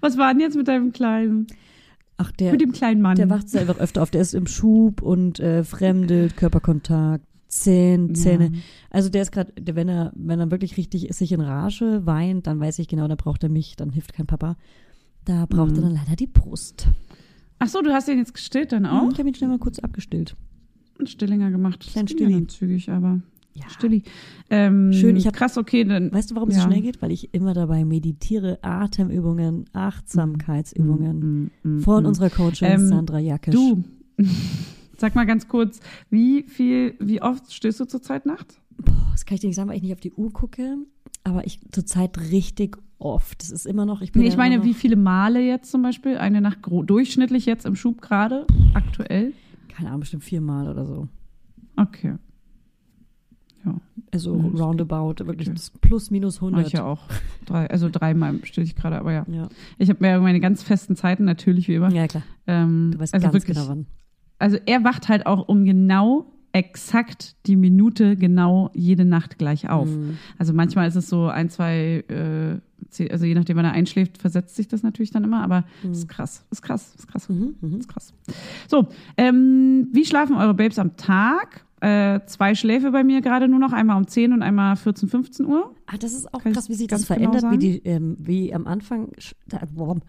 Was 0.01 0.18
war 0.18 0.34
denn 0.34 0.41
jetzt 0.41 0.55
mit 0.55 0.68
deinem 0.68 0.91
Kleinen? 0.91 1.47
Ach, 2.18 2.32
der, 2.32 2.51
mit 2.51 2.61
dem 2.61 2.72
kleinen 2.72 3.01
Mann. 3.01 3.15
der 3.15 3.30
wacht 3.30 3.55
einfach 3.55 3.78
öfter 3.80 4.01
auf. 4.01 4.09
Der 4.11 4.22
ist 4.22 4.34
im 4.34 4.47
Schub 4.47 5.01
und 5.01 5.39
äh, 5.39 5.63
fremdelt, 5.63 6.36
Körperkontakt, 6.36 7.24
Zähne, 7.47 8.13
Zähne. 8.13 8.45
Ja. 8.53 8.59
Also 8.89 9.09
der 9.09 9.22
ist 9.22 9.32
gerade, 9.32 9.53
wenn 9.61 9.88
er, 9.88 10.11
wenn 10.15 10.39
er 10.39 10.49
wirklich 10.51 10.78
richtig 10.78 11.13
sich 11.15 11.32
in 11.32 11.41
Rage 11.41 12.05
weint, 12.05 12.47
dann 12.47 12.59
weiß 12.59 12.80
ich 12.80 12.88
genau, 12.88 13.07
da 13.07 13.15
braucht 13.15 13.43
er 13.43 13.49
mich, 13.49 13.76
dann 13.76 13.91
hilft 13.91 14.13
kein 14.13 14.26
Papa. 14.28 14.57
Da 15.26 15.45
braucht 15.45 15.72
Mhm. 15.72 15.78
er 15.78 15.82
dann 15.84 15.93
leider 15.93 16.15
die 16.15 16.28
Brust. 16.28 16.88
Ach 17.59 17.68
so, 17.68 17.82
du 17.82 17.91
hast 17.93 18.07
den 18.07 18.18
jetzt 18.18 18.34
gestillt 18.34 18.72
dann 18.72 18.84
Mhm, 18.84 18.89
auch? 18.89 19.11
Ich 19.11 19.20
habe 19.20 19.30
ihn 19.30 19.36
schnell 19.36 19.49
mal 19.49 19.59
kurz 19.59 19.80
abgestillt. 19.80 20.36
Einen 20.97 21.07
Stillinger 21.07 21.51
gemacht. 21.51 21.84
Das 21.86 21.91
Kleinen 21.93 22.07
ging 22.07 22.18
ja 22.18 22.26
Stilli. 22.26 22.34
dann 22.41 22.49
zügig, 22.49 22.89
aber 22.89 23.22
Ja. 23.60 23.70
Stilli. 23.70 24.03
Ähm, 24.49 24.93
Schön, 24.93 25.16
ich 25.16 25.26
hab- 25.28 25.34
krass, 25.36 25.58
okay, 25.58 25.84
dann. 25.84 26.12
Weißt 26.12 26.32
du, 26.32 26.36
warum 26.36 26.49
es 26.49 26.55
Ja. 26.55 26.62
so 26.64 26.68
schnell 26.70 26.82
geht? 26.82 27.01
Weil 27.01 27.12
ich 27.12 27.34
immer 27.34 27.53
dabei 27.53 27.86
meditiere, 27.86 28.60
Atemübungen, 28.62 29.66
Achtsamkeitsübungen. 29.74 31.49
Mm, 31.64 31.70
mm, 31.78 31.80
Von 31.82 32.03
mm. 32.03 32.08
unserer 32.08 32.30
Coachin 32.30 32.68
Ähm, 32.68 32.88
Sandra 32.88 33.20
Jakisch. 33.20 33.53
Du, 33.53 33.84
sag 34.97 35.16
mal 35.16 35.26
ganz 35.26 35.47
kurz, 35.47 35.80
wie 36.10 36.43
viel, 36.43 36.95
wie 36.99 37.22
oft 37.22 37.51
stehst 37.53 37.80
du 37.80 37.86
zurzeit 37.86 38.26
nachts? 38.26 38.60
Boah, 38.78 39.08
das 39.12 39.26
kann 39.26 39.36
ich 39.36 39.41
dir 39.41 39.47
nicht 39.47 39.55
sagen, 39.55 39.70
weil 39.70 39.78
ich 39.78 39.84
nicht 39.84 39.93
auf 39.93 39.99
die 39.99 40.14
Uhr 40.14 40.32
gucke. 40.32 40.78
Aber 41.24 41.45
ich 41.45 41.60
zurzeit 41.72 42.18
richtig 42.32 42.78
oft. 42.99 43.41
Das 43.41 43.51
ist 43.51 43.66
immer 43.66 43.86
noch, 43.86 44.01
ich 44.01 44.12
bin 44.12 44.22
Nee, 44.22 44.28
ich 44.30 44.38
meine, 44.38 44.64
wie 44.64 44.74
viele 44.74 44.95
Male 44.95 45.41
jetzt 45.41 45.72
zum 45.72 45.82
Beispiel? 45.82 46.18
Eine 46.18 46.41
Nacht 46.41 46.60
durchschnittlich 46.64 47.45
jetzt 47.45 47.66
im 47.66 47.76
Schub 47.76 48.01
gerade, 48.01 48.45
aktuell? 48.74 49.34
keine 49.70 49.89
Ahnung, 49.89 49.99
bestimmt 50.01 50.24
viermal 50.24 50.68
oder 50.68 50.86
so. 50.86 51.08
Okay. 51.76 52.16
Ja, 53.68 53.82
Also 54.13 54.36
Ja, 54.38 54.49
das 54.49 54.59
roundabout, 54.61 55.15
wirklich 55.26 55.49
plus 55.82 56.11
minus 56.11 56.41
mach 56.41 56.47
100. 56.47 56.68
ich 56.68 56.74
ja 56.74 56.84
auch. 56.86 57.01
Drei, 57.45 57.70
also 57.70 57.89
dreimal 57.89 58.39
still 58.43 58.63
ich 58.63 58.76
gerade, 58.76 58.97
aber 58.99 59.13
ja. 59.13 59.26
Ja. 59.30 59.47
Ich 59.78 59.89
habe 59.89 59.99
mir 60.05 60.20
meine 60.20 60.39
ganz 60.39 60.63
festen 60.63 60.95
Zeiten, 60.95 61.24
natürlich 61.26 61.68
wie 61.68 61.76
immer. 61.76 61.91
ja, 61.91 62.07
klar. 62.07 62.24
Ähm, 62.47 62.91
Du 62.93 62.99
weißt 62.99 63.13
also 63.13 63.26
ganz 63.26 63.34
wirklich, 63.36 63.55
genau 63.57 63.70
wann. 63.70 63.86
also 64.39 64.57
er 64.65 64.84
wacht 64.84 65.07
halt 65.09 65.26
auch 65.26 65.47
um 65.47 65.65
genau 65.65 66.34
exakt 66.53 67.36
die 67.45 67.55
Minute 67.55 68.15
genau 68.15 68.72
jede 68.74 69.05
Nacht 69.05 69.38
gleich 69.38 69.70
auf. 69.70 69.88
Mhm. 69.89 70.18
Also 70.39 70.53
manchmal 70.53 70.88
ist 70.88 70.95
es 70.95 71.07
so 71.07 71.28
ein, 71.28 71.49
zwei, 71.49 72.03
äh, 72.07 73.11
also 73.11 73.26
je 73.26 73.36
nachdem, 73.36 73.57
wann 73.57 73.65
er 73.65 73.74
einschläft, 73.74 74.18
versetzt 74.18 74.55
sich 74.55 74.68
das 74.68 74.82
natürlich 74.82 75.11
dann 75.11 75.24
immer, 75.24 75.43
aber 75.43 75.65
ist 75.84 76.07
krass, 76.07 76.45
ist 76.49 76.61
krass, 76.63 76.95
ist 76.97 77.07
krass, 77.07 77.30
Mhm, 77.30 77.55
mhm. 77.61 77.78
ist 77.80 77.88
krass. 77.89 78.11
So, 78.68 78.88
ähm, 79.18 79.89
wie 79.91 80.05
schlafen 80.05 80.36
eure 80.38 80.53
Babes 80.55 80.80
am 80.80 80.95
Tag? 80.97 81.65
Äh, 81.80 82.21
zwei 82.25 82.55
Schläfe 82.55 82.89
bei 82.91 83.03
mir 83.03 83.21
gerade 83.21 83.47
nur 83.47 83.59
noch, 83.59 83.71
einmal 83.71 83.97
um 83.97 84.07
10 84.07 84.34
und 84.34 84.41
einmal 84.41 84.75
14, 84.75 85.09
15 85.09 85.45
Uhr. 85.45 85.75
Ah, 85.86 85.97
das 85.99 86.13
ist 86.13 86.34
auch 86.34 86.41
Kann 86.41 86.53
krass, 86.53 86.69
wie 86.69 86.73
sich 86.73 86.88
das 86.88 87.05
verändert, 87.05 87.41
genau 87.41 87.53
wie 87.53 87.57
die, 87.59 87.78
ähm, 87.86 88.17
wie 88.19 88.51
am 88.53 88.65
Anfang, 88.65 89.11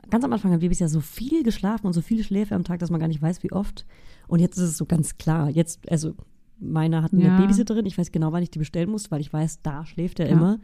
ganz 0.08 0.24
am 0.24 0.32
Anfang 0.32 0.52
haben 0.52 0.60
Babys 0.60 0.78
ja 0.78 0.88
so 0.88 1.00
viel 1.00 1.42
geschlafen 1.42 1.86
und 1.86 1.92
so 1.92 2.00
viele 2.00 2.24
Schläfe 2.24 2.54
am 2.54 2.64
Tag, 2.64 2.78
dass 2.78 2.90
man 2.90 3.00
gar 3.00 3.08
nicht 3.08 3.20
weiß, 3.20 3.42
wie 3.42 3.52
oft. 3.52 3.84
Und 4.28 4.40
jetzt 4.40 4.56
ist 4.56 4.64
es 4.64 4.76
so 4.78 4.86
ganz 4.86 5.18
klar. 5.18 5.50
Jetzt, 5.50 5.90
also 5.90 6.14
meiner 6.58 7.02
hat 7.02 7.12
eine 7.12 7.24
Ja. 7.28 7.36
Babysitterin, 7.36 7.84
ich 7.86 7.98
weiß 7.98 8.12
genau, 8.12 8.32
wann 8.32 8.42
ich 8.42 8.50
die 8.50 8.58
bestellen 8.58 8.90
muss, 8.90 9.10
weil 9.10 9.20
ich 9.20 9.30
weiß, 9.32 9.60
da 9.62 9.84
schläft 9.84 10.20
er 10.20 10.26
Ja. 10.28 10.32
immer. 10.32 10.60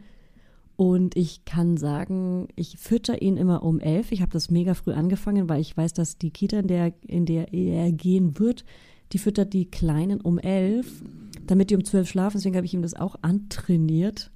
Und 0.77 1.15
ich 1.15 1.45
kann 1.45 1.77
sagen, 1.77 2.47
ich 2.55 2.77
fütter 2.77 3.21
ihn 3.21 3.37
immer 3.37 3.63
um 3.63 3.79
elf. 3.79 4.11
Ich 4.11 4.21
habe 4.21 4.31
das 4.31 4.49
mega 4.49 4.73
früh 4.73 4.91
angefangen, 4.91 5.47
weil 5.47 5.61
ich 5.61 5.77
weiß, 5.77 5.93
dass 5.93 6.17
die 6.17 6.31
Kita, 6.31 6.59
in 6.59 6.67
der, 6.67 6.93
in 7.07 7.25
der 7.25 7.53
er 7.53 7.91
gehen 7.93 8.39
wird, 8.39 8.65
die 9.11 9.17
füttert 9.19 9.53
die 9.53 9.65
Kleinen 9.69 10.19
um 10.21 10.37
elf, 10.39 11.03
damit 11.45 11.69
die 11.69 11.75
um 11.75 11.83
zwölf 11.85 12.09
schlafen. 12.09 12.37
Deswegen 12.37 12.55
habe 12.55 12.65
ich 12.65 12.73
ihm 12.73 12.81
das 12.81 12.93
auch 12.95 13.15
antrainiert. 13.21 14.31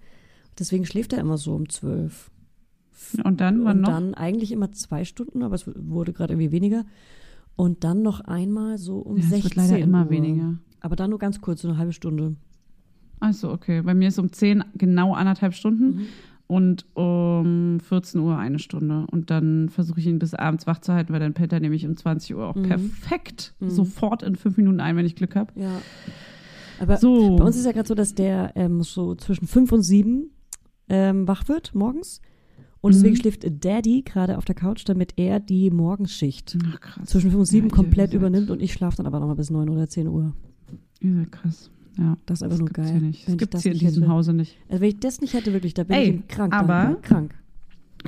Deswegen 0.57 0.85
schläft 0.85 1.13
er 1.13 1.19
immer 1.19 1.37
so 1.37 1.55
um 1.55 1.69
zwölf. 1.69 2.31
Und 3.23 3.39
dann, 3.41 3.63
wann 3.63 3.77
Und 3.77 3.81
noch? 3.81 3.89
dann 3.89 4.13
eigentlich 4.13 4.51
immer 4.51 4.71
zwei 4.71 5.05
Stunden, 5.05 5.41
aber 5.43 5.55
es 5.55 5.65
wurde 5.67 6.13
gerade 6.13 6.33
irgendwie 6.33 6.51
weniger. 6.51 6.85
Und 7.55 7.83
dann 7.83 8.01
noch 8.03 8.19
einmal 8.21 8.77
so 8.77 8.97
um 8.99 9.17
Ja, 9.17 9.23
es 9.23 9.29
16 9.29 9.43
wird 9.43 9.55
leider 9.55 9.79
immer 9.79 10.03
Uhr. 10.05 10.09
weniger. 10.09 10.59
Aber 10.81 10.95
dann 10.95 11.09
nur 11.09 11.19
ganz 11.19 11.41
kurz, 11.41 11.61
so 11.61 11.67
eine 11.69 11.77
halbe 11.77 11.93
Stunde. 11.93 12.35
Achso, 13.19 13.51
okay. 13.51 13.81
Bei 13.81 13.93
mir 13.93 14.07
ist 14.09 14.19
um 14.19 14.31
10 14.31 14.63
genau 14.75 15.13
anderthalb 15.13 15.53
Stunden 15.53 15.85
Mhm. 15.95 16.05
Und 16.49 16.85
um 16.95 17.79
14 17.79 18.19
Uhr 18.19 18.35
eine 18.35 18.57
Stunde. 18.57 19.05
Und 19.11 19.29
dann 19.29 19.69
versuche 19.69 19.99
ich 19.99 20.07
ihn 20.07 20.17
bis 20.17 20.33
abends 20.33 20.65
wach 20.65 20.79
zu 20.79 20.91
halten, 20.93 21.13
weil 21.13 21.19
dann 21.19 21.35
pennt 21.35 21.53
er 21.53 21.59
nämlich 21.59 21.85
um 21.85 21.95
20 21.95 22.35
Uhr 22.35 22.47
auch 22.47 22.55
Mhm. 22.55 22.63
perfekt 22.63 23.53
Mhm. 23.59 23.69
sofort 23.69 24.23
in 24.23 24.35
fünf 24.35 24.57
Minuten 24.57 24.79
ein, 24.79 24.95
wenn 24.95 25.05
ich 25.05 25.15
Glück 25.15 25.35
habe. 25.35 25.53
Ja. 25.55 25.79
Aber 26.79 26.97
So. 26.97 27.35
bei 27.35 27.43
uns 27.45 27.55
ist 27.55 27.65
ja 27.65 27.71
gerade 27.71 27.87
so, 27.87 27.93
dass 27.93 28.15
der 28.15 28.53
ähm, 28.55 28.81
so 28.81 29.13
zwischen 29.13 29.45
fünf 29.45 29.71
und 29.71 29.83
sieben 29.83 30.31
ähm, 30.89 31.27
wach 31.27 31.47
wird 31.47 31.75
morgens. 31.75 32.19
Und 32.81 32.95
deswegen 32.95 33.13
Mhm. 33.13 33.17
schläft 33.19 33.45
Daddy 33.63 34.01
gerade 34.03 34.37
auf 34.37 34.45
der 34.45 34.55
Couch, 34.55 34.83
damit 34.87 35.13
er 35.17 35.39
die 35.39 35.69
Morgenschicht 35.69 36.57
Ach, 36.81 37.03
zwischen 37.05 37.29
fünf 37.29 37.41
und 37.41 37.45
sieben 37.45 37.67
Ja, 37.69 37.75
komplett 37.75 38.13
übernimmt 38.15 38.49
und 38.49 38.59
ich 38.59 38.73
schlafe 38.73 38.97
dann 38.97 39.05
aber 39.05 39.19
nochmal 39.19 39.35
bis 39.35 39.51
neun 39.51 39.69
oder 39.69 39.87
zehn 39.87 40.07
Uhr. 40.07 40.33
Seid 41.01 41.31
krass. 41.31 41.69
Ja. 41.99 42.17
Das 42.25 42.39
ist 42.39 42.43
einfach 42.43 42.57
nur 42.59 42.67
gibt's 42.69 42.89
geil. 42.91 43.01
Nicht. 43.01 43.27
Wenn 43.27 43.33
Das 43.33 43.33
ich 43.33 43.37
gibt 43.39 43.53
das 43.53 43.59
es 43.59 43.63
hier 43.63 43.71
in 43.73 43.79
diesem 43.79 44.03
hätte. 44.03 44.11
Hause 44.13 44.33
nicht. 44.33 44.57
Also 44.69 44.81
wenn 44.81 44.89
ich 44.89 44.99
das 44.99 45.19
nicht 45.21 45.33
hätte, 45.33 45.51
wirklich, 45.53 45.73
da 45.73 45.83
bin 45.83 45.95
Ey, 45.97 46.09
ich 46.21 46.27
krank. 46.27 46.53
aber- 46.53 46.97
krank. 47.01 47.33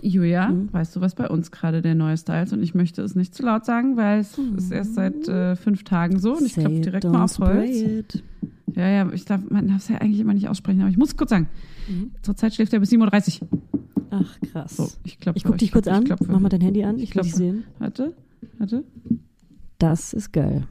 Julia, 0.01 0.47
Mhm. 0.49 0.69
weißt 0.71 0.95
du, 0.95 1.01
was 1.01 1.15
bei 1.15 1.27
uns 1.27 1.51
gerade 1.51 1.81
der 1.81 1.95
neue 1.95 2.15
Style 2.15 2.43
ist? 2.43 2.53
Und 2.53 2.63
ich 2.63 2.73
möchte 2.73 3.01
es 3.01 3.13
nicht 3.15 3.35
zu 3.35 3.43
laut 3.43 3.65
sagen, 3.65 3.97
weil 3.97 4.19
es 4.21 4.37
ist 4.37 4.71
erst 4.71 4.93
seit 4.95 5.27
äh, 5.27 5.57
fünf 5.57 5.83
Tagen 5.83 6.17
so. 6.19 6.37
Und 6.37 6.45
ich 6.45 6.53
klopfe 6.53 6.79
direkt 6.79 7.03
mal 7.03 7.25
auf 7.25 7.37
Holz. 7.39 7.81
it. 7.81 8.23
Ja, 8.73 8.87
ja, 8.87 9.11
ich 9.11 9.25
darf, 9.25 9.41
man 9.49 9.67
darf 9.67 9.79
es 9.79 9.89
ja 9.89 9.97
eigentlich 9.97 10.21
immer 10.21 10.33
nicht 10.33 10.47
aussprechen, 10.47 10.79
aber 10.79 10.89
ich 10.89 10.95
muss 10.97 11.17
kurz 11.17 11.31
sagen. 11.31 11.49
Mhm. 11.89 12.11
Zurzeit 12.21 12.53
schläft 12.53 12.71
er 12.71 12.79
bis 12.79 12.89
7.30 12.91 13.41
Uhr. 13.41 13.49
Ach, 14.11 14.39
krass. 14.53 14.77
So, 14.77 14.87
ich 15.03 15.19
klopfe. 15.19 15.37
ich 15.37 15.43
guck 15.43 15.57
dich 15.57 15.73
kurz 15.73 15.87
klopfe, 15.87 16.13
an. 16.13 16.17
Ich. 16.21 16.27
Mach 16.29 16.39
mal 16.39 16.47
dein 16.47 16.61
Handy 16.61 16.85
an. 16.85 16.95
Ich 16.97 17.03
Ich 17.09 17.15
will 17.15 17.23
dich 17.23 17.35
sehen. 17.35 17.63
Warte, 17.79 18.13
warte. 18.59 18.85
Das 19.77 20.13
ist 20.13 20.31
geil. 20.31 20.63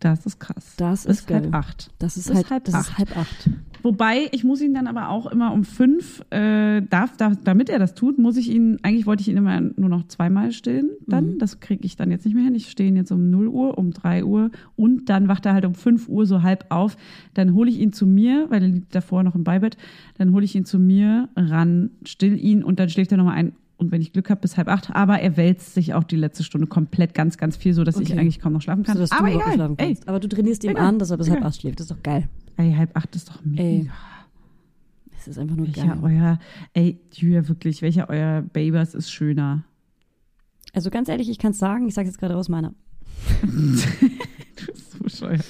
Das 0.00 0.26
ist 0.26 0.38
krass. 0.38 0.74
Das 0.76 1.06
ist 1.06 1.26
geil. 1.26 1.42
halb 1.44 1.54
acht. 1.54 1.90
Das 1.98 2.16
ist 2.16 2.28
Bis 2.28 2.36
halt 2.36 2.50
halb 2.50 2.64
das 2.64 2.74
ist 2.74 2.90
acht. 2.90 2.98
halb 2.98 3.16
acht. 3.16 3.50
Wobei, 3.82 4.28
ich 4.32 4.42
muss 4.42 4.60
ihn 4.60 4.74
dann 4.74 4.88
aber 4.88 5.10
auch 5.10 5.26
immer 5.26 5.52
um 5.52 5.62
fünf, 5.64 6.20
äh, 6.30 6.82
darf, 6.82 7.16
darf, 7.16 7.34
damit 7.44 7.70
er 7.70 7.78
das 7.78 7.94
tut, 7.94 8.18
muss 8.18 8.36
ich 8.36 8.50
ihn, 8.50 8.78
eigentlich 8.82 9.06
wollte 9.06 9.20
ich 9.20 9.28
ihn 9.28 9.36
immer 9.36 9.60
nur 9.60 9.88
noch 9.88 10.08
zweimal 10.08 10.52
stillen 10.52 10.90
dann. 11.06 11.34
Mhm. 11.34 11.38
Das 11.38 11.60
kriege 11.60 11.84
ich 11.86 11.96
dann 11.96 12.10
jetzt 12.10 12.24
nicht 12.24 12.34
mehr 12.34 12.44
hin. 12.44 12.54
Ich 12.54 12.68
stehe 12.68 12.88
ihn 12.88 12.96
jetzt 12.96 13.12
um 13.12 13.30
0 13.30 13.46
Uhr, 13.48 13.78
um 13.78 13.92
3 13.92 14.24
Uhr 14.24 14.50
und 14.74 15.08
dann 15.08 15.28
wacht 15.28 15.46
er 15.46 15.54
halt 15.54 15.64
um 15.64 15.74
5 15.74 16.08
Uhr 16.08 16.26
so 16.26 16.42
halb 16.42 16.66
auf. 16.70 16.96
Dann 17.34 17.54
hole 17.54 17.70
ich 17.70 17.78
ihn 17.78 17.92
zu 17.92 18.06
mir, 18.06 18.46
weil 18.48 18.62
er 18.62 18.68
liegt 18.68 18.94
davor 18.94 19.22
noch 19.22 19.34
im 19.34 19.44
Beibett. 19.44 19.76
Dann 20.18 20.32
hole 20.32 20.44
ich 20.44 20.54
ihn 20.56 20.64
zu 20.64 20.78
mir 20.78 21.28
ran, 21.36 21.90
still 22.04 22.36
ihn 22.38 22.64
und 22.64 22.80
dann 22.80 22.88
schläft 22.88 23.12
er 23.12 23.18
nochmal 23.18 23.36
ein. 23.36 23.52
Und 23.78 23.92
wenn 23.92 24.00
ich 24.00 24.12
Glück 24.14 24.30
habe, 24.30 24.40
bis 24.40 24.56
halb 24.56 24.68
acht. 24.68 24.90
Aber 24.94 25.20
er 25.20 25.36
wälzt 25.36 25.74
sich 25.74 25.92
auch 25.92 26.04
die 26.04 26.16
letzte 26.16 26.42
Stunde 26.44 26.66
komplett 26.66 27.12
ganz, 27.12 27.36
ganz 27.36 27.56
viel, 27.58 27.74
so 27.74 27.84
dass 27.84 27.98
ich 28.00 28.10
Okay. 28.10 28.18
eigentlich 28.20 28.38
kaum 28.40 28.54
noch 28.54 28.62
schlafen 28.62 28.84
kann. 28.84 28.94
So, 28.96 29.00
dass 29.02 29.10
du 29.10 29.16
aber 29.16 29.26
nicht 29.28 29.36
egal. 29.36 29.54
schlafen 29.54 29.74
Ey, 29.78 29.86
kannst. 29.88 30.08
Aber 30.08 30.18
du 30.20 30.28
trainierst 30.28 30.64
ihm 30.64 30.70
Egal. 30.70 30.86
an, 30.86 30.98
dass 30.98 31.10
er 31.10 31.18
bis 31.18 31.28
halb 31.28 31.38
Egal. 31.40 31.48
acht 31.50 31.60
schläft. 31.60 31.80
Das 31.80 31.84
ist 31.84 31.90
doch 31.90 32.02
geil. 32.02 32.28
ey, 32.56 32.72
halb 32.72 32.96
acht 32.96 33.14
ist 33.14 33.28
doch 33.28 33.44
mega. 33.44 33.62
Ey, 33.62 33.90
Es 35.18 35.28
ist 35.28 35.38
einfach 35.38 35.56
nur 35.56 35.66
Welcher 35.66 35.86
geil. 35.88 35.98
euer, 36.02 36.38
ey, 36.72 36.98
Julia, 37.12 37.46
wirklich, 37.48 37.82
welcher 37.82 38.08
euer 38.08 38.42
Babers 38.42 38.94
ist 38.94 39.10
schöner? 39.10 39.64
Also 40.72 40.88
ganz 40.90 41.08
ehrlich, 41.10 41.28
ich 41.28 41.38
kann 41.38 41.50
es 41.52 41.58
sagen, 41.58 41.86
ich 41.86 41.94
sage 41.94 42.08
jetzt 42.08 42.18
gerade 42.18 42.36
aus 42.36 42.48
meiner. 42.48 42.72
Du 44.56 44.66
bist 44.72 44.92
so 44.92 44.98
bescheuert. 45.00 45.44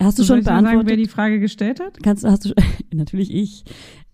Hast 0.00 0.18
du 0.18 0.22
Soll 0.24 0.26
schon 0.36 0.40
ich 0.40 0.44
mal 0.46 0.52
sagen, 0.54 0.62
beantwortet? 0.64 0.90
wer 0.90 0.96
die 0.96 1.06
Frage 1.08 1.38
gestellt 1.40 1.78
hat? 1.80 2.02
Kannst, 2.02 2.24
hast 2.24 2.44
du, 2.46 2.54
natürlich 2.92 3.32
ich. 3.32 3.64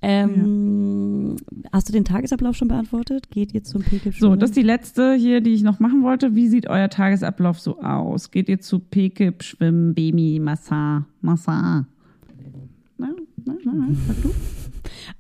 Ähm, 0.08 1.36
Hast 1.72 1.88
du 1.88 1.92
den 1.92 2.04
Tagesablauf 2.04 2.56
schon 2.56 2.68
beantwortet? 2.68 3.28
Geht 3.30 3.52
ihr 3.52 3.64
zum 3.64 3.82
PK 3.82 4.12
So, 4.12 4.36
das 4.36 4.50
ist 4.50 4.56
die 4.56 4.62
letzte 4.62 5.14
hier, 5.14 5.40
die 5.40 5.52
ich 5.52 5.62
noch 5.62 5.80
machen 5.80 6.02
wollte. 6.04 6.34
Wie 6.34 6.48
sieht 6.48 6.68
euer 6.68 6.88
Tagesablauf 6.88 7.58
so 7.58 7.80
aus? 7.80 8.30
Geht 8.30 8.48
ihr 8.48 8.60
zu 8.60 8.78
Pekip, 8.78 9.42
Schwimmen, 9.42 9.94
Baby, 9.94 10.38
Massage, 10.38 11.04
Massage? 11.20 11.86
Na, 12.98 13.08
na, 13.44 13.54
na, 13.64 13.72
na, 13.74 13.86
sag 14.06 14.22
du? 14.22 14.30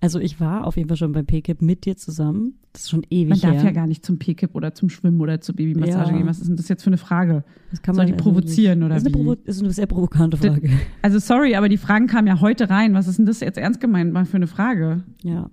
Also 0.00 0.18
ich 0.20 0.40
war 0.40 0.66
auf 0.66 0.76
jeden 0.76 0.88
Fall 0.88 0.96
schon 0.96 1.12
beim 1.12 1.26
PKIP 1.26 1.62
mit 1.62 1.84
dir 1.84 1.96
zusammen. 1.96 2.54
Das 2.72 2.82
ist 2.82 2.90
schon 2.90 3.04
ewig 3.08 3.30
Man 3.30 3.40
darf 3.40 3.54
her. 3.54 3.64
ja 3.64 3.70
gar 3.70 3.86
nicht 3.86 4.04
zum 4.04 4.18
Pekip 4.18 4.54
oder 4.54 4.74
zum 4.74 4.90
Schwimmen 4.90 5.20
oder 5.20 5.40
zur 5.40 5.54
Babymassage 5.56 6.10
Ja. 6.10 6.16
gehen. 6.18 6.26
Was 6.26 6.38
ist 6.38 6.48
denn 6.48 6.56
das 6.56 6.68
jetzt 6.68 6.82
für 6.82 6.88
eine 6.90 6.98
Frage? 6.98 7.42
das 7.70 7.80
kann 7.82 7.94
soll 7.94 8.04
man 8.04 8.08
die 8.08 8.12
also 8.14 8.22
provozieren, 8.30 8.78
nicht. 8.80 8.86
oder 8.86 8.94
das 8.94 9.02
ist 9.02 9.06
eine, 9.08 9.14
wie? 9.14 9.24
provo 9.24 9.36
ist 9.44 9.60
eine 9.62 9.70
sehr 9.72 9.86
provokante 9.86 10.36
Frage. 10.36 10.70
Also 11.02 11.18
sorry, 11.18 11.54
aber 11.56 11.68
die 11.70 11.78
Fragen 11.78 12.06
kamen 12.06 12.28
ja 12.28 12.40
heute 12.40 12.68
rein. 12.68 12.92
Was 12.94 13.08
ist 13.08 13.18
denn 13.18 13.26
das 13.26 13.40
jetzt 13.40 13.56
ernst 13.58 13.80
gemeint 13.80 14.12
mal 14.12 14.24
für 14.26 14.36
eine 14.36 14.46
Frage? 14.46 15.04
Ja. 15.22 15.50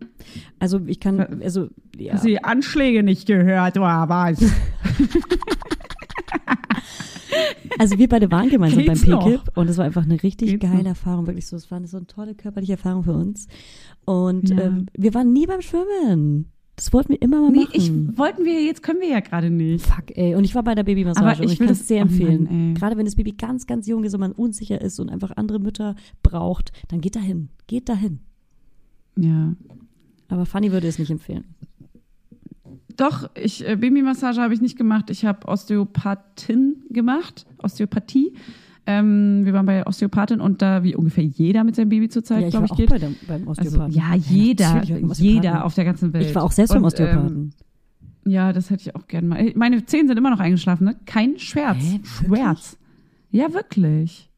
Also 0.59 0.81
ich 0.85 0.99
kann, 0.99 1.19
also 1.41 1.69
ja. 1.97 2.13
Hast 2.13 2.25
du 2.25 2.27
die 2.29 2.43
Anschläge 2.43 3.03
nicht 3.03 3.25
gehört, 3.27 3.77
oder 3.77 4.09
was? 4.09 4.43
Also 7.79 7.97
wir 7.97 8.07
beide 8.07 8.29
waren 8.29 8.49
gemeinsam 8.49 8.83
Geht's 8.83 9.03
beim 9.05 9.19
PKIP 9.19 9.57
und 9.57 9.67
es 9.67 9.77
war 9.77 9.85
einfach 9.85 10.03
eine 10.03 10.21
richtig 10.21 10.51
Geht's 10.51 10.61
geile 10.63 10.83
noch? 10.83 10.89
Erfahrung, 10.89 11.25
wirklich 11.25 11.47
so. 11.47 11.55
Es 11.55 11.71
war 11.71 11.85
so 11.87 11.97
eine 11.97 12.05
tolle 12.05 12.35
körperliche 12.35 12.73
Erfahrung 12.73 13.03
für 13.03 13.13
uns. 13.13 13.47
Und 14.05 14.49
Ja. 14.49 14.61
ähm, 14.61 14.85
wir 14.97 15.13
waren 15.13 15.31
nie 15.33 15.45
beim 15.45 15.61
Schwimmen. 15.61 16.47
Das 16.75 16.91
wollten 16.91 17.09
wir 17.09 17.21
immer 17.21 17.39
mal 17.39 17.51
Nee, 17.51 17.65
machen. 17.65 17.71
ich 17.73 18.17
wollten 18.17 18.45
wir, 18.45 18.63
jetzt 18.63 18.81
können 18.81 18.99
wir 18.99 19.07
ja 19.07 19.19
gerade 19.19 19.51
nicht. 19.51 19.85
Fuck, 19.85 20.17
ey. 20.17 20.33
Und 20.33 20.43
ich 20.43 20.55
war 20.55 20.63
bei 20.63 20.73
der 20.73 20.83
Babymassage 20.83 21.25
Aber 21.27 21.37
und 21.39 21.45
ich 21.45 21.53
ich 21.53 21.59
will 21.59 21.67
kann 21.67 21.75
es 21.75 21.87
sehr 21.87 22.01
oh 22.03 22.05
Mann, 22.05 22.19
empfehlen. 22.19 22.73
Gerade 22.73 22.97
wenn 22.97 23.05
das 23.05 23.15
Baby 23.15 23.31
ganz, 23.33 23.67
ganz 23.67 23.85
jung 23.87 24.03
ist 24.03 24.13
und 24.15 24.19
man 24.21 24.31
unsicher 24.31 24.81
ist 24.81 24.99
und 24.99 25.09
einfach 25.09 25.31
andere 25.35 25.59
Mütter 25.59 25.95
braucht, 26.23 26.71
dann 26.87 26.99
geht 26.99 27.15
dahin. 27.15 27.49
Geht 27.67 27.89
dahin. 27.89 28.19
Ja. 29.15 29.53
Aber 30.29 30.47
Fanny 30.47 30.71
würde 30.71 30.87
es 30.87 30.97
nicht 30.97 31.11
empfehlen. 31.11 31.43
Doch, 32.97 33.29
ich, 33.35 33.67
äh, 33.67 33.75
Babymassage 33.75 34.41
habe 34.41 34.53
ich 34.55 34.61
nicht 34.61 34.77
gemacht. 34.77 35.09
Ich 35.11 35.25
habe 35.25 35.47
Osteopathin 35.47 36.83
gemacht, 36.89 37.45
Osteopathie. 37.59 38.33
Ähm, 38.85 39.45
wir 39.45 39.53
waren 39.53 39.65
bei 39.65 39.85
Osteopathin 39.87 40.41
und 40.41 40.61
da, 40.61 40.83
wie 40.83 40.95
ungefähr 40.95 41.23
jeder 41.23 41.63
mit 41.63 41.75
seinem 41.75 41.89
Baby 41.89 42.09
zurzeit, 42.09 42.41
ja, 42.41 42.47
ich 42.47 42.51
glaube 42.51 42.65
ich, 42.65 42.71
auch 42.73 42.77
geht. 42.77 42.89
bei 42.89 42.97
der, 42.99 43.11
beim 43.27 43.47
Also, 43.47 43.61
Osteopathen. 43.61 43.93
ja, 43.93 44.15
jeder, 44.15 44.81
Osteopathen. 44.81 45.23
jeder 45.25 45.65
auf 45.65 45.73
der 45.75 45.85
ganzen 45.85 46.11
Welt. 46.13 46.25
Ich 46.27 46.35
war 46.35 46.43
auch 46.43 46.51
selbst 46.51 46.73
beim 46.73 46.83
Und, 46.83 46.87
Osteopathen. 46.87 47.53
Ähm, 48.25 48.31
ja, 48.31 48.51
das 48.53 48.69
hätte 48.69 48.81
ich 48.81 48.95
auch 48.95 49.07
gerne 49.07 49.27
mal. 49.27 49.51
Meine 49.55 49.85
Zehen 49.85 50.07
sind 50.07 50.17
immer 50.17 50.29
noch 50.29 50.39
eingeschlafen, 50.39 50.85
ne? 50.85 50.95
Kein 51.05 51.37
Scherz. 51.39 51.77
Hä, 51.79 51.99
Schmerz. 52.03 52.77
Ja, 53.31 53.53
wirklich. 53.53 54.29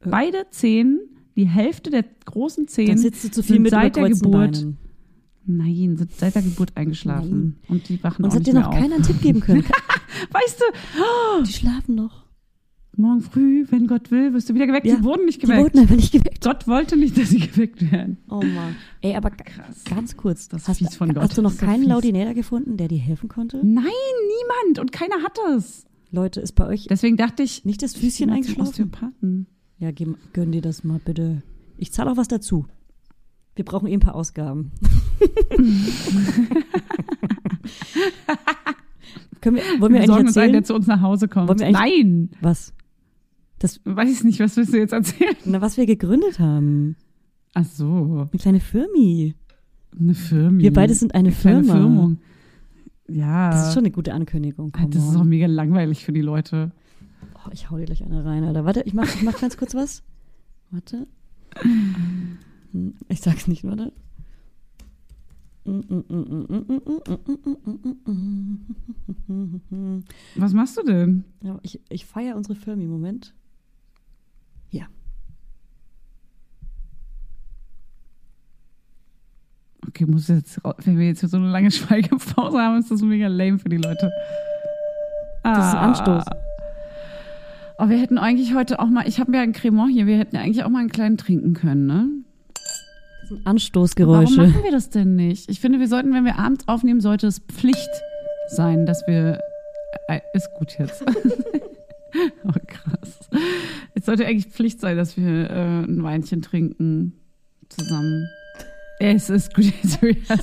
Äh. 0.00 0.08
Beide 0.10 0.46
Zehen, 0.50 1.00
die 1.36 1.46
Hälfte 1.46 1.90
der 1.90 2.04
großen 2.24 2.68
Zehen 2.68 2.88
Dann 2.88 2.98
sitzt 2.98 3.24
du 3.24 3.30
zu 3.30 3.42
viel 3.42 3.54
sind 3.56 3.62
mit 3.64 3.70
seit 3.72 3.96
der 3.96 4.08
Geburt, 4.08 4.52
Beinen. 4.52 4.76
nein, 5.46 5.96
sind 5.96 6.12
seit 6.12 6.34
der 6.34 6.42
Geburt 6.42 6.72
eingeschlafen. 6.74 7.56
Und 7.68 7.88
die 7.88 8.02
wachen 8.02 8.24
Uns 8.24 8.34
auch 8.34 8.38
hat 8.38 8.46
dir 8.46 8.54
noch 8.54 8.68
auf. 8.68 8.74
keiner 8.74 8.94
einen 8.96 9.04
Tipp 9.04 9.20
geben 9.20 9.40
können. 9.40 9.64
Weißt 10.32 10.60
du, 10.60 11.44
Die 11.46 11.52
schlafen 11.52 11.94
noch. 11.94 12.19
Morgen 13.00 13.20
früh, 13.20 13.64
wenn 13.70 13.86
Gott 13.86 14.10
will, 14.10 14.32
wirst 14.32 14.48
du 14.50 14.54
wieder 14.54 14.66
geweckt. 14.66 14.86
Ja, 14.86 14.96
die 14.96 15.04
wurden 15.04 15.24
nicht 15.26 15.42
Die 15.42 15.46
geweckt. 15.46 15.62
wurden 15.62 15.78
einfach 15.80 15.96
nicht 15.96 16.12
geweckt. 16.12 16.42
Gott 16.44 16.66
wollte 16.68 16.96
nicht, 16.96 17.16
dass 17.18 17.30
sie 17.30 17.38
geweckt 17.40 17.90
werden. 17.92 18.18
Oh 18.28 18.36
Mann. 18.42 18.76
Ey, 19.00 19.14
aber 19.16 19.30
Krass. 19.30 19.84
ganz 19.84 20.16
kurz. 20.16 20.48
Das 20.48 20.62
ist 20.62 20.68
hast, 20.68 20.78
fies 20.78 20.96
von 20.96 21.12
Gott. 21.14 21.22
hast 21.22 21.36
du 21.38 21.42
noch 21.42 21.52
so 21.52 21.64
keinen. 21.66 21.84
Laudinäder 21.84 22.34
gefunden, 22.34 22.76
der 22.76 22.88
dir 22.88 22.98
helfen 22.98 23.28
konnte? 23.28 23.58
Nein, 23.58 23.84
niemand. 23.84 24.78
Und 24.78 24.92
keiner 24.92 25.22
hat 25.22 25.38
es. 25.56 25.84
Leute, 26.12 26.40
ist 26.40 26.52
bei 26.52 26.66
euch 26.66 26.86
Deswegen 26.88 27.16
dachte 27.16 27.42
ich, 27.42 27.64
nicht 27.64 27.82
das 27.82 27.94
Füßchen? 27.94 28.30
Osteopathen. 28.58 29.46
Ja, 29.78 29.90
gönn 29.92 30.52
dir 30.52 30.60
das 30.62 30.82
mal 30.84 31.00
bitte. 31.04 31.42
Ich 31.78 31.92
zahle 31.92 32.10
auch 32.12 32.16
was 32.16 32.28
dazu. 32.28 32.66
Wir 33.56 33.64
brauchen 33.64 33.88
eh 33.88 33.94
ein 33.94 34.00
paar 34.00 34.14
Ausgaben. 34.14 34.72
Können 39.40 39.56
wir, 39.56 39.62
wollen 39.80 39.94
wir, 39.94 40.00
Wir 40.02 40.02
eigentlich 40.02 40.10
uns 40.10 40.18
einen, 40.18 40.26
erzählen? 40.26 40.52
der 40.52 40.64
zu 40.64 40.74
uns 40.74 40.86
nach 40.86 41.00
Hause 41.00 41.28
kommt. 41.28 41.60
Nein. 41.60 42.30
was? 42.40 42.74
Das, 43.60 43.80
Weiß 43.84 44.24
nicht, 44.24 44.40
was 44.40 44.56
willst 44.56 44.72
du 44.72 44.78
jetzt 44.78 44.92
erzählen? 44.92 45.36
na, 45.44 45.60
was 45.60 45.76
wir 45.76 45.86
gegründet 45.86 46.38
haben. 46.40 46.96
Ach 47.54 47.64
so, 47.64 48.26
Eine 48.32 48.40
kleine 48.40 48.60
Firmi. 48.60 49.34
eine 49.98 50.14
Firma. 50.14 50.58
Wir 50.58 50.72
beide 50.72 50.94
sind 50.94 51.14
eine 51.14 51.30
kleine 51.30 51.62
Firma. 51.64 51.78
Firmung. 51.80 52.18
Ja. 53.08 53.50
Das 53.50 53.68
ist 53.68 53.74
schon 53.74 53.82
eine 53.84 53.90
gute 53.90 54.14
Ankündigung. 54.14 54.72
Come 54.72 54.88
das 54.90 55.02
ist 55.04 55.10
on. 55.14 55.20
auch 55.20 55.24
mega 55.24 55.46
langweilig 55.46 56.04
für 56.04 56.12
die 56.12 56.20
Leute. 56.20 56.72
Oh, 57.34 57.50
ich 57.52 57.70
hau 57.70 57.76
dir 57.76 57.84
gleich 57.86 58.02
eine 58.04 58.24
rein, 58.24 58.44
Alter. 58.44 58.64
Warte, 58.64 58.82
ich 58.86 58.94
mach, 58.94 59.06
ich 59.14 59.22
mach 59.22 59.38
ganz 59.40 59.56
kurz 59.56 59.74
was. 59.74 60.02
Warte. 60.70 61.06
Hm, 61.60 62.94
Ich 63.08 63.20
sag's 63.20 63.46
nicht, 63.48 63.64
warte. 63.64 63.92
Was 70.36 70.52
machst 70.52 70.78
du 70.78 70.82
denn? 70.84 71.24
Ja, 71.42 71.58
ich, 71.62 71.80
ich 71.88 72.06
feiere 72.06 72.36
unsere 72.36 72.54
Firma 72.54 72.82
im 72.82 72.90
Moment. 74.72 74.90
Okay, 79.90 80.06
muss 80.06 80.28
jetzt, 80.28 80.60
wenn 80.84 80.98
wir 80.98 81.06
jetzt 81.06 81.20
so 81.20 81.36
eine 81.36 81.50
lange 81.50 81.70
Schweigepause 81.70 82.58
haben, 82.58 82.78
ist 82.78 82.90
das 82.90 83.02
mega 83.02 83.26
lame 83.26 83.58
für 83.58 83.68
die 83.68 83.76
Leute. 83.76 84.10
Das 85.42 85.68
ist 85.68 85.74
ein 85.74 85.78
Anstoß. 85.78 86.24
Aber 87.78 87.90
wir 87.90 87.98
hätten 87.98 88.18
eigentlich 88.18 88.54
heute 88.54 88.78
auch 88.78 88.86
mal, 88.86 89.08
ich 89.08 89.20
habe 89.20 89.34
ja 89.34 89.42
ein 89.42 89.52
Cremant 89.52 89.90
hier, 89.92 90.06
wir 90.06 90.18
hätten 90.18 90.36
ja 90.36 90.42
eigentlich 90.42 90.64
auch 90.64 90.68
mal 90.68 90.80
einen 90.80 90.90
kleinen 90.90 91.16
trinken 91.16 91.54
können, 91.54 91.86
ne? 91.86 92.08
Das 92.54 93.28
sind 93.30 93.38
Warum 93.38 93.46
Anstoßgeräusche. 93.46 94.36
machen 94.36 94.64
wir 94.64 94.70
das 94.70 94.90
denn 94.90 95.16
nicht? 95.16 95.50
Ich 95.50 95.60
finde, 95.60 95.80
wir 95.80 95.88
sollten, 95.88 96.12
wenn 96.12 96.24
wir 96.24 96.38
abends 96.38 96.68
aufnehmen, 96.68 97.00
sollte 97.00 97.26
es 97.26 97.38
Pflicht 97.38 97.90
sein, 98.48 98.86
dass 98.86 99.06
wir. 99.06 99.40
Äh, 100.08 100.20
ist 100.34 100.48
gut 100.58 100.78
jetzt. 100.78 101.02
oh, 102.44 102.52
krass. 102.66 103.28
Es 104.00 104.06
sollte 104.06 104.26
eigentlich 104.26 104.46
Pflicht 104.46 104.80
sein, 104.80 104.96
dass 104.96 105.18
wir 105.18 105.50
äh, 105.50 105.84
ein 105.84 106.02
Weinchen 106.02 106.40
trinken 106.40 107.12
zusammen. 107.68 108.26
Es 108.98 109.28
ist 109.28 109.52
gut 109.54 109.66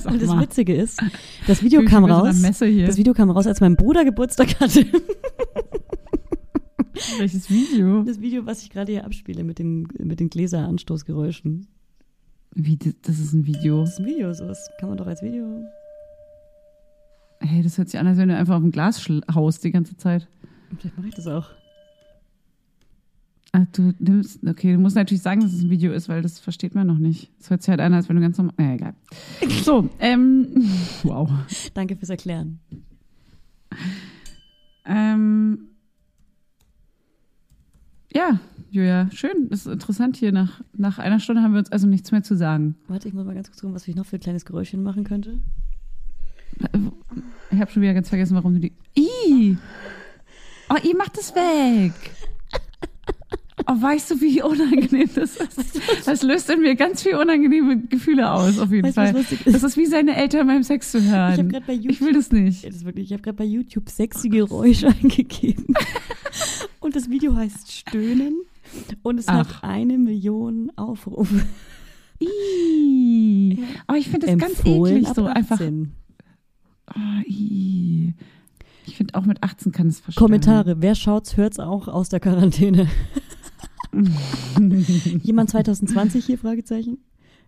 Und 0.04 0.22
das. 0.22 0.38
Witzige 0.38 0.76
ist, 0.76 1.02
das 1.48 1.60
Video 1.64 1.84
kam 1.84 2.04
raus. 2.04 2.40
Das 2.40 2.60
Video 2.60 3.14
kam 3.14 3.30
raus, 3.30 3.48
als 3.48 3.60
mein 3.60 3.74
Bruder 3.74 4.04
Geburtstag 4.04 4.60
hatte. 4.60 4.86
Welches 7.18 7.50
Video? 7.50 8.04
Das 8.04 8.20
Video, 8.20 8.46
was 8.46 8.62
ich 8.62 8.70
gerade 8.70 8.92
hier 8.92 9.04
abspiele 9.04 9.42
mit 9.42 9.58
den, 9.58 9.88
mit 9.98 10.20
den 10.20 10.30
Gläser-Anstoßgeräuschen. 10.30 11.66
Wie, 12.54 12.76
das 12.76 13.18
ist 13.18 13.32
ein 13.32 13.44
Video. 13.44 13.80
Das 13.80 13.94
ist 13.94 13.98
ein 13.98 14.06
Video, 14.06 14.32
sowas 14.34 14.70
kann 14.78 14.90
man 14.90 14.98
doch 14.98 15.08
als 15.08 15.20
Video. 15.20 15.64
Hey, 17.40 17.62
das 17.62 17.76
hört 17.76 17.88
sich 17.88 17.98
an, 17.98 18.06
als 18.06 18.18
wenn 18.18 18.28
du 18.28 18.36
einfach 18.36 18.54
auf 18.54 18.62
dem 18.62 18.70
Glas 18.70 19.04
haust 19.34 19.64
die 19.64 19.72
ganze 19.72 19.96
Zeit. 19.96 20.28
Vielleicht 20.78 20.96
mache 20.96 21.08
ich 21.08 21.14
das 21.14 21.26
auch. 21.26 21.50
Ah, 23.52 23.64
du 23.72 23.94
nimmst, 23.98 24.46
okay, 24.46 24.74
du 24.74 24.78
musst 24.78 24.96
natürlich 24.96 25.22
sagen, 25.22 25.40
dass 25.40 25.54
es 25.54 25.62
ein 25.62 25.70
Video 25.70 25.92
ist, 25.92 26.08
weil 26.08 26.20
das 26.20 26.38
versteht 26.38 26.74
man 26.74 26.86
noch 26.86 26.98
nicht. 26.98 27.30
Es 27.40 27.48
hört 27.48 27.62
sich 27.62 27.70
halt 27.70 27.80
an, 27.80 27.94
als 27.94 28.08
wenn 28.08 28.16
du 28.16 28.22
ganz 28.22 28.36
normal. 28.36 28.54
Naja, 28.58 28.74
egal. 28.74 28.94
So, 29.62 29.88
ähm, 30.00 30.48
wow. 31.02 31.30
Danke 31.74 31.96
fürs 31.96 32.10
Erklären. 32.10 32.60
Ähm, 34.84 35.68
ja, 38.12 38.40
Julia, 38.70 39.10
schön. 39.12 39.48
Das 39.48 39.60
ist 39.60 39.72
interessant 39.72 40.16
hier. 40.16 40.32
Nach, 40.32 40.60
nach 40.76 40.98
einer 40.98 41.20
Stunde 41.20 41.42
haben 41.42 41.52
wir 41.52 41.58
uns 41.58 41.72
also 41.72 41.86
nichts 41.86 42.12
mehr 42.12 42.22
zu 42.22 42.36
sagen. 42.36 42.74
Warte, 42.86 43.08
ich 43.08 43.14
muss 43.14 43.24
mal 43.24 43.34
ganz 43.34 43.48
kurz 43.48 43.60
gucken, 43.60 43.74
was 43.74 43.88
ich 43.88 43.96
noch 43.96 44.06
für 44.06 44.16
ein 44.16 44.20
kleines 44.20 44.44
Geräuschchen 44.44 44.82
machen 44.82 45.04
könnte. 45.04 45.40
Ich 47.50 47.60
habe 47.60 47.70
schon 47.70 47.82
wieder 47.82 47.94
ganz 47.94 48.08
vergessen, 48.08 48.34
warum 48.34 48.54
du 48.54 48.60
die. 48.60 48.72
Ih! 48.94 49.56
Oh, 50.70 50.76
ihr 50.82 50.96
macht 50.96 51.16
das 51.16 51.34
weg! 51.34 51.92
Oh, 53.66 53.80
weißt 53.82 54.10
du, 54.12 54.20
wie 54.20 54.42
unangenehm 54.42 55.10
das 55.14 55.36
ist? 55.36 55.80
Das 56.06 56.22
löst 56.22 56.48
in 56.50 56.60
mir 56.60 56.74
ganz 56.74 57.02
viel 57.02 57.16
unangenehme 57.16 57.80
Gefühle 57.80 58.30
aus, 58.30 58.58
auf 58.58 58.70
jeden 58.70 58.84
Weißt 58.86 58.94
Fall. 58.94 59.16
ist? 59.16 59.46
Das 59.46 59.62
ist 59.62 59.76
wie 59.76 59.86
seine 59.86 60.16
Eltern 60.16 60.46
beim 60.46 60.62
Sex 60.62 60.92
zu 60.92 61.02
hören. 61.02 61.32
Ich 61.32 61.38
habe 61.38 61.48
gerade 61.48 61.66
bei 61.66 61.72
YouTube. 61.74 61.90
Ich 61.90 62.00
will 62.00 62.12
das 62.12 62.30
nicht. 62.30 62.64
Das 62.64 62.84
wirklich, 62.84 63.06
ich 63.06 63.12
habe 63.12 63.22
gerade 63.22 63.36
bei 63.36 63.44
YouTube 63.44 63.88
sexy 63.88 64.28
Geräusche 64.28 64.88
eingegeben. 65.02 65.74
Und 66.80 66.96
das 66.96 67.10
Video 67.10 67.34
heißt 67.34 67.72
Stöhnen. 67.72 68.36
Und 69.02 69.18
es 69.18 69.28
Ach. 69.28 69.62
hat 69.62 69.64
eine 69.64 69.98
Million 69.98 70.70
Aufrufe. 70.76 71.44
Ih. 72.20 73.58
Aber 73.86 73.98
ich 73.98 74.08
finde 74.08 74.26
das 74.26 74.38
ganz 74.38 74.58
Empfohlen 74.60 74.96
eklig, 74.96 75.08
ab 75.08 75.16
so 75.16 75.24
einfach. 75.26 75.60
18. 75.60 75.92
Oh. 76.94 78.10
Ich 78.86 78.96
finde 78.96 79.14
auch 79.14 79.24
mit 79.26 79.42
18 79.42 79.72
kann 79.72 79.88
es 79.88 80.00
verstehen. 80.00 80.22
Kommentare. 80.24 80.76
Wer 80.80 80.94
schaut's, 80.94 81.36
hört's 81.36 81.58
auch 81.60 81.88
aus 81.88 82.08
der 82.08 82.20
Quarantäne. 82.20 82.88
Jemand 85.22 85.50
2020 85.50 86.24
hier? 86.24 86.38
Fragezeichen. 86.38 86.98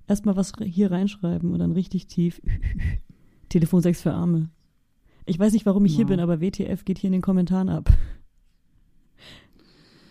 Erstmal 0.09 0.37
was 0.37 0.53
hier 0.65 0.91
reinschreiben 0.91 1.53
und 1.53 1.59
dann 1.59 1.73
richtig 1.73 2.07
tief. 2.07 2.41
Telefonsex 3.49 4.01
für 4.03 4.13
Arme. 4.13 4.51
Ich 5.27 5.39
weiß 5.39 5.53
nicht, 5.53 5.67
warum 5.67 5.85
ich 5.85 5.95
hier 5.95 6.05
Wow. 6.07 6.11
bin, 6.11 6.21
aber 6.21 6.41
WTF 6.41 6.85
geht 6.85 6.99
hier 6.99 7.09
in 7.09 7.13
den 7.13 7.23
Kommentaren 7.23 7.69
ab. 7.69 7.91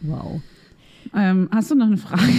Wow. 0.01 0.41
Ähm, 1.13 1.49
hast 1.51 1.71
du 1.71 1.75
noch 1.75 1.87
eine 1.87 1.97
Frage? 1.97 2.21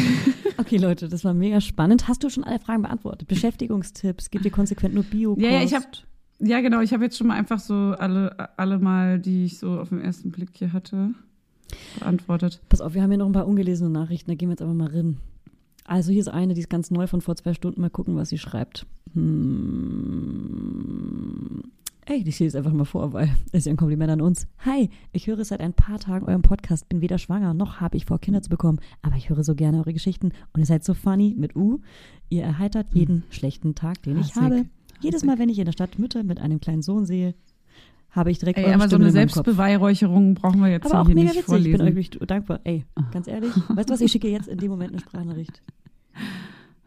Okay, 0.57 0.77
Leute, 0.77 1.09
das 1.09 1.25
war 1.25 1.33
mega 1.33 1.59
spannend. 1.63 2.07
Hast 2.07 2.23
du 2.23 2.29
schon 2.29 2.45
alle 2.45 2.59
Fragen 2.61 2.83
beantwortet? 2.83 3.27
Beschäftigungstipps? 3.29 4.29
Gibt 4.31 4.45
dir 4.45 4.51
konsequent 4.51 4.95
nur 4.95 5.05
bio 5.05 5.35
Ja, 5.41 5.49
ja, 5.49 5.63
ich 5.63 5.73
hab- 5.73 5.87
Ja, 6.39 6.61
genau. 6.61 6.81
Ich 6.83 6.93
habe 6.93 7.03
jetzt 7.05 7.17
schon 7.17 7.29
mal 7.29 7.35
einfach 7.39 7.59
so 7.59 7.75
alle, 7.99 8.37
alle 8.59 8.79
mal, 8.79 9.19
die 9.19 9.47
ich 9.47 9.59
so 9.59 9.81
auf 9.81 9.89
den 9.89 10.03
ersten 10.03 10.31
Blick 10.31 10.51
hier 10.53 10.75
hatte, 10.75 11.15
beantwortet. 11.99 12.61
Pass 12.69 12.81
auf, 12.81 12.95
wir 12.95 13.03
haben 13.03 13.11
hier 13.11 13.19
noch 13.19 13.27
ein 13.27 13.33
paar 13.33 13.47
ungelesene 13.49 13.91
Nachrichten, 13.91 14.31
da 14.31 14.35
gehen 14.35 14.49
wir 14.49 14.53
jetzt 14.55 14.63
einfach 14.63 14.75
mal 14.75 14.89
rein. 14.89 15.19
Also 15.85 16.13
hier 16.13 16.21
ist 16.21 16.29
eine, 16.29 16.55
die 16.55 16.61
ist 16.61 16.71
ganz 16.71 16.91
neu 16.91 17.07
von 17.09 17.21
vor 17.21 17.35
zwei 17.37 17.53
Stunden. 17.53 17.81
Mal 17.81 17.91
gucken, 17.91 18.15
was 18.15 18.29
sie 18.29 18.39
schreibt. 18.39 18.87
Hm. 19.15 20.71
Ey, 22.07 22.19
ich 22.19 22.39
lese 22.39 22.47
es 22.47 22.55
einfach 22.57 22.73
mal 22.73 22.85
vor, 22.85 23.13
weil 23.13 23.29
es 23.53 23.61
ist 23.61 23.67
ja 23.67 23.73
ein 23.73 23.77
Kompliment 23.77 24.11
an 24.11 24.21
uns. 24.21 24.47
Hi, 24.65 24.91
ich 25.13 25.27
höre 25.27 25.45
seit 25.45 25.61
ein 25.61 25.73
paar 25.73 25.99
Tagen 25.99 26.27
euren 26.27 26.43
Podcast, 26.43 26.89
bin 26.89 27.01
weder 27.01 27.19
schwanger 27.19 27.55
noch 27.55 27.81
habe 27.81 27.97
ich 27.97 28.05
vor, 28.05 28.19
Kinder 28.19 28.43
zu 28.43 28.51
bekommen, 28.51 28.81
aber 29.03 29.17
ich 29.17 29.31
höre 29.31 29.45
so 29.45 29.55
gerne 29.55 29.79
eure 29.79 29.93
Geschichten 29.93 30.33
und 30.53 30.61
ihr 30.61 30.67
seid 30.67 30.85
so 30.85 30.95
funny 30.95 31.35
mit 31.37 31.57
U. 31.57 31.81
Ihr 32.29 32.43
erheitert 32.43 32.89
jeden 32.93 33.25
schlechten 33.31 33.75
Tag, 33.75 34.03
den 34.03 34.19
ich 34.19 34.31
Hassig. 34.31 34.43
habe. 34.43 34.67
Jedes 35.01 35.25
Mal, 35.25 35.39
wenn 35.39 35.49
ich 35.49 35.59
in 35.59 35.65
der 35.65 35.73
Stadt 35.73 35.99
Mütter 35.99 36.23
mit 36.23 36.41
einem 36.41 36.61
kleinen 36.61 36.83
Sohn 36.83 37.07
sehe, 37.07 37.35
habe 38.11 38.31
ich 38.31 38.39
direkt 38.39 38.59
Ey, 38.59 38.67
aber 38.73 38.83
so 38.85 38.89
Stimmen 38.91 39.05
eine. 39.05 39.13
Selbstbeweihräucherung 39.13 40.35
brauchen 40.35 40.61
wir 40.61 40.69
jetzt 40.69 40.87
Aber 40.87 41.03
auch 41.03 41.07
hier 41.07 41.15
mega 41.15 41.29
nicht 41.33 41.49
witzig. 41.49 41.59
Ich 41.59 41.63
bin 41.65 41.77
vorlesen. 41.79 41.81
euch 41.99 42.11
wirklich 42.11 42.29
dankbar. 42.29 42.61
Ey, 42.65 42.85
ganz 43.13 43.27
ehrlich, 43.29 43.53
weißt 43.69 43.89
du 43.89 43.95
was? 43.95 44.01
Ich 44.01 44.11
schicke 44.13 44.29
jetzt 44.29 44.49
in 44.49 44.59
dem 44.59 44.71
Moment 44.71 44.93
eine 44.93 45.01
Sprachnachricht. 45.01 45.63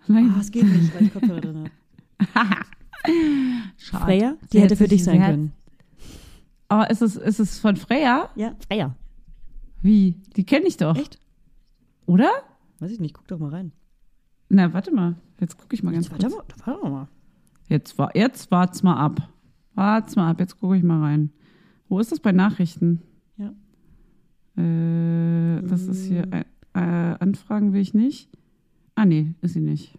Nein. 0.07 0.33
Ah, 0.35 0.39
es 0.41 0.51
geht 0.51 0.65
nicht, 0.65 0.93
weil 0.95 1.03
ich 1.03 1.13
Kopfhörer 1.13 1.39
drin 1.41 1.69
habe. 2.35 2.55
Freya, 3.77 4.35
die 4.51 4.59
hätte 4.61 4.75
für 4.75 4.87
dich 4.87 5.03
sein 5.03 5.21
können. 5.21 5.51
Aber 6.69 6.89
ist 6.89 7.01
es, 7.01 7.15
ist 7.15 7.39
es 7.39 7.59
von 7.59 7.75
Freya? 7.75 8.29
Ja, 8.35 8.53
Freya. 8.67 8.95
Wie? 9.81 10.15
Die 10.35 10.45
kenne 10.45 10.65
ich 10.65 10.77
doch. 10.77 10.95
Echt? 10.97 11.19
Oder? 12.05 12.29
Weiß 12.79 12.91
ich 12.91 12.99
nicht, 12.99 13.13
guck 13.13 13.27
doch 13.27 13.39
mal 13.39 13.49
rein. 13.49 13.71
Na, 14.49 14.73
warte 14.73 14.91
mal. 14.91 15.15
Jetzt 15.39 15.57
gucke 15.57 15.73
ich 15.75 15.83
mal 15.83 15.93
ganz 15.93 16.09
Warte 16.11 16.27
kurz. 16.29 16.65
mal, 16.65 16.73
warte 16.75 16.89
mal. 16.89 17.07
Jetzt, 17.69 17.97
wa- 17.97 18.11
jetzt 18.13 18.49
wart's 18.51 18.83
mal 18.83 18.95
ab. 18.97 19.29
Wart's 19.75 20.15
mal 20.15 20.29
ab. 20.31 20.39
Jetzt 20.39 20.59
gucke 20.59 20.77
ich 20.77 20.83
mal 20.83 20.99
rein. 21.01 21.31
Wo 21.89 21.99
ist 21.99 22.11
das 22.11 22.19
bei 22.19 22.31
Nachrichten? 22.31 23.01
Ja. 23.37 23.53
Äh, 24.57 25.61
das 25.63 25.83
ist 25.83 26.05
hier. 26.05 26.27
Ein, 26.31 26.45
äh, 26.75 27.15
Anfragen 27.19 27.73
will 27.73 27.81
ich 27.81 27.93
nicht. 27.93 28.29
Ah, 28.95 29.05
nee, 29.05 29.33
ist 29.41 29.53
sie 29.53 29.59
nicht. 29.61 29.97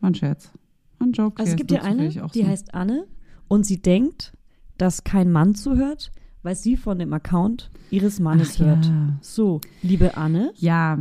War 0.00 0.10
ein 0.10 0.14
Scherz. 0.14 0.50
War 0.98 1.06
ein 1.08 1.12
Joke. 1.12 1.38
Also 1.38 1.50
es 1.52 1.56
gibt 1.56 1.70
nur 1.70 1.82
eine, 1.82 2.08
die 2.08 2.42
so. 2.42 2.46
heißt 2.46 2.74
Anne 2.74 3.06
und 3.48 3.64
sie 3.66 3.80
denkt, 3.80 4.32
dass 4.78 5.04
kein 5.04 5.30
Mann 5.30 5.54
zuhört, 5.54 6.10
weil 6.42 6.56
sie 6.56 6.76
von 6.76 6.98
dem 6.98 7.12
Account 7.12 7.70
ihres 7.90 8.18
Mannes 8.20 8.56
Ach, 8.56 8.64
hört. 8.66 8.86
ja. 8.86 9.18
So, 9.20 9.60
liebe 9.82 10.16
Anne, 10.16 10.52
Ja, 10.56 10.98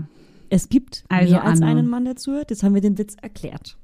es 0.50 0.70
gibt 0.70 1.04
Also, 1.10 1.32
mehr 1.34 1.44
als 1.44 1.62
Anne. 1.62 1.72
einen 1.72 1.88
Mann, 1.90 2.06
der 2.06 2.16
zuhört. 2.16 2.52
Jetzt 2.52 2.62
haben 2.64 2.76
wir 2.76 2.82
den 2.82 2.98
Witz 2.98 3.16
erklärt. 3.22 3.78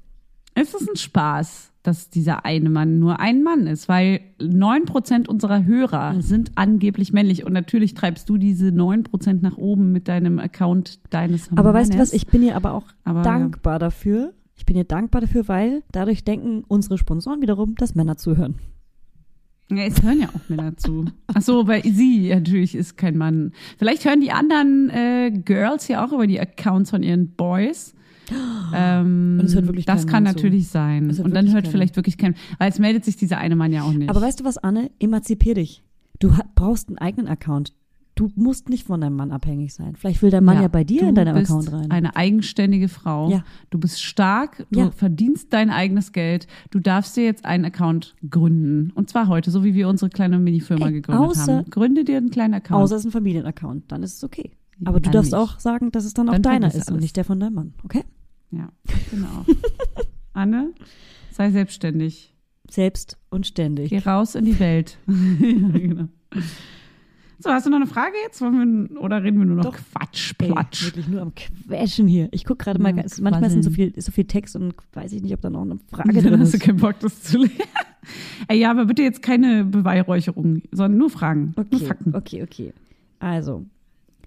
es 0.53 0.73
ist 0.75 0.87
ein 0.89 0.95
Spaß, 0.95 1.71
dass 1.89 2.09
dieser 2.09 2.45
eine 2.45 2.69
Mann 2.69 2.99
nur 2.99 3.19
ein 3.19 3.41
Mann 3.43 3.65
ist, 3.67 3.89
weil 3.89 4.21
9% 4.39 5.27
unserer 5.27 5.65
Hörer 5.65 6.13
Mhm. 6.13 6.21
sind 6.21 6.51
angeblich 6.55 7.11
männlich. 7.13 7.45
Und 7.45 7.53
natürlich 7.53 7.93
treibst 7.95 8.29
du 8.29 8.37
diese 8.37 8.71
9% 8.71 9.41
nach 9.41 9.57
oben 9.57 9.91
mit 9.91 10.07
deinem 10.07 10.39
Account 10.39 10.99
deines 11.09 11.49
Aber 11.55 11.73
weißt 11.73 11.93
du 11.95 11.97
was, 11.97 12.13
ich 12.13 12.27
bin 12.27 12.43
ihr 12.43 12.55
aber 12.55 12.73
auch 12.73 12.85
Aber, 13.03 13.23
dankbar 13.23 13.79
dafür. 13.79 14.33
Ich 14.55 14.65
bin 14.65 14.75
ihr 14.75 14.83
dankbar 14.83 15.21
dafür, 15.21 15.47
weil 15.47 15.83
dadurch 15.91 16.23
denken 16.23 16.63
unsere 16.67 16.97
Sponsoren 16.97 17.41
wiederum, 17.41 17.75
dass 17.75 17.95
Männer 17.95 18.17
zuhören. 18.17 18.55
Ja, 19.71 19.83
es 19.83 20.01
hören 20.01 20.19
ja 20.19 20.27
auch 20.29 20.49
Männer 20.49 20.75
zu. 20.77 21.05
Ach 21.27 21.41
so, 21.41 21.67
weil 21.67 21.83
sie 21.83 22.29
natürlich 22.33 22.73
ist 22.75 22.97
kein 22.97 23.17
Mann. 23.17 23.51
Vielleicht 23.77 24.03
hören 24.03 24.19
die 24.19 24.31
anderen 24.31 24.89
äh, 24.89 25.31
Girls 25.45 25.87
ja 25.87 26.03
auch 26.05 26.11
über 26.11 26.25
die 26.27 26.39
Accounts 26.39 26.89
von 26.89 27.03
ihren 27.03 27.35
Boys. 27.35 27.93
Ähm, 28.73 29.37
Und 29.39 29.45
es 29.45 29.55
hört 29.55 29.67
wirklich 29.67 29.85
das 29.85 30.05
kann 30.07 30.23
Mann 30.23 30.33
zu. 30.33 30.37
natürlich 30.43 30.67
sein. 30.69 31.09
Und 31.19 31.33
dann 31.33 31.51
hört 31.51 31.67
vielleicht 31.67 31.95
wirklich 31.95 32.17
kein, 32.17 32.35
weil 32.57 32.69
es 32.69 32.79
meldet 32.79 33.05
sich 33.05 33.15
dieser 33.17 33.37
eine 33.37 33.55
Mann 33.55 33.71
ja 33.73 33.83
auch 33.83 33.91
nicht. 33.93 34.09
Aber 34.09 34.21
weißt 34.21 34.39
du 34.39 34.43
was, 34.43 34.57
Anne? 34.57 34.91
Emanzipier 34.99 35.55
dich. 35.55 35.83
Du 36.19 36.31
brauchst 36.55 36.89
einen 36.89 36.97
eigenen 36.97 37.27
Account. 37.27 37.73
Du 38.15 38.29
musst 38.35 38.67
nicht 38.67 38.85
von 38.85 38.99
deinem 38.99 39.15
Mann 39.15 39.31
abhängig 39.31 39.73
sein. 39.73 39.95
Vielleicht 39.95 40.21
will 40.21 40.29
der 40.29 40.41
Mann 40.41 40.61
ja, 40.61 40.67
bei 40.67 40.83
dir 40.83 41.03
du 41.03 41.07
in 41.07 41.15
deinem 41.15 41.35
bist 41.35 41.49
Account 41.49 41.71
rein. 41.71 41.89
Eine 41.89 42.17
eigenständige 42.17 42.89
Frau. 42.89 43.29
Ja. 43.31 43.45
Du 43.69 43.77
bist 43.79 44.03
stark, 44.03 44.67
du 44.71 44.79
Ja. 44.79 44.91
verdienst 44.91 45.53
dein 45.53 45.69
eigenes 45.69 46.11
Geld. 46.11 46.45
Du 46.69 46.79
darfst 46.79 47.15
dir 47.15 47.23
jetzt 47.23 47.45
einen 47.45 47.63
Account 47.63 48.15
gründen. 48.29 48.91
Und 48.93 49.09
zwar 49.09 49.29
heute, 49.29 49.51
so 49.51 49.63
wie 49.63 49.73
wir 49.73 49.87
unsere 49.87 50.09
kleine 50.09 50.37
Mini-Firma 50.37 50.89
gegründet 50.89 51.29
außer- 51.31 51.57
haben. 51.59 51.69
Gründe 51.69 52.03
dir 52.03 52.17
einen 52.17 52.29
kleinen 52.29 52.55
Account. 52.55 52.83
Außer 52.83 52.95
es 52.97 53.01
ist 53.03 53.07
ein 53.07 53.11
Familienaccount. 53.13 53.89
Dann 53.89 54.03
ist 54.03 54.15
es 54.17 54.23
okay. 54.25 54.51
Aber 54.83 54.99
du 54.99 55.09
darfst 55.11 55.31
nicht. 55.31 55.39
auch 55.39 55.57
sagen, 55.59 55.91
dass 55.93 56.03
es 56.03 56.13
dann 56.13 56.27
auch 56.27 56.33
Dann 56.33 56.41
deiner 56.41 56.59
vergiss 56.71 56.81
ist 56.81 56.87
und 56.89 56.95
alles. 56.95 57.03
nicht 57.03 57.15
der 57.15 57.23
von 57.23 57.39
deinem 57.39 57.53
Mann. 57.53 57.73
Okay? 57.85 58.03
Ja, 58.51 58.69
genau. 59.11 59.45
Anne, 60.33 60.73
sei 61.31 61.51
selbstständig. 61.51 62.33
Selbst 62.69 63.17
und 63.29 63.47
ständig. 63.47 63.89
Geh 63.89 63.99
raus 63.99 64.35
in 64.35 64.45
die 64.45 64.59
Welt. 64.59 64.97
ja, 65.07 65.69
genau. 65.79 66.07
So, 67.39 67.49
hast 67.51 67.65
du 67.65 67.69
noch 67.69 67.77
eine 67.77 67.87
Frage 67.87 68.13
jetzt? 68.23 68.41
Wir, 68.41 68.99
oder 68.99 69.23
reden 69.23 69.39
wir 69.39 69.45
nur 69.45 69.55
noch 69.55 69.63
Doch. 69.65 69.77
Quatsch, 69.77 70.33
Ey, 70.39 70.51
Platsch? 70.51 70.85
wirklich 70.85 71.07
nur 71.07 71.21
am 71.21 71.33
Quetschen 71.33 72.07
hier. 72.07 72.27
Ich 72.31 72.43
gucke 72.45 72.63
gerade 72.65 72.81
mal, 72.81 72.89
Ja, 72.89 72.97
ganz- 72.97 73.19
manchmal 73.21 73.45
ist 73.45 73.53
so 73.53 73.59
quasseln. 73.69 73.75
viel, 73.75 73.87
ist 73.97 74.05
so 74.05 74.11
viel 74.11 74.25
Text 74.25 74.55
und 74.55 74.73
weiß 74.93 75.13
ich 75.13 75.21
nicht, 75.23 75.33
ob 75.33 75.41
da 75.41 75.49
noch 75.49 75.61
eine 75.61 75.77
Frage 75.89 76.21
drin 76.21 76.39
hast 76.39 76.53
du 76.53 76.57
ist. 76.57 76.63
keinen 76.63 76.77
Bock, 76.77 76.99
das 76.99 77.23
zu 77.23 77.39
lesen. 77.39 77.55
Ey, 78.49 78.59
ja, 78.59 78.71
aber 78.71 78.85
bitte 78.85 79.03
jetzt 79.03 79.21
keine 79.21 79.63
Beweihräucherung, 79.63 80.61
sondern 80.71 80.97
nur 80.97 81.09
Fragen, 81.09 81.53
nur 81.55 81.65
Okay, 81.65 81.85
Fakten. 81.85 82.15
okay, 82.15 82.43
okay. 82.43 82.73
Also, 83.19 83.65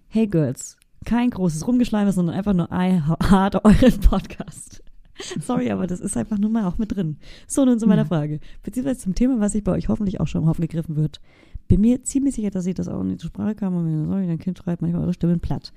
hey 0.08 0.26
Girls, 0.26 0.76
kein 1.04 1.30
großes 1.30 1.66
Rumgeschleime, 1.66 2.12
sondern 2.12 2.34
einfach 2.36 2.52
nur 2.54 2.68
I 2.72 3.00
hard 3.00 3.64
euren 3.64 4.00
Podcast. 4.00 4.82
Sorry, 5.40 5.70
aber 5.70 5.86
das 5.86 6.00
ist 6.00 6.16
einfach 6.16 6.38
nur 6.38 6.50
mal 6.50 6.64
auch 6.64 6.78
mit 6.78 6.94
drin. 6.94 7.18
So, 7.46 7.64
nun 7.64 7.78
zu 7.78 7.86
meiner 7.86 8.02
Ja. 8.02 8.08
Frage. 8.08 8.40
Beziehungsweise 8.62 9.00
zum 9.00 9.14
Thema, 9.14 9.40
was 9.40 9.52
sich 9.52 9.62
bei 9.62 9.72
euch 9.72 9.88
hoffentlich 9.88 10.20
auch 10.20 10.26
schon 10.26 10.42
im 10.42 10.48
Haufen 10.48 10.62
gegriffen 10.62 10.96
wird. 10.96 11.20
Bin 11.68 11.80
mir 11.80 12.02
ziemlich 12.02 12.34
sicher, 12.34 12.50
dass 12.50 12.66
ich 12.66 12.74
das 12.74 12.88
auch 12.88 13.02
nicht 13.02 13.20
zur 13.20 13.28
Sprache 13.28 13.54
kam 13.54 13.74
und 13.76 13.84
mir, 13.84 14.06
sorry, 14.06 14.26
dein 14.26 14.38
Kind 14.38 14.58
schreibt 14.58 14.82
manchmal 14.82 15.02
eure 15.02 15.14
Stimmen 15.14 15.40
platt. 15.40 15.72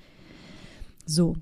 So, 1.05 1.35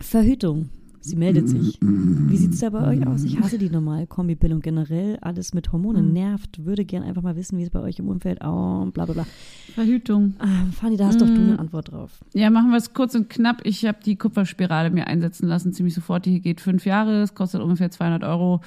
Verhütung. 0.00 0.68
Sie 1.00 1.16
meldet 1.16 1.48
sich. 1.48 1.78
Wie 1.80 2.36
sieht 2.36 2.54
es 2.54 2.60
da 2.60 2.70
bei 2.70 2.86
euch 2.86 3.06
aus? 3.06 3.24
Ich 3.24 3.38
hasse 3.38 3.58
die 3.58 3.70
normale 3.70 4.06
Kombipillung 4.06 4.60
generell. 4.60 5.18
Alles 5.20 5.54
mit 5.54 5.72
Hormonen 5.72 6.12
nervt. 6.12 6.64
Würde 6.64 6.84
gern 6.84 7.02
einfach 7.02 7.22
mal 7.22 7.36
wissen, 7.36 7.58
wie 7.58 7.62
es 7.62 7.70
bei 7.70 7.80
euch 7.80 7.98
im 7.98 8.08
Umfeld, 8.08 8.40
oh, 8.44 8.86
bla 8.86 9.04
bla 9.04 9.14
bla. 9.14 9.26
Verhütung. 9.74 10.34
Ah, 10.38 10.66
Fanny, 10.72 10.96
da 10.96 11.06
hast 11.06 11.20
doch 11.20 11.26
du 11.26 11.34
eine 11.34 11.58
Antwort 11.58 11.92
drauf. 11.92 12.24
Ja, 12.34 12.50
machen 12.50 12.70
wir 12.70 12.78
es 12.78 12.92
kurz 12.92 13.14
und 13.14 13.30
knapp. 13.30 13.60
Ich 13.64 13.84
habe 13.84 13.98
die 14.04 14.16
Kupferspirale 14.16 14.90
mir 14.90 15.06
einsetzen 15.06 15.46
lassen, 15.48 15.72
ziemlich 15.72 15.94
sofort. 15.94 16.26
Die 16.26 16.40
geht 16.40 16.60
fünf 16.60 16.84
Jahre, 16.84 17.22
es 17.22 17.34
kostet 17.34 17.60
ungefähr 17.60 17.90
200 17.90 18.24
Euro. 18.24 18.60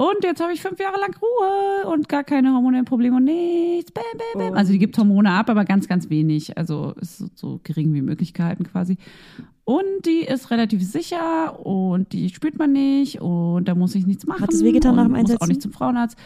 Und 0.00 0.22
jetzt 0.22 0.40
habe 0.40 0.52
ich 0.52 0.62
fünf 0.62 0.78
Jahre 0.78 1.00
lang 1.00 1.12
Ruhe 1.20 1.92
und 1.92 2.08
gar 2.08 2.22
keine 2.22 2.52
hormonellen 2.54 2.84
Probleme 2.84 3.16
und 3.16 3.24
nichts. 3.24 3.90
Bäm, 3.90 4.04
bäm, 4.16 4.46
bäm. 4.46 4.54
Also 4.54 4.70
die 4.72 4.78
gibt 4.78 4.96
Hormone 4.96 5.28
ab, 5.32 5.50
aber 5.50 5.64
ganz, 5.64 5.88
ganz 5.88 6.08
wenig. 6.08 6.56
Also 6.56 6.94
ist 7.00 7.18
so- 7.18 7.26
so 7.34 7.60
gering 7.64 7.92
wie 7.94 8.02
möglich 8.02 8.32
gehalten 8.32 8.62
quasi. 8.62 8.96
Und 9.64 9.82
die 10.06 10.20
ist 10.20 10.52
relativ 10.52 10.84
sicher 10.84 11.66
und 11.66 12.12
die 12.12 12.28
spürt 12.28 12.58
man 12.60 12.72
nicht 12.72 13.20
und 13.20 13.66
da 13.66 13.74
muss 13.74 13.96
ich 13.96 14.06
nichts 14.06 14.24
machen. 14.24 14.40
Hat 14.40 14.52
es 14.52 14.62
wehgetan 14.62 14.94
nach 14.94 15.02
dem 15.02 15.14
und 15.14 15.20
muss 15.22 15.30
Einsetzen? 15.30 15.42
auch 15.42 15.48
nicht 15.48 15.62
zum 15.62 15.72
Frauenarzt. 15.72 16.16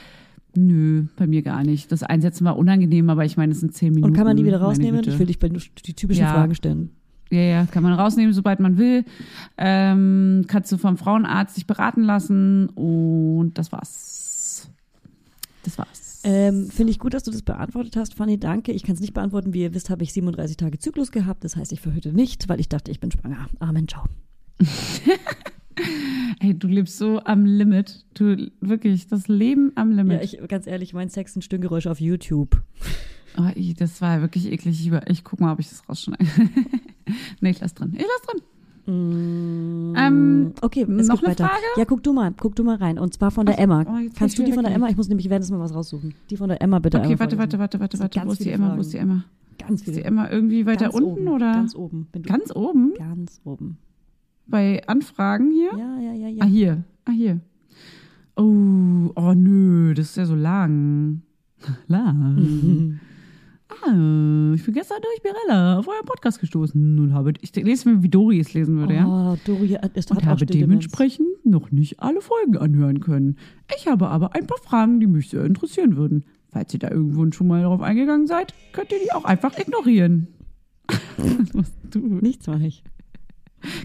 Nö, 0.55 1.07
bei 1.17 1.27
mir 1.27 1.41
gar 1.41 1.65
nicht. 1.65 1.91
Das 1.91 2.03
Einsetzen 2.03 2.45
war 2.45 2.59
unangenehm, 2.59 3.09
aber 3.09 3.25
ich 3.25 3.39
meine, 3.39 3.53
es 3.53 3.61
sind 3.61 3.73
zehn 3.75 3.95
Minuten. 3.95 4.11
Und 4.13 4.17
kann 4.17 4.27
man 4.27 4.37
die 4.37 4.45
wieder 4.45 4.61
rausnehmen? 4.61 5.01
Ich 5.03 5.19
will 5.19 5.27
dich 5.27 5.39
bei 5.39 5.49
die 5.49 5.95
typischen 5.95 6.25
Ja. 6.25 6.33
Fragen 6.35 6.55
stellen. 6.55 6.91
Ja, 7.33 7.41
ja, 7.41 7.65
kann 7.67 7.83
man 7.83 7.95
rausnehmen, 7.95 8.35
sobald 8.35 8.61
man 8.61 8.77
will. 8.77 9.07
Ähm, 9.57 10.45
kannst 10.49 10.71
du 10.71 10.77
vom 10.77 10.99
Frauenarzt 10.99 11.57
dich 11.57 11.67
beraten 11.67 12.03
lassen 12.03 12.69
und 12.69 13.55
das 13.55 13.73
war's. 13.73 14.69
Das 15.65 15.79
war's. 15.79 16.21
Ähm, 16.25 16.69
Finde 16.69 16.91
ich 16.91 16.99
gut, 16.99 17.15
dass 17.15 17.23
du 17.23 17.31
das 17.31 17.41
beantwortet 17.41 17.97
hast, 17.97 18.15
Fanny. 18.15 18.39
Danke. 18.39 18.73
Ich 18.73 18.83
kann 18.83 18.97
es 18.97 19.01
nicht 19.01 19.15
beantworten. 19.15 19.55
Wie 19.55 19.63
ihr 19.63 19.73
wisst, 19.73 19.89
habe 19.89 20.03
ich 20.03 20.13
37 20.13 20.59
Tage 20.59 20.79
Zyklus 20.79 21.11
gehabt. 21.11 21.43
Das 21.43 21.57
heißt, 21.57 21.73
ich 21.73 21.81
verhüte 21.81 22.13
nicht, 22.13 22.51
weil 22.51 22.61
ich 22.61 22.69
dachte, 22.69 22.91
ich 22.91 23.01
bin 23.01 23.11
schwanger. 23.11 23.49
Amen, 23.61 23.89
ciao. 23.89 24.05
Ey, 26.41 26.53
du 26.53 26.69
lebst 26.69 26.99
so 26.99 27.19
am 27.25 27.47
Limit. 27.47 28.05
Du 28.13 28.51
wirklich, 28.61 29.07
das 29.07 29.27
Leben 29.29 29.73
am 29.75 29.91
Limit. 29.91 30.19
Ja, 30.19 30.23
ich, 30.23 30.49
ganz 30.49 30.67
ehrlich, 30.67 30.93
mein 30.93 31.09
Sex 31.09 31.33
sind 31.33 31.43
Stöhngeräusche 31.43 31.91
auf 31.91 31.99
YouTube. 31.99 32.63
Oh, 33.39 33.51
ich, 33.55 33.75
das 33.75 34.01
war 34.01 34.21
wirklich 34.21 34.51
eklig. 34.51 34.87
Ich, 34.87 34.93
ich 35.09 35.25
guck 35.25 35.41
mal, 35.41 35.53
ob 35.53 35.61
ich 35.61 35.69
das 35.69 35.89
rausschneide. 35.89 36.25
nee, 37.41 37.51
ich 37.51 37.61
lass 37.61 37.75
drin. 37.75 37.93
Ich 37.97 38.03
lass 38.03 38.23
drin. 38.29 38.43
Ähm, 39.97 40.53
Okay, 40.61 40.83
es 40.83 41.07
noch 41.07 41.21
geht 41.21 41.25
eine 41.25 41.31
weiter. 41.31 41.45
Frage? 41.45 41.63
Ja, 41.77 41.85
guck 41.85 42.03
du 42.03 42.13
mal, 42.13 42.33
guck 42.37 42.57
du 42.57 42.65
mal 42.65 42.77
rein. 42.77 42.99
Und 42.99 43.15
zwar 43.15 43.31
von 43.31 43.47
der 43.47 43.59
Emma. 43.59 43.85
oh, 43.87 44.11
Kannst 44.19 44.39
du 44.39 44.43
die 44.45 44.53
von 44.53 44.65
der 44.65 44.75
Emma? 44.75 44.89
Ich 44.89 44.97
muss 44.97 45.09
nämlich 45.09 45.29
währenddessen 45.31 45.57
mal 45.57 45.63
was 45.65 45.75
raussuchen. 45.75 46.15
Die 46.31 46.37
von 46.37 46.49
der 46.49 46.61
Emma 46.61 46.79
bitte. 46.81 46.99
Okay, 46.99 47.19
warte, 47.19 47.39
warte, 47.39 47.59
warte, 47.59 47.79
warte, 47.81 47.99
warte. 47.99 48.23
Wo 48.25 48.33
ist 48.33 48.45
die 48.45 48.51
Emma? 48.51 48.65
Wo 48.67 48.69
Fragen. 48.71 48.81
ist 48.81 48.93
die 48.93 48.99
Emma? 48.99 49.25
Ganz 49.59 49.81
Ist 49.81 49.85
viele. 49.85 49.97
die 49.99 50.03
Emma 50.05 50.29
irgendwie 50.31 50.67
weiter 50.67 50.87
ganz 50.87 50.95
unten 50.97 51.11
oben, 51.11 51.29
oder? 51.29 51.53
Ganz 51.53 51.77
oben. 51.77 52.09
Ganz 52.23 52.51
oben? 52.57 52.95
ganz 52.95 53.41
oben. 53.45 53.79
Bei 54.47 54.83
Anfragen 54.89 55.53
hier? 55.53 55.71
Ja, 55.79 55.99
ja, 56.01 56.13
ja, 56.13 56.29
ja. 56.29 56.43
Ah, 56.43 56.47
hier. 56.47 56.85
Ah, 57.05 57.13
hier. 57.13 57.41
Oh, 58.37 59.13
oh 59.15 59.35
nö, 59.37 59.95
das 59.95 60.07
ist 60.11 60.17
ja 60.17 60.27
so 60.27 60.35
lang. 60.35 61.23
lang. 61.87 62.99
Ich 63.85 64.65
bin 64.65 64.75
gestern 64.75 64.99
durch 65.03 65.23
Birella 65.23 65.79
auf 65.79 65.89
euren 65.89 66.05
Podcast 66.05 66.39
gestoßen 66.39 67.01
und 67.01 67.13
habe, 67.13 67.33
ich 67.41 67.55
lese 67.57 67.89
mir, 67.89 68.03
wie 68.03 68.09
Dori 68.09 68.39
es 68.39 68.55
lesen 68.55 68.77
würde, 68.79 68.95
ja. 68.95 69.07
Oh, 69.07 69.37
Dori, 69.45 69.77
es 69.95 70.09
hat 70.09 70.19
Und 70.19 70.27
habe 70.27 70.47
dementsprechend 70.47 71.27
noch 71.45 71.73
nicht 71.73 71.99
alle 71.99 72.21
Folgen 72.21 72.57
anhören 72.57 73.01
können. 73.01 73.39
Ich 73.77 73.89
habe 73.89 74.09
aber 74.09 74.37
ein 74.37 74.47
paar 74.47 74.59
Fragen, 74.59 75.01
die 75.01 75.09
mich 75.09 75.31
sehr 75.31 75.45
interessieren 75.45 75.97
würden. 75.97 76.25
Falls 76.51 76.73
ihr 76.75 76.81
da 76.81 76.91
irgendwo 76.91 77.29
schon 77.33 77.49
mal 77.49 77.63
darauf 77.63 77.81
eingegangen 77.81 78.29
seid, 78.29 78.55
könnt 78.73 78.93
ihr 78.93 78.99
die 79.01 79.13
auch 79.13 79.25
einfach 79.25 79.59
ignorieren. 79.59 80.29
Was 81.17 81.53
machst 81.53 81.75
du? 81.91 81.99
Nichts 81.99 82.47
mache 82.47 82.67
ich. 82.67 82.85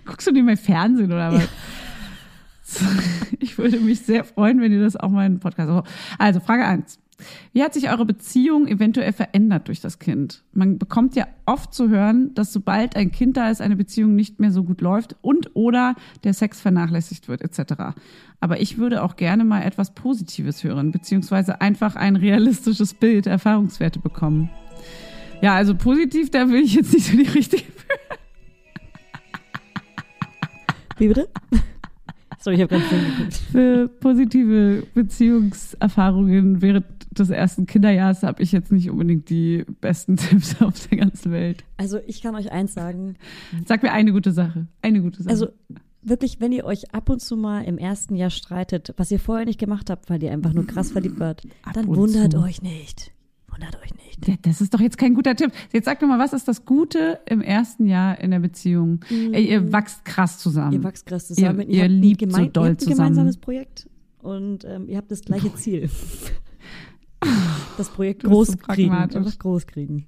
Guckst 0.06 0.28
du 0.28 0.32
dir 0.32 0.44
mein 0.44 0.57
Fernsehen 0.57 1.11
oder 1.11 1.34
was? 1.34 1.48
Ich 3.40 3.57
würde 3.57 3.80
mich 3.80 4.02
sehr 4.02 4.26
freuen, 4.26 4.60
wenn 4.60 4.74
ihr 4.74 4.82
das 4.82 4.98
auch 4.98 5.10
mal 5.10 5.26
in 5.26 5.36
den 5.36 5.40
Podcast. 5.40 5.88
Also, 6.19 6.40
Frage 6.41 6.65
eins: 6.65 6.99
Wie 7.52 7.64
hat 7.64 7.73
sich 7.73 7.89
eure 7.89 8.06
Beziehung 8.06 8.68
eventuell 8.68 9.11
verändert 9.11 9.68
durch 9.68 9.81
das 9.81 9.98
Kind? 9.99 10.44
Man 10.53 10.77
bekommt 10.77 11.15
ja 11.15 11.27
oft 11.45 11.73
zu 11.73 11.89
hören, 11.89 12.34
dass 12.35 12.53
sobald 12.53 12.95
ein 12.95 13.11
Kind 13.11 13.38
da 13.38 13.49
ist, 13.49 13.61
eine 13.61 13.76
Beziehung 13.76 14.15
nicht 14.15 14.39
mehr 14.39 14.52
so 14.52 14.64
gut 14.64 14.81
läuft 14.81 15.15
und 15.22 15.56
oder 15.56 15.95
der 16.23 16.34
Sex 16.34 16.61
vernachlässigt 16.61 17.27
wird, 17.27 17.41
etc. 17.41 17.98
Aber 18.39 18.61
ich 18.61 18.77
würde 18.77 19.03
auch 19.03 19.15
gerne 19.15 19.45
mal 19.45 19.64
etwas 19.64 19.94
Positives 19.95 20.64
hören, 20.64 20.91
beziehungsweise 20.91 21.60
einfach 21.61 21.95
ein 21.95 22.15
realistisches 22.15 22.94
Bild, 22.94 23.26
Erfahrungswerte 23.26 23.99
bekommen. 23.99 24.49
Ja, 25.41 25.56
also 25.56 25.76
positiv, 25.76 26.30
da 26.31 26.49
will 26.49 26.61
ich 26.61 26.76
jetzt 26.76 26.94
nicht 26.94 27.07
so 27.07 27.18
die 27.18 27.23
richtige 27.23 27.64
Wie 30.98 31.07
bitte? 31.07 31.30
Sorry, 32.39 32.56
ich 32.56 32.61
habe 32.61 32.69
gerade 32.69 32.88
Film 32.88 33.06
geguckt. 33.06 33.34
für 33.52 33.88
positive 33.88 34.84
Beziehungserfahrungen 34.94 36.61
während 36.61 36.85
des 37.19 37.30
ersten 37.30 37.65
Kinderjahres 37.65 38.23
habe 38.23 38.41
ich 38.41 38.52
jetzt 38.52 38.72
nicht 38.72 38.89
unbedingt 38.89 39.30
die 39.30 39.65
besten 39.81 40.15
Tipps 40.18 40.61
auf 40.61 40.88
der 40.88 40.98
ganzen 40.99 41.31
Welt. 41.31 41.64
Also 41.77 41.99
ich 42.07 42.22
kann 42.22 42.35
euch 42.35 42.52
eins 42.52 42.73
sagen. 42.73 43.15
Sag 43.65 43.84
mir 43.84 43.91
eine 43.91 44.11
gute 44.11 44.31
Sache. 44.31 44.68
Eine 44.81 45.02
gute 45.02 45.22
Sache. 45.23 45.30
Also 45.31 45.48
wirklich, 46.03 46.39
wenn 46.39 46.52
ihr 46.52 46.65
euch 46.65 46.94
ab 46.94 47.10
und 47.10 47.22
zu 47.22 47.35
mal 47.35 47.61
im 47.65 47.77
ersten 47.77 48.15
Jahr 48.15 48.30
streitet, 48.30 48.94
was 48.98 49.11
ihr 49.11 49.19
vorher 49.19 49.45
nicht 49.45 49.60
gemacht 49.60 49.89
habt, 49.89 50.10
weil 50.10 50.22
ihr 50.23 50.31
einfach 50.31 50.53
nur 50.53 50.65
krass 50.65 50.91
verliebt 50.91 51.19
wart, 51.19 51.44
Ab 51.64 51.73
dann 51.73 51.85
und 51.85 51.98
wundert 51.98 52.31
zu. 52.34 52.39
euch 52.39 52.61
nicht. 52.61 53.11
Wundert 53.49 53.76
euch 53.84 53.94
nicht. 53.95 54.27
Ja, 54.27 54.35
das 54.44 54.61
ist 54.61 54.73
doch 54.73 54.80
jetzt 54.80 54.98
kein 54.98 55.14
guter 55.15 55.35
Tipp. 55.35 55.52
Jetzt 55.73 55.85
sag 55.85 55.99
doch 55.99 56.07
mal, 56.07 56.19
was 56.19 56.34
ist 56.34 56.48
das 56.48 56.65
Gute 56.65 57.19
im 57.27 57.41
ersten 57.41 57.88
Jahr 57.88 58.19
in 58.19 58.31
der 58.31 58.39
Beziehung? 58.39 58.99
Ey, 59.10 59.49
ihr 59.49 59.72
wachst 59.72 60.06
krass 60.06 60.38
zusammen. 60.39 60.73
Ihr 60.73 60.84
wachst 60.84 61.06
krass 61.06 61.27
zusammen. 61.27 61.61
Ihr- 61.61 61.77
ihr 61.77 61.84
ein 61.85 61.91
liebt 62.02 62.22
so 62.22 62.27
doll 62.27 62.39
ihr 62.39 62.48
habt 62.48 62.57
ein 62.57 62.77
zusammen. 62.80 62.98
gemeinsames 62.98 63.38
Projekt 63.38 63.89
und 64.19 64.64
ähm, 64.65 64.88
ihr 64.88 64.98
habt 64.98 65.11
das 65.11 65.22
gleiche 65.22 65.53
Ziel. 65.56 65.89
Das 67.77 67.89
Projekt 67.89 68.23
bist 68.23 68.34
so 68.34 68.38
groß 68.39 68.57
kriegen. 68.60 68.91
Einfach 68.91 69.39
groß 69.39 69.68
kriegen. 69.68 70.07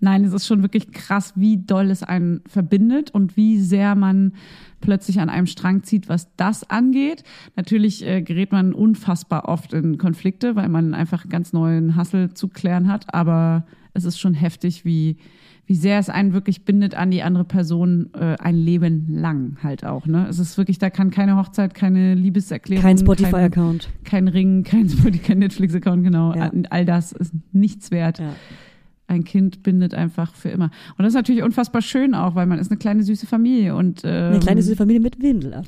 Nein, 0.00 0.24
es 0.24 0.32
ist 0.32 0.46
schon 0.46 0.62
wirklich 0.62 0.92
krass, 0.92 1.32
wie 1.36 1.56
doll 1.56 1.90
es 1.90 2.02
einen 2.02 2.42
verbindet 2.48 3.12
und 3.12 3.36
wie 3.36 3.60
sehr 3.60 3.94
man 3.94 4.32
plötzlich 4.80 5.20
an 5.20 5.28
einem 5.28 5.46
Strang 5.46 5.84
zieht, 5.84 6.08
was 6.08 6.34
das 6.36 6.68
angeht. 6.68 7.22
Natürlich 7.54 8.04
äh, 8.04 8.22
gerät 8.22 8.52
man 8.52 8.74
unfassbar 8.74 9.48
oft 9.48 9.72
in 9.72 9.98
Konflikte, 9.98 10.56
weil 10.56 10.68
man 10.68 10.94
einfach 10.94 11.22
einen 11.22 11.30
ganz 11.30 11.52
neuen 11.52 11.96
Hassel 11.96 12.34
zu 12.34 12.48
klären 12.48 12.88
hat. 12.88 13.14
Aber 13.14 13.66
es 13.94 14.04
ist 14.04 14.18
schon 14.18 14.34
heftig, 14.34 14.84
wie, 14.84 15.16
wie 15.66 15.74
sehr 15.74 15.98
es 15.98 16.08
einen 16.08 16.32
wirklich 16.32 16.64
bindet 16.64 16.94
an 16.94 17.10
die 17.10 17.22
andere 17.22 17.44
Person 17.44 18.10
äh, 18.14 18.36
ein 18.38 18.54
Leben 18.54 19.06
lang 19.08 19.56
halt 19.62 19.84
auch. 19.84 20.06
Ne? 20.06 20.26
Es 20.28 20.38
ist 20.38 20.56
wirklich, 20.58 20.78
da 20.78 20.90
kann 20.90 21.10
keine 21.10 21.36
Hochzeit, 21.36 21.74
keine 21.74 22.14
Liebeserklärung, 22.14 22.82
Kein 22.82 22.96
kein, 22.96 23.04
Spotify-Account. 23.04 23.88
kein 24.04 24.28
Ring, 24.28 24.62
kein, 24.64 24.88
kein 25.24 25.38
Netflix-Account, 25.40 26.04
genau. 26.04 26.34
Ja. 26.34 26.52
All 26.70 26.84
das 26.84 27.10
ist 27.12 27.32
nichts 27.52 27.90
wert 27.90 28.20
Ja. 28.20 28.32
ein 29.08 29.24
Kind 29.24 29.62
bindet 29.64 29.92
einfach 29.94 30.34
für 30.34 30.50
immer. 30.50 30.66
Und 30.96 31.00
das 31.04 31.08
ist 31.08 31.14
natürlich 31.14 31.42
unfassbar 31.42 31.82
schön 31.82 32.14
auch, 32.14 32.34
weil 32.36 32.46
man 32.46 32.58
ist 32.60 32.70
eine 32.70 32.78
kleine 32.78 33.02
süße 33.02 33.26
Familie 33.26 33.74
und 33.74 34.02
ähm, 34.04 34.30
Eine 34.32 34.38
kleine 34.40 34.62
süße 34.62 34.76
Familie 34.76 35.00
mit 35.00 35.20
Windel 35.20 35.54
an. 35.54 35.64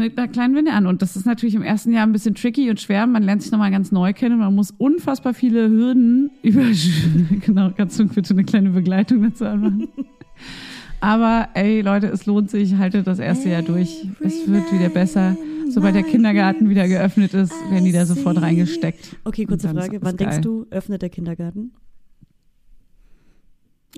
Mit 0.00 0.18
einer 0.18 0.28
kleinen 0.28 0.56
Winde 0.56 0.72
an. 0.72 0.86
Und 0.86 1.02
das 1.02 1.14
ist 1.14 1.26
natürlich 1.26 1.54
im 1.54 1.62
ersten 1.62 1.92
Jahr 1.92 2.06
ein 2.06 2.12
bisschen 2.12 2.34
tricky 2.34 2.70
und 2.70 2.80
schwer. 2.80 3.06
Man 3.06 3.22
lernt 3.22 3.42
sich 3.42 3.52
nochmal 3.52 3.70
ganz 3.70 3.92
neu 3.92 4.12
kennen. 4.12 4.38
Man 4.38 4.54
muss 4.54 4.72
unfassbar 4.78 5.34
viele 5.34 5.68
Hürden 5.68 6.30
über. 6.42 6.62
genau, 7.44 7.70
kannst 7.76 7.98
du 8.00 8.06
bitte 8.06 8.34
eine 8.34 8.44
kleine 8.44 8.70
Begleitung 8.70 9.22
dazu 9.22 9.44
anmachen? 9.44 9.88
Aber 11.00 11.48
ey, 11.54 11.80
Leute, 11.80 12.08
es 12.08 12.26
lohnt 12.26 12.50
sich. 12.50 12.76
Haltet 12.76 13.06
das 13.06 13.18
erste 13.18 13.48
Jahr 13.48 13.62
durch. 13.62 14.06
Es 14.20 14.46
wird 14.48 14.72
wieder 14.72 14.88
besser. 14.88 15.36
Sobald 15.70 15.94
der 15.94 16.02
Kindergarten 16.02 16.68
wieder 16.68 16.88
geöffnet 16.88 17.32
ist, 17.32 17.52
werden 17.70 17.84
die 17.84 17.92
da 17.92 18.04
sofort 18.04 18.40
reingesteckt. 18.40 19.16
Okay, 19.24 19.46
kurze 19.46 19.68
Frage. 19.68 19.98
Wann 20.02 20.16
denkst 20.16 20.36
geil. 20.36 20.42
du, 20.42 20.66
öffnet 20.70 21.00
der 21.00 21.10
Kindergarten? 21.10 21.72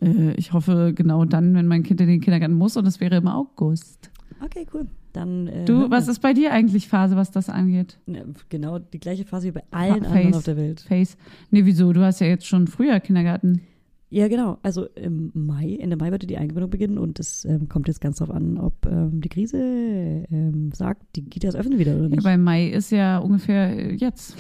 Äh, 0.01 0.33
ich 0.35 0.53
hoffe 0.53 0.93
genau 0.95 1.25
dann, 1.25 1.55
wenn 1.55 1.67
mein 1.67 1.83
Kind 1.83 2.01
in 2.01 2.09
den 2.09 2.21
Kindergarten 2.21 2.55
muss. 2.55 2.77
Und 2.77 2.85
das 2.85 3.01
wäre 3.01 3.17
im 3.17 3.27
August. 3.27 4.11
Okay, 4.45 4.67
cool. 4.75 4.87
Dann, 5.13 5.47
äh, 5.49 5.65
Du, 5.67 5.91
was 5.91 6.09
ist 6.09 6.21
bei 6.21 6.33
dir 6.33 6.53
eigentlich 6.53 6.89
Phase, 6.89 7.17
was 7.17 7.31
das 7.31 7.49
angeht? 7.51 7.99
Ja, 8.07 8.23
genau 8.49 8.79
die 8.79 8.99
gleiche 8.99 9.25
Phase 9.25 9.49
wie 9.49 9.53
bei 9.53 9.63
allen 9.71 10.05
Face. 10.05 10.13
anderen 10.13 10.35
auf 10.35 10.45
der 10.45 10.57
Welt. 10.57 10.81
Face. 10.81 11.17
Nee, 11.51 11.65
wieso? 11.67 11.93
Du 11.93 12.01
hast 12.03 12.21
ja 12.21 12.27
jetzt 12.27 12.47
schon 12.47 12.67
früher 12.67 12.99
Kindergarten. 13.01 13.61
Ja, 14.09 14.29
genau. 14.29 14.59
Also 14.63 14.87
im 14.95 15.31
Mai, 15.33 15.77
Ende 15.81 15.97
Mai 15.97 16.11
würde 16.11 16.27
die 16.27 16.37
Eingewöhnung 16.37 16.69
beginnen 16.69 16.99
und 16.99 17.19
es 17.19 17.47
ähm, 17.47 17.69
kommt 17.71 17.89
jetzt 17.89 18.01
ganz 18.03 18.19
darauf 18.19 18.35
an, 18.37 18.59
ob 18.59 18.85
ähm, 18.87 19.23
die 19.23 19.31
Krise 19.31 19.57
ähm, 19.59 20.71
sagt, 20.75 21.03
die 21.17 21.25
Kitas 21.25 21.55
öffnen 21.57 21.79
wieder 21.79 21.95
oder 21.95 22.03
Ja, 22.05 22.09
nicht. 22.11 22.23
bei 22.23 22.37
Mai 22.37 22.69
ist 22.69 22.91
ja 22.91 23.19
ungefähr 23.19 23.75
äh, 23.75 23.95
jetzt. 23.95 24.37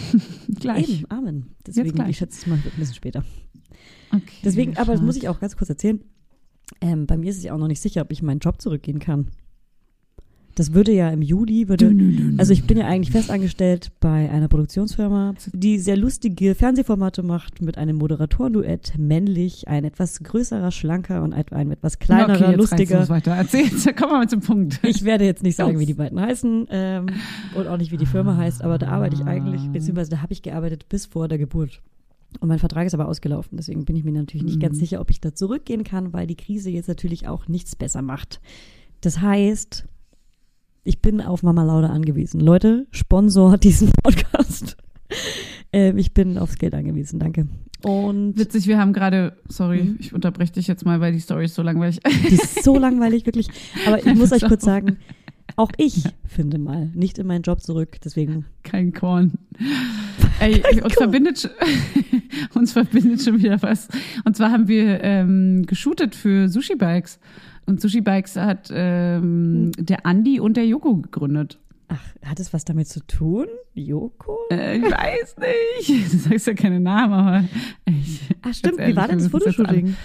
Gleich. 0.60 1.00
Eben, 1.00 1.10
Amen. 1.10 1.46
Deswegen, 1.66 1.92
gleich. 1.92 2.10
ich 2.10 2.16
schätze 2.18 2.38
es 2.40 2.46
mal 2.46 2.62
wird 2.62 2.74
ein 2.74 2.80
bisschen 2.80 2.94
später. 2.96 3.24
Okay, 4.10 4.22
Deswegen, 4.44 4.76
aber 4.76 4.92
das 4.92 5.00
muss 5.00 5.16
ich 5.16 5.28
auch 5.30 5.40
ganz 5.40 5.56
kurz 5.56 5.70
erzählen. 5.70 6.00
Ähm, 6.82 7.06
bei 7.06 7.16
mir 7.16 7.30
ist 7.30 7.38
es 7.38 7.44
ja 7.44 7.54
auch 7.54 7.58
noch 7.58 7.68
nicht 7.68 7.80
sicher, 7.80 8.02
ob 8.02 8.12
ich 8.12 8.22
meinen 8.22 8.40
Job 8.40 8.60
zurückgehen 8.60 8.98
kann. 8.98 9.28
Das 10.54 10.74
würde 10.74 10.92
ja 10.92 11.08
im 11.08 11.22
Juli, 11.22 11.68
würde, 11.68 11.94
also 12.36 12.52
ich 12.52 12.64
bin 12.66 12.76
ja 12.76 12.86
eigentlich 12.86 13.10
festangestellt 13.10 13.90
bei 14.00 14.30
einer 14.30 14.48
Produktionsfirma, 14.48 15.34
die 15.52 15.78
sehr 15.78 15.96
lustige 15.96 16.54
Fernsehformate 16.54 17.22
macht 17.22 17.62
mit 17.62 17.78
einem 17.78 17.96
Moderatorenduett, 17.96 18.98
männlich, 18.98 19.68
ein 19.68 19.84
etwas 19.84 20.22
größerer, 20.22 20.70
schlanker 20.70 21.22
und 21.22 21.32
ein, 21.32 21.70
etwas 21.70 21.98
kleinerer, 21.98 22.34
okay, 22.34 22.50
jetzt 22.50 22.56
lustiger. 22.58 23.00
uns 23.00 23.08
weiter. 23.08 23.32
Erzähl, 23.32 23.64
jetzt 23.64 23.96
kommen 23.96 24.12
wir 24.12 24.18
mal 24.18 24.28
zum 24.28 24.40
Punkt. 24.40 24.80
Ich 24.82 25.04
werde 25.04 25.24
jetzt 25.24 25.42
nicht 25.42 25.56
sagen, 25.56 25.78
wie 25.78 25.86
die 25.86 25.94
beiden 25.94 26.20
heißen 26.20 26.66
ähm, 26.70 27.06
und 27.54 27.66
auch 27.66 27.78
nicht, 27.78 27.90
wie 27.90 27.96
die 27.96 28.06
Firma 28.06 28.36
heißt, 28.36 28.62
aber 28.62 28.76
da 28.76 28.88
arbeite 28.88 29.16
ich 29.16 29.24
eigentlich, 29.24 29.68
beziehungsweise 29.70 30.10
da 30.10 30.20
habe 30.20 30.32
ich 30.32 30.42
gearbeitet 30.42 30.88
bis 30.88 31.06
vor 31.06 31.28
der 31.28 31.38
Geburt. 31.38 31.80
Und 32.40 32.48
mein 32.48 32.58
Vertrag 32.58 32.86
ist 32.86 32.94
aber 32.94 33.08
ausgelaufen, 33.08 33.56
deswegen 33.56 33.84
bin 33.84 33.96
ich 33.96 34.04
mir 34.04 34.12
natürlich 34.12 34.44
nicht 34.44 34.60
ganz 34.60 34.78
sicher, 34.78 35.00
ob 35.00 35.10
ich 35.10 35.20
da 35.20 35.34
zurückgehen 35.34 35.84
kann, 35.84 36.12
weil 36.12 36.26
die 36.26 36.36
Krise 36.36 36.70
jetzt 36.70 36.88
natürlich 36.88 37.28
auch 37.28 37.48
nichts 37.48 37.76
besser 37.76 38.02
macht. 38.02 38.40
Das 39.00 39.20
heißt, 39.20 39.84
ich 40.84 41.00
bin 41.00 41.20
auf 41.20 41.42
Mama 41.42 41.62
Lauda 41.62 41.88
angewiesen. 41.88 42.40
Leute, 42.40 42.86
Sponsor 42.90 43.56
diesen 43.58 43.90
Podcast. 44.02 44.76
ähm, 45.72 45.98
ich 45.98 46.12
bin 46.12 46.38
aufs 46.38 46.56
Geld 46.58 46.74
angewiesen, 46.74 47.18
danke. 47.20 47.46
Und 47.82 48.38
Witzig, 48.38 48.66
wir 48.68 48.78
haben 48.78 48.92
gerade, 48.92 49.36
sorry, 49.48 49.82
Mhm. 49.82 49.96
ich 49.98 50.12
unterbreche 50.14 50.52
dich 50.52 50.66
jetzt 50.68 50.84
mal, 50.84 51.00
weil 51.00 51.12
die 51.12 51.18
Story 51.20 51.46
ist 51.46 51.54
so 51.54 51.62
langweilig. 51.62 52.00
die 52.28 52.34
ist 52.34 52.62
so 52.62 52.78
langweilig, 52.78 53.26
wirklich. 53.26 53.48
Aber 53.86 53.98
ich 53.98 54.14
muss 54.14 54.32
euch 54.32 54.42
kurz 54.44 54.64
sagen, 54.64 54.98
auch 55.56 55.70
ich 55.76 56.04
finde 56.26 56.58
mal 56.58 56.90
nicht 56.94 57.18
in 57.18 57.26
meinen 57.26 57.42
Job 57.42 57.60
zurück, 57.60 57.96
deswegen 58.04 58.46
Kein 58.62 58.92
Korn. 58.92 59.32
Ey, 60.40 60.62
uns, 60.82 60.94
verbindet, 60.94 61.36
sch- 61.38 61.50
uns 62.56 62.72
verbindet 62.72 63.22
schon 63.22 63.38
wieder 63.38 63.60
was. 63.62 63.88
Und 64.24 64.36
zwar 64.36 64.50
haben 64.50 64.66
wir 64.68 65.02
ähm, 65.02 65.64
geshootet 65.66 66.14
für 66.14 66.48
Sushi 66.48 66.74
Bikes. 66.76 67.18
Und 67.72 67.80
Sushi 67.80 68.02
Bikes 68.02 68.36
hat 68.36 68.70
ähm, 68.70 69.72
Hm. 69.78 69.86
der 69.86 70.04
Andi 70.04 70.40
und 70.40 70.58
der 70.58 70.66
Joko 70.66 70.96
gegründet. 70.96 71.58
Ach, 71.88 71.98
hat 72.22 72.38
es 72.38 72.52
was 72.52 72.66
damit 72.66 72.86
zu 72.88 73.00
tun? 73.06 73.46
Joko? 73.72 74.36
Äh, 74.50 74.76
ich 74.76 74.82
weiß 74.84 75.36
nicht. 75.38 76.12
Du 76.12 76.18
sagst 76.18 76.46
ja 76.48 76.52
keine 76.52 76.80
Namen, 76.80 77.14
aber 77.14 77.44
ich, 77.86 78.20
Ach 78.42 78.52
stimmt, 78.52 78.76
ganz 78.76 78.90
wie 78.90 78.96
war 78.96 79.08
denn 79.08 79.18
das. 79.20 79.28
Fotoshooting? 79.28 79.96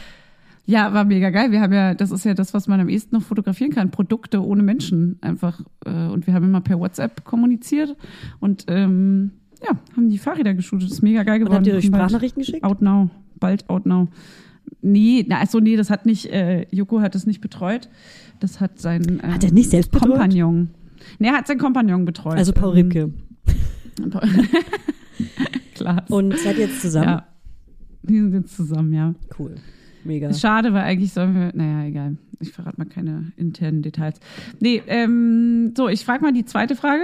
Ja, 0.65 0.93
war 0.93 1.03
mega 1.03 1.29
geil. 1.29 1.51
Wir 1.51 1.59
haben 1.59 1.73
ja, 1.73 1.93
das 1.93 2.11
ist 2.11 2.23
ja 2.23 2.33
das, 2.33 2.53
was 2.53 2.69
man 2.69 2.79
am 2.79 2.87
ehesten 2.87 3.15
noch 3.17 3.23
fotografieren 3.23 3.73
kann. 3.73 3.91
Produkte 3.91 4.41
ohne 4.45 4.63
Menschen 4.63 5.17
einfach. 5.19 5.59
Äh, 5.85 6.07
und 6.07 6.25
wir 6.25 6.33
haben 6.33 6.45
immer 6.45 6.61
per 6.61 6.79
WhatsApp 6.79 7.25
kommuniziert 7.25 7.97
und 8.39 8.63
ähm, 8.69 9.31
ja, 9.61 9.77
haben 9.93 10.09
die 10.09 10.17
Fahrräder 10.19 10.53
geshootet. 10.53 10.87
Das 10.87 10.93
ist 10.99 11.01
mega 11.03 11.23
geil 11.23 11.39
Und 11.41 11.47
geworden. 11.47 11.57
habt 11.57 11.67
ihr 11.67 11.75
euch 11.75 11.85
Und 11.87 11.95
Sprachnachrichten 11.95 12.43
geschickt? 12.43 12.63
Out 12.63 12.81
now. 12.81 13.09
Bald 13.41 13.69
out 13.69 13.85
now. 13.85 14.07
Nee, 14.81 15.25
na, 15.27 15.39
also 15.39 15.59
nee, 15.59 15.75
das 15.75 15.89
hat 15.89 16.05
nicht, 16.05 16.27
äh, 16.31 16.65
Joko 16.71 17.01
hat 17.01 17.15
es 17.15 17.25
nicht 17.25 17.41
betreut. 17.41 17.89
Das 18.39 18.59
hat 18.59 18.79
sein 18.79 19.19
ähm, 19.23 19.33
Hat 19.33 19.43
er 19.43 19.51
nicht 19.51 19.69
selbst 19.69 19.91
betreut? 19.91 20.11
Kompagnon. 20.11 20.69
Nee, 21.19 21.27
er 21.27 21.37
hat 21.37 21.47
seinen 21.47 21.59
Kompagnon 21.59 22.05
betreut. 22.05 22.37
Also 22.37 22.53
Paul 22.53 22.77
Ähm, 22.77 22.87
Ribke. 22.91 23.13
Klar. 25.75 26.05
Und 26.09 26.37
seid 26.37 26.57
ihr 26.57 26.67
jetzt 26.67 26.81
zusammen? 26.81 27.07
ja. 27.07 27.27
Die 28.03 28.19
sind 28.19 28.33
jetzt 28.33 28.55
zusammen, 28.55 28.93
ja. 28.93 29.13
Cool. 29.37 29.55
Mega. 30.03 30.33
Schade, 30.33 30.73
weil 30.73 30.83
eigentlich 30.83 31.11
sollen 31.11 31.35
wir, 31.35 31.51
naja, 31.53 31.87
egal. 31.87 32.17
Ich 32.39 32.51
verrate 32.51 32.77
mal 32.77 32.85
keine 32.85 33.31
internen 33.35 33.81
Details. 33.81 34.19
Nee, 34.59 34.81
ähm, 34.87 35.73
so, 35.75 35.89
ich 35.89 36.05
frage 36.05 36.23
mal 36.23 36.31
die 36.31 36.45
zweite 36.45 36.75
Frage. 36.75 37.03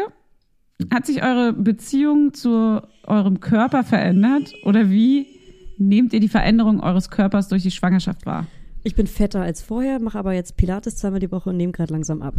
Hat 0.94 1.06
sich 1.06 1.23
eure 1.23 1.53
Beziehung 1.53 2.34
zu 2.34 2.81
eurem 3.06 3.40
Körper 3.40 3.84
verändert 3.84 4.53
oder 4.64 4.90
wie 4.90 5.27
nehmt 5.77 6.13
ihr 6.13 6.19
die 6.19 6.27
Veränderung 6.29 6.79
eures 6.81 7.09
Körpers 7.09 7.47
durch 7.47 7.63
die 7.63 7.71
Schwangerschaft 7.71 8.25
wahr? 8.25 8.47
Ich 8.83 8.95
bin 8.95 9.07
fetter 9.07 9.41
als 9.41 9.61
vorher, 9.61 9.99
mache 9.99 10.19
aber 10.19 10.33
jetzt 10.33 10.57
Pilates 10.57 10.97
zweimal 10.97 11.19
die 11.19 11.31
Woche 11.31 11.49
und 11.51 11.57
nehme 11.57 11.71
gerade 11.71 11.93
langsam 11.93 12.21
ab. 12.21 12.35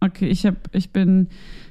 Okay, 0.00 0.26
ich 0.28 0.44
hab, 0.44 0.74
ich 0.74 0.90
bin 0.90 1.20
ein 1.20 1.28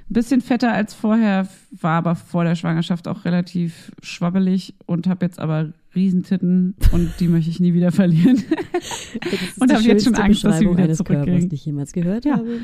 bisschen 0.09 0.41
fetter 0.41 0.73
als 0.73 0.93
vorher, 0.95 1.47
war 1.71 1.97
aber 1.99 2.15
vor 2.15 2.43
der 2.43 2.55
Schwangerschaft 2.55 3.07
auch 3.07 3.25
relativ 3.25 3.91
schwabbelig 4.01 4.73
und 4.87 5.05
habe 5.07 5.25
jetzt 5.25 5.39
aber 5.39 5.71
Riesentitten 5.93 6.75
und 6.91 7.11
die 7.19 7.27
möchte 7.27 7.51
ich 7.51 7.59
nie 7.59 7.73
wieder 7.75 7.91
verlieren. 7.91 8.41
Und 9.59 9.69
die 9.69 9.75
hab 9.75 9.81
jetzt 9.83 10.03
schon 10.05 10.15
Angst, 10.15 10.43
dass 10.43 10.57
sie 10.57 10.67
wieder 10.69 10.83
eines 10.83 11.03
Körpers, 11.03 11.47
die 11.47 11.55
ich 11.55 11.65
jemals 11.65 11.93
gehört 11.93 12.25
Ja. 12.25 12.37
habe. 12.37 12.57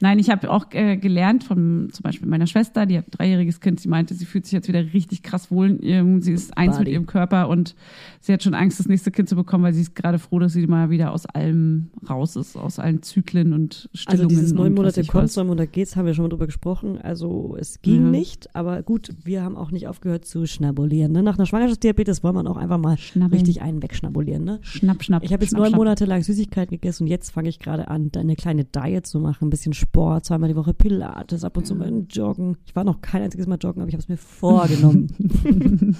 Nein, 0.00 0.18
ich 0.18 0.30
habe 0.30 0.50
auch 0.50 0.66
äh, 0.72 0.96
gelernt 0.96 1.44
von 1.44 1.88
zum 1.92 2.02
Beispiel 2.02 2.28
meiner 2.28 2.46
Schwester, 2.46 2.86
die 2.86 2.98
hat 2.98 3.06
ein 3.06 3.10
dreijähriges 3.10 3.60
Kind, 3.60 3.80
sie 3.80 3.88
meinte, 3.88 4.14
sie 4.14 4.24
fühlt 4.24 4.44
sich 4.44 4.52
jetzt 4.52 4.68
wieder 4.68 4.92
richtig 4.92 5.22
krass 5.22 5.50
wohl 5.50 5.70
in 5.70 5.80
ihrem, 5.80 6.22
sie 6.22 6.32
ist 6.32 6.56
eins 6.56 6.74
mit 6.78 6.86
Body. 6.86 6.92
ihrem 6.92 7.06
Körper 7.06 7.48
und 7.48 7.74
sie 8.20 8.32
hat 8.32 8.42
schon 8.42 8.54
Angst, 8.54 8.78
das 8.80 8.88
nächste 8.88 9.10
Kind 9.10 9.28
zu 9.28 9.36
bekommen, 9.36 9.64
weil 9.64 9.74
sie 9.74 9.82
ist 9.82 9.94
gerade 9.94 10.18
froh, 10.18 10.38
dass 10.38 10.52
sie 10.52 10.66
mal 10.66 10.90
wieder 10.90 11.12
aus 11.12 11.26
allem 11.26 11.90
raus 12.08 12.36
ist, 12.36 12.56
aus 12.56 12.78
allen 12.78 13.02
Zyklen 13.02 13.52
und 13.52 13.88
Also 13.92 13.98
Stillungen. 14.02 14.28
dieses 14.28 14.52
neun 14.52 14.74
Monate 14.74 15.04
kommt, 15.04 15.34
neun 15.36 15.46
Monate 15.46 15.68
geht's, 15.68 15.96
haben 15.96 16.06
wir 16.06 16.14
schon 16.14 16.24
mal 16.24 16.28
drüber 16.28 16.46
gesprochen. 16.46 16.98
Also 17.00 17.56
es 17.58 17.80
ging 17.82 18.04
Ja. 18.04 18.10
nicht, 18.10 18.54
aber 18.54 18.82
gut, 18.82 19.10
wir 19.24 19.42
haben 19.42 19.56
auch 19.56 19.70
nicht 19.70 19.88
aufgehört 19.88 20.24
zu 20.24 20.46
schnabulieren. 20.46 21.12
Ne? 21.12 21.22
Nach 21.22 21.36
einer 21.38 21.46
Schwangerschaftsdiabetes 21.46 22.22
wollen 22.22 22.34
man 22.34 22.46
auch 22.46 22.56
einfach 22.56 22.78
mal 22.78 22.98
Schnabbeln. 22.98 23.40
richtig 23.40 23.62
einen 23.62 23.82
wegschnabulieren. 23.82 24.44
Ne? 24.44 24.58
Schnapp, 24.62 25.02
schnapp. 25.02 25.22
Ich 25.24 25.32
habe 25.32 25.42
jetzt 25.44 25.50
schnapp, 25.50 25.60
neun 25.60 25.68
schnapp. 25.70 25.78
Monate 25.78 26.04
lang 26.04 26.22
Süßigkeiten 26.22 26.70
gegessen 26.70 27.04
und 27.04 27.08
jetzt 27.08 27.30
fange 27.30 27.48
ich 27.48 27.58
gerade 27.58 27.88
an, 27.88 28.10
eine 28.16 28.36
kleine 28.36 28.64
Diet 28.64 29.06
zu 29.06 29.20
machen. 29.20 29.46
Ein 29.46 29.50
bisschen 29.50 29.72
Sport, 29.72 29.85
zweimal 30.22 30.48
die 30.50 30.56
Woche 30.56 30.74
Pilates, 30.74 31.42
ab 31.44 31.56
und 31.56 31.66
zu 31.66 31.74
mal 31.74 32.04
joggen. 32.10 32.56
Ich 32.66 32.76
war 32.76 32.84
noch 32.84 33.00
kein 33.00 33.22
einziges 33.22 33.46
Mal 33.46 33.56
joggen, 33.60 33.80
aber 33.80 33.88
ich 33.88 33.94
habe 33.94 34.02
es 34.02 34.08
mir 34.08 34.16
vorgenommen. 34.18 35.08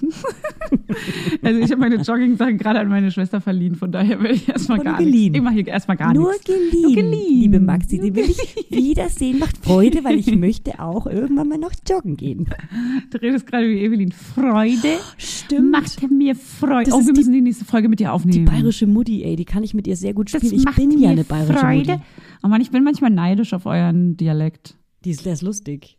Also 1.42 1.60
ich 1.60 1.70
habe 1.70 1.76
meine 1.80 1.96
Jogging-Sachen 1.96 2.58
gerade 2.58 2.80
an 2.80 2.88
meine 2.88 3.10
Schwester 3.10 3.40
verliehen, 3.40 3.74
von 3.76 3.92
daher 3.92 4.20
will 4.20 4.32
ich 4.32 4.48
erstmal 4.48 4.78
gar 4.80 4.98
geliehen. 4.98 5.32
nichts. 5.32 5.36
Ich 5.38 5.42
mache 5.44 5.54
hier 5.54 5.66
erstmal 5.68 5.96
gar 5.96 6.12
Nur 6.14 6.30
nichts. 6.32 6.44
geliehen, 6.46 6.82
Nur 6.82 6.94
geliehen. 6.94 7.40
liebe 7.40 7.60
Maxi. 7.60 7.98
Den 7.98 8.14
will 8.16 8.24
ich 8.30 8.66
wiedersehen, 8.70 9.38
macht 9.38 9.58
Freude, 9.64 10.02
weil 10.04 10.18
ich 10.18 10.34
möchte 10.34 10.80
auch 10.80 11.06
irgendwann 11.06 11.48
mal 11.48 11.58
noch 11.58 11.72
joggen 11.88 12.16
gehen. 12.16 12.46
Du 13.10 13.18
redest 13.18 13.46
gerade 13.46 13.68
wie 13.68 13.78
Evelyn. 13.84 14.10
Freude 14.12 14.98
Stimmt. 15.18 15.70
macht 15.70 16.10
mir 16.10 16.34
Freude. 16.34 16.90
Das 16.90 16.94
Oh, 16.94 17.06
wir 17.06 17.12
die- 17.12 17.18
müssen 17.20 17.32
die 17.32 17.40
nächste 17.42 17.64
Folge 17.64 17.88
mit 17.88 18.00
dir 18.00 18.04
Die 18.04 18.10
aufnehmen. 18.10 18.46
bayerische 18.46 18.86
Mutti, 18.86 19.22
ey, 19.22 19.36
die 19.36 19.44
kann 19.44 19.62
ich 19.62 19.74
mit 19.74 19.86
ihr 19.86 19.96
sehr 19.96 20.14
gut 20.14 20.32
Das 20.34 20.40
spielen. 20.40 20.54
Ich 20.58 20.64
macht 20.64 20.76
bin 20.76 20.98
ja 20.98 21.10
eine 21.10 21.24
bayerische 21.24 21.58
Freude. 21.58 21.92
Mutti. 21.92 22.02
Oh 22.46 22.48
Mann, 22.48 22.60
ich 22.60 22.70
bin 22.70 22.84
manchmal 22.84 23.10
neidisch 23.10 23.52
auf 23.54 23.66
euren 23.66 24.16
Dialekt. 24.16 24.78
Die 25.04 25.10
ist, 25.10 25.26
der 25.26 25.32
ist 25.32 25.42
lustig. 25.42 25.98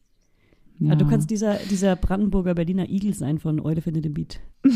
Ja. 0.79 0.91
Ja. 0.91 0.95
Du 0.95 1.05
kannst 1.05 1.29
dieser, 1.29 1.57
dieser 1.69 1.97
Brandenburger 1.97 2.55
Berliner 2.55 2.87
Igel 2.87 3.13
sein 3.13 3.37
von 3.37 3.59
Eule 3.59 3.81
findet 3.81 4.05
den 4.05 4.13
Beat. 4.13 4.39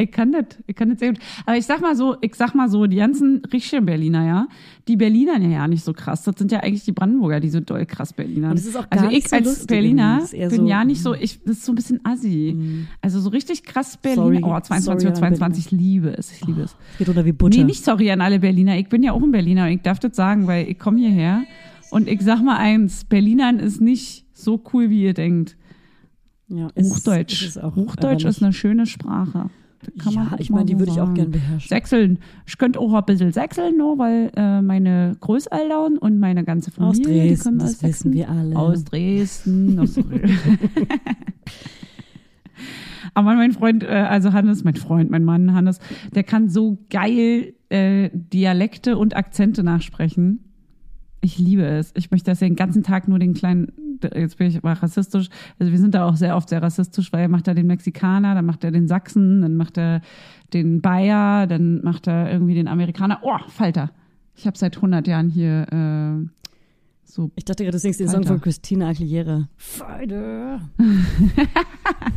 Ich 0.00 0.12
kann 0.12 0.30
das, 0.30 0.44
ich 0.68 0.76
kann 0.76 0.90
das 0.90 1.00
sehr 1.00 1.08
gut. 1.12 1.20
Aber 1.44 1.56
ich 1.56 1.66
sag 1.66 1.80
mal 1.80 1.96
so, 1.96 2.16
ich 2.20 2.34
sag 2.36 2.54
mal 2.54 2.68
so, 2.68 2.86
die 2.86 2.98
ganzen 2.98 3.42
richtigen 3.52 3.84
Berliner, 3.84 4.24
ja, 4.24 4.48
die 4.86 4.96
Berliner 4.96 5.38
ja 5.40 5.66
nicht 5.66 5.84
so 5.84 5.92
krass. 5.92 6.22
Das 6.22 6.36
sind 6.38 6.52
ja 6.52 6.60
eigentlich 6.60 6.84
die 6.84 6.92
Brandenburger, 6.92 7.40
die 7.40 7.50
so 7.50 7.58
doll 7.58 7.84
krass 7.84 8.12
Berliner. 8.12 8.50
Und 8.50 8.58
es 8.58 8.66
ist 8.66 8.76
auch 8.76 8.86
also 8.90 9.04
gar 9.04 9.10
nicht 9.10 9.24
ich 9.24 9.28
so 9.28 9.36
als 9.36 9.44
lustig 9.44 9.66
Berliner 9.66 10.20
ist 10.22 10.32
eher 10.32 10.50
bin 10.50 10.60
so, 10.60 10.68
ja 10.68 10.84
nicht 10.84 11.02
so, 11.02 11.10
mm. 11.10 11.16
ich, 11.20 11.42
das 11.42 11.56
ist 11.56 11.64
so 11.64 11.72
ein 11.72 11.74
bisschen 11.74 12.00
assi. 12.04 12.86
Also 13.00 13.20
so 13.20 13.30
richtig 13.30 13.64
krass 13.64 13.96
Berliner. 13.96 14.22
Sorry, 14.22 14.56
oh, 14.56 14.60
22 14.60 14.84
sorry 14.84 15.04
Uhr 15.04 15.08
an 15.10 15.16
22, 15.16 15.66
ich 15.66 15.72
liebe 15.72 16.16
es, 16.16 16.30
ich 16.30 16.46
liebe 16.46 16.62
es. 16.62 16.76
Es 16.92 16.98
geht 16.98 17.08
runter 17.08 17.24
wie 17.24 17.32
Butter. 17.32 17.58
Nee, 17.58 17.64
nicht 17.64 17.84
sorry 17.84 18.10
an 18.12 18.20
alle 18.20 18.38
Berliner. 18.38 18.78
Ich 18.78 18.88
bin 18.88 19.02
ja 19.02 19.12
auch 19.12 19.22
ein 19.22 19.32
Berliner 19.32 19.64
und 19.64 19.70
ich 19.70 19.82
darf 19.82 19.98
das 19.98 20.14
sagen, 20.14 20.46
weil 20.46 20.68
ich 20.68 20.78
komme 20.78 21.00
hierher 21.00 21.42
und 21.90 22.06
ich 22.08 22.22
sag 22.22 22.42
mal 22.42 22.56
eins, 22.56 23.04
Berlinern 23.04 23.58
ist 23.58 23.80
nicht 23.80 24.26
so 24.32 24.62
cool, 24.72 24.90
wie 24.90 25.02
ihr 25.02 25.14
denkt. 25.14 25.56
ja, 26.48 26.68
ist- 26.74 26.94
Hochdeutsch. 26.94 27.42
es 27.42 27.56
ist 27.56 27.62
auch 27.62 27.76
Hochdeutsch 27.76 28.24
ist 28.24 28.42
eine 28.42 28.52
schöne 28.52 28.86
Sprache. 28.86 29.50
Ja, 30.10 30.34
ich 30.38 30.50
meine, 30.50 30.66
die 30.66 30.78
würde 30.78 30.92
ich 30.92 31.00
auch 31.00 31.06
sagen. 31.06 31.14
gern 31.14 31.30
beherrschen. 31.30 31.68
Sächseln. 31.68 32.18
Ich 32.46 32.58
könnte 32.58 32.80
auch 32.80 32.92
ein 32.92 33.04
bisschen 33.04 33.32
sächseln, 33.32 33.76
nur 33.76 33.98
weil 33.98 34.30
äh, 34.36 34.60
meine 34.60 35.16
Großeltern 35.20 35.98
und 35.98 36.18
meine 36.18 36.44
ganze 36.44 36.70
Aus 36.70 36.98
Familie, 36.98 37.22
die 37.22 37.28
Dresden, 37.28 37.58
das 37.58 37.74
aus 37.74 37.82
wissen 37.82 38.12
wir 38.12 38.28
alle. 38.28 38.56
Aus 38.56 38.84
Dresden. 38.84 39.78
Aus 39.78 39.98
Aber 43.14 43.34
mein 43.34 43.52
Freund, 43.52 43.84
äh, 43.84 43.86
also 43.86 44.32
Hannes, 44.32 44.64
mein 44.64 44.76
Freund, 44.76 45.10
mein 45.10 45.24
Mann 45.24 45.54
Hannes, 45.54 45.78
der 46.14 46.24
kann 46.24 46.48
so 46.48 46.78
geil 46.90 47.54
äh, 47.68 48.10
Dialekte 48.12 48.96
und 48.96 49.16
Akzente 49.16 49.62
nachsprechen. 49.62 50.47
Ich 51.20 51.38
liebe 51.38 51.64
es. 51.64 51.92
Ich 51.96 52.10
möchte, 52.10 52.30
dass 52.30 52.40
er 52.42 52.48
den 52.48 52.54
ganzen 52.56 52.82
Tag 52.84 53.08
nur 53.08 53.18
den 53.18 53.34
kleinen, 53.34 53.72
jetzt 54.14 54.38
bin 54.38 54.46
ich 54.46 54.56
aber 54.56 54.72
rassistisch, 54.72 55.28
also 55.58 55.72
wir 55.72 55.78
sind 55.78 55.94
da 55.94 56.06
auch 56.06 56.14
sehr 56.16 56.36
oft 56.36 56.48
sehr 56.48 56.62
rassistisch, 56.62 57.12
weil 57.12 57.22
er 57.22 57.28
macht 57.28 57.48
da 57.48 57.54
den 57.54 57.66
Mexikaner, 57.66 58.34
dann 58.36 58.46
macht 58.46 58.62
er 58.62 58.70
den 58.70 58.86
Sachsen, 58.86 59.42
dann 59.42 59.56
macht 59.56 59.76
er 59.78 60.00
den 60.52 60.80
Bayer, 60.80 61.46
dann 61.48 61.82
macht 61.82 62.06
er 62.06 62.30
irgendwie 62.30 62.54
den 62.54 62.68
Amerikaner. 62.68 63.18
Oh, 63.22 63.36
Falter. 63.48 63.90
Ich 64.36 64.46
habe 64.46 64.56
seit 64.56 64.76
100 64.76 65.08
Jahren 65.08 65.28
hier 65.28 65.66
äh, 65.72 66.28
So. 67.04 67.32
Ich 67.34 67.44
dachte 67.44 67.64
gerade, 67.64 67.72
du 67.76 67.80
singst 67.80 67.98
den 67.98 68.08
Song 68.08 68.24
von 68.24 68.40
Christina 68.40 68.88
Aguilera. 68.90 69.48
Fighter. 69.56 70.60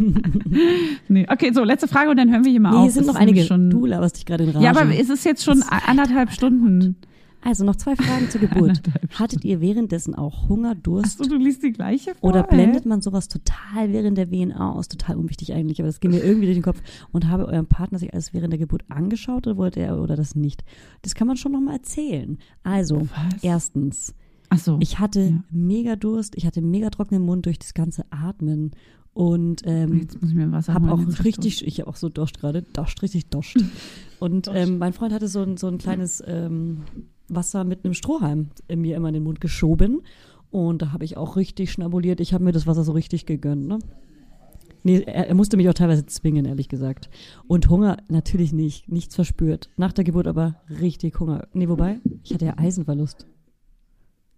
nee, 1.07 1.25
okay, 1.29 1.51
so, 1.53 1.63
letzte 1.63 1.87
Frage 1.87 2.09
und 2.11 2.17
dann 2.17 2.31
hören 2.31 2.43
wir 2.43 2.51
hier 2.51 2.59
mal 2.61 2.71
Nee, 2.71 2.77
auf. 2.77 2.83
hier 2.83 2.91
sind 2.91 3.01
Es 3.03 3.07
noch 3.07 3.15
einige. 3.15 3.43
Schon, 3.43 3.69
Du 3.69 3.85
laberst 3.85 4.17
dich 4.17 4.25
gerade 4.25 4.43
in 4.43 4.49
Rage. 4.51 4.63
ja, 4.63 4.71
aber 4.71 4.85
es 4.95 5.09
ist 5.09 5.25
jetzt 5.25 5.43
schon 5.43 5.63
anderthalb 5.63 6.31
Stunden. 6.31 6.95
Also 7.43 7.63
noch 7.63 7.75
zwei 7.75 7.95
Fragen 7.95 8.29
zur 8.29 8.41
Geburt. 8.41 8.81
Hattet 9.15 9.43
ihr 9.45 9.61
währenddessen 9.61 10.13
auch 10.13 10.47
Hunger, 10.47 10.75
Durst? 10.75 11.19
Achso, 11.19 11.29
du 11.29 11.37
liest 11.37 11.63
die 11.63 11.71
gleiche 11.71 12.13
vor, 12.15 12.29
Oder 12.29 12.43
blendet 12.43 12.85
man 12.85 13.01
sowas 13.01 13.27
total 13.27 13.91
während 13.91 14.17
der 14.17 14.29
Wehen 14.29 14.51
aus? 14.53 14.87
Total 14.87 15.15
unwichtig 15.15 15.53
eigentlich, 15.53 15.79
aber 15.79 15.87
das 15.87 15.99
ging 15.99 16.11
mir 16.11 16.23
irgendwie 16.23 16.45
durch 16.45 16.57
den 16.57 16.63
Kopf. 16.63 16.81
Und 17.11 17.27
habe 17.27 17.47
eurem 17.47 17.65
Partner 17.65 17.97
sich 17.99 18.13
alles 18.13 18.33
während 18.33 18.53
der 18.53 18.59
Geburt 18.59 18.83
angeschaut 18.89 19.47
oder 19.47 19.57
wollte 19.57 19.79
er 19.79 19.99
oder 19.99 20.15
das 20.15 20.35
nicht? 20.35 20.63
Das 21.01 21.15
kann 21.15 21.27
man 21.27 21.37
schon 21.37 21.51
nochmal 21.51 21.75
erzählen. 21.75 22.37
Also, 22.63 23.01
Was? 23.01 23.43
erstens, 23.43 24.13
Achso. 24.49 24.77
ich 24.79 24.99
hatte 24.99 25.21
Ja. 25.21 25.43
mega 25.49 25.95
Durst, 25.95 26.35
ich 26.35 26.45
hatte 26.45 26.61
mega 26.61 26.89
trockenen 26.91 27.23
Mund 27.23 27.45
durch 27.47 27.57
das 27.57 27.73
ganze 27.73 28.05
Atmen 28.11 28.71
und 29.13 29.63
ähm, 29.65 29.99
Jetzt 30.01 30.21
muss 30.21 30.29
ich 30.31 30.35
mir 30.37 30.51
Wasser 30.51 30.73
habe 30.73 30.91
auch 30.91 30.99
richtig, 31.25 31.65
ich 31.65 31.79
habe 31.79 31.89
auch 31.89 31.97
so 31.97 32.07
Dost 32.07 32.39
gerade, 32.39 32.61
Dost, 32.61 33.01
richtig 33.01 33.27
Dost. 33.27 33.57
Und 34.19 34.49
ähm, 34.53 34.77
mein 34.77 34.93
Freund 34.93 35.13
hatte 35.13 35.27
so 35.27 35.41
ein, 35.41 35.57
so 35.57 35.67
ein 35.67 35.79
kleines 35.79 36.23
ähm, 36.27 36.83
Wasser 37.33 37.63
mit 37.63 37.83
einem 37.83 37.93
Strohhalm 37.93 38.49
in 38.67 38.81
mir 38.81 38.95
immer 38.95 39.09
in 39.09 39.15
den 39.15 39.23
Mund 39.23 39.41
geschoben. 39.41 40.01
Und 40.49 40.81
da 40.81 40.91
habe 40.91 41.05
ich 41.05 41.17
auch 41.17 41.37
richtig 41.37 41.71
schnabuliert. 41.71 42.19
Ich 42.19 42.33
habe 42.33 42.43
mir 42.43 42.51
das 42.51 42.67
Wasser 42.67 42.83
so 42.83 42.91
richtig 42.91 43.25
gegönnt. 43.25 43.67
Ne? 43.67 43.79
Nee, 44.83 45.01
er, 45.05 45.27
er 45.27 45.35
musste 45.35 45.57
mich 45.57 45.69
auch 45.69 45.73
teilweise 45.73 46.05
zwingen, 46.05 46.45
ehrlich 46.45 46.69
gesagt. 46.69 47.09
Und 47.47 47.69
Hunger 47.69 47.97
natürlich 48.09 48.51
nicht, 48.51 48.91
nichts 48.91 49.15
verspürt. 49.15 49.69
Nach 49.77 49.93
der 49.93 50.03
Geburt 50.03 50.27
aber 50.27 50.55
richtig 50.69 51.19
Hunger. 51.19 51.47
Nee, 51.53 51.69
wobei, 51.69 51.99
ich 52.23 52.33
hatte 52.33 52.45
ja 52.45 52.57
Eisenverlust. 52.57 53.27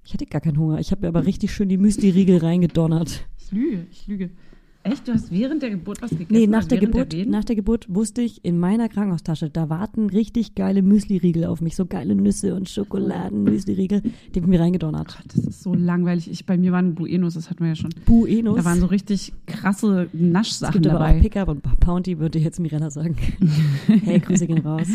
Ich 0.06 0.14
hatte 0.14 0.26
gar 0.26 0.42
keinen 0.42 0.58
Hunger. 0.58 0.80
Ich 0.80 0.92
habe 0.92 1.02
mir 1.02 1.08
aber 1.08 1.26
richtig 1.26 1.54
schön 1.54 1.70
die 1.70 1.78
Müsli-Riegel 1.78 2.40
reingedonnert. 2.40 3.26
Ich 3.38 3.52
lüge, 3.52 3.88
ich 3.90 4.08
lüge. 4.08 4.32
Echt? 4.84 5.08
Du 5.08 5.14
hast 5.14 5.32
während 5.32 5.62
der 5.62 5.70
Geburt 5.70 6.02
was 6.02 6.10
gegessen? 6.12 6.34
Nee, 6.34 6.48
nach 6.48 6.66
der, 6.66 6.78
Geburt, 6.78 7.14
Wehen? 7.14 7.30
nach 7.30 7.46
der 7.46 7.56
Geburt 7.56 7.86
wusste 7.88 8.22
ich, 8.22 8.44
in 8.44 8.60
meiner 8.60 8.90
Krankenhaustasche, 8.90 9.50
da 9.50 9.70
warten 9.70 10.10
richtig 10.10 10.56
geile 10.56 10.82
Müsli-Riegel 10.82 11.46
auf 11.46 11.62
mich. 11.62 11.78
So 11.78 11.86
geile 11.86 12.16
Nüsse 12.16 12.54
und 12.54 12.68
Schokoladen-Müsli-Riegel. 12.68 14.02
Die 14.02 14.10
hab 14.40 14.44
ich 14.44 14.46
mir 14.46 14.60
reingedonnert. 14.60 15.18
Gott, 15.18 15.36
das 15.36 15.46
ist 15.46 15.64
so 15.64 15.74
langweilig. 15.74 16.30
Ich, 16.30 16.46
bei 16.46 16.58
mir 16.58 16.74
waren 16.74 16.96
Buenos, 16.96 17.36
das 17.36 17.50
hatten 17.50 17.62
wir 17.62 17.70
ja 17.70 17.76
schon. 17.76 17.92
Buenos. 18.06 18.58
Da 18.58 18.66
waren 18.66 18.82
so 18.82 18.88
richtig 18.88 19.34
krasse 19.46 20.10
es 20.14 20.20
Naschsachen 20.20 20.74
gibt 20.82 20.88
aber 20.88 21.00
dabei. 21.00 21.18
auch 21.18 21.22
Pickup 21.22 21.48
und 21.48 21.80
Pounty, 21.80 22.20
würde 22.20 22.40
jetzt 22.40 22.60
Mirella 22.60 22.90
sagen. 22.90 23.16
hey, 23.88 24.20
Grüße 24.20 24.48
gehen 24.48 24.60
raus. 24.60 24.88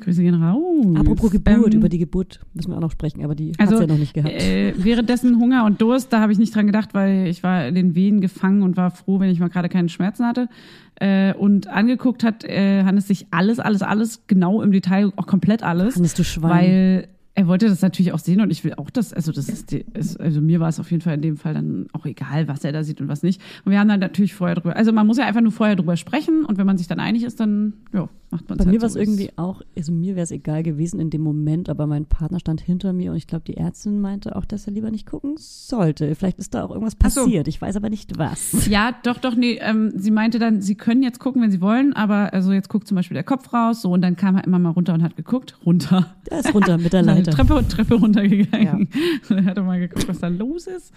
Grüße 0.00 0.22
gehen 0.22 0.34
raus. 0.42 0.62
Apropos 0.94 1.30
Geburt, 1.30 1.72
Ähm, 1.72 1.78
über 1.78 1.88
die 1.88 1.98
Geburt 1.98 2.40
müssen 2.52 2.70
wir 2.70 2.76
auch 2.76 2.80
noch 2.82 2.90
sprechen, 2.90 3.24
aber 3.24 3.34
die 3.34 3.52
Also, 3.58 3.72
hat's 3.72 3.80
ja 3.80 3.86
noch 3.86 3.98
nicht 3.98 4.14
gehabt. 4.14 4.32
Äh, 4.32 4.74
währenddessen 4.76 5.38
Hunger 5.38 5.64
und 5.64 5.80
Durst, 5.80 6.12
da 6.12 6.20
habe 6.20 6.32
ich 6.32 6.38
nicht 6.38 6.54
dran 6.54 6.66
gedacht, 6.66 6.92
weil 6.92 7.26
ich 7.28 7.42
war 7.42 7.66
in 7.66 7.74
den 7.74 7.94
Wehen 7.94 8.20
gefangen 8.20 8.62
und 8.62 8.76
war 8.76 8.90
froh, 8.90 9.20
wenn 9.20 9.30
ich 9.30 9.40
mal 9.40 9.48
gerade 9.48 9.68
keine 9.68 9.88
Schmerzen 9.88 10.26
hatte. 10.26 10.48
Äh, 10.96 11.34
und 11.34 11.68
angeguckt 11.68 12.24
hat 12.24 12.44
äh, 12.44 12.84
Hannes 12.84 13.06
sich 13.08 13.26
alles, 13.30 13.58
alles, 13.58 13.82
alles 13.82 14.22
genau 14.26 14.62
im 14.62 14.72
Detail, 14.72 15.12
auch 15.16 15.26
komplett 15.26 15.62
alles. 15.62 15.96
Hannes, 15.96 16.14
du 16.14 16.24
Schwein. 16.24 16.50
Weil 16.50 17.08
er 17.36 17.46
wollte 17.46 17.68
das 17.68 17.82
natürlich 17.82 18.12
auch 18.12 18.18
sehen 18.18 18.40
und 18.40 18.50
ich 18.50 18.64
will 18.64 18.72
auch 18.74 18.88
das, 18.88 19.12
also 19.12 19.30
das 19.30 19.50
ist, 19.50 19.70
die, 19.70 19.84
ist 19.92 20.18
also 20.18 20.40
mir 20.40 20.58
war 20.58 20.70
es 20.70 20.80
auf 20.80 20.90
jeden 20.90 21.02
Fall 21.02 21.14
in 21.14 21.22
dem 21.22 21.36
Fall 21.36 21.52
dann 21.52 21.86
auch 21.92 22.06
egal, 22.06 22.48
was 22.48 22.64
er 22.64 22.72
da 22.72 22.82
sieht 22.82 23.00
und 23.02 23.08
was 23.08 23.22
nicht. 23.22 23.42
Und 23.66 23.72
wir 23.72 23.78
haben 23.78 23.88
dann 23.88 24.00
natürlich 24.00 24.34
vorher 24.34 24.54
drüber, 24.56 24.74
also 24.74 24.90
man 24.90 25.06
muss 25.06 25.18
ja 25.18 25.26
einfach 25.26 25.42
nur 25.42 25.52
vorher 25.52 25.76
drüber 25.76 25.98
sprechen 25.98 26.46
und 26.46 26.56
wenn 26.56 26.66
man 26.66 26.78
sich 26.78 26.86
dann 26.86 26.98
einig 26.98 27.24
ist, 27.24 27.38
dann 27.38 27.74
ja, 27.92 28.08
macht 28.30 28.48
man 28.48 28.58
es 28.58 28.64
Bei 28.64 28.64
halt 28.64 28.74
mir 28.74 28.80
war 28.80 28.86
es 28.86 28.94
so. 28.94 28.98
irgendwie 28.98 29.28
auch, 29.36 29.60
also 29.76 29.92
mir 29.92 30.16
wäre 30.16 30.24
es 30.24 30.30
egal 30.30 30.62
gewesen 30.62 30.98
in 30.98 31.10
dem 31.10 31.20
Moment, 31.20 31.68
aber 31.68 31.86
mein 31.86 32.06
Partner 32.06 32.40
stand 32.40 32.62
hinter 32.62 32.94
mir 32.94 33.10
und 33.10 33.18
ich 33.18 33.26
glaube, 33.26 33.44
die 33.46 33.58
Ärztin 33.58 34.00
meinte 34.00 34.34
auch, 34.34 34.46
dass 34.46 34.66
er 34.66 34.72
lieber 34.72 34.90
nicht 34.90 35.06
gucken 35.06 35.34
sollte. 35.36 36.14
Vielleicht 36.14 36.38
ist 36.38 36.54
da 36.54 36.64
auch 36.64 36.70
irgendwas 36.70 36.96
Ach 37.04 37.10
so. 37.10 37.24
passiert. 37.24 37.48
Ich 37.48 37.60
weiß 37.60 37.76
aber 37.76 37.90
nicht 37.90 38.16
was. 38.18 38.66
Ja, 38.66 38.92
doch, 39.02 39.18
doch, 39.18 39.36
nee. 39.36 39.58
Ähm, 39.60 39.92
sie 39.94 40.10
meinte 40.10 40.38
dann, 40.38 40.62
sie 40.62 40.74
können 40.74 41.02
jetzt 41.02 41.18
gucken, 41.20 41.42
wenn 41.42 41.50
sie 41.50 41.60
wollen, 41.60 41.92
aber 41.92 42.32
also 42.32 42.52
jetzt 42.52 42.70
guckt 42.70 42.88
zum 42.88 42.94
Beispiel 42.94 43.14
der 43.14 43.24
Kopf 43.24 43.52
raus, 43.52 43.82
so 43.82 43.90
und 43.90 44.00
dann 44.00 44.16
kam 44.16 44.36
er 44.36 44.44
immer 44.44 44.58
mal 44.58 44.70
runter 44.70 44.94
und 44.94 45.02
hat 45.02 45.16
geguckt, 45.16 45.58
runter. 45.66 46.14
Der 46.30 46.40
ist 46.40 46.54
runter 46.54 46.78
mit 46.78 46.94
der 46.94 47.02
Leiter. 47.02 47.25
Treppe, 47.30 47.66
Treppe 47.68 47.94
runtergegangen. 47.94 48.88
Und 49.28 49.36
er 49.36 49.44
hat 49.44 49.56
mal 49.64 49.78
geguckt, 49.78 50.08
was 50.08 50.18
da 50.18 50.28
los 50.28 50.66
ist. 50.66 50.92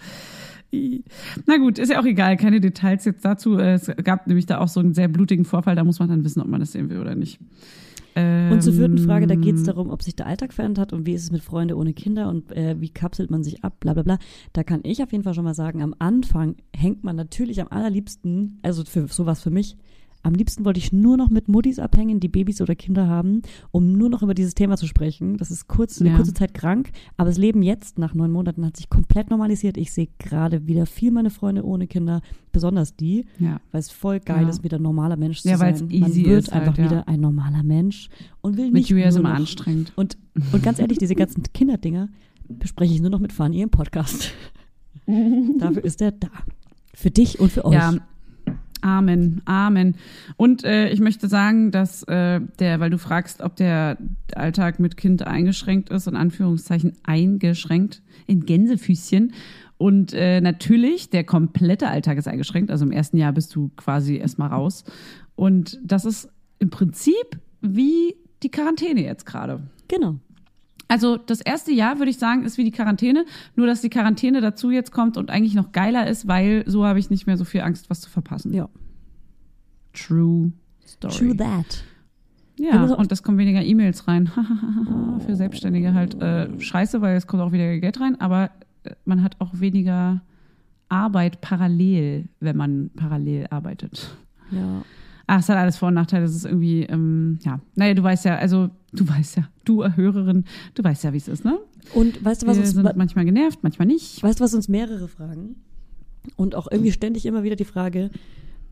Na 1.46 1.56
gut, 1.56 1.78
ist 1.78 1.90
ja 1.90 2.00
auch 2.00 2.04
egal, 2.04 2.36
keine 2.36 2.60
Details 2.60 3.04
jetzt 3.04 3.24
dazu. 3.24 3.58
Es 3.58 3.90
gab 4.04 4.26
nämlich 4.26 4.46
da 4.46 4.58
auch 4.58 4.68
so 4.68 4.80
einen 4.80 4.94
sehr 4.94 5.08
blutigen 5.08 5.44
Vorfall, 5.44 5.74
da 5.74 5.82
muss 5.84 5.98
man 5.98 6.08
dann 6.08 6.24
wissen, 6.24 6.40
ob 6.40 6.48
man 6.48 6.60
das 6.60 6.72
sehen 6.72 6.90
will 6.90 6.98
oder 7.00 7.14
nicht. 7.14 7.40
Und 8.16 8.60
zur 8.60 8.72
vierten 8.72 8.98
Frage, 8.98 9.28
da 9.28 9.36
geht 9.36 9.54
es 9.54 9.60
Ähm, 9.60 9.66
darum, 9.66 9.90
ob 9.90 10.02
sich 10.02 10.16
der 10.16 10.26
Alltag 10.26 10.52
verändert 10.52 10.78
hat 10.78 10.92
und 10.92 11.06
wie 11.06 11.12
ist 11.12 11.22
es 11.22 11.30
mit 11.30 11.42
Freunde 11.42 11.76
ohne 11.76 11.94
Kinder 11.94 12.28
und 12.28 12.50
äh, 12.52 12.74
wie 12.80 12.88
kapselt 12.90 13.30
man 13.30 13.44
sich 13.44 13.62
ab, 13.64 13.78
bla 13.78 13.94
bla 13.94 14.02
bla. 14.02 14.18
Da 14.52 14.64
kann 14.64 14.80
ich 14.82 15.02
auf 15.02 15.12
jeden 15.12 15.22
Fall 15.22 15.32
schon 15.32 15.44
mal 15.44 15.54
sagen, 15.54 15.80
am 15.80 15.94
Anfang 16.00 16.56
hängt 16.76 17.04
man 17.04 17.14
natürlich 17.14 17.60
am 17.60 17.68
allerliebsten, 17.68 18.58
also 18.62 18.84
für 18.84 19.06
sowas 19.06 19.42
für 19.42 19.50
mich, 19.50 19.76
am 20.22 20.34
liebsten 20.34 20.64
wollte 20.64 20.78
ich 20.78 20.92
nur 20.92 21.16
noch 21.16 21.30
mit 21.30 21.48
Muttis 21.48 21.78
abhängen, 21.78 22.20
die 22.20 22.28
Babys 22.28 22.60
oder 22.60 22.74
Kinder 22.74 23.08
haben, 23.08 23.42
um 23.70 23.92
nur 23.92 24.08
noch 24.10 24.22
über 24.22 24.34
dieses 24.34 24.54
Thema 24.54 24.76
zu 24.76 24.86
sprechen. 24.86 25.36
Das 25.38 25.50
ist 25.50 25.66
kurz, 25.68 26.00
eine 26.00 26.10
Ja. 26.10 26.16
kurze 26.16 26.34
Zeit 26.34 26.52
krank, 26.54 26.90
aber 27.16 27.28
das 27.30 27.38
Leben 27.38 27.62
jetzt 27.62 27.98
nach 27.98 28.14
neun 28.14 28.30
Monaten 28.30 28.64
hat 28.66 28.76
sich 28.76 28.90
komplett 28.90 29.30
normalisiert. 29.30 29.76
Ich 29.78 29.92
sehe 29.92 30.08
gerade 30.18 30.66
wieder 30.66 30.84
viel 30.86 31.10
meine 31.10 31.30
Freunde 31.30 31.64
ohne 31.64 31.86
Kinder, 31.86 32.20
besonders 32.52 32.96
die, 32.96 33.24
Ja. 33.38 33.60
weil 33.72 33.80
es 33.80 33.90
voll 33.90 34.20
geil 34.20 34.42
Ja. 34.42 34.48
ist, 34.48 34.62
wieder 34.62 34.78
ein 34.78 34.82
normaler 34.82 35.16
Mensch 35.16 35.40
zu 35.42 35.48
Ja, 35.48 35.56
sein. 35.56 35.74
easy 35.90 35.98
Man 36.00 36.14
wird 36.14 36.44
ist 36.44 36.52
halt, 36.52 36.62
einfach 36.68 36.78
ja. 36.78 36.84
wieder 36.84 37.08
ein 37.08 37.20
normaler 37.20 37.62
Mensch 37.62 38.08
und 38.42 38.56
will 38.56 38.66
Mit 38.66 38.74
nicht 38.74 38.88
Julia 38.90 39.08
ist 39.08 39.16
immer 39.16 39.30
noch- 39.30 39.36
anstrengend. 39.36 39.92
Und, 39.96 40.18
und 40.52 40.62
ganz 40.62 40.78
ehrlich, 40.78 40.98
diese 40.98 41.14
ganzen 41.14 41.42
Kinderdinger 41.54 42.08
bespreche 42.48 42.92
ich 42.92 43.00
nur 43.00 43.10
noch 43.10 43.20
mit 43.20 43.32
Fanny 43.32 43.62
im 43.62 43.70
Podcast. 43.70 44.32
Dafür 45.58 45.84
ist 45.84 46.00
er 46.02 46.12
da. 46.12 46.28
Für 46.94 47.10
dich 47.10 47.40
und 47.40 47.50
für 47.52 47.64
euch. 47.64 47.74
Ja, 47.74 47.94
Amen, 48.82 49.42
Amen. 49.44 49.96
Und 50.36 50.64
äh, 50.64 50.88
ich 50.90 51.00
möchte 51.00 51.28
sagen, 51.28 51.70
dass 51.70 52.02
äh, 52.04 52.40
der, 52.58 52.80
weil 52.80 52.90
du 52.90 52.98
fragst, 52.98 53.40
ob 53.40 53.56
der 53.56 53.98
Alltag 54.34 54.80
mit 54.80 54.96
Kind 54.96 55.26
eingeschränkt 55.26 55.90
ist, 55.90 56.06
in 56.06 56.16
Anführungszeichen 56.16 56.94
eingeschränkt, 57.02 58.02
in 58.26 58.46
Gänsefüßchen. 58.46 59.32
Und 59.76 60.12
äh, 60.12 60.40
natürlich, 60.40 61.10
der 61.10 61.24
komplette 61.24 61.88
Alltag 61.88 62.18
ist 62.18 62.28
eingeschränkt. 62.28 62.70
Also 62.70 62.84
im 62.84 62.92
ersten 62.92 63.16
Jahr 63.16 63.32
bist 63.32 63.54
du 63.54 63.70
quasi 63.76 64.16
erstmal 64.16 64.50
raus. 64.50 64.84
Und 65.36 65.80
das 65.82 66.04
ist 66.04 66.28
im 66.58 66.70
Prinzip 66.70 67.38
wie 67.60 68.14
die 68.42 68.50
Quarantäne 68.50 69.02
jetzt 69.02 69.26
gerade. 69.26 69.62
Genau. 69.88 70.18
Also 70.90 71.16
das 71.16 71.40
erste 71.40 71.70
Jahr, 71.70 71.98
würde 71.98 72.10
ich 72.10 72.18
sagen, 72.18 72.44
ist 72.44 72.58
wie 72.58 72.64
die 72.64 72.72
Quarantäne, 72.72 73.24
nur 73.54 73.68
dass 73.68 73.80
die 73.80 73.90
Quarantäne 73.90 74.40
dazu 74.40 74.72
jetzt 74.72 74.90
kommt 74.90 75.16
und 75.16 75.30
eigentlich 75.30 75.54
noch 75.54 75.70
geiler 75.70 76.08
ist, 76.08 76.26
weil 76.26 76.64
so 76.66 76.84
habe 76.84 76.98
ich 76.98 77.10
nicht 77.10 77.28
mehr 77.28 77.36
so 77.36 77.44
viel 77.44 77.60
Angst, 77.60 77.88
was 77.90 78.00
zu 78.00 78.10
verpassen. 78.10 78.52
Ja. 78.52 78.68
True 79.92 80.50
Story. 80.84 81.14
True 81.14 81.36
that. 81.36 81.84
Ja, 82.58 82.82
und 82.82 83.12
es 83.12 83.22
kommen 83.22 83.38
weniger 83.38 83.62
E-Mails 83.62 84.08
rein. 84.08 84.30
Für 85.26 85.36
Selbstständige 85.36 85.94
halt 85.94 86.20
äh, 86.20 86.60
scheiße, 86.60 87.00
weil 87.00 87.16
es 87.16 87.28
kommt 87.28 87.40
auch 87.40 87.52
weniger 87.52 87.78
Geld 87.78 88.00
rein, 88.00 88.20
aber 88.20 88.50
äh, 88.82 88.90
man 89.04 89.22
hat 89.22 89.36
auch 89.38 89.60
weniger 89.60 90.22
Arbeit 90.88 91.40
parallel, 91.40 92.28
wenn 92.40 92.56
man 92.56 92.90
parallel 92.96 93.46
arbeitet. 93.48 94.16
Ja. 94.50 94.82
Ach, 95.32 95.38
es 95.38 95.48
hat 95.48 95.58
alles 95.58 95.76
Vor- 95.76 95.88
und 95.88 95.94
Nachteile. 95.94 96.24
Das 96.24 96.34
ist 96.34 96.44
irgendwie, 96.44 96.82
ähm, 96.82 97.38
ja. 97.44 97.60
Naja, 97.76 97.94
du 97.94 98.02
weißt 98.02 98.24
ja, 98.24 98.36
also 98.38 98.68
du 98.92 99.08
weißt 99.08 99.36
ja, 99.36 99.48
du 99.64 99.84
Hörerin, 99.84 100.44
du 100.74 100.82
weißt 100.82 101.04
ja, 101.04 101.12
wie 101.12 101.18
es 101.18 101.28
ist, 101.28 101.44
ne? 101.44 101.56
Und 101.94 102.24
weißt 102.24 102.42
du, 102.42 102.48
was 102.48 102.56
Wir 102.56 102.64
uns, 102.64 102.72
sind 102.72 102.96
manchmal 102.96 103.24
genervt, 103.24 103.60
manchmal 103.62 103.86
nicht. 103.86 104.24
weißt 104.24 104.40
du, 104.40 104.44
was 104.44 104.54
uns 104.54 104.68
mehrere 104.68 105.06
fragen? 105.06 105.54
Und 106.34 106.56
auch 106.56 106.66
irgendwie 106.68 106.90
ständig 106.90 107.26
immer 107.26 107.44
wieder 107.44 107.54
die 107.54 107.64
Frage, 107.64 108.10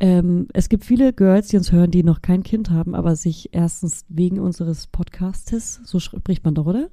ähm, 0.01 0.48
es 0.52 0.68
gibt 0.68 0.85
viele 0.85 1.12
Girls, 1.12 1.47
die 1.47 1.59
uns 1.59 1.70
hören, 1.70 1.93
die 1.93 2.02
noch 2.02 2.22
kein 2.22 2.43
Kind 2.43 2.70
haben, 2.70 2.97
aber 2.97 3.14
sich 3.14 3.51
erstens 3.52 4.05
wegen 4.09 4.40
unseres 4.40 4.89
Podcastes, 4.89 5.80
so 5.85 6.01
spricht 6.01 6.44
man 6.44 6.56
doch, 6.56 6.66
oder? 6.66 6.89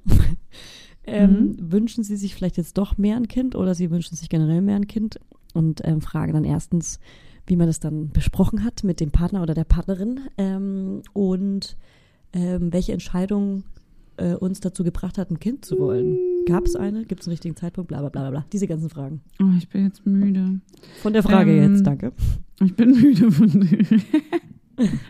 ähm, 1.08 1.56
Wünschen 1.58 2.04
sie 2.04 2.16
sich 2.16 2.36
vielleicht 2.36 2.56
jetzt 2.56 2.78
doch 2.78 2.98
mehr 2.98 3.16
ein 3.16 3.26
Kind 3.26 3.56
oder 3.56 3.74
sie 3.74 3.90
wünschen 3.90 4.14
sich 4.14 4.28
generell 4.28 4.60
mehr 4.62 4.76
ein 4.76 4.86
Kind 4.86 5.18
und 5.54 5.80
ähm, 5.84 6.02
fragen 6.02 6.34
dann 6.34 6.44
erstens, 6.44 7.00
wie 7.46 7.56
man 7.56 7.66
das 7.66 7.80
dann 7.80 8.10
besprochen 8.10 8.64
hat 8.64 8.84
mit 8.84 9.00
dem 9.00 9.10
Partner 9.10 9.42
oder 9.42 9.54
der 9.54 9.64
Partnerin 9.64 10.20
ähm, 10.36 11.02
und 11.12 11.76
ähm, 12.32 12.72
welche 12.72 12.92
Entscheidung 12.92 13.64
äh, 14.16 14.34
uns 14.34 14.60
dazu 14.60 14.84
gebracht 14.84 15.18
hat, 15.18 15.30
ein 15.30 15.38
Kind 15.38 15.64
zu 15.64 15.78
wollen. 15.78 16.18
Gab 16.46 16.64
es 16.64 16.76
eine? 16.76 17.04
Gibt 17.04 17.20
es 17.20 17.26
einen 17.26 17.32
richtigen 17.32 17.56
Zeitpunkt? 17.56 17.88
Bla 17.88 18.00
bla 18.00 18.08
bla 18.08 18.30
bla. 18.30 18.44
Diese 18.52 18.66
ganzen 18.66 18.88
Fragen. 18.88 19.20
Oh, 19.40 19.46
ich 19.58 19.68
bin 19.68 19.84
jetzt 19.84 20.06
müde. 20.06 20.60
Von 21.02 21.12
der 21.12 21.22
Frage 21.22 21.52
Ähm, 21.52 21.74
jetzt, 21.74 21.86
danke. 21.86 22.12
Ich 22.64 22.74
bin 22.74 22.90
müde 22.90 23.30
von, 23.30 23.50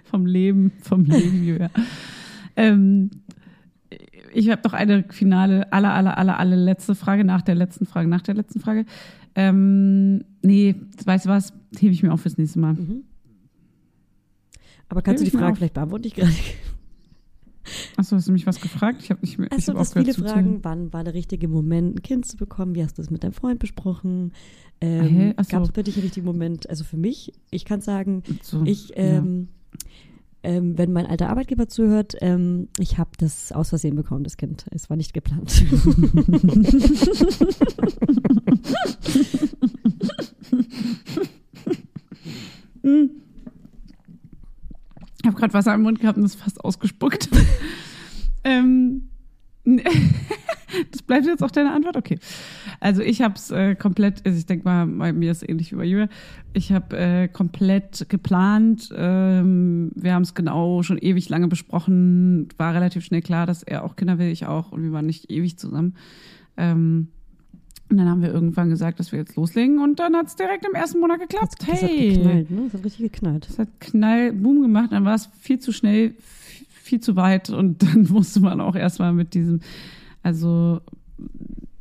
vom 0.05 0.27
Leben, 0.27 0.73
vom 0.83 1.05
Leben, 1.05 1.45
Julia. 1.45 1.71
Ähm, 2.57 3.11
ich 4.33 4.51
habe 4.51 4.63
noch 4.65 4.73
eine 4.73 5.05
finale, 5.11 5.73
aller, 5.73 5.95
aller, 5.95 6.19
aller, 6.19 6.39
aller 6.39 6.57
letzte 6.57 6.95
Frage 6.95 7.25
nach 7.25 7.43
der 7.43 7.55
letzten 7.55 7.87
Frage, 7.87 8.09
nach 8.09 8.23
der 8.23 8.35
letzten 8.35 8.61
Frage. 8.61 8.85
Ähm, 9.37 10.25
nee, 10.43 10.75
weißt 11.05 11.27
du 11.27 11.29
was? 11.29 11.53
Hebe 11.79 11.93
ich 11.93 12.03
mir 12.03 12.13
auf 12.13 12.23
fürs 12.23 12.39
nächste 12.39 12.59
Mal. 12.59 12.77
Aber 14.89 15.03
kannst 15.03 15.21
du 15.21 15.25
Hebe 15.25 15.25
die 15.25 15.29
ich 15.29 15.35
mir 15.35 15.41
Frage 15.41 15.57
vielleicht 15.57 15.75
beantworten? 15.75 16.07
Ich 16.07 16.15
gerade. 16.15 16.33
Achso, 17.97 18.17
hast 18.17 18.29
du 18.29 18.33
mich 18.33 18.47
was 18.47 18.61
gefragt? 18.61 19.03
Ich 19.03 19.11
habe 19.11 19.21
nicht 19.21 19.39
mehr. 19.39 19.49
Hab 19.51 19.77
dass 19.77 19.93
viele 19.93 20.15
fragen, 20.15 20.61
wann 20.63 20.93
war 20.93 21.05
der 21.05 21.15
richtige 21.15 21.49
Moment, 21.49 21.97
ein 21.97 22.03
Kind 22.03 22.25
zu 22.27 22.37
bekommen? 22.37 22.75
Wie 22.75 22.83
hast 22.83 22.97
du 22.97 23.03
das 23.03 23.11
mit 23.11 23.25
deinem 23.25 23.33
Freund 23.33 23.59
besprochen? 23.59 24.33
Ähm. 24.81 25.35
Gab 25.49 25.63
es 25.63 25.73
bei 25.73 25.83
dich 25.83 25.97
einen 25.97 26.05
richtigen 26.05 26.27
Moment? 26.27 26.69
Also 26.71 26.85
für 26.85 26.97
mich, 26.97 27.33
ich 27.51 27.65
kann 27.65 27.81
sagen, 27.81 28.23
So, 28.43 28.63
ich, 28.65 28.91
ja. 28.91 29.23
Ähm, 30.47 30.79
wenn 30.79 30.93
mein 30.93 31.07
alter 31.07 31.29
Arbeitgeber 31.29 31.69
zuhört, 31.69 32.15
ähm, 32.21 32.69
ich 32.79 32.99
habe 32.99 33.11
das 33.19 33.51
aus 33.51 33.71
Versehen 33.71 33.97
bekommen, 33.97 34.23
das 34.23 34.37
Kind. 34.37 34.65
Es 34.71 34.89
war 34.89 34.97
nicht 34.97 35.13
geplant. 35.13 35.51
Ich 45.21 45.27
habe 45.27 45.37
gerade 45.37 45.53
Wasser 45.53 45.75
im 45.75 45.83
Mund 45.83 45.99
gehabt 45.99 46.17
und 46.17 46.23
das 46.23 46.37
fast 46.37 46.65
ausgespuckt. 46.65 47.29
ähm, 48.45 49.09
das 50.91 51.03
bleibt 51.03 51.27
jetzt 51.27 51.43
auch 51.43 51.51
deine 51.51 51.73
Antwort? 51.73 51.97
Okay. 51.97 52.19
Also 52.81 53.03
ich 53.03 53.23
habe 53.23 53.35
es 53.35 53.51
äh, 53.51 53.75
komplett, 53.75 54.25
also 54.27 54.39
ich 54.39 54.47
denke 54.47 54.65
mal, 54.65 54.87
bei 54.87 55.13
mir 55.13 55.31
ist 55.31 55.43
es 55.43 55.49
ähnlich 55.49 55.73
wie 55.73 55.77
bei 55.77 55.85
Julia. 55.85 56.09
Ich 56.53 56.73
habe 56.73 56.97
äh, 56.97 57.29
komplett 57.29 58.09
geplant. 58.09 58.91
Ähm, 58.97 59.93
wir 59.95 60.15
haben 60.15 60.23
es 60.23 60.35
genau 60.35 60.83
schon 60.83 60.99
ewig 60.99 61.29
lange 61.29 61.49
besprochen. 61.49 62.49
War 62.57 62.75
relativ 62.75 63.05
schnell 63.05 63.23
klar, 63.23 63.47
dass 63.47 63.63
er 63.63 63.85
auch 63.85 63.97
Kinder 63.97 64.19
will, 64.19 64.29
ich 64.29 64.47
auch. 64.47 64.73
Und 64.73 64.83
wir 64.83 64.93
waren 64.93 65.07
nicht 65.07 65.31
ewig 65.31 65.59
zusammen. 65.59 65.95
Ähm, 66.57 67.09
und 67.89 67.99
dann 67.99 68.09
haben 68.09 68.23
wir 68.23 68.33
irgendwann 68.33 68.69
gesagt, 68.69 68.99
dass 68.99 69.13
wir 69.13 69.19
jetzt 69.21 69.37
loslegen. 69.37 69.81
Und 69.81 70.01
dann 70.01 70.17
hat 70.17 70.27
es 70.27 70.37
direkt 70.37 70.67
im 70.67 70.75
ersten 70.75 70.99
Monat 70.99 71.21
geklappt. 71.21 71.55
Das 71.61 71.69
hat 71.69 71.91
hey, 71.91 72.15
geknallt, 72.15 72.51
ne? 72.51 72.63
Das 72.65 72.75
hat 72.75 72.85
richtig 72.85 73.13
geknallt. 73.13 73.49
das 73.49 73.59
hat 73.59 73.69
Knall, 73.81 74.33
Boom 74.33 74.63
gemacht, 74.63 74.91
dann 74.91 75.05
war 75.05 75.15
es 75.15 75.29
viel 75.41 75.61
zu 75.61 75.73
schnell, 75.73 76.15
viel 76.69 77.01
zu 77.01 77.15
weit 77.17 77.51
und 77.51 77.83
dann 77.83 78.09
musste 78.11 78.41
man 78.41 78.61
auch 78.61 78.75
erstmal 78.75 79.13
mit 79.13 79.35
diesem, 79.35 79.61
also 80.27 80.81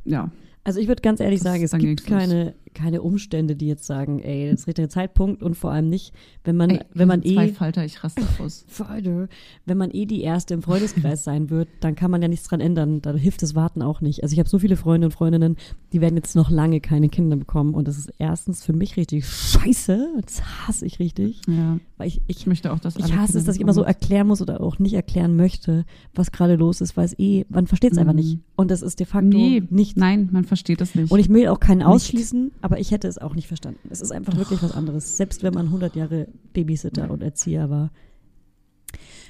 ja, 0.04 0.30
Also 0.62 0.78
ich 0.78 0.86
würde 0.86 1.02
ganz 1.02 1.18
ehrlich 1.18 1.40
sagen, 1.40 1.64
es 1.64 1.72
gibt 1.72 2.06
keine, 2.06 2.54
keine 2.76 3.02
Umstände, 3.02 3.56
die 3.56 3.66
jetzt 3.66 3.84
sagen, 3.86 4.20
ey, 4.20 4.50
das 4.50 4.60
ist 4.60 4.66
der 4.66 4.68
richtige 4.72 4.88
Zeitpunkt 4.88 5.42
und 5.42 5.56
vor 5.56 5.72
allem 5.72 5.88
nicht, 5.88 6.12
wenn 6.44 6.56
man, 6.56 6.70
ey, 6.70 6.80
wenn 6.94 7.08
man 7.08 7.22
zwei 7.22 7.48
eh, 7.48 7.52
Falter, 7.52 7.84
ich 7.84 8.04
raste 8.04 8.22
aus. 8.38 8.64
Freude, 8.68 9.28
wenn 9.64 9.76
man 9.78 9.90
eh 9.90 10.06
die 10.06 10.20
Erste 10.22 10.54
im 10.54 10.62
Freundeskreis 10.62 11.24
sein 11.24 11.50
wird, 11.50 11.68
dann 11.80 11.94
kann 11.96 12.10
man 12.10 12.22
ja 12.22 12.28
nichts 12.28 12.46
dran 12.48 12.60
ändern. 12.60 13.02
Da 13.02 13.14
hilft 13.14 13.42
das 13.42 13.54
Warten 13.54 13.82
auch 13.82 14.00
nicht. 14.00 14.22
Also 14.22 14.32
ich 14.34 14.38
habe 14.38 14.48
so 14.48 14.58
viele 14.58 14.76
Freunde 14.76 15.06
und 15.08 15.12
Freundinnen, 15.12 15.56
die 15.92 16.00
werden 16.00 16.16
jetzt 16.16 16.36
noch 16.36 16.50
lange 16.50 16.80
keine 16.80 17.08
Kinder 17.08 17.36
bekommen 17.36 17.74
und 17.74 17.88
das 17.88 17.98
ist 17.98 18.12
erstens 18.18 18.64
für 18.64 18.72
mich 18.72 18.96
richtig 18.96 19.26
scheiße. 19.26 20.08
Das 20.22 20.42
hasse 20.66 20.86
ich 20.86 20.98
richtig, 20.98 21.40
Ja, 21.48 21.78
weil 21.96 22.08
ich, 22.08 22.20
ich 22.28 22.36
ich 22.36 22.46
möchte 22.46 22.72
auch, 22.72 22.78
dass 22.78 22.94
ich 22.96 23.02
hasse 23.02 23.12
Kinder 23.32 23.38
es, 23.40 23.44
dass 23.46 23.56
ich 23.56 23.60
immer 23.62 23.72
so 23.72 23.82
erklären 23.82 24.26
muss 24.28 24.40
oder 24.42 24.60
auch 24.60 24.78
nicht 24.78 24.92
erklären 24.94 25.34
möchte, 25.36 25.84
was 26.14 26.30
gerade 26.30 26.54
los 26.54 26.80
ist, 26.80 26.96
weil 26.96 27.06
es 27.06 27.18
eh, 27.18 27.44
man 27.48 27.66
versteht 27.66 27.92
es 27.92 27.98
einfach 27.98 28.12
Mhm. 28.12 28.18
nicht. 28.20 28.38
Und 28.54 28.70
das 28.70 28.82
ist 28.82 29.00
de 29.00 29.06
facto 29.06 29.26
Nee, 29.36 29.62
nicht. 29.70 29.96
Nein, 29.96 30.28
man 30.32 30.44
versteht 30.44 30.80
das 30.80 30.94
nicht. 30.94 31.10
Und 31.10 31.18
ich 31.18 31.28
will 31.28 31.48
auch 31.48 31.58
keinen 31.58 31.78
Nicht. 31.78 31.86
ausschließen, 31.86 32.52
aber 32.66 32.80
ich 32.80 32.90
hätte 32.90 33.06
es 33.06 33.18
auch 33.18 33.36
nicht 33.36 33.46
verstanden. 33.46 33.88
Es 33.90 34.00
ist 34.00 34.10
einfach 34.10 34.36
wirklich 34.36 34.60
was 34.60 34.72
anderes, 34.72 35.16
selbst 35.16 35.44
wenn 35.44 35.54
man 35.54 35.66
100 35.66 35.94
Jahre 35.94 36.26
Babysitter 36.52 37.12
und 37.12 37.22
Erzieher 37.22 37.70
war. 37.70 37.92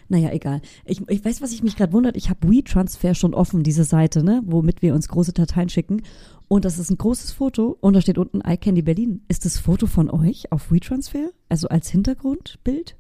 Naja, 0.09 0.31
egal. 0.33 0.63
Ich, 0.87 1.07
ich 1.07 1.23
weiß, 1.23 1.43
was 1.43 1.53
ich 1.53 1.63
mich 1.63 1.77
gerade 1.77 1.93
wundert. 1.93 2.17
Ich 2.17 2.31
habe 2.31 2.49
WeTransfer 2.49 3.15
schon 3.15 3.35
offen, 3.35 3.63
diese 3.63 3.85
Seite, 3.85 4.23
ne, 4.23 4.41
womit 4.47 4.81
wir 4.81 4.95
uns 4.95 5.09
große 5.09 5.35
Dateien 5.35 5.69
schicken. 5.69 6.01
Und 6.49 6.65
das 6.65 6.79
ist 6.79 6.91
ein 6.91 6.97
großes 6.97 7.33
Foto 7.33 7.77
und 7.79 7.93
da 7.93 8.01
steht 8.01 8.17
unten 8.17 8.41
iCandy 8.41 8.81
Berlin. 8.81 9.21
Ist 9.29 9.45
das 9.45 9.59
Foto 9.59 9.87
von 9.87 10.09
euch 10.09 10.51
auf 10.51 10.73
WeTransfer? 10.73 11.29
Also 11.51 11.69
als 11.69 11.91
Hintergrundbild? 11.91 12.97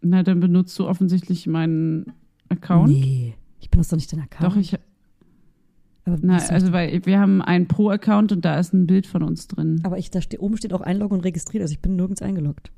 Na, 0.00 0.24
dann 0.24 0.40
benutzt 0.40 0.76
du 0.76 0.88
offensichtlich 0.88 1.46
meinen 1.46 2.14
Account. 2.48 2.90
Nee, 2.90 3.34
ich 3.60 3.70
benutze 3.70 3.90
doch 3.90 3.96
nicht 3.96 4.10
den 4.10 4.22
Account. 4.22 4.52
Doch, 4.52 4.56
ich, 4.56 4.76
na, 6.06 6.36
wieso- 6.40 6.52
also 6.52 6.72
weil 6.72 7.00
wir 7.04 7.18
haben 7.20 7.42
einen 7.42 7.66
Pro-Account 7.68 8.32
und 8.32 8.44
da 8.44 8.58
ist 8.58 8.72
ein 8.72 8.86
Bild 8.86 9.06
von 9.06 9.22
uns 9.22 9.46
drin. 9.48 9.80
aber 9.84 9.98
ich, 9.98 10.10
da 10.10 10.20
steht, 10.20 10.40
oben 10.40 10.56
steht 10.56 10.72
auch 10.72 10.80
einloggen 10.80 11.18
und 11.18 11.24
registriert, 11.24 11.62
also 11.62 11.72
ich 11.72 11.80
bin 11.80 11.96
nirgends 11.96 12.22
eingeloggt. 12.22 12.70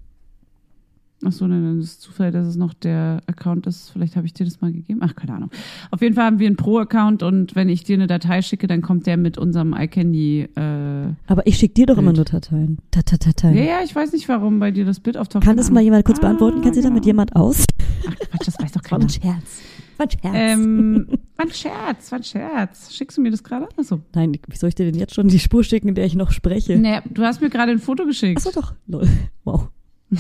Ach 1.25 1.31
so, 1.31 1.47
dann 1.47 1.79
ist 1.79 1.85
es 1.87 2.01
Zufall, 2.01 2.33
dass 2.33 2.49
es 2.49 2.57
noch 2.57 2.75
der 2.75 3.21
Account 3.29 3.69
ist. 3.69 3.91
Vielleicht 3.91 4.17
habe 4.17 4.27
ich 4.27 4.35
dir 4.35 4.45
das 4.45 4.61
mal 4.61 4.73
gegeben. 4.73 4.99
Ach, 5.05 5.15
keine 5.15 5.35
Ahnung. 5.35 5.51
Auf 5.93 6.03
jeden 6.03 6.17
Fall 6.17 6.25
haben 6.25 6.41
wir 6.41 6.49
einen 6.49 6.57
Pro-Account 6.57 7.23
und 7.23 7.55
wenn 7.55 7.69
ich 7.69 7.85
dir 7.85 7.95
eine 7.95 8.09
Datei 8.09 8.43
schicke, 8.43 8.67
dann 8.67 8.83
kommt 8.83 9.07
der 9.07 9.17
mit 9.17 9.39
unserem 9.39 9.73
iCandy. 9.73 10.49
Äh, 10.57 11.13
Aber 11.29 11.47
ich 11.47 11.59
schicke 11.59 11.75
dir 11.75 11.87
doch 11.87 11.97
immer 11.97 12.13
Bild. 12.13 12.33
nur 12.33 12.41
Dateien. 12.41 12.79
-Dateien. 12.93 13.53
ja, 13.53 13.63
ja, 13.63 13.79
ich 13.85 13.95
weiß 13.95 14.11
nicht, 14.15 14.29
warum 14.29 14.59
bei 14.59 14.73
dir 14.73 14.85
das 14.85 14.99
Bild 14.99 15.17
auftaucht. 15.17 15.45
Kann 15.45 15.57
das 15.57 15.71
mal 15.71 15.81
jemand 15.81 16.05
kurz 16.05 16.19
beantworten? 16.19 16.59
Ah, 16.59 16.63
Kennt 16.63 16.75
sich 16.75 16.83
damit 16.83 17.03
genau. 17.05 17.11
jemand 17.13 17.37
aus? 17.37 17.67
Ach 18.05 18.17
Quatsch, 18.17 18.47
das 18.49 18.59
weiß 18.59 18.73
doch 18.73 18.83
War 18.91 18.99
ein 18.99 19.07
keiner. 19.07 19.09
Scherz. 19.13 19.61
War 20.03 20.09
ein 20.09 20.11
Scherz. 20.11 20.59
Ähm, 20.59 21.07
war 21.37 21.47
ein 21.47 21.53
Scherz, 21.53 22.13
war 22.13 22.19
ein 22.19 22.25
Scherz. 22.25 22.93
Schickst 22.93 23.17
du 23.19 23.23
mir 23.23 23.31
das 23.31 23.43
gerade? 23.45 23.69
Achso. 23.77 24.01
Nein, 24.15 24.37
wie 24.49 24.57
soll 24.57 24.69
ich 24.69 24.75
dir 24.75 24.87
denn 24.91 24.99
jetzt 24.99 25.15
schon 25.15 25.29
die 25.29 25.39
Spur 25.39 25.63
schicken, 25.65 25.89
in 25.89 25.95
der 25.95 26.05
ich 26.07 26.15
noch 26.15 26.31
spreche? 26.33 26.77
Nee, 26.77 27.01
du 27.11 27.23
hast 27.23 27.41
mir 27.41 27.51
gerade 27.51 27.73
ein 27.73 27.79
Foto 27.79 28.05
geschickt. 28.05 28.39
Achso, 28.39 28.51
doch. 28.59 28.75
Lol. 28.87 29.09
Wow. 29.45 29.69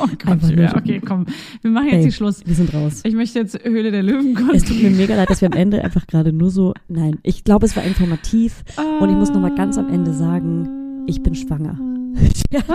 Oh 0.00 0.06
Gott, 0.24 0.38
ja, 0.56 0.76
okay, 0.76 1.00
komm. 1.04 1.26
Wir 1.60 1.72
machen 1.72 1.86
jetzt 1.86 1.94
Ey, 1.96 2.02
hier 2.02 2.12
Schluss. 2.12 2.46
Wir 2.46 2.54
sind 2.54 2.72
raus. 2.72 3.00
Ich 3.02 3.14
möchte 3.14 3.40
jetzt 3.40 3.64
Höhle 3.64 3.90
der 3.90 4.04
Löwen 4.04 4.32
kommen. 4.36 4.54
Es 4.54 4.62
tut 4.62 4.80
mir 4.80 4.90
mega 4.90 5.16
leid, 5.16 5.28
dass 5.28 5.40
wir 5.40 5.50
am 5.50 5.58
Ende 5.58 5.82
einfach 5.82 6.06
gerade 6.06 6.32
nur 6.32 6.50
so. 6.52 6.72
Nein, 6.86 7.18
ich 7.24 7.42
glaube, 7.42 7.66
es 7.66 7.74
war 7.74 7.82
informativ. 7.82 8.62
Und 9.00 9.10
ich 9.10 9.16
muss 9.16 9.30
noch 9.30 9.40
mal 9.40 9.52
ganz 9.56 9.76
am 9.76 9.88
Ende 9.92 10.14
sagen, 10.14 11.04
ich 11.08 11.20
bin 11.20 11.34
schwanger. 11.34 11.76
Scherz. 12.52 12.68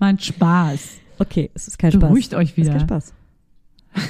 War 0.00 0.08
ein 0.08 0.18
Spaß. 0.18 0.98
Okay, 1.20 1.50
es 1.54 1.68
ist 1.68 1.78
kein 1.78 1.92
Spaß. 1.92 2.00
Beruhigt 2.08 2.34
euch 2.34 2.50
Es 2.50 2.50
ist 2.50 2.56
wieder. 2.56 2.70
kein 2.72 2.80
Spaß. 2.80 3.14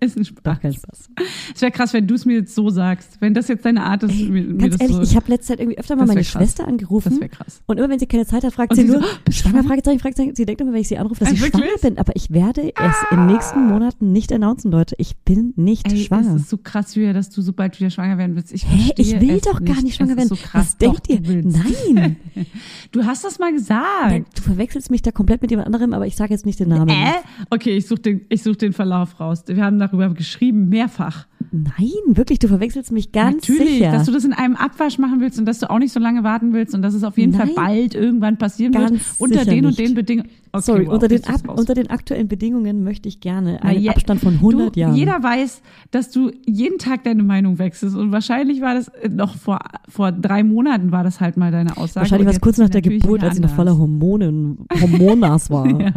Ist 0.00 0.16
ein 0.16 0.24
Spaß. 0.24 0.42
Doch 0.44 0.60
kein 0.60 0.72
Spaß. 0.74 1.10
Es 1.56 1.60
wäre 1.60 1.72
krass, 1.72 1.92
wenn 1.92 2.06
du 2.06 2.14
es 2.14 2.24
mir 2.24 2.34
jetzt 2.36 2.54
so 2.54 2.70
sagst. 2.70 3.16
Wenn 3.20 3.34
das 3.34 3.48
jetzt 3.48 3.64
deine 3.64 3.82
Art 3.82 4.04
ist, 4.04 4.12
Ey, 4.12 4.28
mir, 4.28 4.42
mir 4.44 4.54
Ganz 4.58 4.72
das 4.74 4.80
ehrlich, 4.80 4.96
so. 4.96 5.02
ich 5.02 5.16
habe 5.16 5.28
letzte 5.28 5.48
Zeit 5.48 5.60
irgendwie 5.60 5.78
öfter 5.78 5.96
mal 5.96 6.02
Das 6.02 6.08
meine 6.14 6.20
krass. 6.20 6.30
Schwester 6.32 6.68
angerufen. 6.68 7.10
das 7.10 7.18
wäre 7.20 7.28
krass. 7.28 7.62
Und 7.66 7.78
immer 7.78 7.88
wenn 7.88 7.98
sie 7.98 8.06
keine 8.06 8.24
Zeit 8.24 8.44
hat, 8.44 8.52
fragt 8.52 8.76
sie 8.76 8.82
sie 8.82 8.86
nur, 8.88 9.00
so, 9.00 9.06
"Oh, 9.06 9.30
schwanger, 9.32 9.54
schwanger?" 9.56 9.68
Fragezeichen, 9.68 9.98
Fragezeichen. 9.98 10.34
Sie 10.36 10.44
denkt 10.46 10.60
immer, 10.60 10.72
wenn 10.72 10.80
ich 10.82 10.86
sie 10.88 10.98
anrufe, 10.98 11.20
dass 11.20 11.30
Ah, 11.30 11.32
ich 11.32 11.40
wirklich? 11.42 11.64
schwanger 11.64 11.78
bin. 11.82 11.98
Aber 11.98 12.14
ich 12.14 12.30
werde 12.30 12.60
es 12.76 12.96
in 13.10 13.16
den 13.16 13.26
nächsten 13.26 13.66
Monaten 13.66 14.12
nicht 14.12 14.32
announcen, 14.32 14.70
Leute. 14.70 14.94
Ich 14.98 15.16
bin 15.16 15.52
nicht 15.56 15.90
Ey, 15.90 15.96
schwanger. 16.04 16.36
es 16.36 16.42
ist 16.42 16.50
so 16.50 16.58
krass, 16.58 16.94
Julia, 16.94 17.12
dass 17.12 17.30
du 17.30 17.42
so 17.42 17.52
bald 17.52 17.80
wieder 17.80 17.90
schwanger 17.90 18.18
werden 18.18 18.36
willst. 18.36 18.52
Ich 18.52 18.64
Hä? 18.68 18.92
Ich 18.96 19.20
will 19.20 19.40
doch 19.40 19.64
gar 19.64 19.82
nicht 19.82 19.96
schwanger 19.96 20.16
werden. 20.16 20.24
Ist 20.24 20.28
so 20.28 20.36
krass. 20.36 20.66
Was 20.68 20.76
denkt 20.78 21.08
doch, 21.08 21.14
ihr? 21.14 21.20
Du, 21.20 21.28
willst. 21.28 21.58
Nein. 21.96 22.16
du 22.92 23.04
hast 23.04 23.24
das 23.24 23.40
mal 23.40 23.52
gesagt. 23.52 23.82
Nein, 24.10 24.26
Du 24.36 24.42
verwechselst 24.42 24.92
mich 24.92 25.02
da 25.02 25.10
komplett 25.10 25.42
mit 25.42 25.50
jemand 25.50 25.66
anderem, 25.66 25.92
aber 25.92 26.06
ich 26.06 26.14
sage 26.14 26.32
jetzt 26.32 26.46
nicht 26.46 26.60
den 26.60 26.68
Namen. 26.68 26.88
Äh? 26.88 27.14
Okay, 27.50 27.76
ich 27.76 27.88
suche 27.88 28.00
den, 28.00 28.20
ich 28.28 28.42
such 28.44 28.56
den 28.56 28.72
Verlauf 28.72 28.91
raus. 29.20 29.44
Wir 29.46 29.64
haben 29.64 29.78
darüber 29.78 30.08
geschrieben, 30.10 30.68
mehrfach. 30.68 31.26
Nein, 31.54 31.90
wirklich, 32.06 32.38
du 32.38 32.48
verwechselst 32.48 32.92
mich 32.92 33.12
ganz 33.12 33.46
Natürlich, 33.46 33.74
sicher. 33.74 33.92
dass 33.92 34.06
du 34.06 34.12
das 34.12 34.24
in 34.24 34.32
einem 34.32 34.56
Abwasch 34.56 34.96
machen 34.98 35.20
willst 35.20 35.38
und 35.38 35.44
dass 35.44 35.58
du 35.58 35.68
auch 35.68 35.78
nicht 35.78 35.92
so 35.92 36.00
lange 36.00 36.24
warten 36.24 36.54
willst 36.54 36.74
und 36.74 36.80
dass 36.80 36.94
es 36.94 37.04
auf 37.04 37.18
jeden 37.18 37.32
Nein. 37.32 37.48
Fall 37.48 37.54
bald 37.66 37.94
irgendwann 37.94 38.38
passieren 38.38 38.72
wird. 38.72 38.92
Unter 39.18 39.44
den 39.44 39.66
und 39.66 39.76
nicht. 39.76 39.78
den 39.78 39.94
Bedingungen. 39.94 40.30
Okay, 40.52 40.62
Sorry, 40.64 40.86
wow, 40.86 40.94
unter, 40.94 41.08
den 41.08 41.24
ab, 41.24 41.40
unter 41.48 41.74
den 41.74 41.90
aktuellen 41.90 42.28
Bedingungen 42.28 42.84
möchte 42.84 43.08
ich 43.08 43.20
gerne 43.20 43.58
Na, 43.62 43.68
einen 43.68 43.80
je- 43.82 43.90
Abstand 43.90 44.20
von 44.20 44.34
100 44.34 44.76
du, 44.76 44.80
Jahren. 44.80 44.94
Jeder 44.94 45.22
weiß, 45.22 45.60
dass 45.90 46.10
du 46.10 46.30
jeden 46.46 46.78
Tag 46.78 47.04
deine 47.04 47.22
Meinung 47.22 47.58
wechselst 47.58 47.96
und 47.96 48.12
wahrscheinlich 48.12 48.62
war 48.62 48.74
das 48.74 48.88
äh, 48.88 49.08
noch 49.10 49.36
vor, 49.36 49.58
vor 49.88 50.10
drei 50.12 50.44
Monaten 50.44 50.90
war 50.90 51.04
das 51.04 51.20
halt 51.20 51.36
mal 51.36 51.50
deine 51.52 51.76
Aussage. 51.76 52.04
Wahrscheinlich 52.04 52.20
und 52.20 52.26
war 52.26 52.32
es 52.34 52.40
kurz 52.40 52.58
nach 52.58 52.70
der 52.70 52.82
Geburt, 52.82 53.22
als 53.24 53.34
ich 53.36 53.42
noch 53.42 53.50
voller 53.50 53.76
Hormonen, 53.76 54.58
Hormonas 54.80 55.50
war. 55.50 55.66
Ja. 55.80 55.92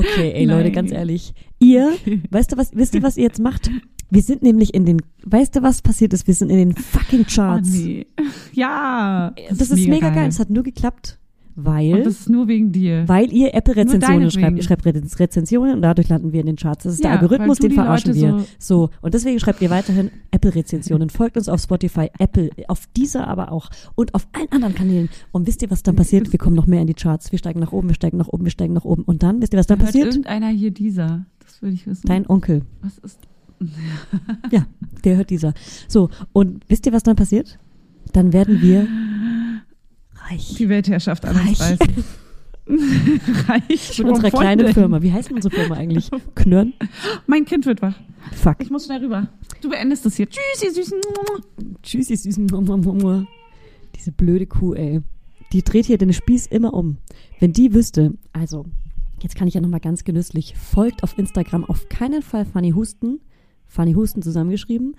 Okay, 0.00 0.32
ey 0.34 0.44
Leute, 0.44 0.64
Nein. 0.64 0.72
ganz 0.72 0.92
ehrlich. 0.92 1.32
Ihr, 1.58 1.92
weißt 2.30 2.52
du 2.52 2.56
was, 2.56 2.70
wisst 2.74 2.94
ihr, 2.94 3.02
was 3.02 3.16
ihr 3.16 3.24
jetzt 3.24 3.40
macht? 3.40 3.70
Wir 4.10 4.22
sind 4.22 4.42
nämlich 4.42 4.74
in 4.74 4.84
den, 4.86 5.00
weißt 5.24 5.54
du, 5.54 5.62
was 5.62 5.82
passiert 5.82 6.12
ist? 6.12 6.26
Wir 6.26 6.34
sind 6.34 6.50
in 6.50 6.56
den 6.56 6.74
fucking 6.74 7.20
Oh, 7.28 7.32
Charts. 7.32 7.70
nee. 7.70 8.06
Ja, 8.52 9.32
das, 9.50 9.70
ist 9.70 9.86
mega 9.86 10.10
geil. 10.10 10.28
Es 10.28 10.40
hat 10.40 10.50
nur 10.50 10.64
geklappt, 10.64 11.19
weil, 11.56 11.94
Und 11.94 12.06
das 12.06 12.20
ist 12.20 12.28
nur 12.30 12.48
wegen 12.48 12.72
dir. 12.72 13.04
weil 13.06 13.32
ihr 13.32 13.54
Apple-Rezensionen 13.54 14.30
schreibt. 14.30 14.56
Ihr 14.56 14.62
schreibt 14.62 14.86
Re- 14.86 15.02
Rezensionen 15.18 15.74
und 15.76 15.82
dadurch 15.82 16.08
landen 16.08 16.32
wir 16.32 16.40
in 16.40 16.46
den 16.46 16.56
Charts. 16.56 16.84
Das 16.84 16.94
ist 16.94 17.02
der 17.04 17.10
Ja, 17.12 17.16
Algorithmus, 17.18 17.58
weil 17.58 17.68
du 17.68 17.74
den 17.74 17.74
verarschen 17.74 18.14
Leute 18.14 18.20
wir. 18.38 18.44
So, 18.58 18.90
und 19.02 19.14
deswegen 19.14 19.38
schreibt 19.40 19.60
ihr 19.62 19.70
weiterhin 19.70 20.10
Apple-Rezensionen. 20.30 21.10
Folgt 21.10 21.36
uns 21.36 21.48
auf 21.48 21.60
Spotify, 21.60 22.08
Apple, 22.18 22.50
auf 22.68 22.86
dieser 22.96 23.26
aber 23.28 23.52
auch 23.52 23.70
und 23.94 24.14
auf 24.14 24.26
allen 24.32 24.50
anderen 24.52 24.74
Kanälen. 24.74 25.08
Und 25.32 25.46
wisst 25.46 25.62
ihr, 25.62 25.70
was 25.70 25.82
dann 25.82 25.96
passiert? 25.96 26.32
Wir 26.32 26.38
kommen 26.38 26.56
noch 26.56 26.66
mehr 26.66 26.80
in 26.80 26.86
die 26.86 26.94
Charts. 26.94 27.32
Wir 27.32 27.38
steigen 27.38 27.60
nach 27.60 27.72
oben, 27.72 27.88
wir 27.88 27.94
steigen 27.94 28.16
nach 28.18 28.28
oben, 28.28 28.44
wir 28.44 28.50
steigen 28.50 28.72
nach 28.74 28.84
oben. 28.84 29.02
Und 29.02 29.22
dann, 29.22 29.42
wisst 29.42 29.52
ihr, 29.54 29.58
was 29.58 29.66
dann 29.66 29.78
Hört 29.78 29.86
passiert? 29.88 30.06
irgendeiner 30.06 30.48
hier 30.48 30.70
dieser? 30.70 31.26
Das 31.44 31.60
würde 31.62 31.74
ich 31.74 31.86
wissen. 31.86 32.06
Dein 32.06 32.28
Onkel. 32.28 32.62
Was 32.82 32.98
ist? 32.98 33.18
Ja, 34.50 34.66
der 35.04 35.16
hört 35.18 35.30
dieser. 35.30 35.52
So, 35.86 36.08
und 36.32 36.64
wisst 36.68 36.86
ihr, 36.86 36.92
was 36.92 37.02
dann 37.02 37.16
passiert? 37.16 37.58
Dann 38.12 38.32
werden 38.32 38.62
wir 38.62 38.86
reich. 40.30 40.54
Die 40.56 40.68
Weltherrschaft 40.68 41.24
an 41.24 41.36
uns 41.36 41.60
Reich. 41.60 41.78
reißen. 41.80 42.04
Reich. 43.48 43.98
Mit 43.98 44.08
unserer 44.08 44.30
kleinen 44.30 44.66
denn? 44.66 44.74
Firma. 44.74 45.02
Wie 45.02 45.12
heißt 45.12 45.28
denn 45.28 45.36
unsere 45.36 45.54
Firma 45.54 45.74
eigentlich? 45.74 46.08
Knörn? 46.36 46.72
Mein 47.26 47.44
Kind 47.44 47.66
wird 47.66 47.82
wach. 47.82 47.98
Fuck. 48.32 48.56
Ich 48.60 48.70
muss 48.70 48.84
schnell 48.84 49.02
rüber. 49.02 49.28
Du 49.60 49.70
beendest 49.70 50.06
das 50.06 50.14
hier. 50.16 50.28
Tschüss, 50.28 50.62
ihr 50.62 50.72
Süßen. 50.72 51.00
Tschüss, 51.82 52.10
ihr 52.10 52.16
süßen. 52.16 52.46
Diese 53.96 54.12
blöde 54.12 54.46
Kuh, 54.46 54.74
ey. 54.74 55.00
Die 55.52 55.62
dreht 55.62 55.86
hier 55.86 55.98
den 55.98 56.12
Spieß 56.12 56.46
immer 56.46 56.74
um. 56.74 56.98
Wenn 57.40 57.52
die 57.52 57.74
wüsste, 57.74 58.14
also, 58.32 58.66
Jetzt 59.22 59.36
kann 59.36 59.48
ich 59.48 59.54
ja 59.54 59.60
nochmal 59.60 59.80
ganz 59.80 60.04
genüsslich. 60.04 60.54
Folgt 60.56 61.02
auf 61.02 61.18
Instagram 61.18 61.64
auf 61.64 61.88
keinen 61.88 62.22
Fall 62.22 62.44
Fanny 62.44 62.70
Husten. 62.70 63.20
Fanny 63.66 63.92
Husten 63.92 64.22
zusammengeschrieben. 64.22 64.96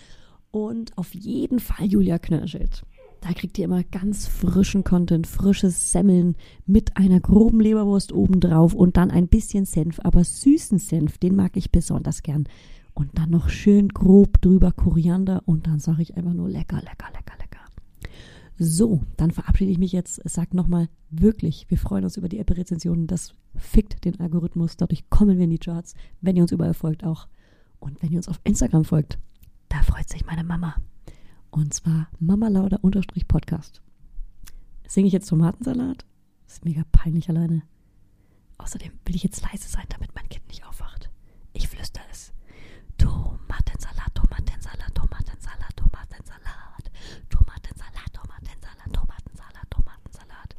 Und 0.51 0.97
auf 0.97 1.13
jeden 1.13 1.59
Fall 1.59 1.87
Julia 1.87 2.19
Knörschild. 2.19 2.83
Da 3.21 3.33
kriegt 3.33 3.57
ihr 3.59 3.65
immer 3.65 3.83
ganz 3.83 4.27
frischen 4.27 4.83
Content, 4.83 5.27
frisches 5.27 5.91
Semmeln 5.91 6.35
mit 6.65 6.97
einer 6.97 7.19
groben 7.19 7.59
Leberwurst 7.59 8.11
obendrauf 8.11 8.73
und 8.73 8.97
dann 8.97 9.11
ein 9.11 9.27
bisschen 9.27 9.65
Senf, 9.65 9.99
aber 10.03 10.23
süßen 10.23 10.79
Senf, 10.79 11.19
den 11.19 11.35
mag 11.35 11.55
ich 11.55 11.71
besonders 11.71 12.23
gern. 12.23 12.47
Und 12.93 13.17
dann 13.17 13.29
noch 13.29 13.47
schön 13.47 13.89
grob 13.89 14.41
drüber 14.41 14.71
Koriander 14.71 15.43
und 15.45 15.67
dann 15.67 15.79
sage 15.79 16.01
ich 16.01 16.17
einfach 16.17 16.33
nur 16.33 16.49
lecker, 16.49 16.77
lecker, 16.77 17.07
lecker, 17.13 17.37
lecker. 17.39 17.61
So, 18.57 19.01
dann 19.17 19.31
verabschiede 19.31 19.71
ich 19.71 19.77
mich 19.77 19.91
jetzt. 19.91 20.21
Sag 20.25 20.53
nochmal 20.53 20.89
wirklich, 21.09 21.65
wir 21.69 21.77
freuen 21.77 22.03
uns 22.03 22.17
über 22.17 22.27
die 22.27 22.39
Apple-Rezensionen. 22.39 23.07
Das 23.07 23.33
fickt 23.55 24.03
den 24.03 24.19
Algorithmus. 24.19 24.77
Dadurch 24.77 25.09
kommen 25.09 25.37
wir 25.37 25.45
in 25.45 25.51
die 25.51 25.57
Charts. 25.57 25.93
Wenn 26.21 26.35
ihr 26.35 26.43
uns 26.43 26.51
überall 26.51 26.73
folgt 26.73 27.03
auch. 27.03 27.27
Und 27.79 28.01
wenn 28.01 28.11
ihr 28.11 28.17
uns 28.17 28.27
auf 28.27 28.39
Instagram 28.43 28.83
folgt, 28.83 29.17
da 29.69 29.81
freut 29.83 30.09
sich 30.09 30.25
meine 30.25 30.43
Mama. 30.43 30.75
Und 31.51 31.73
zwar 31.73 32.07
Mama 32.19 32.47
Lauda 32.47 32.77
unterstrich 32.81 33.27
Podcast. 33.27 33.81
Singe 34.87 35.07
ich 35.07 35.13
jetzt 35.13 35.27
Tomatensalat? 35.27 36.05
Ist 36.47 36.63
mega 36.65 36.83
peinlich 36.91 37.29
alleine. 37.29 37.61
Außerdem 38.57 38.91
will 39.05 39.15
ich 39.15 39.23
jetzt 39.23 39.41
leise 39.43 39.67
sein, 39.67 39.85
damit 39.89 40.15
mein 40.15 40.29
Kind 40.29 40.47
nicht 40.47 40.65
aufwacht. 40.65 41.09
Ich 41.53 41.67
flüstere 41.67 42.03
es. 42.09 42.31
Tomatensalat, 42.97 44.13
Tomatensalat, 44.15 44.93
Tomatensalat, 44.95 45.75
Tomatensalat, 45.75 46.91
Tomatensalat, 47.29 48.13
Tomatensalat, 48.13 48.93
Tomatensalat, 48.93 49.69
Tomatensalat. 49.69 50.55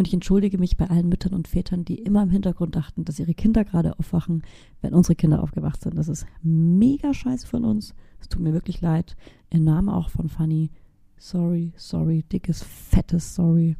Und 0.00 0.08
ich 0.08 0.14
entschuldige 0.14 0.56
mich 0.56 0.78
bei 0.78 0.88
allen 0.88 1.10
Müttern 1.10 1.34
und 1.34 1.46
Vätern, 1.46 1.84
die 1.84 1.96
immer 1.96 2.22
im 2.22 2.30
Hintergrund 2.30 2.74
dachten, 2.74 3.04
dass 3.04 3.18
ihre 3.18 3.34
Kinder 3.34 3.66
gerade 3.66 3.98
aufwachen, 3.98 4.44
wenn 4.80 4.94
unsere 4.94 5.14
Kinder 5.14 5.42
aufgewacht 5.42 5.82
sind. 5.82 5.98
Das 5.98 6.08
ist 6.08 6.24
mega 6.42 7.12
scheiße 7.12 7.46
von 7.46 7.66
uns. 7.66 7.92
Es 8.18 8.30
tut 8.30 8.40
mir 8.40 8.54
wirklich 8.54 8.80
leid. 8.80 9.14
Im 9.50 9.62
Namen 9.62 9.90
auch 9.90 10.08
von 10.08 10.30
Fanny. 10.30 10.70
Sorry, 11.18 11.74
sorry, 11.76 12.22
dickes, 12.32 12.62
fettes 12.62 13.34
Sorry.com. 13.34 13.76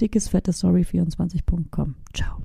Dickes, 0.00 0.28
fettes 0.28 0.62
Sorry24.com. 0.62 1.96
Ciao. 2.14 2.44